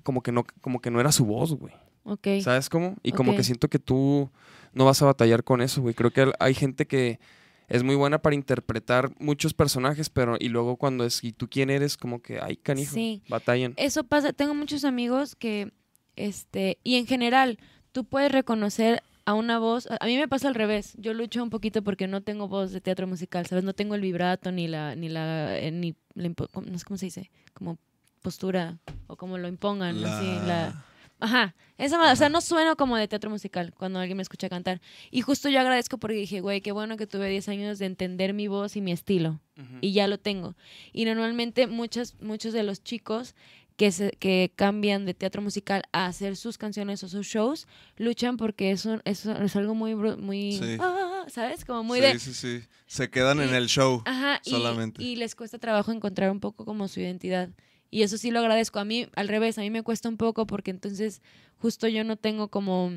como 0.03 0.21
que 0.21 0.31
no, 0.31 0.45
como 0.61 0.81
que 0.81 0.91
no 0.91 0.99
era 0.99 1.11
su 1.11 1.25
voz, 1.25 1.53
güey. 1.53 1.73
Ok. 2.03 2.27
¿Sabes 2.41 2.69
cómo? 2.69 2.95
Y 3.03 3.11
como 3.11 3.35
que 3.35 3.43
siento 3.43 3.67
que 3.69 3.79
tú 3.79 4.29
no 4.73 4.85
vas 4.85 5.01
a 5.01 5.05
batallar 5.05 5.43
con 5.43 5.61
eso, 5.61 5.81
güey. 5.81 5.93
Creo 5.93 6.11
que 6.11 6.31
hay 6.39 6.53
gente 6.53 6.87
que 6.87 7.19
es 7.67 7.83
muy 7.83 7.95
buena 7.95 8.19
para 8.19 8.35
interpretar 8.35 9.11
muchos 9.19 9.53
personajes, 9.53 10.09
pero 10.09 10.35
y 10.39 10.49
luego 10.49 10.77
cuando 10.77 11.05
es, 11.05 11.23
¿y 11.23 11.33
tú 11.33 11.47
quién 11.49 11.69
eres? 11.69 11.97
Como 11.97 12.21
que, 12.21 12.39
ay, 12.41 12.57
canijo, 12.57 12.95
Sí. 12.95 13.21
batallan. 13.29 13.73
Eso 13.77 14.03
pasa, 14.03 14.33
tengo 14.33 14.55
muchos 14.55 14.85
amigos 14.85 15.35
que, 15.35 15.71
este, 16.15 16.79
y 16.83 16.95
en 16.95 17.05
general, 17.05 17.59
tú 17.91 18.05
puedes 18.05 18.31
reconocer 18.31 19.03
a 19.25 19.35
una 19.35 19.59
voz, 19.59 19.87
a 19.99 20.03
mí 20.07 20.17
me 20.17 20.27
pasa 20.27 20.47
al 20.47 20.55
revés, 20.55 20.95
yo 20.97 21.13
lucho 21.13 21.43
un 21.43 21.51
poquito 21.51 21.83
porque 21.83 22.07
no 22.07 22.21
tengo 22.23 22.47
voz 22.47 22.71
de 22.71 22.81
teatro 22.81 23.05
musical, 23.05 23.45
¿sabes? 23.45 23.63
No 23.63 23.73
tengo 23.73 23.93
el 23.93 24.01
vibrato 24.01 24.51
ni 24.51 24.67
la, 24.67 24.95
ni 24.95 25.07
la, 25.09 25.55
eh, 25.59 25.69
ni 25.69 25.95
la 26.15 26.27
impo- 26.27 26.49
¿cómo- 26.51 26.65
no 26.71 26.79
sé 26.79 26.85
cómo 26.85 26.97
se 26.97 27.05
dice, 27.05 27.29
como 27.53 27.77
postura 28.21 28.79
o 29.07 29.15
como 29.15 29.37
lo 29.37 29.47
impongan, 29.47 30.03
así, 30.03 30.25
la... 30.47 30.85
Ajá, 31.21 31.53
esa 31.77 31.97
ma- 31.97 32.13
o 32.13 32.15
sea, 32.15 32.29
no 32.29 32.39
sueno 32.39 32.77
como 32.77 32.95
de 32.95 33.09
teatro 33.09 33.29
musical 33.29 33.73
cuando 33.77 33.99
alguien 33.99 34.15
me 34.15 34.23
escucha 34.23 34.47
cantar. 34.47 34.79
Y 35.11 35.19
justo 35.19 35.49
yo 35.49 35.59
agradezco 35.59 35.97
porque 35.97 36.15
dije, 36.15 36.39
güey, 36.39 36.61
qué 36.61 36.71
bueno 36.71 36.95
que 36.95 37.07
tuve 37.07 37.27
10 37.29 37.49
años 37.49 37.77
de 37.77 37.87
entender 37.87 38.33
mi 38.33 38.47
voz 38.47 38.77
y 38.77 38.81
mi 38.81 38.93
estilo 38.93 39.41
Ujú. 39.57 39.79
y 39.81 39.91
ya 39.91 40.07
lo 40.07 40.17
tengo. 40.17 40.55
Y 40.93 41.03
normalmente 41.03 41.67
muchos, 41.67 42.15
muchos 42.21 42.53
de 42.53 42.63
los 42.63 42.81
chicos 42.85 43.35
que, 43.75 43.91
se, 43.91 44.11
que 44.11 44.53
cambian 44.55 45.05
de 45.05 45.13
teatro 45.13 45.41
musical 45.41 45.83
a 45.91 46.05
hacer 46.05 46.37
sus 46.37 46.57
canciones 46.57 47.03
o 47.03 47.09
sus 47.09 47.27
shows 47.27 47.67
luchan 47.97 48.37
porque 48.37 48.71
eso, 48.71 49.01
eso 49.03 49.33
es 49.33 49.55
algo 49.57 49.75
muy, 49.75 49.95
muy 49.95 50.53
Sí. 50.53 50.77
ah, 50.79 51.25
¿sabes? 51.27 51.65
Como 51.65 51.83
muy 51.83 51.99
sí, 51.99 52.05
de... 52.05 52.19
sí, 52.19 52.33
sí. 52.33 52.61
Se 52.87 53.09
quedan 53.09 53.41
en 53.41 53.49
y- 53.49 53.55
el 53.57 53.67
show. 53.67 54.03
Ajá, 54.05 54.39
y, 54.45 54.51
solamente. 54.51 55.03
y 55.03 55.17
les 55.17 55.35
cuesta 55.35 55.59
trabajo 55.59 55.91
encontrar 55.91 56.31
un 56.31 56.39
poco 56.39 56.63
como 56.63 56.87
su 56.87 57.01
identidad. 57.01 57.49
Y 57.91 58.03
eso 58.03 58.17
sí 58.17 58.31
lo 58.31 58.39
agradezco. 58.39 58.79
A 58.79 58.85
mí, 58.85 59.07
al 59.15 59.27
revés, 59.27 59.57
a 59.57 59.61
mí 59.61 59.69
me 59.69 59.83
cuesta 59.83 60.09
un 60.09 60.17
poco 60.17 60.45
porque 60.45 60.71
entonces 60.71 61.21
justo 61.57 61.87
yo 61.87 62.03
no 62.03 62.17
tengo 62.17 62.47
como 62.49 62.91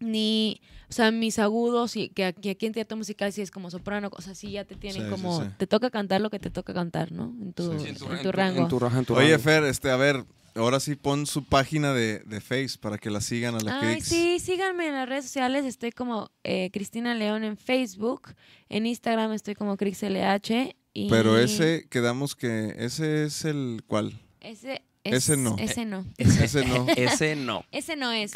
ni, 0.00 0.60
o 0.88 0.92
sea, 0.92 1.10
mis 1.10 1.38
agudos 1.40 1.96
y 1.96 2.08
que 2.10 2.24
aquí, 2.24 2.50
aquí 2.50 2.66
en 2.66 2.72
teatro 2.72 2.96
musical 2.96 3.32
sí 3.32 3.42
es 3.42 3.50
como 3.50 3.68
soprano, 3.70 4.10
o 4.12 4.22
sea, 4.22 4.34
sí 4.34 4.52
ya 4.52 4.64
te 4.64 4.76
tienen 4.76 5.04
Sí, 5.04 5.10
como, 5.10 5.42
sí. 5.42 5.48
te 5.58 5.66
toca 5.66 5.90
cantar 5.90 6.20
lo 6.20 6.30
que 6.30 6.38
te 6.38 6.50
toca 6.50 6.72
cantar, 6.72 7.10
¿no? 7.10 7.34
En 7.42 7.52
tu, 7.52 7.72
Sí, 7.72 7.78
sí, 7.80 7.88
en 7.88 7.96
tu, 7.96 8.12
en 8.12 8.22
tu- 8.22 8.32
rango. 8.32 8.60
en 8.62 8.68
tu 8.68 8.78
ra- 8.78 8.96
en 8.96 9.04
tu 9.04 9.14
Oye, 9.14 9.30
rango. 9.30 9.42
Fer, 9.42 9.64
este, 9.64 9.90
a 9.90 9.96
ver, 9.96 10.24
ahora 10.54 10.78
sí 10.78 10.94
pon 10.94 11.26
su 11.26 11.44
página 11.44 11.92
de, 11.94 12.20
de 12.20 12.40
Face 12.40 12.78
para 12.80 12.96
que 12.98 13.10
la 13.10 13.20
sigan 13.20 13.56
a 13.56 13.60
la 13.60 13.80
Ay, 13.80 13.94
Crix. 13.96 14.08
sí, 14.08 14.38
síganme 14.38 14.86
en 14.86 14.94
las 14.94 15.08
redes 15.08 15.24
sociales. 15.24 15.64
Estoy 15.64 15.90
como 15.90 16.30
eh, 16.44 16.70
Cristina 16.72 17.14
León 17.16 17.42
en 17.42 17.56
Facebook. 17.56 18.34
En 18.68 18.86
Instagram 18.86 19.32
estoy 19.32 19.56
como 19.56 19.76
CrixLH. 19.76 20.76
Y 20.94 21.08
Pero 21.08 21.38
ese, 21.38 21.86
quedamos 21.90 22.34
que, 22.34 22.74
ese 22.78 23.24
es 23.24 23.44
el, 23.44 23.82
¿cuál? 23.86 24.18
Ese, 24.40 24.82
ese 25.04 25.36
no. 25.36 25.56
Ese 25.58 25.84
no. 25.84 26.04
Ese 26.16 26.64
no. 26.64 26.86
Ese 26.96 27.36
no. 27.36 27.64
Ese 27.70 27.96
no 27.96 28.10
es. 28.12 28.32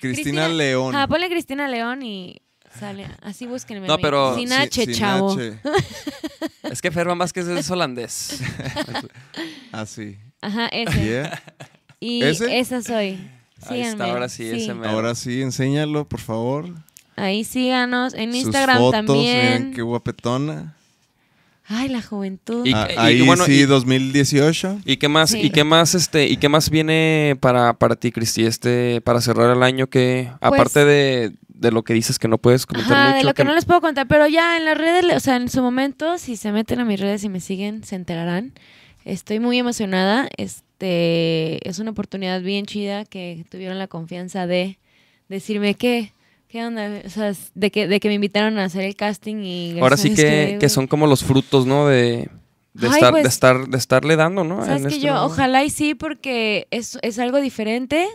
Cristina 0.00 0.48
León. 0.48 0.94
Ah, 0.94 1.06
ponle 1.08 1.28
Cristina 1.28 1.66
León 1.68 2.02
y 2.02 2.42
sale. 2.78 3.06
Así 3.22 3.46
búsquenme. 3.46 3.86
No, 3.86 3.98
pero- 3.98 4.34
Sin 4.36 4.52
H, 4.52 4.84
sin 4.84 4.94
chavo. 4.94 5.32
H. 5.32 5.58
Es 6.70 6.80
que 6.82 6.90
Ferman 6.90 7.18
Vázquez 7.18 7.46
es 7.46 7.70
holandés. 7.70 8.40
Así. 9.72 10.18
Ajá, 10.40 10.66
ese. 10.68 11.04
Yeah. 11.04 11.42
Y 12.00 12.22
¿Ese? 12.22 12.58
esa 12.58 12.82
soy. 12.82 13.18
Ahí 13.62 13.78
Síganme. 13.78 13.88
está, 13.90 14.04
ahora 14.06 14.28
sí, 14.28 14.48
ese 14.48 14.74
mero. 14.74 14.90
Ahora 14.90 15.14
sí, 15.14 15.40
enséñalo, 15.42 16.06
por 16.08 16.20
favor. 16.20 16.74
Ahí 17.16 17.44
síganos. 17.44 18.12
En 18.14 18.32
Sus 18.32 18.42
Instagram 18.42 18.78
fotos, 18.78 18.92
también. 18.92 19.44
miren 19.62 19.72
qué 19.74 19.82
guapetona. 19.82 20.76
Ay, 21.66 21.88
la 21.88 22.02
juventud. 22.02 22.66
Y- 22.66 22.72
Ah, 22.74 22.88
y- 22.90 22.96
ahí 22.98 23.20
bueno, 23.22 23.44
sí, 23.46 23.60
y- 23.60 23.62
2018. 23.64 24.80
¿Y 24.84 24.96
qué 24.98 25.08
más, 25.08 25.30
Sí. 25.30 25.40
y 25.40 25.50
qué 25.50 25.64
más, 25.64 25.94
este, 25.94 26.28
y 26.28 26.36
qué 26.36 26.48
más 26.48 26.68
viene 26.70 27.36
para, 27.40 27.74
para 27.74 27.96
ti, 27.96 28.12
Cristi, 28.12 28.44
este, 28.44 29.00
para 29.00 29.20
cerrar 29.22 29.56
el 29.56 29.62
año 29.62 29.86
que, 29.88 30.30
aparte 30.40 30.84
de, 30.84 31.32
de 31.48 31.70
lo 31.70 31.82
que 31.82 31.94
dices 31.94 32.18
que 32.18 32.28
no 32.28 32.36
puedes 32.36 32.66
comentar 32.66 32.92
Ajá, 32.92 33.04
mucho. 33.06 33.18
de 33.18 33.24
lo 33.24 33.32
que 33.34 33.42
que- 33.42 33.48
no 33.48 33.54
les 33.54 33.64
puedo 33.64 33.80
contar, 33.80 34.06
pero 34.08 34.26
ya 34.26 34.56
en 34.58 34.66
las 34.66 34.76
redes, 34.76 35.04
o 35.16 35.20
sea, 35.20 35.36
en 35.36 35.48
su 35.48 35.62
momento, 35.62 36.18
si 36.18 36.36
se 36.36 36.52
meten 36.52 36.80
a 36.80 36.84
mis 36.84 37.00
redes 37.00 37.24
y 37.24 37.28
me 37.30 37.40
siguen, 37.40 37.82
se 37.84 37.96
enterarán. 37.96 38.52
Estoy 39.06 39.38
muy 39.40 39.58
emocionada. 39.58 40.28
Este 40.36 41.66
es 41.68 41.78
una 41.78 41.90
oportunidad 41.92 42.42
bien 42.42 42.66
chida 42.66 43.04
que 43.04 43.44
tuvieron 43.50 43.78
la 43.78 43.86
confianza 43.86 44.46
de 44.46 44.78
decirme 45.28 45.74
que 45.74 46.12
qué 46.54 46.64
onda, 46.64 47.02
o 47.04 47.10
sea, 47.10 47.32
de 47.56 47.72
que 47.72 47.88
de 47.88 47.98
que 47.98 48.06
me 48.06 48.14
invitaron 48.14 48.60
a 48.60 48.66
hacer 48.66 48.84
el 48.84 48.94
casting 48.94 49.42
y 49.42 49.80
Ahora 49.80 49.96
sí 49.96 50.14
que, 50.14 50.56
que 50.60 50.68
son 50.68 50.86
como 50.86 51.08
los 51.08 51.24
frutos, 51.24 51.66
¿no? 51.66 51.88
De, 51.88 52.28
de, 52.74 52.86
Ay, 52.86 52.94
estar, 52.94 53.10
pues- 53.10 53.24
de, 53.24 53.28
estar, 53.28 53.66
de 53.66 53.76
estarle 53.76 54.14
dando, 54.14 54.44
¿no? 54.44 54.64
Sabes 54.64 54.82
En 54.82 54.88
que 54.88 54.94
este 54.94 55.06
yo, 55.08 55.24
ojalá 55.24 55.64
y 55.64 55.70
sí, 55.70 55.96
porque 55.96 56.68
es, 56.70 56.96
es 57.02 57.18
algo 57.18 57.40
diferente, 57.40 58.06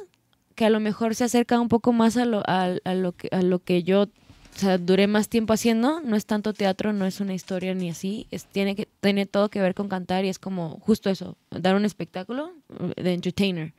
que 0.55 0.63
a 0.63 0.69
lo 0.69 0.79
mejor 0.79 1.15
se 1.15 1.25
acerca 1.25 1.59
un 1.59 1.67
poco 1.67 1.91
más 1.91 2.15
a 2.15 2.23
lo, 2.23 2.41
a, 2.47 2.75
a 2.85 2.93
lo, 2.93 3.11
que, 3.11 3.27
a 3.33 3.41
lo 3.41 3.59
que 3.59 3.83
yo 3.83 4.03
o 4.03 4.59
sea, 4.59 4.77
duré 4.77 5.07
más 5.07 5.27
tiempo 5.27 5.51
haciendo. 5.51 5.99
No 5.99 6.15
es 6.15 6.25
tanto 6.25 6.53
teatro, 6.53 6.93
no 6.93 7.05
es 7.05 7.19
una 7.19 7.33
historia 7.33 7.73
ni 7.73 7.89
así. 7.89 8.27
Es, 8.31 8.45
tiene, 8.45 8.75
que, 8.75 8.87
tiene 9.01 9.25
todo 9.25 9.49
que 9.49 9.61
ver 9.61 9.73
con 9.73 9.89
cantar 9.89 10.23
y 10.23 10.29
es 10.29 10.39
como 10.39 10.79
justo 10.79 11.09
eso, 11.09 11.37
dar 11.49 11.75
un 11.75 11.83
espectáculo 11.83 12.53
uh, 12.69 13.01
de 13.01 13.13
entertainer. 13.13 13.73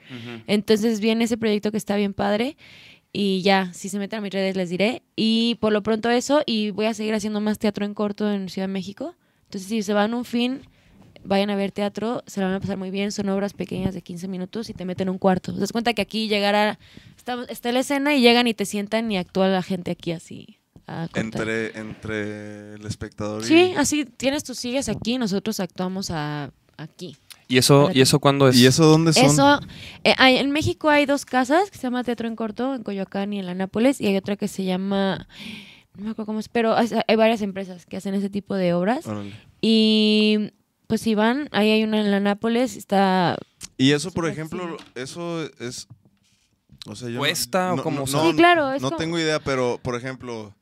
Entonces 0.46 1.00
viene 1.00 1.24
ese 1.24 1.38
proyecto 1.38 1.70
que 1.70 1.78
está 1.78 1.96
bien 1.96 2.12
padre. 2.12 2.56
Y 3.12 3.42
ya, 3.42 3.72
si 3.72 3.88
se 3.88 3.98
meten 3.98 4.18
a 4.20 4.22
mis 4.22 4.32
redes 4.32 4.54
les 4.56 4.70
diré. 4.70 5.02
Y 5.16 5.56
por 5.60 5.72
lo 5.72 5.82
pronto 5.82 6.10
eso, 6.10 6.42
y 6.46 6.70
voy 6.70 6.86
a 6.86 6.94
seguir 6.94 7.14
haciendo 7.14 7.40
más 7.40 7.58
teatro 7.58 7.84
en 7.84 7.94
corto 7.94 8.30
en 8.32 8.48
Ciudad 8.48 8.68
de 8.68 8.72
México. 8.72 9.16
Entonces, 9.44 9.68
si 9.68 9.82
se 9.82 9.92
van 9.94 10.14
un 10.14 10.24
fin, 10.24 10.60
vayan 11.24 11.50
a 11.50 11.56
ver 11.56 11.72
teatro, 11.72 12.22
se 12.28 12.40
la 12.40 12.46
van 12.46 12.54
a 12.56 12.60
pasar 12.60 12.76
muy 12.76 12.90
bien. 12.90 13.10
Son 13.10 13.28
obras 13.28 13.52
pequeñas 13.52 13.94
de 13.94 14.02
15 14.02 14.28
minutos 14.28 14.70
y 14.70 14.74
te 14.74 14.84
meten 14.84 15.08
un 15.08 15.18
cuarto. 15.18 15.52
Te 15.52 15.58
das 15.58 15.72
cuenta 15.72 15.92
que 15.92 16.02
aquí 16.02 16.28
llegará, 16.28 16.78
está, 17.16 17.44
está 17.48 17.72
la 17.72 17.80
escena 17.80 18.14
y 18.14 18.20
llegan 18.20 18.46
y 18.46 18.54
te 18.54 18.64
sientan 18.64 19.10
y 19.10 19.18
actúa 19.18 19.48
la 19.48 19.62
gente 19.62 19.90
aquí 19.90 20.12
así. 20.12 20.58
a. 20.86 21.08
Entre, 21.14 21.76
entre 21.78 22.74
el 22.74 22.86
espectador 22.86 23.42
y... 23.42 23.46
Sí, 23.46 23.74
así 23.76 24.04
tienes 24.04 24.44
tus 24.44 24.56
sigues 24.58 24.88
aquí, 24.88 25.18
nosotros 25.18 25.58
actuamos 25.58 26.12
a- 26.12 26.52
aquí. 26.76 27.16
¿Y 27.50 27.58
eso, 27.58 27.90
¿Y 27.92 28.00
eso 28.00 28.20
cuándo 28.20 28.48
es? 28.48 28.56
¿Y 28.56 28.66
eso 28.66 28.84
dónde 28.86 29.12
son? 29.12 29.24
Eso, 29.26 29.60
eh, 30.04 30.14
hay- 30.18 30.36
en 30.36 30.50
México 30.52 30.88
hay 30.88 31.04
dos 31.04 31.24
casas 31.24 31.70
que 31.70 31.76
se 31.76 31.82
llama 31.82 32.04
Teatro 32.04 32.28
en 32.28 32.36
Corto, 32.36 32.74
en 32.76 32.82
Coyoacán 32.84 33.32
y 33.32 33.40
en 33.40 33.46
la 33.46 33.54
Nápoles, 33.54 34.00
y 34.00 34.06
hay 34.06 34.16
otra 34.16 34.36
que 34.36 34.46
se 34.48 34.62
llama, 34.64 35.26
no 35.96 36.04
me 36.04 36.10
acuerdo 36.10 36.26
cómo 36.26 36.38
es, 36.40 36.48
pero 36.48 36.74
hay, 36.76 36.88
hay 37.08 37.16
varias 37.16 37.42
empresas 37.42 37.86
que 37.86 37.96
hacen 37.96 38.14
ese 38.14 38.30
tipo 38.30 38.54
de 38.54 38.72
obras. 38.72 39.06
Órale. 39.06 39.34
Y 39.60 40.52
pues 40.86 41.00
si 41.00 41.14
van, 41.16 41.48
ahí 41.52 41.70
hay 41.70 41.82
una 41.84 42.00
en 42.00 42.10
la 42.12 42.20
Nápoles, 42.20 42.76
está... 42.76 43.36
Y 43.76 43.92
eso, 43.92 44.10
por 44.12 44.28
ejemplo, 44.28 44.76
sí. 44.78 44.84
eso 44.94 45.44
es... 45.58 45.88
O 46.86 46.94
sea, 46.96 47.08
yo 47.08 47.14
no- 47.14 47.20
¿Cuesta 47.20 47.72
o 47.72 47.76
no, 47.76 47.82
cómo 47.82 48.00
no, 48.00 48.06
se- 48.06 48.16
no, 48.16 48.30
sí, 48.30 48.36
claro, 48.36 48.72
es 48.72 48.80
no 48.80 48.88
como- 48.90 48.98
tengo 48.98 49.18
idea, 49.18 49.38
pero, 49.40 49.78
por 49.82 49.96
ejemplo, 49.96 50.54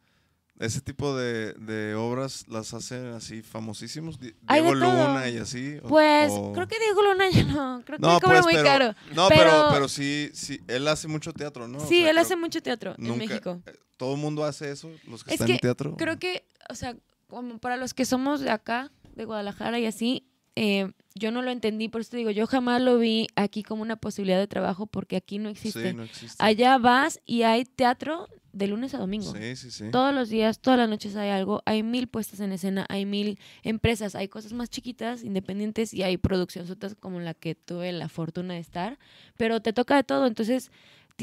ese 0.59 0.81
tipo 0.81 1.17
de, 1.17 1.53
de 1.55 1.95
obras 1.95 2.47
las 2.49 2.75
hacen 2.75 3.07
así 3.13 3.43
famosísimos. 3.43 4.19
Diego. 4.19 4.75
Luna 4.75 5.29
y 5.29 5.39
así. 5.39 5.79
o- 5.83 5.89
Pues 5.89 6.31
o- 6.33 6.53
creo 6.53 6.67
que 6.69 6.79
Diego 6.79 7.03
Luna 7.03 7.31
ya 7.31 7.45
no, 7.45 7.83
creo 7.85 7.99
que 7.99 8.03
No, 8.07 8.21
cobra 8.21 8.43
pues, 8.43 8.45
muy 8.45 8.55
pero, 8.55 8.65
caro. 8.65 8.95
No, 9.15 9.29
pero, 9.29 9.43
pero- 9.45 9.69
pero 9.73 9.89
sí, 9.89 10.31
sí, 10.35 10.61
él 10.69 10.87
hace 10.89 11.07
mucho 11.09 11.33
teatro, 11.33 11.69
¿no? 11.69 11.79
O 11.79 11.87
sí, 11.87 12.01
sea, 12.01 12.11
él 12.11 12.19
hace 12.19 12.37
mucho 12.37 12.63
teatro 12.63 12.95
en 12.99 13.19
México. 13.19 13.61
eh, 13.67 13.73
¿Todo 13.97 14.15
el 14.15 14.21
mundo 14.21 14.45
hace 14.45 14.71
eso? 14.71 14.91
¿Los 15.07 15.25
que 15.25 15.31
Es 15.31 15.35
están 15.35 15.47
que 15.47 15.53
en 15.55 15.59
teatro? 15.61 15.97
Creo 15.97 16.19
que, 16.19 16.45
o 16.71 16.75
sea, 16.75 16.97
como 17.29 17.59
para 17.59 17.77
los 17.77 17.95
que 17.95 18.05
somos 18.05 18.41
de 18.41 18.51
acá, 18.51 18.91
de 19.17 19.25
Guadalajara 19.25 19.79
y 19.81 19.87
así, 19.87 20.25
eh, 20.55 20.91
yo 21.15 21.31
no 21.31 21.43
lo 21.43 21.51
entendí, 21.51 21.89
por 21.89 22.01
eso 22.01 22.11
te 22.13 22.17
digo, 22.17 22.31
yo 22.31 22.47
jamás 22.47 22.81
lo 22.83 22.99
vi 22.99 23.27
aquí 23.37 23.63
como 23.63 23.83
una 23.83 23.97
posibilidad 23.97 24.39
de 24.39 24.47
trabajo 24.49 24.87
porque 24.87 25.17
aquí 25.17 25.39
no 25.39 25.49
existe. 25.49 25.91
Sí, 25.91 25.97
no 25.97 26.03
existe. 26.05 26.37
Allá 26.43 26.79
vas 26.79 27.21
y 27.27 27.43
hay 27.43 27.65
teatro 27.65 28.29
de 28.53 28.67
lunes 28.67 28.95
a 28.95 28.99
domingo. 28.99 29.33
Sí, 29.35 29.57
sí, 29.57 29.71
sí. 29.71 29.91
Todos 29.91 30.15
los 30.15 30.29
días, 30.29 30.61
todas 30.61 30.79
las 30.79 30.89
noches 30.89 31.17
hay 31.17 31.31
algo, 31.31 31.63
hay 31.65 31.83
mil 31.83 32.09
puestas 32.09 32.41
en 32.41 32.53
escena, 32.53 32.87
hay 32.89 33.07
mil 33.07 33.39
empresas, 33.63 34.15
hay 34.15 34.29
cosas 34.29 34.53
más 34.53 34.71
chiquitas, 34.71 35.23
independientes 35.23 35.93
y 35.95 36.03
hay 36.03 36.17
producciones 36.17 36.77
como 37.01 37.21
la 37.21 37.35
que 37.35 37.55
tuve 37.55 37.93
la 37.93 38.09
fortuna 38.09 38.55
de 38.55 38.61
estar, 38.61 38.99
pero 39.37 39.61
te 39.61 39.73
toca 39.73 39.97
de 39.97 40.05
todo, 40.05 40.27
entonces 40.27 40.71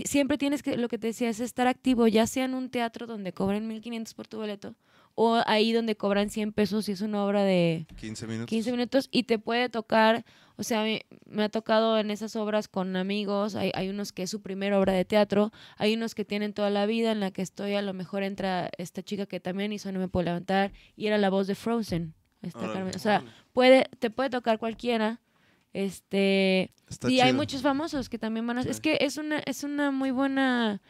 siempre 0.03 0.37
tienes 0.37 0.61
que, 0.61 0.77
lo 0.77 0.87
que 0.87 0.97
te 0.97 1.07
decía, 1.07 1.29
es 1.29 1.39
estar 1.39 1.67
activo, 1.67 2.07
ya 2.07 2.27
sea 2.27 2.45
en 2.45 2.53
un 2.53 2.69
teatro 2.69 3.07
donde 3.07 3.33
cobran 3.33 3.67
1500 3.67 4.13
por 4.13 4.27
tu 4.27 4.37
boleto 4.37 4.75
o 5.15 5.41
ahí 5.45 5.71
donde 5.71 5.95
cobran 5.95 6.29
100 6.29 6.51
pesos 6.51 6.89
y 6.89 6.91
es 6.91 7.01
una 7.01 7.25
obra 7.25 7.43
de 7.43 7.87
15 7.97 8.27
minutos. 8.27 8.49
15 8.49 8.71
minutos 8.71 9.07
y 9.11 9.23
te 9.23 9.39
puede 9.39 9.69
tocar, 9.69 10.25
o 10.57 10.63
sea, 10.63 10.83
me, 10.83 11.05
me 11.25 11.43
ha 11.43 11.49
tocado 11.49 11.99
en 11.99 12.11
esas 12.11 12.35
obras 12.35 12.67
con 12.67 12.95
amigos, 12.95 13.55
hay, 13.55 13.71
hay 13.73 13.89
unos 13.89 14.11
que 14.11 14.23
es 14.23 14.29
su 14.29 14.41
primera 14.41 14.79
obra 14.79 14.93
de 14.93 15.05
teatro, 15.05 15.51
hay 15.77 15.95
unos 15.95 16.15
que 16.15 16.25
tienen 16.25 16.53
toda 16.53 16.69
la 16.69 16.85
vida 16.85 17.11
en 17.11 17.19
la 17.19 17.31
que 17.31 17.41
estoy, 17.41 17.73
a 17.73 17.81
lo 17.81 17.93
mejor 17.93 18.23
entra 18.23 18.69
esta 18.77 19.03
chica 19.03 19.25
que 19.25 19.39
también 19.39 19.73
hizo 19.73 19.91
No 19.91 19.99
me 19.99 20.07
puedo 20.07 20.25
levantar 20.25 20.71
y 20.95 21.07
era 21.07 21.17
la 21.17 21.29
voz 21.29 21.47
de 21.47 21.55
Frozen. 21.55 22.13
esta. 22.41 22.59
Carmen. 22.59 22.95
O 22.95 22.99
sea, 22.99 23.23
puede, 23.53 23.85
te 23.99 24.09
puede 24.09 24.29
tocar 24.29 24.59
cualquiera. 24.59 25.21
Este, 25.73 26.73
Está 26.87 27.11
y 27.11 27.19
hay 27.19 27.33
muchos 27.33 27.61
famosos 27.61 28.07
que 28.07 28.17
también 28.17 28.47
van 28.47 28.59
a... 28.59 28.63
Sí. 28.63 28.69
Es 28.69 28.79
que 28.79 28.97
es 29.01 29.17
una, 29.17 29.39
es 29.39 29.63
una 29.63 29.91
muy 29.91 30.11
buena... 30.11 30.81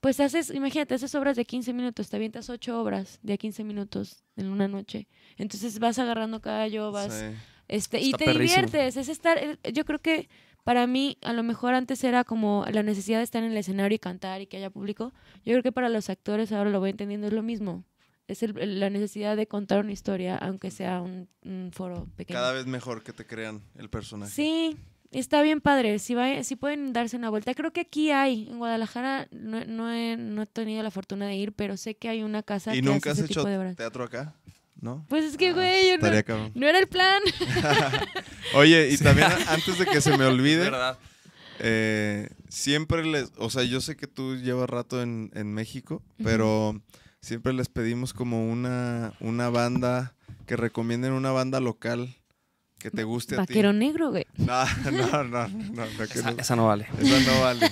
Pues 0.00 0.18
haces, 0.18 0.50
imagínate, 0.50 0.94
haces 0.94 1.14
obras 1.14 1.36
de 1.36 1.44
15 1.44 1.72
minutos, 1.74 2.08
te 2.08 2.16
avientas 2.16 2.50
8 2.50 2.80
obras 2.80 3.20
de 3.22 3.34
a 3.34 3.36
15 3.36 3.62
minutos 3.62 4.24
en 4.34 4.48
una 4.48 4.66
noche. 4.66 5.06
Entonces 5.36 5.78
vas 5.78 5.98
agarrando 5.98 6.40
callo, 6.40 6.90
vas... 6.92 7.12
Sí. 7.12 7.51
Este, 7.72 8.00
y 8.00 8.06
Está 8.06 8.18
te 8.18 8.24
perrísimo. 8.26 8.66
diviertes, 8.66 8.96
es 8.98 9.08
estar, 9.08 9.38
eh, 9.38 9.56
yo 9.72 9.84
creo 9.86 9.98
que 9.98 10.28
para 10.62 10.86
mí 10.86 11.16
a 11.22 11.32
lo 11.32 11.42
mejor 11.42 11.72
antes 11.74 12.04
era 12.04 12.22
como 12.22 12.66
la 12.70 12.82
necesidad 12.82 13.18
de 13.18 13.24
estar 13.24 13.42
en 13.42 13.50
el 13.50 13.56
escenario 13.56 13.96
y 13.96 13.98
cantar 13.98 14.40
y 14.42 14.46
que 14.46 14.58
haya 14.58 14.68
público. 14.70 15.12
Yo 15.44 15.52
creo 15.54 15.62
que 15.62 15.72
para 15.72 15.88
los 15.88 16.10
actores 16.10 16.52
ahora 16.52 16.68
lo 16.70 16.80
voy 16.80 16.90
entendiendo 16.90 17.26
es 17.28 17.32
lo 17.32 17.42
mismo. 17.42 17.84
Es 18.28 18.42
el- 18.42 18.78
la 18.78 18.90
necesidad 18.90 19.36
de 19.36 19.46
contar 19.46 19.80
una 19.80 19.92
historia, 19.92 20.36
aunque 20.36 20.70
sea 20.70 21.00
un, 21.00 21.28
un 21.44 21.70
foro 21.72 22.06
pequeño. 22.16 22.38
Cada 22.38 22.52
vez 22.52 22.66
mejor 22.66 23.02
que 23.02 23.12
te 23.14 23.26
crean 23.26 23.62
el 23.76 23.88
personaje. 23.88 24.30
Sí, 24.30 24.76
está 25.10 25.40
bien 25.42 25.60
padre. 25.62 25.98
Si, 25.98 26.14
va- 26.14 26.44
si 26.44 26.56
pueden 26.56 26.92
darse 26.92 27.16
una 27.16 27.30
vuelta. 27.30 27.54
Creo 27.54 27.72
que 27.72 27.80
aquí 27.80 28.10
hay, 28.10 28.48
en 28.50 28.58
Guadalajara, 28.58 29.28
no, 29.32 29.64
no 29.64 29.90
he, 29.90 30.16
no 30.18 30.42
he 30.42 30.46
tenido 30.46 30.82
la 30.82 30.90
fortuna 30.90 31.26
de 31.26 31.36
ir, 31.36 31.52
pero 31.54 31.76
sé 31.78 31.94
que 31.96 32.08
hay 32.10 32.22
una 32.22 32.42
casa 32.42 32.74
¿Y 32.74 32.80
que 32.80 32.82
nunca 32.82 33.10
has 33.10 33.16
hace 33.18 33.24
ese 33.24 33.32
hecho 33.32 33.44
tipo 33.44 33.48
de 33.48 33.74
teatro 33.74 34.04
acá? 34.04 34.34
¿No? 34.80 35.06
Pues 35.08 35.24
es 35.24 35.36
que, 35.36 35.50
Ah, 35.50 35.52
güey, 35.52 35.82
yo 35.86 35.90
no, 35.90 35.94
Estaría 35.96 36.22
cabrón. 36.24 36.50
no 36.54 36.66
era 36.66 36.78
el 36.78 36.88
plan. 36.88 37.22
Oye, 38.54 38.90
y 38.90 38.96
también 38.98 39.28
a- 39.30 39.52
antes 39.52 39.78
de 39.78 39.86
que 39.86 40.00
se 40.00 40.16
me 40.16 40.24
olvide, 40.26 40.64
¿Verdad? 40.70 40.98
eh, 41.60 42.28
siempre 42.48 43.04
les, 43.04 43.30
o 43.38 43.48
sea, 43.50 43.62
yo 43.62 43.80
sé 43.80 43.96
que 43.96 44.06
tú 44.06 44.36
llevas 44.36 44.68
rato 44.68 45.00
en, 45.02 45.30
en 45.34 45.52
México, 45.54 46.02
pero 46.24 46.80
siempre 47.20 47.52
les 47.52 47.68
pedimos 47.68 48.12
como 48.12 48.50
una, 48.50 49.12
una 49.20 49.48
banda, 49.50 50.14
que 50.46 50.56
recomienden 50.56 51.12
una 51.12 51.30
banda 51.30 51.60
local 51.60 52.16
que 52.78 52.90
te 52.90 53.04
guste 53.04 53.36
a 53.36 53.38
Vaquero 53.38 53.70
ti. 53.70 53.76
negro, 53.78 54.10
güey. 54.10 54.26
No, 54.38 54.64
no, 54.90 55.22
no, 55.24 55.24
no, 55.24 55.48
no, 55.48 55.84
Esa, 56.02 56.32
no- 56.32 56.40
esa 56.40 56.56
no 56.56 56.66
vale. 56.66 56.88
esa 57.00 57.20
no 57.32 57.40
vale. 57.40 57.70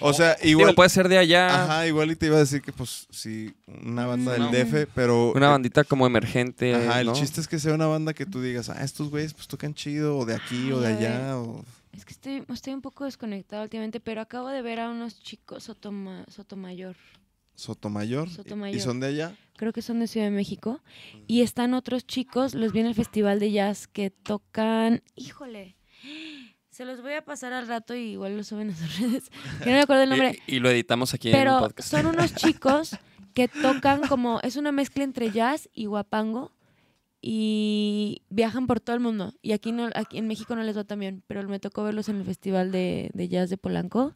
O 0.00 0.12
sea, 0.12 0.36
Digo, 0.36 0.60
igual, 0.60 0.74
puede 0.74 0.88
ser 0.88 1.08
de 1.08 1.18
allá, 1.18 1.64
ajá, 1.64 1.86
igual 1.86 2.10
y 2.10 2.16
te 2.16 2.26
iba 2.26 2.36
a 2.36 2.40
decir 2.40 2.62
que 2.62 2.72
pues 2.72 3.06
sí, 3.10 3.54
una 3.66 4.06
banda 4.06 4.32
del 4.32 4.42
No. 4.42 4.50
DF, 4.50 4.88
pero 4.94 5.32
una 5.32 5.46
eh, 5.46 5.50
bandita 5.50 5.84
como 5.84 6.06
emergente. 6.06 6.74
Ajá, 6.74 7.00
el 7.00 7.12
chiste 7.12 7.40
es 7.40 7.48
que 7.48 7.58
sea 7.58 7.74
una 7.74 7.86
banda 7.86 8.14
que 8.14 8.26
tú 8.26 8.40
digas, 8.40 8.68
ah, 8.68 8.82
estos 8.84 9.10
güeyes 9.10 9.34
pues 9.34 9.48
tocan 9.48 9.74
chido, 9.74 10.18
o 10.18 10.24
de 10.24 10.34
aquí, 10.34 10.70
o 10.72 10.80
de 10.80 10.88
allá, 10.94 11.38
o... 11.38 11.64
Es 11.92 12.04
que 12.04 12.12
estoy, 12.12 12.44
estoy 12.52 12.74
un 12.74 12.82
poco 12.82 13.04
desconectada 13.06 13.62
últimamente, 13.62 13.98
pero 13.98 14.20
acabo 14.20 14.48
de 14.48 14.62
ver 14.62 14.78
a 14.78 14.90
unos 14.90 15.20
chicos 15.20 15.64
Sotoma, 15.64 16.24
Sotomayor. 16.28 16.96
Sotomayor. 17.56 18.30
Sotomayor. 18.30 18.76
¿Y 18.76 18.80
son 18.80 19.00
de 19.00 19.08
allá? 19.08 19.36
Creo 19.56 19.72
que 19.72 19.82
son 19.82 19.98
de 19.98 20.06
Ciudad 20.06 20.26
de 20.26 20.30
México. 20.30 20.80
Y 21.26 21.42
están 21.42 21.74
otros 21.74 22.06
chicos, 22.06 22.54
los 22.54 22.72
vi 22.72 22.80
en 22.80 22.86
el 22.86 22.94
festival 22.94 23.40
de 23.40 23.50
jazz 23.50 23.88
que 23.88 24.10
tocan. 24.10 25.02
Híjole. 25.16 25.74
Se 26.78 26.84
los 26.84 27.02
voy 27.02 27.14
a 27.14 27.24
pasar 27.24 27.52
al 27.52 27.66
rato 27.66 27.96
y 27.96 28.12
igual 28.12 28.36
lo 28.36 28.44
suben 28.44 28.70
a 28.70 28.76
sus 28.76 28.98
redes. 29.00 29.30
Que 29.64 29.70
no 29.70 29.72
me 29.72 29.80
acuerdo 29.80 30.04
el 30.04 30.10
nombre. 30.10 30.38
Y, 30.46 30.54
y 30.54 30.60
lo 30.60 30.70
editamos 30.70 31.12
aquí 31.12 31.28
en 31.28 31.34
el 31.34 31.40
Pero 31.40 31.58
podcast. 31.58 31.90
son 31.90 32.06
unos 32.06 32.32
chicos 32.36 32.96
que 33.34 33.48
tocan 33.48 34.06
como, 34.06 34.38
es 34.44 34.54
una 34.54 34.70
mezcla 34.70 35.02
entre 35.02 35.32
jazz 35.32 35.68
y 35.74 35.86
guapango 35.86 36.52
y 37.20 38.22
viajan 38.30 38.68
por 38.68 38.78
todo 38.78 38.94
el 38.94 39.00
mundo. 39.00 39.34
Y 39.42 39.54
aquí 39.54 39.72
no, 39.72 39.90
aquí 39.92 40.18
en 40.18 40.28
México 40.28 40.54
no 40.54 40.62
les 40.62 40.76
va 40.76 40.84
tan 40.84 41.00
bien, 41.00 41.24
pero 41.26 41.42
me 41.48 41.58
tocó 41.58 41.82
verlos 41.82 42.08
en 42.10 42.18
el 42.18 42.24
festival 42.24 42.70
de, 42.70 43.10
de 43.12 43.28
jazz 43.28 43.50
de 43.50 43.56
Polanco 43.56 44.14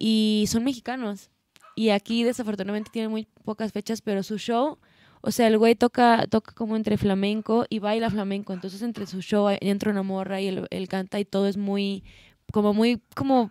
y 0.00 0.46
son 0.48 0.64
mexicanos. 0.64 1.30
Y 1.76 1.90
aquí 1.90 2.24
desafortunadamente 2.24 2.90
tienen 2.92 3.12
muy 3.12 3.28
pocas 3.44 3.70
fechas, 3.70 4.02
pero 4.02 4.24
su 4.24 4.38
show, 4.38 4.80
o 5.26 5.30
sea, 5.30 5.46
el 5.46 5.56
güey 5.58 5.74
toca, 5.74 6.26
toca 6.28 6.52
como 6.52 6.76
entre 6.76 6.98
flamenco 6.98 7.64
y 7.70 7.78
baila 7.78 8.10
flamenco. 8.10 8.52
Entonces 8.52 8.82
entre 8.82 9.06
su 9.06 9.22
show 9.22 9.48
entra 9.60 9.90
una 9.90 10.02
morra 10.02 10.40
y 10.40 10.48
él, 10.48 10.66
él 10.70 10.86
canta 10.88 11.18
y 11.18 11.24
todo 11.24 11.48
es 11.48 11.56
muy, 11.56 12.04
como 12.52 12.74
muy, 12.74 13.00
como... 13.16 13.50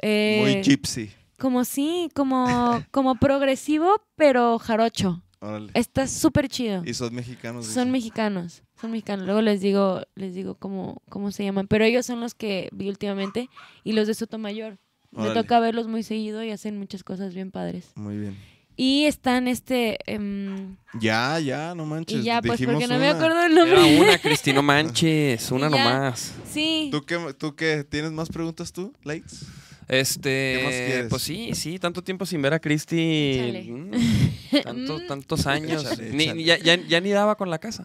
eh, 0.00 0.38
Muy 0.40 0.62
gypsy. 0.62 1.10
como 1.38 1.64
sí, 1.64 2.08
como, 2.14 2.46
como 2.90 3.16
progresivo, 3.16 4.02
pero 4.16 4.58
jarocho. 4.58 5.22
Órale. 5.40 5.70
Está 5.74 6.06
súper 6.08 6.48
chido. 6.48 6.82
Y 6.84 6.94
son 6.94 7.14
mexicanos. 7.14 7.64
Son 7.66 7.74
dicen. 7.74 7.90
mexicanos, 7.92 8.62
son 8.80 8.90
mexicanos. 8.90 9.24
Luego 9.26 9.40
les 9.40 9.60
digo, 9.60 10.02
les 10.16 10.34
digo 10.34 10.56
cómo, 10.56 11.00
cómo 11.08 11.30
se 11.30 11.44
llaman. 11.44 11.68
Pero 11.68 11.84
ellos 11.84 12.06
son 12.06 12.20
los 12.20 12.34
que 12.34 12.68
vi 12.72 12.88
últimamente 12.88 13.48
y 13.84 13.92
los 13.92 14.06
de 14.08 14.14
Sotomayor. 14.14 14.78
Me 15.12 15.22
Órale. 15.22 15.40
toca 15.42 15.60
verlos 15.60 15.86
muy 15.86 16.02
seguido 16.02 16.42
y 16.42 16.50
hacen 16.50 16.76
muchas 16.78 17.02
cosas 17.04 17.34
bien 17.34 17.50
padres. 17.52 17.92
Muy 17.94 18.16
bien. 18.18 18.36
Y 18.80 19.06
están 19.06 19.48
este. 19.48 19.98
em, 20.06 20.76
Ya, 21.00 21.40
ya, 21.40 21.74
no 21.74 21.84
manches. 21.84 22.20
y 22.20 22.22
ya, 22.22 22.40
pues 22.40 22.60
dijimos 22.60 22.74
porque 22.80 22.86
no 22.94 23.00
me 23.00 23.10
una. 23.10 23.16
acuerdo 23.18 23.42
el 23.44 23.52
Era 23.58 23.64
nombre. 23.82 24.00
una, 24.00 24.18
Cristi, 24.22 24.52
no 24.52 24.62
manches, 24.62 25.50
una 25.50 25.68
nomás. 25.68 26.32
Sí. 26.48 26.88
¿Tú 26.92 27.02
qué, 27.02 27.18
¿Tú 27.36 27.56
qué? 27.56 27.82
¿Tienes 27.82 28.12
más 28.12 28.28
preguntas 28.28 28.72
tú, 28.72 28.92
Lights? 29.02 29.46
Este, 29.88 30.54
¿Qué 30.58 30.62
más 30.64 30.72
quieres? 30.74 31.06
pues 31.08 31.22
sí, 31.22 31.50
sí, 31.54 31.78
tanto 31.80 32.02
tiempo 32.04 32.24
sin 32.24 32.40
ver 32.40 32.54
a 32.54 32.60
Cristi. 32.60 33.68
Mm, 33.68 33.90
tanto- 34.62 34.98
Mm. 35.00 35.06
tantos 35.08 35.46
años. 35.48 35.82
Échale, 35.84 36.10
Ni- 36.12 36.24
échale. 36.24 36.44
ya, 36.44 36.58
ya- 36.58 36.76
ya 36.86 37.00
ni 37.00 37.10
daba 37.10 37.34
con 37.36 37.50
la 37.50 37.58
casa. 37.58 37.84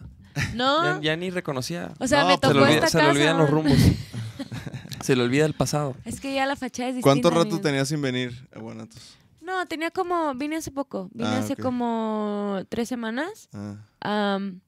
No. 0.54 0.84
Ya, 0.84 1.00
ya 1.02 1.16
ni 1.16 1.30
reconocía. 1.30 1.92
O 1.98 2.06
sea, 2.06 2.20
No, 2.22 2.28
me 2.28 2.38
pues, 2.38 2.52
se 2.52 2.54
le, 2.58 2.60
olvida- 2.62 2.74
esta 2.76 2.88
se 2.88 2.98
le 2.98 3.02
casa. 3.02 3.12
olvidan 3.16 3.38
los 3.38 3.50
rumbos. 3.50 3.78
se 5.02 5.16
le 5.16 5.22
olvida 5.22 5.44
el 5.46 5.54
pasado. 5.54 5.96
Es 6.04 6.20
que 6.20 6.34
ya 6.34 6.46
la 6.46 6.54
fachada 6.56 6.90
es 6.90 6.94
distinta. 6.96 7.02
¿Cuánto 7.02 7.30
rato 7.30 7.42
amigo. 7.42 7.60
tenías 7.60 7.88
sin 7.88 8.00
venir 8.00 8.46
a 8.54 8.58
Guanatos? 8.60 9.16
No, 9.44 9.66
tenía 9.66 9.90
como. 9.90 10.34
Vine 10.34 10.56
hace 10.56 10.70
poco. 10.70 11.08
Vine 11.12 11.28
Ah, 11.30 11.38
hace 11.38 11.56
como 11.56 12.60
tres 12.68 12.88
semanas. 12.88 13.48
Ah, 13.52 13.76
Am, 14.00 14.60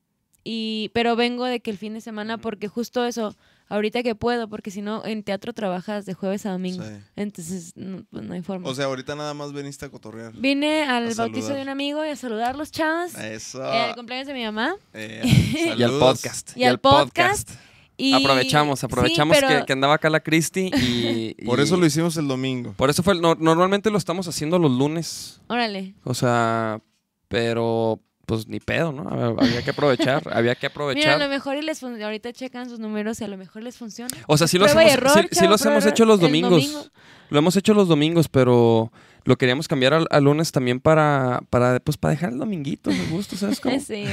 y, 0.45 0.91
pero 0.95 1.17
vengo 1.17 1.45
de 1.45 1.61
que 1.61 1.71
el 1.73 1.79
fin 1.79 1.95
de 1.95 2.01
semana, 2.01 2.39
porque 2.39 2.69
justo 2.69 3.05
eso, 3.05 3.35
ahorita 3.69 4.05
que 4.05 4.15
puedo, 4.15 4.49
porque 4.49 4.71
si 4.71 4.81
no, 4.81 5.05
en 5.05 5.25
teatro 5.25 5.53
trabajas 5.53 6.07
de 6.07 6.15
jueves 6.15 6.47
a 6.47 6.53
domingo. 6.53 6.85
sí. 6.85 6.93
Entonces, 7.17 7.73
no, 7.77 8.05
pues 8.11 8.23
no 8.23 8.33
hay 8.35 8.43
forma. 8.43 8.69
O 8.69 8.75
sea, 8.75 8.85
ahorita 8.85 9.17
nada 9.17 9.35
más 9.35 9.53
veniste 9.53 9.87
a 9.87 9.89
cotorrear. 9.89 10.33
Vine 10.35 10.85
al 10.85 11.13
bautizo 11.15 11.53
de 11.53 11.63
un 11.63 11.69
amigo 11.69 12.05
y 12.05 12.11
a 12.11 12.17
saludar 12.17 12.55
los 12.57 12.71
chavos. 12.71 13.15
Eso. 13.17 13.61
eh, 13.65 13.81
al 13.91 13.95
cumpleaños 13.97 14.29
de 14.29 14.35
mi 14.35 14.45
mamá. 14.45 14.77
Eh, 14.95 15.23
Y 15.79 15.83
al 15.83 15.99
podcast. 15.99 16.57
Y 16.57 16.63
al 16.65 16.79
podcast. 16.79 17.51
Y, 17.99 18.13
Aprovechamos, 18.13 18.85
aprovechamos 18.85 19.37
Sí, 19.39 19.43
pero- 19.47 19.61
que, 19.61 19.67
que 19.67 19.73
andaba 19.73 19.95
acá 19.95 20.11
la 20.11 20.21
Cristi 20.21 20.71
y, 20.75 21.35
Por 21.47 21.61
eso 21.61 21.77
lo 21.77 21.87
hicimos 21.87 22.17
el 22.19 22.29
domingo. 22.29 22.75
Por 22.77 22.91
eso 22.91 23.03
fue, 23.03 23.15
el- 23.15 23.21
no- 23.23 23.35
normalmente 23.37 23.91
lo 23.91 23.97
estamos 23.99 24.29
haciendo 24.29 24.59
los 24.59 24.71
lunes, 24.71 25.41
Órale. 25.49 25.95
o 26.05 26.13
sea, 26.15 26.81
pero 27.29 28.01
pues 28.27 28.49
ni 28.49 28.59
pedo, 28.59 28.91
¿no? 28.93 29.09
Había 29.39 29.63
que 29.63 29.71
aprovechar, 29.71 30.23
había 30.35 30.57
que 30.57 30.67
Mira, 30.67 30.69
a 30.69 30.73
aprovechar. 30.73 31.19
lo 31.21 31.29
mejor 31.29 31.57
y 31.57 31.63
les 31.63 31.79
fun- 31.81 32.03
ahorita 32.03 32.33
checan 32.33 32.69
sus 32.69 32.81
números 32.81 33.21
y 33.21 33.25
a 33.25 33.29
lo 33.29 33.37
mejor 33.37 33.63
les 33.63 33.77
funciona. 33.77 34.11
O 34.27 34.37
sea, 34.37 34.49
sí 34.49 34.57
y 34.59 34.61
hemos, 34.61 34.75
error, 34.93 35.13
sí- 35.13 35.29
sí 35.31 35.47
los 35.47 35.65
hemos 35.65 35.87
hecho 35.87 36.05
los 36.05 36.21
domingos. 36.21 36.51
domingo. 36.51 36.85
Lo 37.31 37.39
hemos 37.39 37.57
hecho 37.57 37.73
los 37.73 37.87
domingos, 37.89 38.29
pero 38.29 38.93
lo 39.25 39.37
queríamos 39.39 39.69
cambiar 39.69 39.95
al, 39.95 40.07
al 40.11 40.25
lunes 40.25 40.51
también 40.53 40.81
para, 40.81 41.41
para, 41.51 41.79
pues, 41.81 41.97
para 41.97 42.15
dejar 42.15 42.33
el 42.33 42.39
dominguito, 42.39 42.91
me 42.91 43.05
gusta, 43.07 43.37
¿sabes 43.37 43.59
cómo? 43.61 43.79
Sí. 43.87 44.05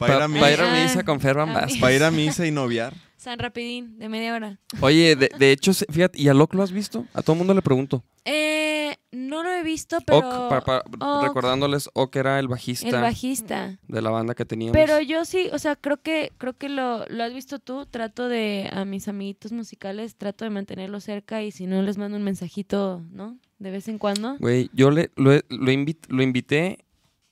Para 0.00 0.14
ir 0.16 0.22
a 0.22 0.22
Pa- 0.22 0.28
misa. 0.28 0.50
ir 0.52 0.60
a 0.60 0.82
misa 0.82 1.04
con 1.04 1.18
Vázquez. 1.18 1.80
Para 1.80 1.94
ir 1.94 2.02
a 2.02 2.10
misa 2.10 2.46
y 2.46 2.50
noviar. 2.50 2.94
San 3.20 3.38
Rapidín, 3.38 3.98
de 3.98 4.08
media 4.08 4.34
hora. 4.34 4.58
Oye, 4.80 5.14
de, 5.14 5.30
de 5.38 5.52
hecho, 5.52 5.72
fíjate, 5.74 6.18
¿y 6.18 6.28
a 6.28 6.34
Locke 6.34 6.54
lo 6.56 6.62
has 6.62 6.72
visto? 6.72 7.04
A 7.12 7.20
todo 7.20 7.34
el 7.34 7.38
mundo 7.38 7.52
le 7.52 7.60
pregunto. 7.60 8.02
Eh, 8.24 8.96
no 9.12 9.42
lo 9.42 9.50
he 9.52 9.62
visto, 9.62 9.98
pero... 10.06 10.18
Ock, 10.46 10.48
pa- 10.48 10.60
pa- 10.62 10.84
Ock. 11.18 11.24
recordándoles, 11.24 11.90
Ock 11.92 12.16
era 12.16 12.38
el 12.38 12.48
bajista 12.48 12.86
El 12.88 12.94
bajista. 13.02 13.78
de 13.86 14.00
la 14.00 14.08
banda 14.08 14.34
que 14.34 14.46
teníamos. 14.46 14.72
Pero 14.72 15.02
yo 15.02 15.26
sí, 15.26 15.50
o 15.52 15.58
sea, 15.58 15.76
creo 15.76 16.00
que 16.00 16.32
creo 16.38 16.56
que 16.56 16.70
lo, 16.70 17.04
lo 17.08 17.22
has 17.24 17.34
visto 17.34 17.58
tú. 17.58 17.84
Trato 17.84 18.26
de, 18.28 18.70
a 18.72 18.86
mis 18.86 19.06
amiguitos 19.06 19.52
musicales, 19.52 20.16
trato 20.16 20.46
de 20.46 20.50
mantenerlos 20.50 21.04
cerca 21.04 21.42
y 21.42 21.50
si 21.50 21.66
no 21.66 21.82
les 21.82 21.98
mando 21.98 22.16
un 22.16 22.22
mensajito, 22.22 23.02
¿no? 23.12 23.36
De 23.58 23.70
vez 23.70 23.86
en 23.88 23.98
cuando. 23.98 24.38
Güey, 24.38 24.70
yo 24.72 24.90
le, 24.90 25.10
lo, 25.16 25.34
he- 25.34 25.44
lo, 25.50 25.70
invit- 25.72 26.06
lo 26.08 26.22
invité, 26.22 26.78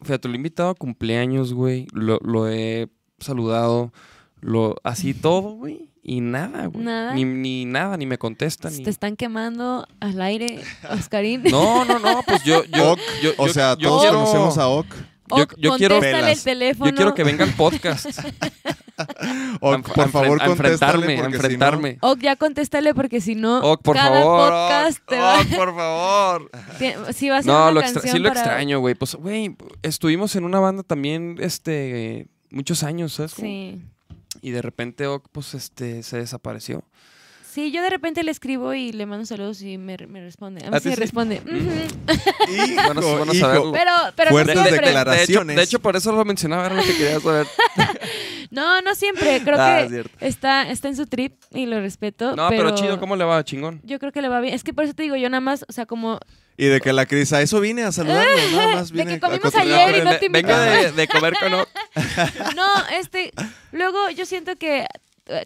fíjate, 0.03 0.29
lo 0.29 0.35
he 0.35 0.37
invitado 0.37 0.71
a 0.71 0.75
cumpleaños, 0.75 1.53
güey. 1.55 1.87
Lo, 1.93 2.19
lo 2.23 2.49
he 2.49 2.89
saludado, 3.19 3.93
lo, 4.41 4.77
así 4.85 5.15
todo, 5.15 5.53
güey. 5.53 5.89
Y 6.03 6.21
nada, 6.23 6.67
güey. 6.67 6.85
¿Nada? 6.85 7.13
Ni, 7.13 7.25
ni 7.25 7.65
nada, 7.67 7.97
ni 7.99 8.07
me 8.07 8.17
contesta. 8.17 8.71
Ni... 8.71 8.83
Te 8.83 8.89
están 8.89 9.15
quemando 9.17 9.87
al 10.01 10.21
aire, 10.23 10.63
Oscarín. 10.91 11.43
No, 11.51 11.85
no, 11.85 11.99
no, 11.99 12.23
pues 12.27 12.43
yo, 12.45 12.65
yo, 12.65 12.97
yo- 13.23 13.33
O 13.37 13.49
sea, 13.49 13.77
yo 13.77 13.89
todos 13.91 14.03
quiero- 14.03 14.17
conocemos 14.19 14.57
a 14.57 14.69
Ock. 14.69 14.87
yo- 15.37 15.43
Oc, 15.43 15.55
yo 15.59 15.77
quiero- 15.77 16.03
el 16.03 16.43
teléfono. 16.43 16.89
Yo 16.91 16.97
quiero 16.97 17.15
que 17.15 17.25
venga 17.25 17.45
al 17.45 17.53
podcast. 17.53 18.07
Ock, 19.61 19.89
A- 19.91 19.93
por 19.95 20.09
favor, 20.11 20.43
enfrentarme, 20.43 21.15
enfrentarme. 21.19 21.99
Oc, 22.01 22.19
ya 22.21 22.37
contéstale 22.37 22.95
porque 22.95 23.21
si 23.21 23.35
no, 23.35 23.61
Ock, 23.61 23.83
por 23.83 23.97
cada 23.97 24.21
favor. 24.21 24.51
podcast 24.51 24.99
Ock, 25.01 25.09
te 25.09 25.19
va... 25.19 25.37
Por 25.57 25.75
favor. 25.77 26.51
Sí 27.15 27.29
va 27.29 27.39
a 27.39 27.43
ser 27.43 27.53
No, 27.53 27.63
una 27.65 27.71
lo 27.73 27.81
canción 27.81 28.03
sí 28.13 28.19
lo 28.19 28.29
para- 28.29 28.41
extraño, 28.41 28.81
güey. 28.81 28.95
Pues, 28.95 29.15
güey, 29.15 29.57
estuvimos 29.83 30.35
en 30.37 30.45
una 30.45 30.61
banda 30.61 30.83
también, 30.83 31.37
este, 31.41 32.27
muchos 32.51 32.83
años, 32.83 33.13
¿sabes? 33.15 33.33
Sí. 33.33 33.81
Y 34.43 34.51
de 34.51 34.63
repente, 34.63 35.07
Ock, 35.07 35.27
pues, 35.33 35.55
este, 35.55 36.03
se 36.03 36.19
desapareció. 36.19 36.83
Sí, 37.51 37.71
yo 37.73 37.83
de 37.83 37.91
repente 37.91 38.23
le 38.23 38.31
escribo 38.31 38.75
y 38.75 38.93
le 38.93 39.07
mando 39.07 39.25
saludos 39.25 39.63
y 39.63 39.79
me, 39.79 39.97
me 40.07 40.21
responde. 40.21 40.65
A 40.67 40.71
mí 40.71 40.77
¿A 40.77 40.81
sí 40.81 40.91
sí? 40.91 40.95
responde. 40.95 41.41
Mm. 41.41 42.85
Bueno, 42.85 43.01
bueno 43.01 43.35
hijo. 43.35 43.73
Pero, 43.73 43.93
pero 44.15 44.31
Fuertes 44.31 44.55
no 44.57 44.63
siempre. 44.65 44.87
declaraciones. 44.87 45.27
De 45.27 45.33
hecho, 45.33 45.45
de 45.45 45.63
hecho, 45.63 45.79
por 45.81 45.97
eso 45.97 46.13
lo 46.13 46.25
mencionaba, 46.25 46.67
era 46.67 46.75
lo 46.75 46.83
que 46.83 46.97
quería 46.97 47.21
saber. 47.21 47.47
No, 48.51 48.81
no 48.81 48.95
siempre. 48.95 49.43
Creo 49.43 49.57
Ah, 49.61 49.85
que 49.89 50.05
está, 50.21 50.71
está 50.71 50.89
en 50.89 50.97
su 50.97 51.07
trip 51.07 51.35
y 51.51 51.67
lo 51.67 51.81
respeto. 51.81 52.35
No, 52.35 52.49
pero, 52.49 52.75
chido, 52.75 52.99
¿cómo 52.99 53.17
le 53.17 53.25
va? 53.25 53.45
Chingón. 53.45 53.81
Yo 53.85 53.99
creo 53.99 54.11
que 54.13 54.23
le 54.23 54.29
va 54.29 54.41
bien. 54.41 54.55
Es 54.55 54.65
que 54.65 54.73
por 54.73 54.85
eso 54.85 54.95
te 54.95 55.03
digo, 55.03 55.17
yo 55.17 55.29
nada 55.29 55.41
más, 55.41 55.67
o 55.69 55.73
sea, 55.73 55.85
como. 55.85 56.19
Y 56.57 56.67
de 56.67 56.81
que 56.81 56.93
la 56.93 57.07
Cris, 57.07 57.33
a 57.33 57.43
eso 57.43 57.61
vine 57.61 57.83
a 57.85 57.93
saludarlo, 57.93 58.33
nada 58.53 58.75
más 58.77 58.91
De 58.91 59.03
vine 59.05 59.15
que 59.15 59.21
comimos 59.21 59.55
a 59.55 59.61
ayer 59.61 59.99
y 59.99 60.05
no 60.05 60.17
te 60.17 60.29
Vengo 60.29 60.57
de, 60.57 60.93
de 60.93 61.09
comer 61.09 61.35
con. 61.39 61.53
No, 61.53 62.69
este. 62.99 63.33
Luego 63.73 64.11
yo 64.11 64.25
siento 64.25 64.57
que 64.57 64.87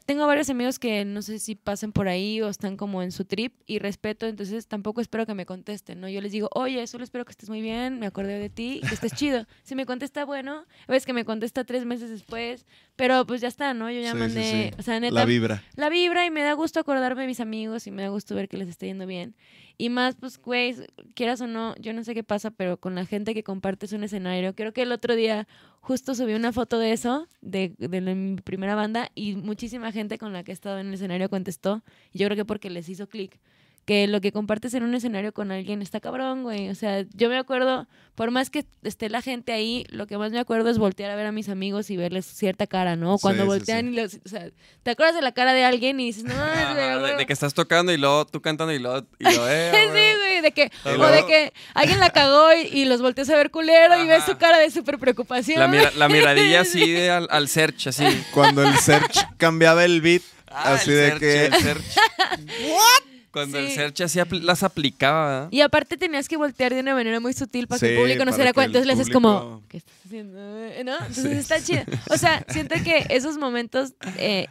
tengo 0.07 0.27
varios 0.27 0.49
amigos 0.51 0.79
que 0.79 1.05
no 1.05 1.23
sé 1.23 1.39
si 1.39 1.55
pasan 1.55 1.93
por 1.93 2.09
ahí 2.09 2.41
o 2.41 2.49
están 2.49 2.77
como 2.77 3.03
en 3.03 3.13
su 3.13 3.25
trip 3.25 3.55
y 3.67 3.79
respeto, 3.79 4.27
entonces 4.27 4.67
tampoco 4.67 5.01
espero 5.01 5.27
que 5.27 5.35
me 5.35 5.47
contesten, 5.47 6.01
¿no? 6.01 6.09
Yo 6.09 6.21
les 6.21 6.33
digo, 6.33 6.49
oye, 6.55 6.87
solo 6.87 7.05
espero 7.05 7.25
que 7.25 7.33
estés 7.33 7.49
muy 7.49 7.61
bien, 7.61 7.99
me 7.99 8.07
acordé 8.07 8.39
de 8.39 8.49
ti 8.51 8.81
que 8.89 8.95
estés 8.95 9.13
chido. 9.13 9.47
Si 9.65 9.75
me 9.75 9.87
contesta, 9.87 10.25
bueno, 10.25 10.67
ves 10.89 11.07
que 11.07 11.13
me 11.13 11.25
contesta 11.25 11.65
tres 11.65 11.85
meses 11.87 12.11
después, 12.11 12.67
pero 12.97 13.25
pues 13.27 13.41
ya 13.41 13.49
está, 13.49 13.75
¿no? 13.75 13.91
Yo 13.91 14.01
ya 14.01 14.09
Sí, 14.13 14.13
sí, 14.13 14.19
mandé, 14.19 14.71
sí. 14.73 14.77
o 14.79 14.83
sea, 14.83 15.01
neta, 15.01 15.15
La 15.15 15.25
vibra. 15.25 15.63
la 15.77 15.89
vibra 15.89 16.27
y 16.27 16.31
me 16.31 16.43
da 16.43 16.53
gusto 16.55 16.79
acordarme 16.81 17.23
de 17.23 17.29
mis 17.29 17.41
amigos 17.41 17.87
y 17.87 17.91
me 17.91 18.03
da 18.03 18.09
gusto 18.09 18.35
ver 18.35 18.49
que 18.49 18.57
les 18.57 18.69
está 18.69 18.87
yendo 18.87 19.07
bien. 19.07 19.35
Y 19.83 19.89
más, 19.91 20.15
pues, 20.15 20.39
güey, 20.41 20.77
quieras 21.17 21.41
o 21.41 21.49
no, 21.49 21.75
yo 21.75 21.93
no 21.93 22.05
sé 22.05 22.15
qué 22.15 22.23
pasa, 22.23 22.53
pero 22.53 22.77
con 22.77 22.95
la 22.95 23.05
gente 23.05 23.35
que 23.35 23.43
compartes 23.43 23.93
un 23.93 24.05
escenario, 24.05 24.55
creo 24.55 24.73
que 24.73 24.83
el 24.83 24.93
otro 24.93 25.17
día 25.17 25.49
justo 25.81 26.15
subí 26.15 26.35
una 26.35 26.53
foto 26.53 26.79
de 26.79 26.93
eso, 26.93 27.27
de, 27.41 27.75
de 27.79 28.01
la- 28.01 28.15
mi 28.15 28.37
primera 28.37 28.77
banda, 28.77 29.11
y 29.17 29.35
muchísima 29.35 29.91
gente 29.91 30.19
con 30.19 30.33
la 30.33 30.45
que 30.45 30.53
he 30.53 30.55
estado 30.55 30.79
en 30.79 30.87
el 30.87 30.95
escenario 30.95 31.29
contestó, 31.29 31.83
y 32.13 32.21
yo 32.21 32.29
creo 32.29 32.37
que 32.37 32.45
porque 32.45 32.71
les 32.71 32.89
hizo 32.89 33.09
clic, 33.09 33.41
que 33.85 34.07
lo 34.07 34.21
que 34.21 34.31
compartes 34.31 34.75
en 34.75 34.85
un 34.85 34.95
escenario 34.95 35.33
con 35.33 35.51
alguien 35.51 35.83
está 35.83 35.99
cabrón, 35.99 36.45
güey. 36.45 36.69
O 36.69 36.75
sea, 36.77 37.05
yo 37.15 37.29
me 37.29 37.37
acuerdo, 37.37 37.89
por 38.15 38.31
más 38.31 38.49
que 38.49 38.65
esté 38.85 39.11
la 39.11 39.23
gente 39.23 39.53
ahí, 39.53 39.85
lo 39.89 40.07
que 40.07 40.17
más 40.19 40.31
me 40.31 40.39
acuerdo 40.39 40.71
es 40.71 40.79
voltear 40.79 41.11
a 41.11 41.17
ver 41.17 41.27
a 41.27 41.33
mis 41.33 41.49
amigos 41.49 41.91
y 41.91 41.97
verles 41.97 42.25
cierta 42.25 42.69
cara, 42.69 42.95
¿no? 42.95 43.19
Cuando 43.19 43.43
Sí, 43.43 43.49
voltean 43.49 43.87
sí. 43.87 43.93
y 43.93 43.97
los, 43.97 44.15
o 44.25 44.29
sea, 44.29 44.51
te 44.85 44.91
acuerdas 44.93 45.17
de 45.17 45.23
la 45.23 45.33
cara 45.33 45.53
de 45.53 45.65
alguien 45.65 45.99
y 45.99 46.05
dices, 46.07 46.23
no, 46.23 46.33
Ajá, 46.41 46.75
de, 46.75 47.01
güey". 47.01 47.17
de 47.17 47.27
que 47.27 47.33
estás 47.33 47.55
tocando 47.55 47.93
y 47.93 47.97
luego 47.97 48.25
tú 48.27 48.41
cantando 48.41 48.73
y 48.73 48.79
luego, 48.79 49.05
y 49.19 49.25
luego 49.25 49.49
eh, 49.49 49.73
Sí, 49.75 49.89
güey. 49.89 50.41
de 50.43 50.53
que, 50.53 50.71
o 50.85 50.91
luego- 50.97 51.11
de 51.11 51.27
que 51.27 51.53
alguien 51.75 51.99
la 51.99 52.11
cagó 52.11 52.53
y, 52.55 52.69
y 52.69 52.85
los 52.85 53.03
volteas 53.03 53.29
a 53.31 53.37
ver 53.37 53.51
culero 53.51 54.01
y 54.01 54.07
ves 54.07 54.23
su 54.25 54.37
cara 54.39 54.59
de 54.59 54.71
súper 54.71 54.99
preocupación. 55.01 55.59
La, 55.59 55.67
mira- 55.67 55.91
la 55.97 56.09
miradilla 56.09 56.61
así 56.61 56.89
de 56.89 57.11
al, 57.11 57.27
al 57.33 57.49
search, 57.49 57.89
así. 57.89 58.05
Cuando 58.33 58.63
el 58.63 58.77
search 58.79 59.19
cambiaba 59.39 59.85
el 59.85 60.01
beat, 60.01 60.23
Ah, 60.55 60.75
así 60.75 60.91
el 60.91 60.97
de 60.97 61.07
search, 61.09 61.21
que... 61.21 61.45
el 61.47 61.55
search. 61.55 61.85
Cuando 63.33 63.59
el 63.59 63.69
Sí. 63.69 63.75
search 63.75 64.01
así 64.03 64.19
apl- 64.19 64.43
las 64.43 64.63
aplicaba, 64.63 65.27
¿verdad? 65.31 65.49
Y 65.51 65.61
aparte 65.63 65.97
tenías 65.97 66.29
que 66.29 66.37
voltear 66.37 66.75
de 66.75 66.81
una 66.81 66.95
manera 66.95 67.19
muy 67.19 67.33
sutil 67.33 67.67
para 67.67 67.81
que 67.81 67.95
el 67.95 67.99
público 67.99 68.25
no 68.25 68.31
se 68.33 68.37
diera 68.39 68.53
cuenta. 68.53 68.79
el 68.79 68.85
Entonces 68.85 68.87
le 68.87 68.93
haces 69.03 69.13
como, 69.13 69.63
¿qué 69.69 69.79
estás 69.79 69.95
haciendo? 70.05 70.39
¿No? 70.39 70.97
Entonces 70.99 71.27
está 71.39 71.61
chido. 71.63 71.83
O 72.11 72.19
sea, 72.19 72.45
siento 72.51 72.75
que 72.85 73.07
esos 73.09 73.39
momentos, 73.39 73.95
eh, 74.19 74.47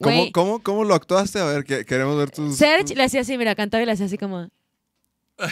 ¿Cómo, 0.00 0.32
cómo, 0.32 0.58
¿Cómo 0.62 0.84
lo 0.84 0.94
actuaste? 0.94 1.38
A 1.38 1.44
ver, 1.44 1.62
que, 1.64 1.84
queremos 1.84 2.18
ver 2.18 2.30
tus... 2.32 2.56
Serge 2.56 2.82
tus- 2.88 2.96
le 2.96 3.04
hacía 3.04 3.20
así, 3.20 3.38
mira, 3.38 3.54
cantaba 3.54 3.80
y 3.82 3.86
le 3.86 3.92
hacía 3.92 4.06
así 4.06 4.18
como... 4.18 4.48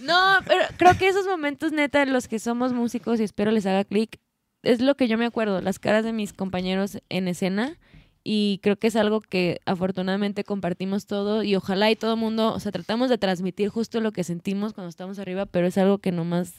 No, 0.00 0.36
pero 0.46 0.64
creo 0.76 0.98
que 0.98 1.08
esos 1.08 1.26
momentos, 1.26 1.72
neta, 1.72 2.02
en 2.02 2.12
los 2.12 2.28
que 2.28 2.38
somos 2.38 2.72
músicos 2.74 3.20
y 3.20 3.22
espero 3.24 3.50
les 3.50 3.64
haga 3.64 3.84
clic, 3.84 4.18
es 4.62 4.80
lo 4.80 4.96
que 4.96 5.08
yo 5.08 5.16
me 5.16 5.24
acuerdo, 5.26 5.60
las 5.62 5.78
caras 5.78 6.04
de 6.04 6.12
mis 6.12 6.32
compañeros 6.32 6.98
en 7.08 7.28
escena. 7.28 7.78
Y 8.26 8.58
creo 8.62 8.76
que 8.76 8.86
es 8.86 8.96
algo 8.96 9.20
que 9.20 9.60
afortunadamente 9.66 10.44
compartimos 10.44 11.04
todo 11.04 11.42
y 11.42 11.56
ojalá 11.56 11.90
y 11.90 11.96
todo 11.96 12.16
mundo, 12.16 12.54
o 12.54 12.58
sea, 12.58 12.72
tratamos 12.72 13.10
de 13.10 13.18
transmitir 13.18 13.68
justo 13.68 14.00
lo 14.00 14.12
que 14.12 14.24
sentimos 14.24 14.72
cuando 14.72 14.88
estamos 14.88 15.18
arriba, 15.18 15.44
pero 15.44 15.66
es 15.66 15.76
algo 15.76 15.98
que 15.98 16.10
nomás, 16.10 16.54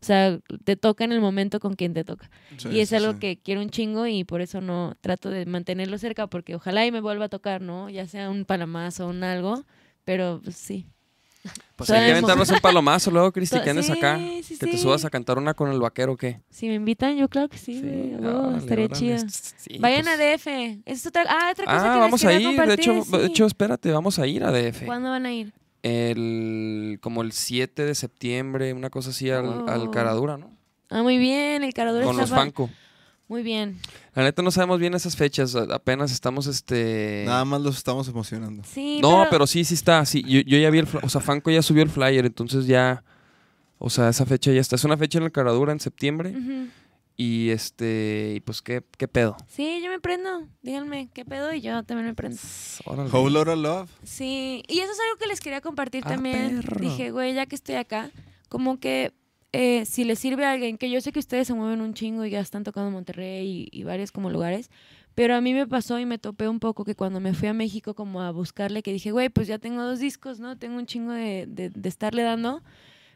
o 0.00 0.04
sea, 0.04 0.38
te 0.62 0.76
toca 0.76 1.02
en 1.02 1.10
el 1.10 1.20
momento 1.20 1.58
con 1.58 1.74
quien 1.74 1.92
te 1.92 2.04
toca. 2.04 2.30
Sí, 2.56 2.68
y 2.68 2.78
es 2.78 2.90
sí, 2.90 2.94
algo 2.94 3.14
sí. 3.14 3.18
que 3.18 3.40
quiero 3.40 3.60
un 3.60 3.70
chingo 3.70 4.06
y 4.06 4.22
por 4.22 4.40
eso 4.40 4.60
no 4.60 4.94
trato 5.00 5.28
de 5.28 5.44
mantenerlo 5.44 5.98
cerca 5.98 6.28
porque 6.28 6.54
ojalá 6.54 6.86
y 6.86 6.92
me 6.92 7.00
vuelva 7.00 7.24
a 7.24 7.28
tocar, 7.28 7.62
¿no? 7.62 7.90
Ya 7.90 8.06
sea 8.06 8.30
un 8.30 8.44
palamazo 8.44 9.06
o 9.06 9.10
un 9.10 9.24
algo, 9.24 9.64
pero 10.04 10.40
pues, 10.44 10.54
sí. 10.54 10.86
Pues 11.76 11.90
hay 11.90 12.06
que 12.06 12.10
aventarnos 12.12 12.50
un 12.50 12.58
palomazo 12.58 13.10
luego, 13.10 13.30
Cristi, 13.30 13.60
que 13.60 13.70
andes 13.70 13.86
sí, 13.86 13.92
acá. 13.92 14.18
sí, 14.42 14.58
Que 14.58 14.66
te 14.66 14.78
subas 14.78 15.04
a 15.04 15.10
cantar 15.10 15.38
una 15.38 15.54
con 15.54 15.70
el 15.70 15.78
vaquero, 15.78 16.14
¿o 16.14 16.16
¿qué? 16.16 16.40
Si 16.50 16.66
me 16.66 16.74
invitan, 16.74 17.16
yo 17.16 17.28
claro 17.28 17.48
que 17.48 17.56
sí, 17.58 17.80
güey, 17.80 18.58
estaría 18.58 18.88
chido. 18.88 19.16
Vayan 19.78 20.02
pues. 20.04 20.18
a 20.20 20.36
DF. 20.36 20.46
Es 20.84 21.06
otra, 21.06 21.24
ah, 21.28 21.50
otra 21.52 21.64
cosa 21.66 21.90
Ah, 21.90 21.94
que 21.94 22.00
vamos 22.00 22.22
les 22.24 22.30
a 22.30 22.40
ir. 22.40 22.60
De 22.66 22.74
hecho, 22.74 23.04
de 23.04 23.26
hecho, 23.26 23.46
espérate, 23.46 23.92
vamos 23.92 24.18
a 24.18 24.26
ir 24.26 24.42
a 24.42 24.50
DF. 24.50 24.86
¿Cuándo 24.86 25.10
van 25.10 25.26
a 25.26 25.32
ir? 25.32 25.52
el 25.84 26.98
como 27.00 27.22
el 27.22 27.32
7 27.32 27.84
de 27.84 27.94
septiembre, 27.94 28.72
una 28.72 28.90
cosa 28.90 29.10
así 29.10 29.30
al, 29.30 29.68
al 29.68 29.82
Oh. 29.82 29.90
Caradura, 29.90 30.36
¿no? 30.36 30.50
Ah, 30.90 31.02
muy 31.02 31.18
bien, 31.18 31.62
el 31.62 31.72
caradura 31.74 32.04
Con 32.04 32.16
los 32.16 32.30
Fanco. 32.30 32.70
Muy 33.28 33.42
bien. 33.42 33.78
La 34.14 34.22
neta 34.22 34.42
no 34.42 34.50
sabemos 34.50 34.80
bien 34.80 34.94
esas 34.94 35.14
fechas, 35.16 35.54
apenas 35.54 36.10
estamos 36.12 36.46
este 36.46 37.24
Nada 37.26 37.44
más 37.44 37.60
los 37.60 37.76
estamos 37.76 38.08
emocionando. 38.08 38.62
Sí, 38.64 39.00
No, 39.02 39.26
pero... 39.30 39.46
sí, 39.46 39.64
sí 39.64 39.74
está, 39.74 40.04
sí, 40.06 40.22
yo, 40.22 40.40
yo 40.40 40.58
ya 40.58 40.70
vi 40.70 40.78
el, 40.78 40.86
fl- 40.86 41.00
o 41.02 41.08
sea, 41.10 41.20
Fanco 41.20 41.50
ya 41.50 41.60
subió 41.62 41.82
el 41.82 41.90
flyer, 41.90 42.24
entonces 42.26 42.66
ya 42.66 43.04
o 43.78 43.90
sea, 43.90 44.08
esa 44.08 44.26
fecha 44.26 44.50
ya 44.50 44.60
está. 44.60 44.76
Es 44.76 44.84
una 44.84 44.96
fecha 44.96 45.18
en 45.18 45.24
el 45.24 45.30
Caradura 45.32 45.70
en 45.72 45.78
septiembre 45.78 46.30
Ujú. 46.30 46.66
y 47.16 47.50
este 47.50 48.32
y 48.36 48.40
pues 48.40 48.60
qué 48.62 48.82
qué 48.96 49.06
pedo. 49.08 49.36
Sí, 49.46 49.80
yo 49.84 49.90
me 49.90 50.00
prendo. 50.00 50.48
Díganme 50.62 51.10
qué 51.14 51.24
pedo 51.24 51.52
y 51.52 51.60
yo 51.60 51.82
también 51.84 52.06
me 52.08 52.14
prendo. 52.14 52.38
Órale. 52.86 53.10
Whole 53.10 53.32
Lotta 53.34 53.54
Love. 53.56 53.90
Sí, 54.04 54.62
y 54.66 54.80
eso 54.80 54.90
es 54.90 54.98
algo 54.98 55.18
que 55.20 55.26
les 55.28 55.40
quería 55.40 55.60
compartir 55.60 56.02
Ah, 56.06 56.08
también. 56.08 56.62
perro. 56.62 56.80
Dije, 56.80 57.10
güey, 57.12 57.34
ya 57.34 57.46
que 57.46 57.54
estoy 57.54 57.74
acá, 57.76 58.10
como 58.48 58.80
que 58.80 59.12
eh, 59.52 59.84
si 59.86 60.04
les 60.04 60.18
sirve 60.18 60.44
a 60.44 60.52
alguien, 60.52 60.76
que 60.78 60.90
yo 60.90 61.00
sé 61.00 61.10
que 61.12 61.18
ustedes 61.18 61.46
se 61.46 61.54
mueven 61.54 61.80
un 61.80 61.94
chingo 61.94 62.24
y 62.24 62.30
ya 62.30 62.40
están 62.40 62.64
tocando 62.64 62.90
Monterrey 62.90 63.68
y, 63.72 63.80
y 63.80 63.82
varios 63.84 64.12
como 64.12 64.28
lugares, 64.30 64.70
pero 65.14 65.34
a 65.34 65.40
mí 65.40 65.54
me 65.54 65.66
pasó 65.66 65.98
y 65.98 66.06
me 66.06 66.18
topé 66.18 66.48
un 66.48 66.60
poco 66.60 66.84
que 66.84 66.94
cuando 66.94 67.18
me 67.18 67.34
fui 67.34 67.48
a 67.48 67.54
México 67.54 67.94
como 67.94 68.20
a 68.22 68.30
buscarle, 68.30 68.82
que 68.82 68.92
dije, 68.92 69.10
güey, 69.10 69.30
pues 69.30 69.48
ya 69.48 69.58
tengo 69.58 69.82
dos 69.82 69.98
discos, 70.00 70.38
¿no? 70.38 70.56
Tengo 70.58 70.76
un 70.76 70.86
chingo 70.86 71.12
de, 71.12 71.46
de- 71.48 71.70
de 71.70 71.88
estarle 71.88 72.22
dando, 72.22 72.62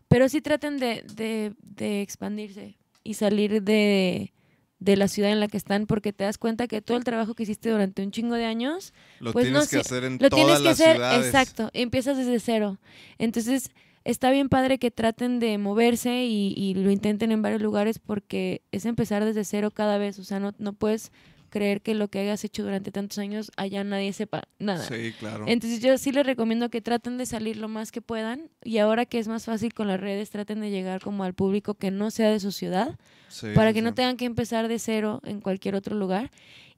pero 0.09 0.29
sí 0.29 0.41
traten 0.41 0.79
de, 0.79 1.05
de- 1.15 1.55
de 1.63 2.03
expandirse 2.03 2.77
y 3.05 3.15
salir 3.15 3.63
de, 3.63 4.33
de 4.81 4.97
la 4.97 5.07
ciudad 5.09 5.31
en 5.31 5.39
la 5.41 5.49
que 5.49 5.57
están, 5.59 5.87
porque 5.87 6.13
te 6.13 6.25
das 6.25 6.39
cuenta 6.39 6.67
que 6.67 6.81
todo 6.83 6.97
el 6.97 7.05
trabajo 7.05 7.35
que 7.35 7.43
hiciste 7.45 7.69
durante 7.71 8.03
un 8.03 8.11
chingo 8.11 8.35
de 8.35 8.47
años 8.47 8.93
Lo 9.21 9.33
Pues 9.33 9.45
tienes 9.45 9.65
no 9.65 9.69
que 9.69 9.77
hacer 9.79 10.05
en 10.05 10.15
lo 10.19 10.29
todas 10.31 10.45
tienes 10.45 10.59
que 10.59 10.65
las 10.65 10.81
hacer, 10.81 10.97
ciudades. 10.97 11.27
exacto, 11.27 11.71
empiezas 11.73 12.17
desde 12.17 12.41
cero. 12.41 12.79
Entonces, 13.19 13.71
está 14.05 14.31
bien 14.31 14.49
padre 14.49 14.79
que 14.79 14.91
traten 14.91 15.39
de 15.41 15.59
moverse 15.59 16.25
y, 16.25 16.55
y 16.57 16.75
lo 16.75 16.91
intenten 16.91 17.33
en 17.33 17.43
varios 17.43 17.63
lugares 17.63 17.99
porque 17.99 18.63
es 18.73 18.87
empezar 18.87 19.25
desde 19.25 19.45
cero 19.45 19.71
cada 19.71 19.99
vez. 19.99 20.19
O 20.19 20.25
sea, 20.25 20.41
no, 20.41 20.53
no 20.59 20.73
puedes 20.73 21.13
creer 21.53 21.83
que 21.83 21.95
lo 21.95 22.09
que 22.09 22.19
hayas 22.19 22.43
hecho 22.45 22.65
durante 22.65 22.91
tantos 22.91 23.19
años 23.19 23.53
allá 23.57 23.85
nadie 23.85 24.13
sepa 24.15 24.45
nada. 24.59 24.85
Sí, 24.85 25.13
claro. 25.19 25.45
Entonces 25.47 25.81
yo 25.81 25.97
sí 25.99 26.11
les 26.11 26.25
recomiendo 26.25 26.71
que 26.71 26.81
traten 26.81 27.19
de 27.19 27.27
salir 27.27 27.59
lo 27.59 27.69
más 27.69 27.93
que 27.93 28.01
puedan 28.01 28.51
y 28.65 28.79
ahora 28.79 29.05
que 29.05 29.19
es 29.19 29.29
más 29.29 29.45
fácil 29.45 29.75
con 29.75 29.87
las 29.87 30.01
redes, 30.01 30.31
traten 30.31 30.61
de 30.61 30.71
llegar 30.71 31.03
como 31.03 31.25
al 31.25 31.35
público 31.35 31.75
que 31.75 31.91
no 31.91 32.11
sea 32.11 32.31
de 32.31 32.41
su 32.41 32.51
ciudad 32.53 32.99
Sí, 33.29 33.49
para 33.55 33.71
sí, 33.71 33.75
que 33.75 33.83
no 33.83 33.95
tengan 33.95 34.17
que 34.17 34.25
empezar 34.25 34.67
de 34.67 34.79
cero 34.79 35.21
en 35.25 35.41
cualquier 35.41 35.75
otro 35.75 35.95
lugar. 35.95 36.31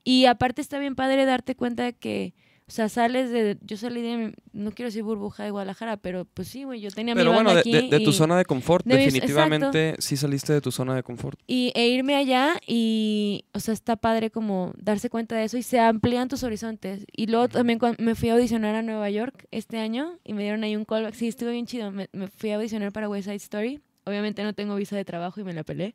Y 0.03 0.27
aparte 0.27 0.61
está 0.61 0.79
bien 0.79 0.97
padre 0.97 1.25
darte 1.25 1.55
cuenta 1.55 1.85
de 1.85 1.95
que, 1.95 2.35
o 2.66 2.70
sea, 2.73 2.89
sales 2.89 3.31
de, 3.31 3.59
yo 3.61 3.77
salí 3.77 4.01
de, 4.01 4.35
no 4.53 4.73
quiero 4.73 4.89
decir 4.89 5.03
burbuja 5.03 5.45
de 5.45 5.51
Guadalajara, 5.51 5.99
pero 5.99 6.24
pues 6.24 6.49
sí, 6.49 6.65
güey, 6.65 6.81
yo 6.81 6.91
tenía 6.91 7.15
Pero 7.15 7.31
mi 7.31 7.35
bueno, 7.35 7.49
banda 7.49 7.61
aquí 7.61 7.73
de- 7.73 7.89
de 7.89 8.01
tu 8.01 8.12
zona 8.12 8.39
de 8.39 8.45
confort, 8.47 8.86
de 8.86 8.97
mis- 8.97 9.05
definitivamente 9.12 9.95
sí 9.99 10.16
saliste 10.16 10.53
de 10.55 10.61
tu 10.62 10.73
zona 10.73 10.95
de 10.95 11.03
confort. 11.03 11.39
y, 11.47 11.73
e 11.74 11.89
irme 11.89 12.15
allá 12.16 12.55
y, 12.66 13.45
o 13.53 13.61
sea, 13.61 13.74
está 13.74 13.97
padre 13.97 14.31
como 14.31 14.73
darse 14.78 15.11
cuenta 15.11 15.36
de 15.36 15.45
eso 15.45 15.59
y 15.59 15.62
se 15.62 15.78
amplían 15.78 16.28
tus 16.28 16.43
horizontes. 16.43 17.05
Y 17.15 17.27
luego 17.27 17.49
también 17.49 17.78
cuando 17.78 18.03
me 18.03 18.15
fui 18.15 18.31
a 18.31 18.35
audicionar 18.35 18.74
a 18.74 18.82
Nueva 18.82 19.11
York 19.11 19.47
este 19.51 19.78
año 19.78 20.19
y 20.24 20.32
me 20.32 20.43
dieron 20.43 20.65
ahí 20.65 20.74
un 20.77 20.85
callback. 20.86 21.15
Sí, 21.15 21.28
estuvo 21.28 21.51
bien 21.51 21.66
chido. 21.66 21.91
Me, 21.91 22.09
me 22.12 22.28
fui 22.28 22.51
a 22.51 22.57
audicionar 22.57 22.93
para 22.93 23.09
West 23.09 23.24
Side 23.27 23.36
Story. 23.36 23.81
Obviamente 24.07 24.43
no 24.43 24.53
tengo 24.55 24.74
visa 24.77 24.97
de 24.97 25.05
trabajo 25.05 25.41
y 25.41 25.45
me 25.45 25.53
la 25.53 25.65
pelé. 25.65 25.95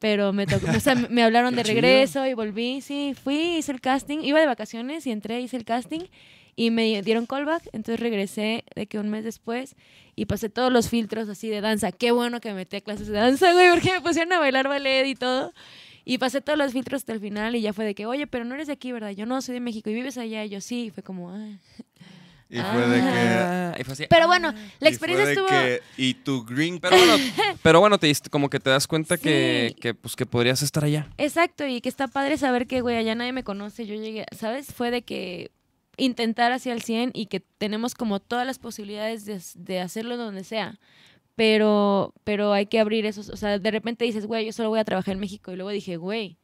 Pero 0.00 0.32
me 0.32 0.46
tocó, 0.46 0.66
o 0.74 0.80
sea, 0.80 0.94
me- 0.96 1.22
hablaron 1.22 1.54
de 1.56 1.62
regreso 1.62 2.26
y 2.26 2.34
volví. 2.34 2.80
Sí, 2.80 3.14
fui, 3.22 3.56
hice 3.58 3.70
el 3.70 3.80
casting. 3.80 4.18
Iba 4.22 4.40
de 4.40 4.46
vacaciones 4.46 5.06
y 5.06 5.12
entré, 5.12 5.40
hice 5.40 5.56
el 5.56 5.64
casting 5.64 6.00
y 6.56 6.70
me 6.70 7.00
dieron 7.02 7.26
callback. 7.26 7.62
Entonces 7.72 8.00
regresé 8.00 8.64
de 8.74 8.86
que 8.86 8.98
un 8.98 9.08
mes 9.10 9.24
después 9.24 9.76
y 10.16 10.24
pasé 10.24 10.48
todos 10.48 10.72
los 10.72 10.88
filtros 10.88 11.28
así 11.28 11.48
de 11.48 11.60
danza. 11.60 11.92
Qué 11.92 12.10
bueno 12.10 12.40
que 12.40 12.48
me 12.48 12.56
metí 12.56 12.76
a 12.76 12.80
clases 12.80 13.06
de 13.06 13.12
danza, 13.14 13.52
güey, 13.52 13.70
porque 13.70 13.92
me 13.92 14.00
pusieron 14.00 14.32
a 14.32 14.38
bailar 14.38 14.68
ballet 14.68 15.06
y 15.06 15.14
todo. 15.14 15.52
Y 16.06 16.16
pasé 16.18 16.40
todos 16.40 16.58
los 16.58 16.72
filtros 16.72 17.02
hasta 17.02 17.12
el 17.12 17.20
final 17.20 17.54
y 17.54 17.60
ya 17.60 17.72
fue 17.74 17.84
de 17.84 17.94
que, 17.94 18.06
oye, 18.06 18.26
pero 18.26 18.44
no 18.46 18.54
eres 18.54 18.66
de 18.68 18.72
aquí, 18.72 18.90
¿verdad? 18.90 19.10
Yo 19.10 19.26
no 19.26 19.40
soy 19.42 19.52
de 19.54 19.60
México 19.60 19.90
y 19.90 19.94
vives 19.94 20.16
allá. 20.18 20.44
Y 20.44 20.48
yo 20.48 20.60
sí, 20.62 20.86
y 20.86 20.90
fue 20.90 21.02
como, 21.02 21.30
ah. 21.30 21.58
Y 22.50 22.58
fue 22.60 22.88
de 22.88 23.00
que... 23.00 23.06
Ah, 23.06 23.76
y 23.78 23.84
fue 23.84 23.92
así, 23.92 24.06
Pero 24.10 24.24
ah. 24.24 24.26
bueno, 24.26 24.52
la 24.52 24.58
y 24.58 24.78
fue 24.80 24.88
experiencia 24.88 25.26
de 25.26 25.32
estuvo... 25.32 25.48
que- 25.48 25.80
y 25.96 26.14
tu 26.14 26.44
green 26.44 26.80
Pero 26.80 26.96
bueno, 26.96 27.14
pero 27.62 27.80
bueno, 27.80 27.98
te 27.98 28.12
como 28.28 28.50
que 28.50 28.58
te 28.58 28.70
das 28.70 28.88
cuenta 28.88 29.16
que, 29.18 29.76
que, 29.80 29.94
pues, 29.94 30.16
que 30.16 30.26
podrías 30.26 30.60
estar 30.62 30.84
allá. 30.84 31.08
Exacto, 31.16 31.64
y 31.64 31.80
que 31.80 31.88
está 31.88 32.08
padre 32.08 32.36
saber 32.38 32.66
que, 32.66 32.80
güey, 32.80 32.96
allá 32.96 33.14
nadie 33.14 33.32
me 33.32 33.44
conoce. 33.44 33.86
Yo 33.86 33.94
llegué, 33.94 34.26
¿sabes? 34.36 34.74
Fue 34.74 34.90
de 34.90 35.02
que 35.02 35.52
intentar 35.96 36.50
hacia 36.50 36.72
el 36.72 36.82
100 36.82 37.12
y 37.14 37.26
que 37.26 37.40
tenemos 37.40 37.94
como 37.94 38.18
todas 38.18 38.46
las 38.46 38.58
posibilidades 38.58 39.24
de, 39.26 39.40
de 39.54 39.80
hacerlo 39.80 40.16
donde 40.16 40.42
sea. 40.42 40.80
Pero, 41.36 42.14
pero 42.24 42.52
hay 42.52 42.66
que 42.66 42.80
abrir 42.80 43.06
esos, 43.06 43.28
o 43.28 43.36
sea, 43.36 43.58
de 43.58 43.70
repente 43.70 44.04
dices, 44.04 44.26
güey, 44.26 44.44
yo 44.44 44.52
solo 44.52 44.70
voy 44.70 44.80
a 44.80 44.84
trabajar 44.84 45.14
en 45.14 45.20
México. 45.20 45.52
Y 45.52 45.56
luego 45.56 45.70
dije, 45.70 45.96
güey, 45.96 46.36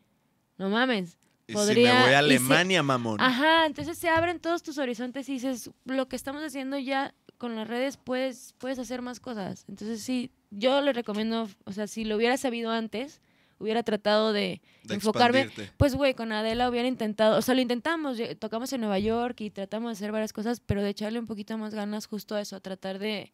no 0.56 0.70
mames. 0.70 1.18
Podría- 1.52 1.90
si 1.92 1.96
me 1.98 2.04
voy 2.04 2.12
a 2.14 2.18
Alemania, 2.18 2.82
mamón. 2.82 3.20
Ajá, 3.20 3.66
entonces 3.66 3.96
se 3.98 4.08
abren 4.08 4.40
todos 4.40 4.62
tus 4.62 4.78
horizontes 4.78 5.28
y 5.28 5.34
dices, 5.34 5.70
lo 5.84 6.08
que 6.08 6.16
estamos 6.16 6.42
haciendo 6.42 6.78
ya 6.78 7.14
con 7.38 7.54
las 7.54 7.68
redes 7.68 7.96
puedes, 7.98 8.54
puedes 8.58 8.78
hacer 8.78 9.02
más 9.02 9.20
cosas. 9.20 9.64
Entonces 9.68 10.00
sí, 10.02 10.30
yo 10.50 10.80
le 10.80 10.92
recomiendo, 10.92 11.48
o 11.64 11.72
sea, 11.72 11.86
si 11.86 12.04
lo 12.04 12.16
hubiera 12.16 12.36
sabido 12.36 12.70
antes, 12.70 13.20
hubiera 13.58 13.82
tratado 13.82 14.32
de, 14.32 14.60
De 14.84 14.94
enfocarme. 14.94 15.40
expandirte. 15.42 15.72
Pues 15.76 15.94
güey, 15.94 16.14
con 16.14 16.32
Adela 16.32 16.68
hubiera 16.68 16.88
intentado, 16.88 17.38
o 17.38 17.42
sea, 17.42 17.54
lo 17.54 17.60
intentamos, 17.60 18.18
tocamos 18.38 18.72
en 18.72 18.80
Nueva 18.80 18.98
York 18.98 19.40
y 19.40 19.50
tratamos 19.50 19.88
de 19.90 19.92
hacer 19.92 20.12
varias 20.12 20.32
cosas, 20.32 20.60
pero 20.60 20.82
de 20.82 20.90
echarle 20.90 21.18
un 21.18 21.26
poquito 21.26 21.56
más 21.58 21.74
ganas 21.74 22.06
justo 22.06 22.34
a 22.34 22.40
eso, 22.40 22.56
a 22.56 22.60
tratar 22.60 22.98
de, 22.98 23.32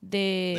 de, 0.00 0.54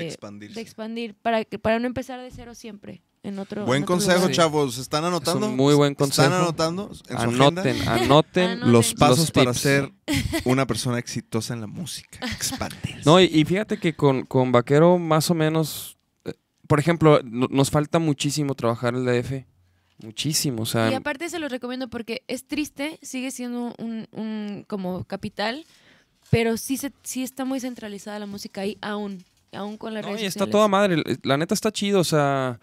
De 0.54 0.62
expandir, 0.62 1.16
para, 1.16 1.46
que- 1.46 1.60
para 1.60 1.80
no 1.80 1.88
empezar 1.88 2.20
de 2.22 2.30
cero 2.32 2.54
siempre 2.56 3.02
en 3.24 3.38
otro 3.40 3.66
Buen 3.66 3.80
en 3.80 3.84
otro 3.84 3.96
consejo, 3.96 4.20
lugar. 4.20 4.32
chavos. 4.36 4.78
¿Están 4.78 5.04
anotando? 5.06 5.46
Es 5.46 5.52
un 5.52 5.58
muy 5.58 5.74
buen 5.76 5.94
consejo. 5.96 6.24
¿Están 6.28 6.42
anotando 6.42 6.90
en 7.10 7.18
su 7.18 7.24
Anoten, 7.24 7.60
agenda? 7.76 7.94
anoten. 7.94 8.50
Anoten. 8.52 8.72
Los 8.72 8.94
pasos 8.94 9.20
Los 9.20 9.32
para 9.32 9.54
ser 9.54 9.92
una 10.46 10.66
persona 10.66 11.00
exitosa 11.00 11.54
en 11.54 11.62
la 11.62 11.68
música. 11.68 12.20
Expandirse. 12.26 13.02
No, 13.06 13.20
y, 13.20 13.26
y 13.26 13.44
fíjate 13.46 13.78
que 13.78 13.94
con, 13.96 14.26
con 14.26 14.52
Vaquero 14.52 14.98
más 14.98 15.30
o 15.30 15.34
menos, 15.36 15.98
eh, 16.26 16.34
por 16.68 16.80
ejemplo, 16.80 17.20
no- 17.24 17.48
nos 17.52 17.70
falta 17.70 18.00
muchísimo 18.00 18.56
trabajar 18.56 18.94
el 18.96 19.06
DF. 19.06 19.46
Muchísimo, 20.02 20.62
o 20.64 20.66
sea, 20.66 20.90
Y 20.90 20.94
aparte 20.94 21.28
se 21.30 21.40
los 21.40 21.52
recomiendo 21.52 21.90
porque 21.90 22.24
es 22.30 22.46
triste, 22.48 22.98
sigue 23.02 23.32
siendo 23.32 23.76
un, 23.80 24.08
un 24.14 24.64
como 24.66 25.04
capital, 25.04 25.66
pero 26.30 26.56
sí, 26.56 26.78
se, 26.78 26.94
sí 27.04 27.22
está 27.22 27.44
muy 27.44 27.60
centralizada 27.60 28.18
la 28.18 28.26
música 28.26 28.62
ahí 28.62 28.78
aún, 28.80 29.26
aún 29.52 29.76
con 29.76 29.94
las 29.94 30.04
no, 30.04 30.10
redes 30.12 30.22
y 30.22 30.26
está 30.26 30.46
sociales. 30.46 30.52
toda 30.54 30.68
madre. 30.70 31.04
La 31.24 31.36
neta 31.36 31.54
está 31.54 31.70
chido, 31.74 32.00
o 32.00 32.04
sea, 32.06 32.62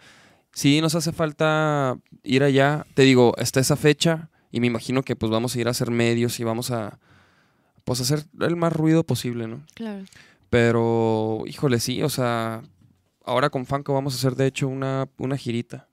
sí 0.57 0.81
nos 0.81 0.95
hace 0.95 1.11
falta 1.11 1.99
ir 2.23 2.41
allá. 2.41 2.87
Te 2.95 3.03
digo, 3.03 3.33
está 3.37 3.59
esa 3.59 3.75
fecha 3.75 4.31
y 4.51 4.59
me 4.59 4.65
imagino 4.65 5.03
que 5.03 5.15
pues 5.15 5.31
vamos 5.31 5.55
a 5.55 5.59
ir 5.59 5.67
a 5.67 5.71
hacer 5.71 5.91
medios 5.91 6.39
y 6.39 6.43
vamos 6.43 6.71
a 6.71 6.97
pues 7.83 8.01
hacer 8.01 8.25
el 8.39 8.55
más 8.55 8.73
ruido 8.73 9.03
posible, 9.03 9.47
¿no? 9.47 9.61
Claro. 9.75 10.03
Pero, 10.49 11.43
híjole, 11.45 11.79
sí, 11.79 12.01
o 12.01 12.09
sea, 12.09 12.63
ahora 13.23 13.51
con 13.51 13.67
Fanco 13.67 13.93
vamos 13.93 14.15
a 14.15 14.17
hacer 14.17 14.35
de 14.35 14.47
hecho 14.47 14.67
una, 14.67 15.07
una 15.19 15.37
girita. 15.37 15.89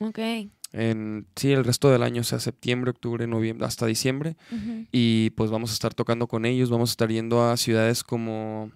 Ok. 0.00 0.18
En, 0.72 1.26
sí, 1.36 1.52
el 1.52 1.64
resto 1.64 1.88
del 1.88 2.02
año, 2.02 2.22
o 2.22 2.24
sea, 2.24 2.40
septiembre, 2.40 2.90
octubre, 2.90 3.24
noviembre, 3.28 3.68
hasta 3.68 3.86
diciembre. 3.86 4.36
Y 4.90 5.30
pues 5.30 5.52
vamos 5.52 5.70
a 5.70 5.74
estar 5.74 5.94
tocando 5.94 6.26
con 6.26 6.44
ellos, 6.44 6.70
vamos 6.70 6.90
a 6.90 6.94
estar 6.94 7.08
yendo 7.08 7.48
a 7.48 7.56
ciudades 7.56 8.02
como, 8.02 8.72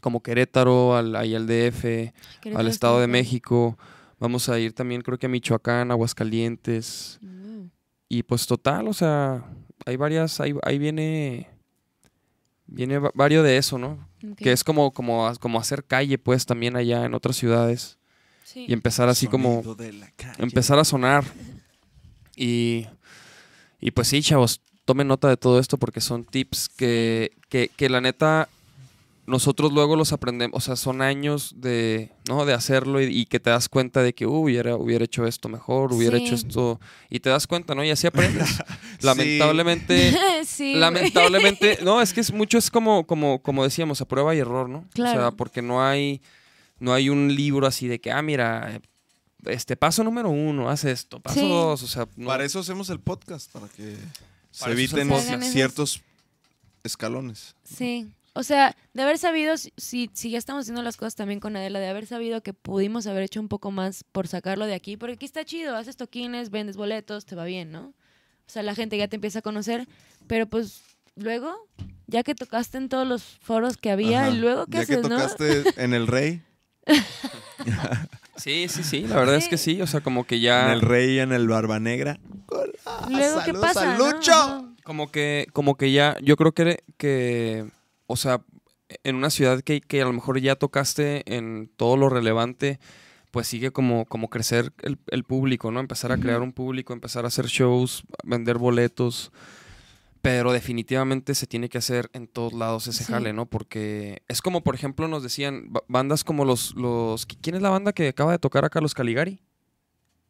como 0.00 0.20
Querétaro, 0.20 0.96
al, 0.96 1.14
ahí 1.14 1.36
al 1.36 1.46
DF, 1.46 1.80
Querétaro 1.80 2.58
al 2.58 2.66
Estado 2.66 3.00
de. 3.00 3.06
México. 3.06 3.78
Vamos 4.24 4.48
a 4.48 4.58
ir 4.58 4.72
también, 4.72 5.02
creo 5.02 5.18
que 5.18 5.26
a 5.26 5.28
Michoacán, 5.28 5.90
Aguascalientes. 5.90 7.18
Mm. 7.20 7.64
Y 8.08 8.22
pues 8.22 8.46
total, 8.46 8.88
o 8.88 8.94
sea, 8.94 9.44
hay 9.84 9.96
varias, 9.96 10.40
ahí, 10.40 10.54
ahí 10.62 10.78
viene, 10.78 11.50
viene 12.66 12.98
va- 12.98 13.10
varios 13.14 13.44
de 13.44 13.58
eso, 13.58 13.76
¿no? 13.76 14.08
Que 14.38 14.52
es 14.52 14.64
como, 14.64 14.92
como, 14.94 15.30
como 15.40 15.60
hacer 15.60 15.84
calle, 15.84 16.16
pues, 16.16 16.46
también 16.46 16.74
allá 16.74 17.04
en 17.04 17.12
otras 17.12 17.36
ciudades. 17.36 17.98
Sí. 18.44 18.64
Y 18.66 18.72
empezar 18.72 19.10
así 19.10 19.26
como, 19.26 19.56
Sonido 19.56 19.74
de 19.74 19.92
la 19.92 20.10
calle. 20.16 20.42
empezar 20.42 20.78
a 20.78 20.84
sonar. 20.84 21.22
Y, 22.34 22.86
y 23.78 23.90
pues 23.90 24.08
sí, 24.08 24.22
chavos, 24.22 24.62
tomen 24.86 25.06
nota 25.08 25.28
de 25.28 25.36
todo 25.36 25.58
esto 25.58 25.76
porque 25.76 26.00
son 26.00 26.24
tips 26.24 26.70
que, 26.70 27.36
que, 27.50 27.68
que 27.76 27.90
la 27.90 28.00
neta 28.00 28.48
nosotros 29.26 29.72
luego 29.72 29.96
los 29.96 30.12
aprendemos, 30.12 30.56
o 30.56 30.60
sea, 30.60 30.76
son 30.76 31.00
años 31.00 31.54
de, 31.56 32.12
¿no? 32.28 32.44
de 32.44 32.52
hacerlo 32.52 33.00
y, 33.00 33.04
y 33.06 33.24
que 33.26 33.40
te 33.40 33.48
das 33.50 33.68
cuenta 33.70 34.02
de 34.02 34.14
que 34.14 34.26
"Uh, 34.26 34.34
hubiera, 34.34 34.76
hubiera 34.76 35.04
hecho 35.04 35.26
esto 35.26 35.48
mejor, 35.48 35.92
hubiera 35.94 36.18
Sí. 36.18 36.24
hecho 36.26 36.34
esto, 36.34 36.80
y 37.08 37.20
te 37.20 37.30
das 37.30 37.46
cuenta, 37.46 37.74
¿no? 37.74 37.82
Y 37.82 37.90
así 37.90 38.06
aprendes. 38.06 38.58
lamentablemente, 39.00 40.12
sí, 40.44 40.74
lamentablemente, 40.74 41.78
no, 41.84 42.00
es 42.02 42.12
que 42.12 42.20
es 42.20 42.32
mucho, 42.32 42.58
es 42.58 42.70
como, 42.70 43.06
como, 43.06 43.40
como 43.42 43.64
decíamos, 43.64 44.00
a 44.00 44.04
prueba 44.08 44.34
y 44.34 44.38
error, 44.38 44.68
¿no? 44.68 44.78
O 44.78 44.82
sea, 44.94 45.12
Claro. 45.12 45.36
porque 45.36 45.62
no 45.62 45.82
hay, 45.82 46.20
no 46.78 46.92
hay 46.92 47.08
un 47.08 47.34
libro 47.34 47.66
así 47.66 47.88
de 47.88 48.00
que, 48.00 48.10
ah, 48.12 48.20
mira, 48.22 48.80
este 49.46 49.76
paso 49.76 50.04
número 50.04 50.28
uno, 50.30 50.68
haz 50.68 50.84
esto, 50.84 51.20
paso 51.20 51.40
Sí. 51.40 51.48
dos, 51.48 51.82
o 51.82 51.86
sea, 51.86 52.06
no. 52.16 52.26
Para 52.26 52.44
eso 52.44 52.58
hacemos 52.60 52.90
el 52.90 53.00
podcast, 53.00 53.50
para 53.52 53.68
que 53.68 53.96
se 54.50 54.60
Para 54.60 54.72
eviten 54.72 55.10
ciertos 55.42 56.02
escalones. 56.82 57.54
Sí. 57.64 58.10
O 58.36 58.42
sea, 58.42 58.76
de 58.92 59.02
haber 59.02 59.16
sabido, 59.18 59.56
si, 59.56 60.10
si 60.12 60.30
ya 60.30 60.38
estamos 60.38 60.62
haciendo 60.62 60.82
las 60.82 60.96
cosas 60.96 61.14
también 61.14 61.38
con 61.38 61.56
Adela, 61.56 61.78
de 61.78 61.88
haber 61.88 62.06
sabido 62.06 62.42
que 62.42 62.52
pudimos 62.52 63.06
haber 63.06 63.22
hecho 63.22 63.40
un 63.40 63.48
poco 63.48 63.70
más 63.70 64.04
por 64.10 64.26
sacarlo 64.26 64.66
de 64.66 64.74
aquí, 64.74 64.96
porque 64.96 65.14
aquí 65.14 65.24
está 65.24 65.44
chido, 65.44 65.76
haces 65.76 65.96
toquines, 65.96 66.50
vendes 66.50 66.76
boletos, 66.76 67.26
te 67.26 67.36
va 67.36 67.44
bien, 67.44 67.70
¿no? 67.70 67.94
O 68.46 68.48
sea, 68.48 68.62
la 68.64 68.74
gente 68.74 68.98
ya 68.98 69.06
te 69.08 69.16
empieza 69.16 69.38
a 69.38 69.42
conocer, 69.42 69.86
pero 70.26 70.46
pues 70.48 70.82
luego, 71.14 71.54
ya 72.08 72.24
que 72.24 72.34
tocaste 72.34 72.76
en 72.76 72.88
todos 72.88 73.06
los 73.06 73.22
foros 73.22 73.76
que 73.76 73.92
había, 73.92 74.22
Ajá. 74.22 74.30
y 74.30 74.38
luego, 74.38 74.66
¿qué 74.66 74.78
Ya 74.78 74.86
que 74.86 74.94
haces, 74.94 75.08
no? 75.08 75.16
tocaste 75.16 75.82
en 75.82 75.94
el 75.94 76.08
Rey, 76.08 76.42
Sí, 78.36 78.66
sí, 78.68 78.82
sí, 78.82 79.06
la 79.06 79.16
verdad 79.16 79.36
es 79.36 79.48
que 79.48 79.56
sí, 79.56 79.80
o 79.80 79.86
sea, 79.86 80.00
como 80.00 80.24
que 80.24 80.40
ya... 80.40 80.66
en 80.66 80.72
el 80.72 80.80
Rey 80.80 81.16
y 81.16 81.18
en 81.20 81.32
el 81.32 81.46
Barba 81.46 81.78
Negra. 81.78 82.18
Luego, 83.08 83.40
¿qué 83.44 83.54
pasa? 83.54 83.94
a 83.94 83.96
no? 83.96 84.10
Lucho. 84.10 84.74
Como 84.82 85.10
que, 85.10 85.46
como 85.52 85.76
que 85.76 85.92
ya, 85.92 86.16
yo 86.20 86.36
creo 86.36 86.52
que, 86.52 86.82
que 86.98 87.66
o 88.06 88.16
sea, 88.16 88.42
en 89.02 89.16
una 89.16 89.30
ciudad 89.30 89.62
que, 89.62 89.80
que 89.80 90.02
a 90.02 90.04
lo 90.04 90.12
mejor 90.12 90.38
ya 90.40 90.56
tocaste 90.56 91.22
en 91.36 91.70
todo 91.76 91.96
lo 91.96 92.08
relevante, 92.08 92.78
pues 93.30 93.46
sigue 93.48 93.72
como, 93.72 94.04
como 94.06 94.28
crecer 94.30 94.72
el, 94.82 94.98
el 95.08 95.24
público, 95.24 95.70
¿no? 95.70 95.80
Empezar 95.80 96.12
a 96.12 96.18
crear 96.18 96.40
un 96.42 96.52
público, 96.52 96.92
empezar 96.92 97.24
a 97.24 97.28
hacer 97.28 97.46
shows, 97.46 98.04
vender 98.22 98.58
boletos. 98.58 99.32
Pero 100.22 100.52
definitivamente 100.52 101.34
se 101.34 101.46
tiene 101.46 101.68
que 101.68 101.76
hacer 101.76 102.08
en 102.14 102.26
todos 102.28 102.54
lados 102.54 102.86
ese 102.86 103.04
Sí. 103.04 103.12
jale, 103.12 103.34
¿no? 103.34 103.44
Porque 103.44 104.22
es 104.26 104.40
como, 104.40 104.62
por 104.62 104.74
ejemplo, 104.74 105.06
nos 105.06 105.22
decían 105.22 105.66
ba- 105.70 105.82
bandas 105.86 106.24
como 106.24 106.46
los, 106.46 106.74
los... 106.76 107.26
¿Quién 107.26 107.56
es 107.56 107.62
la 107.62 107.68
banda 107.68 107.92
que 107.92 108.08
acaba 108.08 108.32
de 108.32 108.38
tocar 108.38 108.64
acá, 108.64 108.80
los 108.80 108.94
Caligari? 108.94 109.42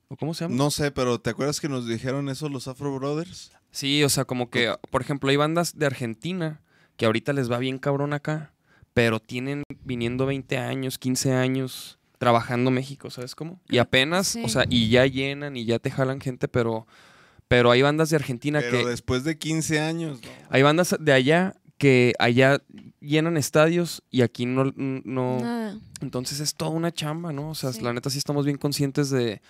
¿O 0.09 0.17
cómo 0.17 0.35
se 0.35 0.45
llama? 0.45 0.57
No 0.57 0.73
sé, 0.73 0.91
pero 0.91 1.21
¿te 1.21 1.31
acuerdas 1.31 1.61
que 1.61 1.69
nos 1.69 1.87
dijeron 1.87 2.29
eso 2.29 2.49
los 2.49 2.67
Afro 2.67 2.93
Brothers? 2.97 3.53
Sí, 3.71 4.03
o 4.03 4.09
sea, 4.09 4.25
como 4.25 4.51
que, 4.51 4.75
por 4.91 5.01
ejemplo, 5.01 5.31
hay 5.31 5.37
bandas 5.37 5.79
de 5.79 5.87
Argentina 5.87 6.61
que 6.97 7.07
ahorita 7.07 7.33
les 7.33 7.51
va 7.51 7.59
bien 7.59 7.79
cabrón 7.79 8.13
acá, 8.13 8.53
pero 8.93 9.21
tienen 9.21 9.63
viniendo 9.85 10.27
20 10.27 10.59
años, 10.59 10.99
15 10.99 11.33
años 11.33 11.99
trabajando 12.19 12.71
México, 12.71 13.11
¿sabes 13.11 13.35
cómo? 13.35 13.61
Y 13.69 13.79
apenas, 13.79 14.29
Sí. 14.29 14.43
o 14.45 14.49
sea, 14.49 14.65
y 14.69 14.89
ya 14.89 15.05
llenan 15.07 15.57
y 15.57 15.65
ya 15.65 15.79
te 15.79 15.91
jalan 15.91 16.21
gente, 16.21 16.49
pero 16.49 16.87
pero 17.47 17.71
hay 17.71 17.83
bandas 17.83 18.09
de 18.09 18.17
Argentina 18.17 18.61
Pero 18.61 18.79
que 18.85 18.89
después 18.91 19.23
de 19.23 19.39
15 19.39 19.79
años. 19.79 20.21
¿no? 20.23 20.29
hay 20.49 20.63
bandas 20.63 20.97
de 20.99 21.13
allá 21.13 21.55
que 21.77 22.15
allá 22.19 22.63
llenan 23.01 23.37
estadios 23.37 24.03
y 24.11 24.23
aquí 24.23 24.47
no 24.47 24.73
no 24.77 25.41
Nada. 25.41 25.79
entonces 26.01 26.41
es 26.41 26.55
toda 26.55 26.71
una 26.71 26.91
chamba, 26.93 27.33
¿no? 27.33 27.51
O 27.51 27.55
sea, 27.55 27.73
Sí. 27.73 27.83
la 27.83 27.93
neta 27.93 28.09
sí 28.09 28.17
estamos 28.19 28.47
bien 28.47 28.57
conscientes 28.57 29.11
de, 29.11 29.43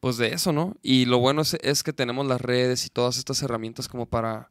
pues 0.00 0.18
de 0.18 0.34
eso, 0.34 0.52
¿no? 0.52 0.76
Y 0.82 1.06
lo 1.06 1.18
bueno 1.18 1.40
es, 1.42 1.54
es 1.62 1.82
que 1.82 1.92
tenemos 1.94 2.26
las 2.26 2.40
redes 2.40 2.84
y 2.84 2.90
todas 2.90 3.16
estas 3.16 3.40
herramientas 3.42 3.88
como 3.88 4.04
para, 4.06 4.50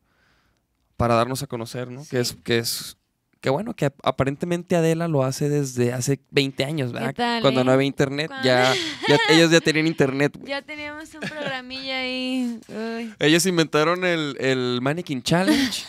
para 1.03 1.15
darnos 1.15 1.43
a 1.43 1.47
conocer, 1.47 1.91
¿no? 1.91 2.05
Que 2.09 2.21
es, 2.21 2.33
que 2.45 2.59
es, 2.59 2.95
que 3.41 3.49
bueno, 3.49 3.75
que 3.75 3.91
aparentemente 4.03 4.77
Adela 4.77 5.09
lo 5.09 5.25
hace 5.25 5.49
desde 5.49 5.91
hace 5.91 6.21
20 6.31 6.63
años, 6.63 6.93
¿verdad? 6.93 7.13
tal, 7.13 7.41
Cuando 7.41 7.59
eh? 7.59 7.63
no 7.65 7.71
había 7.73 7.85
internet, 7.85 8.31
ya, 8.41 8.73
ya- 9.09 9.17
ellos 9.29 9.51
ya 9.51 9.59
tenían 9.59 9.85
internet. 9.85 10.31
güey. 10.37 10.49
Ya 10.49 10.61
teníamos 10.61 11.13
un 11.13 11.19
programilla 11.19 11.97
ahí. 11.99 12.57
Uy. 12.69 13.13
Ellos 13.19 13.45
inventaron 13.45 14.05
el, 14.05 14.37
el 14.39 14.79
Mannequin 14.81 15.21
Challenge, 15.23 15.83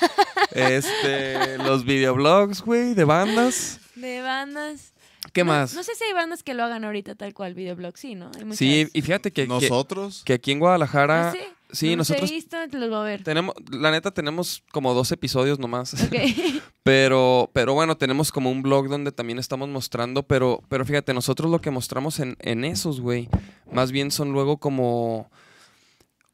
este, 0.50 1.58
los 1.58 1.84
videoblogs, 1.84 2.60
güey, 2.62 2.94
de 2.94 3.04
bandas. 3.04 3.78
De 3.94 4.20
bandas. 4.20 4.92
¿Qué 5.32 5.44
No- 5.44 5.52
más? 5.52 5.74
No, 5.74 5.84
sé 5.84 5.94
si 5.94 6.02
hay 6.02 6.12
bandas 6.12 6.42
que 6.42 6.54
lo 6.54 6.64
hagan 6.64 6.84
ahorita 6.84 7.14
tal 7.14 7.34
cual, 7.34 7.54
videoblog, 7.54 7.96
sí, 7.96 8.16
¿no? 8.16 8.32
Hay 8.36 8.56
sí, 8.56 8.88
y 8.92 9.02
fíjate 9.02 9.30
que, 9.32 9.42
que, 9.42 9.48
Nosotros. 9.48 10.22
que 10.24 10.32
aquí 10.34 10.50
en 10.52 10.58
Guadalajara... 10.58 11.28
¿Ah, 11.28 11.32
sí? 11.32 11.38
Sí, 11.72 11.90
No 11.90 11.96
nosotros 11.98 12.30
he 12.30 12.34
visto, 12.34 12.56
te 12.70 12.78
los 12.78 12.88
voy 12.88 12.98
a 12.98 13.02
ver. 13.02 13.24
tenemos, 13.24 13.54
la 13.70 13.90
neta 13.90 14.12
tenemos 14.12 14.62
como 14.72 14.94
dos 14.94 15.10
episodios 15.12 15.58
nomás. 15.58 15.94
Ok. 15.94 16.14
Pero, 16.84 17.48
pero 17.54 17.72
bueno, 17.72 17.96
tenemos 17.96 18.30
como 18.30 18.50
un 18.50 18.60
blog 18.60 18.88
donde 18.90 19.10
también 19.10 19.38
estamos 19.38 19.70
mostrando, 19.70 20.22
pero, 20.22 20.62
pero 20.68 20.84
fíjate, 20.84 21.14
nosotros 21.14 21.50
lo 21.50 21.58
que 21.62 21.70
mostramos 21.70 22.20
en, 22.20 22.36
en 22.40 22.62
esos, 22.62 23.00
güey, 23.00 23.30
más 23.72 23.90
bien 23.90 24.10
son 24.10 24.32
luego 24.32 24.58
como, 24.58 25.30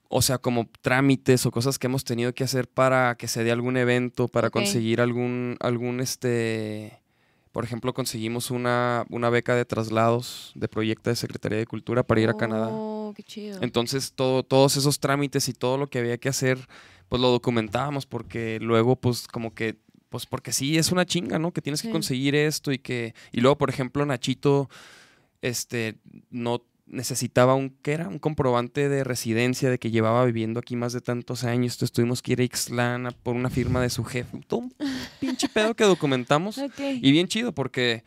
o 0.09 0.23
sea, 0.23 0.39
como 0.39 0.69
trámites 0.83 1.47
o 1.47 1.53
cosas 1.53 1.79
que 1.79 1.87
hemos 1.87 2.03
tenido 2.03 2.35
que 2.35 2.43
hacer 2.43 2.67
para 2.67 3.15
que 3.15 3.29
se 3.29 3.45
dé 3.45 3.53
algún 3.53 3.77
evento, 3.77 4.27
para 4.27 4.51
conseguir 4.51 5.01
algún, 5.01 5.57
algún, 5.61 6.01
este, 6.01 7.00
por 7.53 7.65
ejemplo, 7.65 7.93
conseguimos 7.93 8.51
una, 8.51 9.05
una 9.11 9.29
beca 9.29 9.55
de 9.55 9.65
traslados 9.65 10.53
de 10.55 10.69
proyecto 10.69 11.11
de 11.11 11.17
Secretaría 11.17 11.59
de 11.59 11.67
Cultura 11.67 12.03
para 12.05 12.21
ir 12.21 12.29
a 12.29 12.37
Canadá. 12.37 12.69
Oh, 12.71 13.13
qué 13.17 13.23
chido. 13.23 13.59
Entonces, 13.61 14.13
todo, 14.15 14.45
todos 14.45 14.77
esos 14.77 15.01
trámites 15.01 15.49
y 15.49 15.53
todo 15.53 15.77
lo 15.77 15.89
que 15.89 15.99
había 15.99 16.19
que 16.19 16.29
hacer, 16.29 16.69
pues 17.09 17.21
lo 17.21 17.31
documentábamos 17.31 18.07
porque 18.07 18.59
luego, 18.61 18.97
pues 18.97 19.27
como 19.27 19.53
que, 19.53 19.77
pues 20.11 20.27
porque 20.27 20.53
sí, 20.53 20.79
es 20.79 20.93
una 20.93 21.05
chinga, 21.05 21.39
¿no? 21.39 21.53
Que 21.53 21.61
tienes 21.61 21.83
que 21.83 21.91
conseguir 21.91 22.35
esto 22.37 22.71
y 22.71 22.79
que... 22.79 23.15
Y 23.33 23.41
luego, 23.41 23.59
por 23.59 23.69
ejemplo, 23.69 24.07
Nachito, 24.07 24.71
este, 25.43 25.97
no 26.31 26.63
necesitaba 26.91 27.55
un, 27.55 27.71
¿qué 27.83 27.93
era? 27.93 28.09
Un 28.09 28.19
comprobante 28.19 28.89
de 28.89 29.05
residencia 29.05 29.71
de 29.71 29.79
que 29.79 29.91
llevaba 29.91 30.25
viviendo 30.25 30.61
aquí 30.61 30.77
más 30.77 30.93
de 30.93 31.01
tantos 31.01 31.45
años. 31.45 31.75
Entonces 31.75 31.93
tuvimos 31.93 32.21
que 32.21 32.33
ir 32.33 32.41
a 32.41 32.45
Ixtlán 32.45 33.07
a 33.07 33.11
por 33.13 33.37
una 33.37 33.49
firma 33.49 33.81
de 33.81 33.91
su 33.91 34.05
jefe. 34.05 34.41
Todo 34.47 34.61
un 34.61 34.75
pinche 35.21 35.49
pedo 35.55 35.75
que 35.75 35.85
documentamos. 35.85 36.61
Y 36.79 37.13
bien 37.13 37.29
chido 37.29 37.53
porque, 37.53 38.05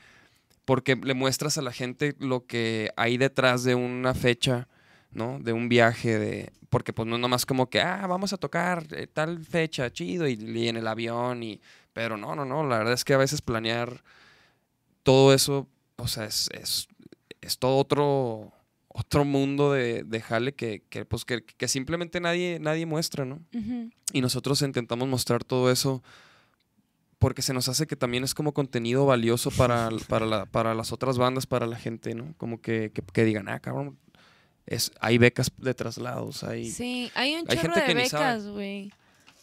porque 0.66 0.96
le 0.96 1.14
muestras 1.14 1.58
a 1.58 1.62
la 1.62 1.72
gente 1.72 2.16
lo 2.20 2.46
que 2.46 2.92
hay 2.98 3.18
detrás 3.18 3.64
de 3.64 3.76
una 3.76 4.14
fecha, 4.14 4.68
¿no? 5.12 5.40
De 5.40 5.54
un 5.54 5.70
viaje, 5.70 6.20
de 6.20 6.52
porque 6.70 6.92
pues 6.92 7.08
no 7.08 7.16
es 7.18 7.22
nomás 7.22 7.46
como 7.46 7.70
que, 7.70 7.82
ah, 7.82 8.08
vamos 8.08 8.34
a 8.34 8.38
tocar 8.38 8.88
eh, 8.92 9.06
tal 9.06 9.46
fecha, 9.46 9.92
chido, 9.92 10.28
y, 10.28 10.34
y 10.34 10.68
en 10.70 10.76
el 10.76 10.88
avión, 10.88 11.44
y 11.44 11.62
pero 11.94 12.18
no, 12.18 12.36
no, 12.36 12.46
no, 12.46 12.68
la 12.68 12.80
verdad 12.80 12.96
es 12.96 13.06
que 13.06 13.14
a 13.14 13.18
veces 13.18 13.44
planear 13.44 14.04
todo 15.04 15.36
eso, 15.36 15.68
o 15.98 16.08
sea, 16.08 16.26
es, 16.26 16.50
es, 16.52 16.88
es 17.42 17.60
todo 17.60 17.78
otro 17.78 18.52
otro 18.94 19.26
mundo 19.26 19.74
de, 19.74 20.04
de 20.04 20.22
jale 20.22 20.54
que, 20.54 20.84
que, 20.90 21.04
pues, 21.04 21.26
que, 21.26 21.44
que 21.44 21.68
simplemente 21.68 22.20
nadie, 22.22 22.60
nadie 22.62 22.86
muestra, 22.86 23.26
¿no? 23.26 23.42
Y 24.14 24.22
nosotros 24.22 24.62
intentamos 24.62 25.08
mostrar 25.08 25.44
todo 25.44 25.72
eso 25.72 26.04
porque 27.20 27.42
se 27.42 27.54
nos 27.54 27.70
hace 27.70 27.88
que 27.88 27.96
también 27.96 28.24
es 28.24 28.34
como 28.34 28.54
contenido 28.54 29.06
valioso 29.06 29.50
para, 29.52 29.90
para, 30.08 30.26
la- 30.26 30.46
para 30.46 30.74
las 30.76 30.92
otras 30.92 31.18
bandas, 31.18 31.46
para 31.48 31.66
la 31.68 31.78
gente, 31.78 32.14
¿no? 32.16 32.34
Como 32.38 32.62
que, 32.62 32.92
que, 32.94 33.02
que 33.02 33.24
digan, 33.24 33.48
ah, 33.48 33.60
cabrón, 33.60 33.98
es, 34.66 34.92
hay 35.00 35.18
becas 35.18 35.52
de 35.58 35.74
traslados, 35.74 36.44
hay... 36.44 36.70
Sí, 36.70 37.10
hay 37.16 37.34
un 37.36 37.46
hay 37.50 37.58
chorro 37.58 37.74
gente 37.74 37.88
de 37.88 37.94
becas, 37.96 38.48
güey. 38.48 38.92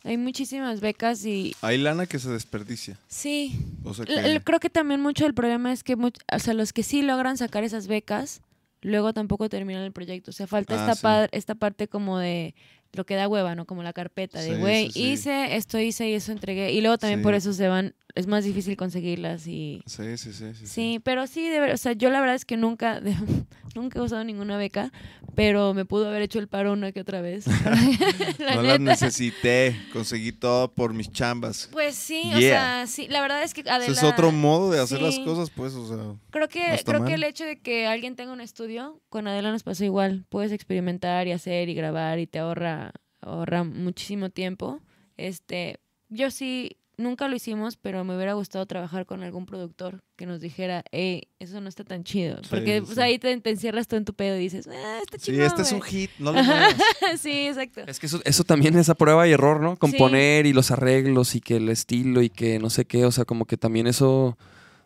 Hay 0.05 0.17
muchísimas 0.17 0.81
becas 0.81 1.25
y 1.27 1.55
Hay 1.61 1.77
lana 1.77 2.07
que 2.07 2.19
se 2.19 2.31
desperdicia. 2.31 2.99
sí. 3.09 3.59
O 3.85 3.93
sea 3.95 4.05
L- 4.07 4.15
que... 4.15 4.27
l- 4.31 4.41
Creo 4.43 4.61
que 4.61 4.71
también 4.71 5.01
mucho 5.01 5.25
del 5.25 5.35
problema 5.35 5.73
es 5.73 5.83
que, 5.83 5.97
much- 5.97 6.21
o 6.33 6.39
sea, 6.39 6.55
los 6.55 6.73
que 6.73 6.83
sí 6.83 7.03
logran 7.03 7.37
sacar 7.37 7.65
esas 7.65 7.87
becas, 7.87 8.41
luego 8.83 9.13
tampoco 9.13 9.49
terminan 9.49 9.83
el 9.85 9.93
proyecto. 9.93 10.31
O 10.31 10.35
sea, 10.35 10.47
falta 10.47 10.75
Ah, 10.87 10.93
esta, 10.93 11.25
sí. 11.25 11.29
esta 11.33 11.55
parte 11.55 11.89
como 11.89 12.19
de 12.19 12.55
lo 12.93 13.07
que 13.07 13.15
da 13.15 13.29
hueva, 13.29 13.55
¿no? 13.55 13.67
Como 13.67 13.83
la 13.83 13.93
carpeta 13.93 14.41
de, 14.41 14.55
Sí, 14.55 14.61
güey, 14.61 14.87
sí, 14.87 14.93
sí. 14.93 15.11
hice, 15.13 15.57
esto 15.57 15.79
hice 15.79 16.09
y 16.09 16.15
eso 16.15 16.33
entregué. 16.33 16.73
Y 16.73 16.81
luego 16.81 16.99
también 16.99 17.21
Sí. 17.21 17.25
por 17.25 17.35
eso 17.35 17.53
se 17.53 17.69
van, 17.69 17.95
es 18.17 18.27
más 18.27 18.45
difícil 18.45 18.77
conseguirlas 18.77 19.47
y... 19.47 19.83
Sí, 19.87 20.17
sí, 20.19 20.33
sí. 20.33 20.55
Sí, 20.55 20.67
Sí, 20.67 21.01
pero 21.05 21.27
sí, 21.29 21.49
de 21.49 21.61
ver- 21.61 21.73
o 21.73 21.77
sea, 21.77 21.93
yo 21.93 22.11
la 22.11 22.19
verdad 22.21 22.35
es 22.35 22.45
que 22.45 22.57
nunca, 22.57 23.01
de- 23.01 23.15
nunca 23.77 23.99
he 23.99 24.03
usado 24.03 24.25
ninguna 24.25 24.57
beca, 24.57 24.91
pero 25.37 25.73
me 25.75 25.85
pudo 25.85 26.09
haber 26.09 26.23
hecho 26.23 26.41
el 26.41 26.49
paro 26.49 26.73
una 26.73 26.91
que 26.91 27.01
otra 27.01 27.21
vez. 27.21 27.45
La 28.41 28.57
no 28.57 28.63
las 28.63 28.81
necesité. 28.81 29.77
Conseguí 29.93 30.33
todo 30.33 30.73
por 30.73 30.93
mis 30.93 31.11
chambas. 31.13 31.69
Pues 31.71 31.95
sí, 31.95 32.23
o 32.35 32.39
Yeah. 32.39 32.41
sea, 32.41 32.87
sí, 32.87 33.07
la 33.09 33.21
verdad 33.21 33.43
es 33.43 33.55
que 33.55 33.61
Adela, 33.61 33.93
es 33.93 34.03
otro 34.03 34.33
modo 34.33 34.71
de 34.73 34.81
hacer 34.81 35.01
las 35.01 35.15
sí. 35.15 35.25
cosas, 35.25 35.51
pues, 35.51 35.75
o 35.75 35.87
sea... 35.87 36.17
Creo 36.31 36.49
que, 36.49 36.61
no 36.73 36.77
creo 36.85 37.05
que 37.05 37.15
el 37.15 37.23
hecho 37.25 37.45
de 37.45 37.61
que 37.61 37.87
alguien 37.87 38.17
tenga 38.17 38.33
un 38.33 38.41
estudio, 38.41 39.01
con 39.09 39.29
Adela 39.29 39.53
nos 39.53 39.63
pasó 39.63 39.85
igual. 39.85 40.25
Puedes 40.29 40.51
experimentar 40.53 41.27
y 41.29 41.33
hacer 41.33 41.69
y 41.69 41.75
grabar 41.75 42.19
y 42.19 42.27
te 42.27 42.39
ahorra, 42.39 42.80
ahorra 43.23 43.65
muchísimo 43.65 44.31
tiempo. 44.31 44.81
Este, 45.17 45.79
yo 46.09 46.31
sí, 46.31 46.77
nunca 46.97 47.29
lo 47.29 47.37
hicimos, 47.37 47.77
pero 47.77 48.05
me 48.05 48.15
hubiera 48.15 48.35
gustado 48.35 48.67
trabajar 48.67 49.07
con 49.07 49.23
algún 49.23 49.47
productor 49.47 50.03
que 50.17 50.27
nos 50.27 50.41
dijera, 50.41 50.85
hey, 50.93 51.29
eso 51.39 51.61
no 51.61 51.69
está 51.69 51.83
tan 51.85 52.05
chido. 52.05 52.37
Sí, 52.43 52.49
Porque 52.51 52.77
sí, 52.81 52.81
pues, 52.83 52.95
sí. 52.97 53.01
ahí 53.01 53.19
te, 53.19 53.41
te 53.41 53.51
encierras 53.51 53.89
tú 53.89 53.97
en 53.97 54.05
tu 54.05 54.13
pedo 54.15 54.37
y 54.37 54.41
dices, 54.41 54.69
ah, 54.69 54.99
está 55.03 55.19
Sí, 55.19 55.33
chido. 55.33 55.47
este 55.47 55.63
es 55.63 55.73
un 55.73 55.81
hit, 55.83 56.11
no 56.19 56.33
lo 56.33 56.39
sí, 57.19 57.47
exacto. 57.49 57.81
Es 57.87 57.99
que 57.99 58.07
eso, 58.07 58.21
eso 58.25 58.45
también 58.45 58.77
es 58.79 58.89
a 58.91 58.95
prueba 58.95 59.27
y 59.27 59.33
error, 59.33 59.61
¿no? 59.61 59.77
Componer 59.77 60.45
y 60.47 60.53
los 60.53 60.71
arreglos 60.71 61.35
y 61.35 61.41
que 61.41 61.57
el 61.57 61.69
estilo 61.71 62.21
y 62.23 62.29
que 62.31 62.59
no 62.59 62.69
sé 62.71 62.85
qué, 62.85 63.05
o 63.07 63.13
sea, 63.13 63.25
como 63.25 63.45
que 63.47 63.57
también 63.57 63.87
eso 63.87 64.37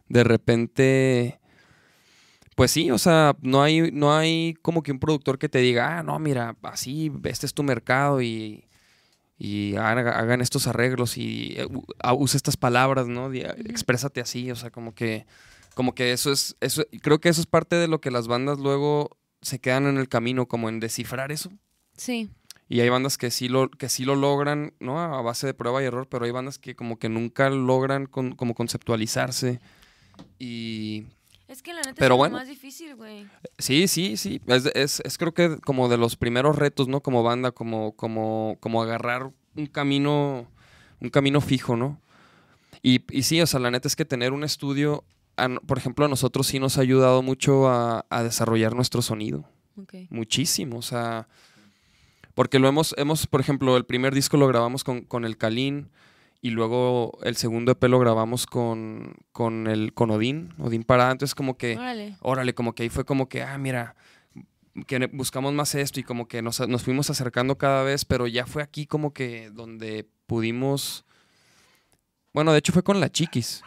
de 0.09 0.23
repente... 0.25 1.41
Pues 2.55 2.71
sí, 2.71 2.91
o 2.91 2.99
sea, 2.99 3.37
no 3.43 3.63
hay, 3.63 3.91
no 3.93 4.15
hay 4.17 4.55
como 4.63 4.83
que 4.83 4.93
un 4.93 5.01
productor 5.01 5.39
que 5.39 5.49
te 5.49 5.59
diga, 5.59 5.99
ah, 5.99 6.03
no, 6.03 6.19
mira, 6.19 6.57
así, 6.63 7.11
este 7.25 7.47
es 7.47 7.55
tu 7.55 7.63
mercado 7.65 8.23
y, 8.23 8.65
y 9.39 9.75
haga- 9.77 10.17
hagan 10.19 10.41
estos 10.41 10.67
arreglos 10.69 11.19
y 11.19 11.55
eh, 11.57 11.67
u- 11.67 11.85
a- 11.99 12.15
usa 12.15 12.37
estas 12.37 12.57
palabras, 12.57 13.09
¿no? 13.09 13.29
Di- 13.31 13.41
Exprésate 13.43 14.21
así, 14.21 14.51
o 14.53 14.57
sea, 14.57 14.71
como 14.71 14.95
que, 14.95 15.27
como 15.75 15.95
que 15.97 16.13
eso 16.13 16.31
es, 16.31 16.57
eso, 16.61 16.85
creo 17.03 17.21
que 17.21 17.29
eso 17.29 17.41
es 17.41 17.47
parte 17.49 17.75
de 17.77 17.89
lo 17.89 18.01
que 18.01 18.13
las 18.13 18.29
bandas 18.29 18.59
luego 18.61 19.17
se 19.43 19.59
quedan 19.59 19.87
en 19.87 19.99
el 19.99 20.09
camino, 20.09 20.47
como 20.47 20.69
en 20.69 20.79
descifrar 20.79 21.33
eso. 21.33 21.51
Sí. 21.97 22.31
Y 22.69 22.81
hay 22.81 22.89
bandas 22.89 23.19
que 23.19 23.31
sí 23.33 23.49
lo, 23.49 23.69
que 23.69 23.89
sí 23.89 24.05
lo 24.05 24.15
logran, 24.15 24.73
¿no? 24.79 25.01
A 25.01 25.21
base 25.23 25.47
de 25.49 25.55
prueba 25.55 25.83
y 25.83 25.87
error, 25.87 26.07
pero 26.09 26.25
hay 26.25 26.31
bandas 26.31 26.59
que 26.59 26.77
como 26.77 26.99
que 27.01 27.09
nunca 27.09 27.51
logran 27.51 28.07
con- 28.07 28.37
como 28.37 28.55
conceptualizarse. 28.55 29.61
Y 30.39 31.07
Es 31.49 31.63
que 31.63 31.73
la 31.75 31.81
neta 31.83 31.95
Pero 31.97 32.07
es 32.07 32.11
lo 32.11 32.17
bueno. 32.17 32.37
más 32.39 32.49
difícil, 32.49 32.95
güey. 32.97 33.27
sí, 33.59 33.87
sí, 33.89 34.17
sí. 34.17 34.41
Es, 34.47 34.67
es- 34.75 35.01
es 35.05 35.19
creo 35.19 35.35
que 35.35 35.59
como 35.59 35.89
de 35.89 35.99
los 35.99 36.17
primeros 36.17 36.57
retos, 36.57 36.89
¿no? 36.89 37.01
Como 37.03 37.23
banda, 37.23 37.53
como, 37.53 37.93
como, 37.93 38.57
como 38.61 38.83
agarrar 38.83 39.31
un 39.57 39.67
camino, 39.67 40.49
un 41.01 41.11
camino 41.11 41.41
fijo, 41.41 41.77
¿no? 41.77 42.01
Y, 42.83 43.03
y 43.11 43.23
sí, 43.23 43.41
o 43.41 43.47
sea, 43.47 43.61
la 43.61 43.71
neta 43.71 43.89
es 43.89 43.97
que 43.97 44.05
tener 44.05 44.33
un 44.33 44.43
estudio, 44.45 45.05
a 45.37 45.49
por 45.67 45.79
ejemplo, 45.79 46.05
a 46.05 46.09
nosotros 46.09 46.47
sí 46.47 46.59
nos 46.59 46.79
ha 46.79 46.81
ayudado 46.83 47.23
mucho 47.23 47.69
a, 47.69 48.05
a 48.11 48.23
desarrollar 48.23 48.75
nuestro 48.75 49.03
sonido. 49.03 49.45
Muchísimo, 50.11 50.79
o 50.79 50.83
sea, 50.83 51.27
porque 52.35 52.59
lo 52.59 52.69
hemos, 52.69 52.95
hemos, 52.99 53.27
por 53.27 53.41
ejemplo, 53.41 53.77
el 53.77 53.85
primer 53.85 54.15
disco 54.15 54.37
lo 54.37 54.47
grabamos 54.49 54.85
con, 54.85 55.03
con 55.03 55.25
el 55.25 55.37
Kalin 55.37 55.89
y 56.45 56.51
luego 56.51 57.19
el 57.23 57.37
segundo 57.37 57.73
EP 57.73 57.83
lo 57.85 57.99
grabamos 57.99 58.45
con, 58.45 59.15
con 59.33 59.67
el 59.67 59.95
con 59.95 60.11
Odín, 60.11 60.53
Odín 60.59 60.85
Parada, 60.85 61.13
entonces 61.13 61.35
como 61.35 61.57
que, 61.57 61.75
Órale. 61.75 62.19
órale, 62.21 62.55
como 62.55 62.75
que 62.75 62.83
ahí 62.83 62.91
fue 62.91 63.07
como 63.07 63.31
que, 63.31 63.43
ah, 63.43 63.57
mira, 63.57 63.97
que 64.87 65.07
buscamos 65.07 65.55
más 65.55 65.75
esto 65.75 66.01
y 66.01 66.03
como 66.03 66.29
que 66.29 66.43
nos, 66.43 66.61
nos 66.69 66.83
fuimos 66.83 67.09
acercando 67.09 67.57
cada 67.57 67.83
vez, 67.83 68.05
pero 68.05 68.27
ya 68.27 68.45
fue 68.45 68.63
aquí 68.63 68.85
como 68.85 69.15
que 69.15 69.49
donde 69.53 70.07
pudimos, 70.27 71.07
bueno, 72.35 72.53
de 72.53 72.59
hecho 72.59 72.75
fue 72.75 72.83
con 72.83 73.01
la 73.01 73.11
Chiquis, 73.11 73.63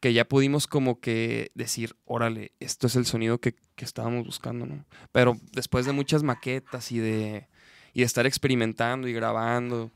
que 0.00 0.12
ya 0.12 0.24
pudimos 0.24 0.66
como 0.66 0.98
que 0.98 1.52
decir, 1.54 1.94
órale, 2.06 2.50
esto 2.58 2.88
es 2.88 2.96
el 2.96 3.06
sonido 3.06 3.38
que, 3.38 3.54
que 3.76 3.84
estábamos 3.84 4.26
buscando, 4.26 4.66
¿no? 4.66 4.84
Pero 5.12 5.36
después 5.52 5.86
de 5.86 5.92
muchas 5.92 6.24
maquetas 6.24 6.90
y 6.90 6.98
de, 6.98 7.46
y 7.92 8.00
de 8.00 8.06
estar 8.06 8.26
experimentando 8.26 9.06
y 9.06 9.12
grabando. 9.12 9.92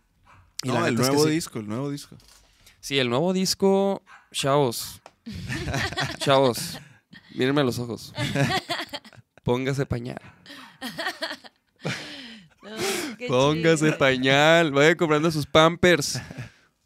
Y 0.62 0.68
No, 0.68 0.74
la 0.80 0.88
el 0.88 0.94
neta 0.94 1.02
es 1.02 1.08
que 1.08 1.14
nuevo 1.14 1.28
sí. 1.28 1.34
disco, 1.34 1.58
el 1.60 1.68
nuevo 1.68 1.90
disco. 1.90 2.16
Sí, 2.80 2.98
el 2.98 3.08
nuevo 3.10 3.32
disco, 3.32 4.02
chavos. 4.32 5.00
chavos, 6.18 6.78
mírenme 7.34 7.60
a 7.60 7.64
los 7.64 7.78
ojos. 7.78 8.12
Póngase 9.42 9.86
pañal. 9.86 10.18
No, 12.62 13.26
Póngase 13.28 13.86
chido. 13.86 13.98
pañal. 13.98 14.72
Vaya 14.72 14.96
comprando 14.96 15.30
sus 15.30 15.46
pampers. 15.46 16.20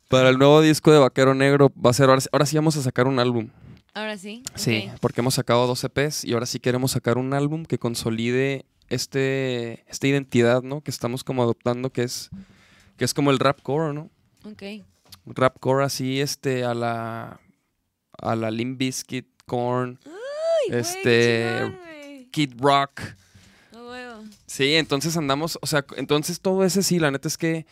Para 0.09 0.29
el 0.29 0.39
nuevo 0.39 0.61
disco 0.61 0.93
de 0.93 0.99
Vaquero 0.99 1.35
Negro 1.35 1.73
va 1.75 1.91
a 1.91 1.95
ser, 1.95 2.09
ahora, 2.11 2.21
sí- 2.21 2.29
ahora 2.33 2.47
sí 2.47 2.57
vamos 2.57 2.77
a 2.77 2.83
sacar 2.83 3.07
un 3.07 3.19
álbum. 3.19 3.49
Ahora 3.95 4.17
sí. 4.19 4.43
Sí, 4.55 4.91
porque 5.01 5.21
hemos 5.21 5.35
sacado 5.35 5.67
dos 5.67 5.83
EPs 5.85 6.25
y 6.25 6.33
ahora 6.35 6.47
sí 6.47 6.61
queremos 6.61 6.93
sacar 6.93 7.17
un 7.19 7.33
álbum 7.35 7.65
que 7.65 7.79
consolide 7.79 8.65
este, 8.89 9.85
esta 9.91 10.07
identidad, 10.07 10.63
¿no? 10.63 10.83
Que 10.83 10.91
estamos 10.91 11.25
como 11.25 11.43
adoptando, 11.43 11.91
que 11.91 12.03
es, 12.03 12.31
que 12.97 13.05
es 13.05 13.15
como 13.15 13.31
el 13.31 13.39
rapcore, 13.39 13.93
¿no? 13.95 14.11
Ok. 14.45 14.63
Rapcore 15.27 15.85
así, 15.85 16.21
este, 16.21 16.65
a 16.65 16.75
la, 16.75 17.41
a 18.19 18.37
la 18.37 18.51
Limp 18.51 18.79
Bizkit, 18.79 19.27
Korn, 19.47 19.99
Ay, 20.07 20.77
Este, 20.79 21.49
chingón. 21.59 22.29
Kid 22.31 22.53
Rock. 22.61 23.01
Sí, 24.47 24.75
entonces 24.75 25.17
andamos, 25.17 25.59
o 25.63 25.67
sea, 25.67 25.85
entonces 25.97 26.41
todo 26.41 26.65
ese 26.65 26.83
sí, 26.83 26.99
la 26.99 27.11
neta 27.11 27.27
es 27.27 27.39
que 27.39 27.67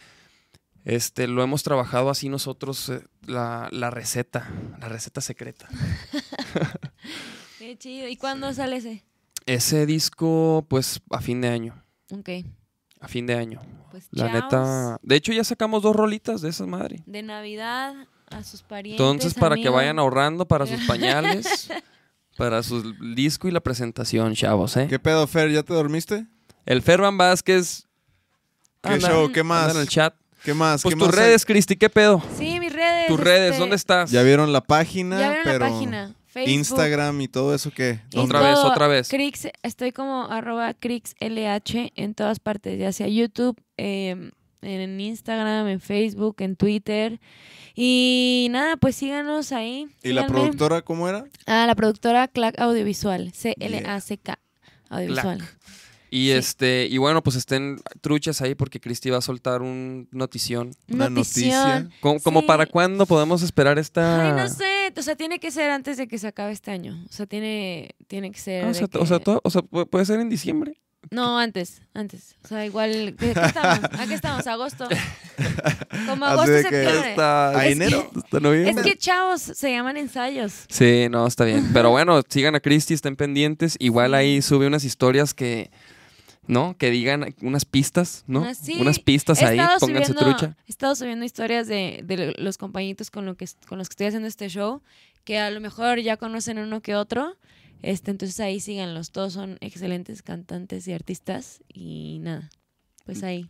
este, 0.84 1.26
lo 1.28 1.42
hemos 1.42 1.62
trabajado 1.62 2.08
así 2.08 2.28
nosotros, 2.30 2.88
eh, 2.88 3.02
la, 3.26 3.68
la 3.70 3.90
receta, 3.90 4.50
la 4.80 4.88
receta 4.88 5.20
secreta. 5.20 5.68
Qué 7.58 7.76
chido. 7.76 8.08
¿Y 8.08 8.16
cuándo 8.16 8.52
sale 8.54 8.76
ese? 8.76 9.04
Ese 9.46 9.84
disco, 9.86 10.64
pues, 10.68 11.00
a 11.10 11.20
fin 11.20 11.40
de 11.40 11.48
año, 11.48 11.84
Ok. 12.12 12.28
A 13.00 13.08
fin 13.08 13.26
de 13.26 13.34
año. 13.34 13.60
Pues 13.90 14.06
La 14.12 14.30
chaos. 14.30 14.44
neta, 14.44 14.98
de 15.02 15.16
hecho 15.16 15.32
ya 15.32 15.42
sacamos 15.44 15.82
dos 15.82 15.96
rolitas 15.96 16.40
de 16.42 16.50
esa 16.50 16.66
madre. 16.66 17.02
De 17.06 17.22
Navidad 17.22 17.94
a 18.30 18.44
sus 18.44 18.62
parientes. 18.62 19.00
Entonces, 19.00 19.34
para 19.34 19.56
que 19.56 19.68
vayan 19.68 19.98
ahorrando 19.98 20.46
para 20.46 20.66
sus 20.66 20.80
pañales, 20.86 21.68
para 22.36 22.62
su 22.62 22.94
disco 23.14 23.48
y 23.48 23.50
la 23.50 23.60
presentación, 23.60 24.34
chavos, 24.34 24.76
¿eh? 24.76 24.86
¿Qué 24.88 24.98
pedo, 24.98 25.26
Fer? 25.26 25.50
¿Ya 25.50 25.62
te 25.62 25.74
dormiste? 25.74 26.26
El 26.66 26.82
Ferban 26.82 27.18
Vázquez. 27.18 27.86
¿Qué 28.82 28.90
anda- 28.90 29.08
show? 29.08 29.32
¿Qué 29.32 29.40
anda 29.40 29.54
más? 29.54 29.74
en 29.74 29.80
el 29.80 29.88
chat. 29.88 30.14
¿Qué 30.44 30.54
más? 30.54 30.82
Pues 30.82 30.94
¿Qué 30.94 30.98
tus 30.98 31.08
más 31.08 31.18
hay? 31.18 31.24
redes, 31.26 31.44
Cristi, 31.44 31.76
¿qué 31.76 31.90
pedo? 31.90 32.22
Sí, 32.38 32.58
mis 32.60 32.72
redes. 32.72 33.08
Tus 33.08 33.20
redes, 33.20 33.50
este, 33.50 33.60
¿dónde 33.60 33.76
estás? 33.76 34.10
Ya 34.10 34.22
vieron 34.22 34.52
la 34.54 34.62
página, 34.62 35.18
Ya 35.18 35.28
vieron 35.30 35.44
pero 35.44 35.58
la 35.58 35.70
página. 35.70 36.14
Facebook. 36.32 36.52
Instagram 36.54 37.20
y 37.20 37.28
todo 37.28 37.54
eso 37.54 37.70
qué? 37.70 38.00
Otra 38.16 38.40
vez, 38.40 38.58
otra 38.58 38.86
vez. 38.86 39.08
Crix, 39.08 39.48
estoy 39.62 39.92
como 39.92 40.24
arroba 40.30 40.72
CrixLH 40.74 41.92
en 41.96 42.14
todas 42.14 42.38
partes, 42.40 42.78
ya 42.78 42.92
sea 42.92 43.08
YouTube, 43.08 43.60
eh, 43.76 44.30
en 44.62 45.00
Instagram, 45.00 45.68
en 45.68 45.80
Facebook, 45.80 46.36
en 46.38 46.54
Twitter. 46.56 47.18
Y 47.74 48.48
nada, 48.50 48.76
pues 48.76 48.96
síganos 48.96 49.52
ahí. 49.52 49.88
¿Y 50.02 50.12
la 50.12 50.26
productora 50.26 50.82
cómo 50.82 51.08
era? 51.08 51.24
Ah, 51.46 51.64
la 51.66 51.74
productora 51.74 52.28
Clack 52.28 52.60
Audiovisual, 52.60 53.32
C-L-A-C-K 53.32 54.38
Audiovisual. 54.90 55.40
Y 56.12 56.26
Sí. 56.26 56.30
este, 56.32 56.88
y 56.90 56.98
bueno, 56.98 57.22
pues 57.22 57.36
estén 57.36 57.80
truchas 58.00 58.40
ahí 58.42 58.56
porque 58.56 58.80
Cristi 58.80 59.10
va 59.10 59.18
a 59.18 59.22
soltar 59.22 59.62
un 59.62 60.08
notición. 60.10 60.72
Una 60.88 61.08
Notición. 61.08 61.50
noticia. 61.84 61.88
¿Cómo, 62.00 62.20
como 62.20 62.44
para 62.46 62.66
cuándo 62.66 63.06
podemos 63.06 63.42
esperar 63.42 63.78
esta? 63.78 64.26
Ay, 64.36 64.42
no 64.42 64.48
sé, 64.52 64.79
o 64.96 65.02
sea, 65.02 65.16
tiene 65.16 65.38
que 65.38 65.50
ser 65.50 65.70
antes 65.70 65.96
de 65.96 66.08
que 66.08 66.18
se 66.18 66.26
acabe 66.28 66.52
este 66.52 66.70
año. 66.70 67.02
O 67.08 67.12
sea, 67.12 67.26
tiene, 67.26 67.90
tiene 68.08 68.30
que 68.30 68.38
ser. 68.38 68.64
Ah, 68.64 68.68
o, 68.70 68.74
sea, 68.74 68.88
que- 68.88 68.98
o, 68.98 69.06
sea, 69.06 69.18
todo- 69.18 69.40
o 69.44 69.50
sea, 69.50 69.62
pu- 69.62 69.88
puede 69.88 70.04
ser 70.04 70.20
en 70.20 70.28
diciembre. 70.28 70.80
No, 71.10 71.38
antes, 71.38 71.80
antes. 71.94 72.36
O 72.44 72.48
sea, 72.48 72.64
igual. 72.66 73.16
¿Qué, 73.18 73.32
qué 73.32 73.40
estamos? 73.40 73.80
¿A 73.98 74.06
qué 74.06 74.14
estamos? 74.14 74.46
¿Agosto? 74.46 74.86
Como 76.06 76.24
agosto, 76.26 76.52
que 76.52 76.62
septiembre. 76.62 77.10
Hasta, 77.10 77.58
¿A 77.58 77.66
Es 77.66 77.72
enero? 77.72 78.10
hasta 78.14 78.36
Es 78.36 78.42
noviembre. 78.42 78.84
que 78.84 78.96
chavos 78.98 79.40
se 79.40 79.70
llaman 79.72 79.96
ensayos. 79.96 80.64
Sí, 80.68 81.08
no, 81.10 81.26
está 81.26 81.44
bien. 81.44 81.70
Pero 81.72 81.90
bueno, 81.90 82.20
sigan 82.28 82.54
a 82.54 82.60
Cristi, 82.60 82.94
estén 82.94 83.16
pendientes. 83.16 83.76
Igual 83.78 84.14
ahí 84.14 84.42
sube 84.42 84.66
unas 84.66 84.84
historias 84.84 85.32
que, 85.34 85.70
¿no? 86.50 86.76
Que 86.76 86.90
digan 86.90 87.34
unas 87.42 87.64
pistas, 87.64 88.24
¿no? 88.26 88.44
Ah, 88.44 88.54
sí. 88.54 88.76
Unas 88.80 88.98
pistas 88.98 89.40
He 89.40 89.46
ahí, 89.46 89.58
pónganse 89.78 90.12
subiendo- 90.12 90.20
trucha. 90.38 90.56
He 90.66 90.70
estado 90.70 90.94
subiendo 90.96 91.24
historias 91.24 91.66
de, 91.68 92.02
de 92.04 92.34
los 92.38 92.58
compañitos 92.58 93.10
con, 93.10 93.24
lo 93.26 93.36
que, 93.36 93.46
con 93.68 93.78
los 93.78 93.88
que 93.88 93.92
estoy 93.94 94.06
haciendo 94.08 94.28
este 94.28 94.48
show, 94.48 94.82
que 95.24 95.38
a 95.38 95.50
lo 95.50 95.60
mejor 95.60 96.00
ya 96.00 96.16
conocen 96.16 96.58
uno 96.58 96.80
que 96.80 96.94
otro. 96.96 97.36
Este, 97.82 98.10
entonces 98.10 98.38
ahí 98.40 98.60
síganlos. 98.60 99.10
Todos 99.10 99.32
son 99.32 99.56
excelentes 99.60 100.22
cantantes 100.22 100.86
y 100.88 100.92
artistas. 100.92 101.62
Y 101.72 102.18
nada, 102.20 102.50
pues 103.06 103.22
ahí. 103.22 103.48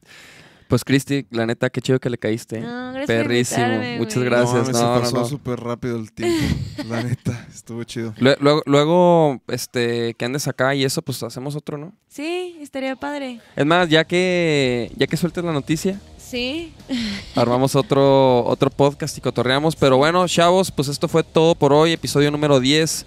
Pues 0.71 0.85
Cristi, 0.85 1.27
la 1.31 1.47
neta, 1.47 1.69
qué 1.69 1.81
chido 1.81 1.99
que 1.99 2.09
le 2.09 2.17
caíste. 2.17 2.61
No, 2.61 2.93
gracias 2.93 3.07
por 3.07 3.07
Perrísimo. 3.27 3.61
invitarme, 3.65 3.99
Muchas 3.99 4.15
güey. 4.15 4.25
gracias. 4.27 4.69
No, 4.69 4.95
se 4.95 5.01
pasó 5.01 5.17
no. 5.17 5.25
súper 5.27 5.59
rápido 5.61 5.97
el 5.97 6.13
tiempo. 6.13 6.55
la 6.89 7.03
neta, 7.03 7.47
estuvo 7.53 7.83
chido. 7.83 8.15
Lue- 8.19 8.37
Luego, 8.41 8.63
luego, 8.67 9.43
este, 9.49 10.15
que 10.15 10.25
andes 10.25 10.47
acá 10.47 10.73
y 10.77 10.85
eso, 10.85 11.03
pues 11.03 11.21
hacemos 11.25 11.57
otro, 11.57 11.77
¿no? 11.77 11.93
Sí, 12.09 12.57
estaría 12.61 12.95
padre. 12.95 13.41
Es 13.57 13.67
más, 13.67 13.89
ya 13.89 14.05
que, 14.05 14.93
ya 14.97 15.09
que 15.09 15.17
sueltes 15.17 15.43
la 15.43 15.53
noticia, 15.53 16.01
Sí. 16.19 16.73
armamos 17.35 17.75
otro, 17.75 18.45
otro 18.47 18.71
podcast 18.71 19.19
y 19.19 19.21
cotorreamos. 19.21 19.75
Pero 19.75 19.97
bueno, 19.97 20.25
chavos, 20.29 20.71
pues 20.71 20.87
esto 20.87 21.09
fue 21.09 21.25
todo 21.25 21.57
por 21.57 21.73
hoy, 21.73 21.91
episodio 21.91 22.31
número 22.31 22.61
10. 22.61 23.05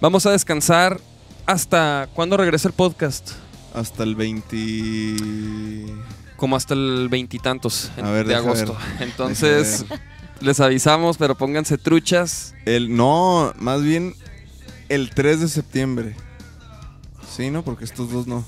Vamos 0.00 0.26
a 0.26 0.32
descansar 0.32 1.00
hasta 1.46 2.08
cuándo 2.12 2.36
regresa 2.36 2.66
el 2.66 2.74
podcast. 2.74 3.30
Hasta 3.72 4.02
el 4.02 4.16
20... 4.16 5.86
Como 6.36 6.56
hasta 6.56 6.74
el 6.74 7.08
veintitantos 7.10 7.90
de 7.96 8.34
agosto. 8.34 8.76
ver. 8.98 9.08
Entonces, 9.08 9.84
les 10.40 10.60
avisamos, 10.60 11.16
pero 11.16 11.36
pónganse 11.36 11.78
truchas. 11.78 12.54
El, 12.66 12.94
no, 12.96 13.52
más 13.58 13.82
bien 13.82 14.14
el 14.88 15.10
3 15.10 15.40
de 15.40 15.48
septiembre. 15.48 16.16
Sí, 17.34 17.50
¿no? 17.50 17.62
Porque 17.64 17.84
estos 17.84 18.10
dos 18.10 18.26
no. 18.26 18.44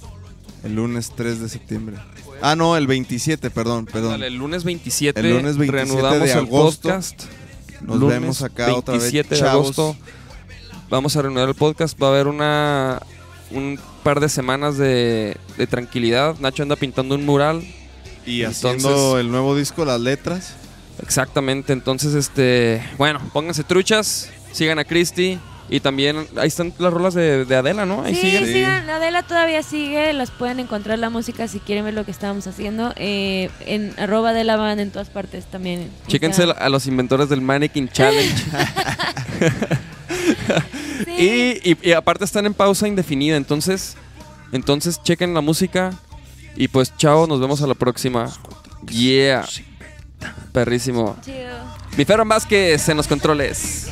El 0.65 0.75
lunes 0.77 1.13
3 1.17 1.41
de 1.41 1.49
septiembre. 1.49 1.97
Ah, 2.43 2.55
no, 2.57 2.77
el 2.77 2.87
27, 2.87 3.51
perdón, 3.51 3.87
perdón. 3.87 4.11
Dale, 4.13 4.27
el 4.27 4.35
lunes 4.37 4.65
27, 4.65 5.19
El 5.21 5.31
lunes 5.31 5.57
27 5.57 5.73
reanudamos 5.73 6.21
de 6.27 6.33
el 6.33 6.39
agosto. 6.39 6.89
podcast. 6.89 7.23
Nos 7.83 7.99
Lunes 7.99 8.21
vemos 8.21 8.43
acá 8.43 8.75
otra 8.75 8.95
vez, 8.95 9.03
27 9.13 9.35
de 9.35 9.41
chavos. 9.41 9.79
agosto. 9.79 9.97
Vamos 10.91 11.17
a 11.17 11.23
reanudar 11.23 11.49
el 11.49 11.55
podcast. 11.55 12.01
Va 12.03 12.09
a 12.09 12.11
haber 12.11 12.27
una 12.27 13.01
un 13.51 13.79
par 14.07 14.21
de 14.21 14.29
semanas 14.29 14.79
de, 14.79 15.37
de 15.59 15.67
tranquilidad. 15.67 16.37
Nacho 16.39 16.63
anda 16.63 16.77
pintando 16.77 17.17
un 17.17 17.27
mural. 17.27 17.65
Y 18.25 18.43
Entonces- 18.43 18.85
haciendo 18.85 19.19
el 19.19 19.33
nuevo 19.33 19.57
disco, 19.57 19.85
las 19.85 20.01
letras. 20.01 20.55
Exactamente. 21.03 21.73
Entonces, 21.73 22.15
este, 22.15 22.81
bueno, 22.99 23.21
pónganse 23.33 23.65
truchas. 23.65 24.31
Sigan 24.53 24.79
a 24.79 24.85
Cristi. 24.85 25.41
Y 25.69 25.81
también 25.81 26.29
ahí 26.37 26.47
están 26.47 26.73
las 26.79 26.93
rolas 26.93 27.15
de, 27.15 27.45
de 27.45 27.57
Adela, 27.57 27.85
¿no? 27.85 28.05
Ahí 28.05 28.15
sí, 28.15 28.31
sigan, 28.31 28.89
Adela 28.89 29.25
todavía 29.25 29.65
sigue, 29.65 30.13
las 30.13 30.31
pueden 30.31 30.61
encontrar 30.61 31.01
la 31.01 31.11
música 31.11 31.49
si 31.49 31.59
quieren 31.59 31.85
ver 31.85 31.95
lo 31.95 32.05
que 32.05 32.13
estábamos 32.13 32.47
haciendo. 32.47 32.93
eh, 32.95 33.51
en 33.67 33.93
arroba 33.99 34.33
de 34.33 34.45
la 34.45 34.57
banda 34.57 34.85
en 34.85 34.93
todas 34.93 35.11
partes 35.11 35.45
también. 35.47 35.91
Chéquense 36.07 36.45
a 36.45 36.69
los 36.69 36.87
inventores 36.87 37.29
del 37.29 37.41
Mannequin 37.41 37.89
Challenge. 37.89 38.33
Sí. 41.05 41.11
Y, 41.65 41.71
y- 41.73 41.79
y 41.83 41.93
aparte 41.93 42.25
están 42.25 42.47
en 42.47 42.55
pausa 42.55 42.89
indefinida, 42.89 43.37
entonces, 43.37 43.97
entonces 44.53 45.03
chequen 45.03 45.35
la 45.35 45.41
música 45.41 45.91
Y 46.57 46.69
pues 46.69 46.97
chao, 46.97 47.27
nos 47.27 47.41
vemos 47.41 47.61
a 47.63 47.67
la 47.67 47.75
próxima. 47.75 48.33
Yeah. 48.89 49.45
Perrísimo. 50.53 51.17
Chido. 51.23 51.59
Mi 51.99 52.05
Ferran 52.05 52.29
Vázquez 52.29 52.89
en 52.89 52.97
los 52.97 53.07
controles. 53.07 53.89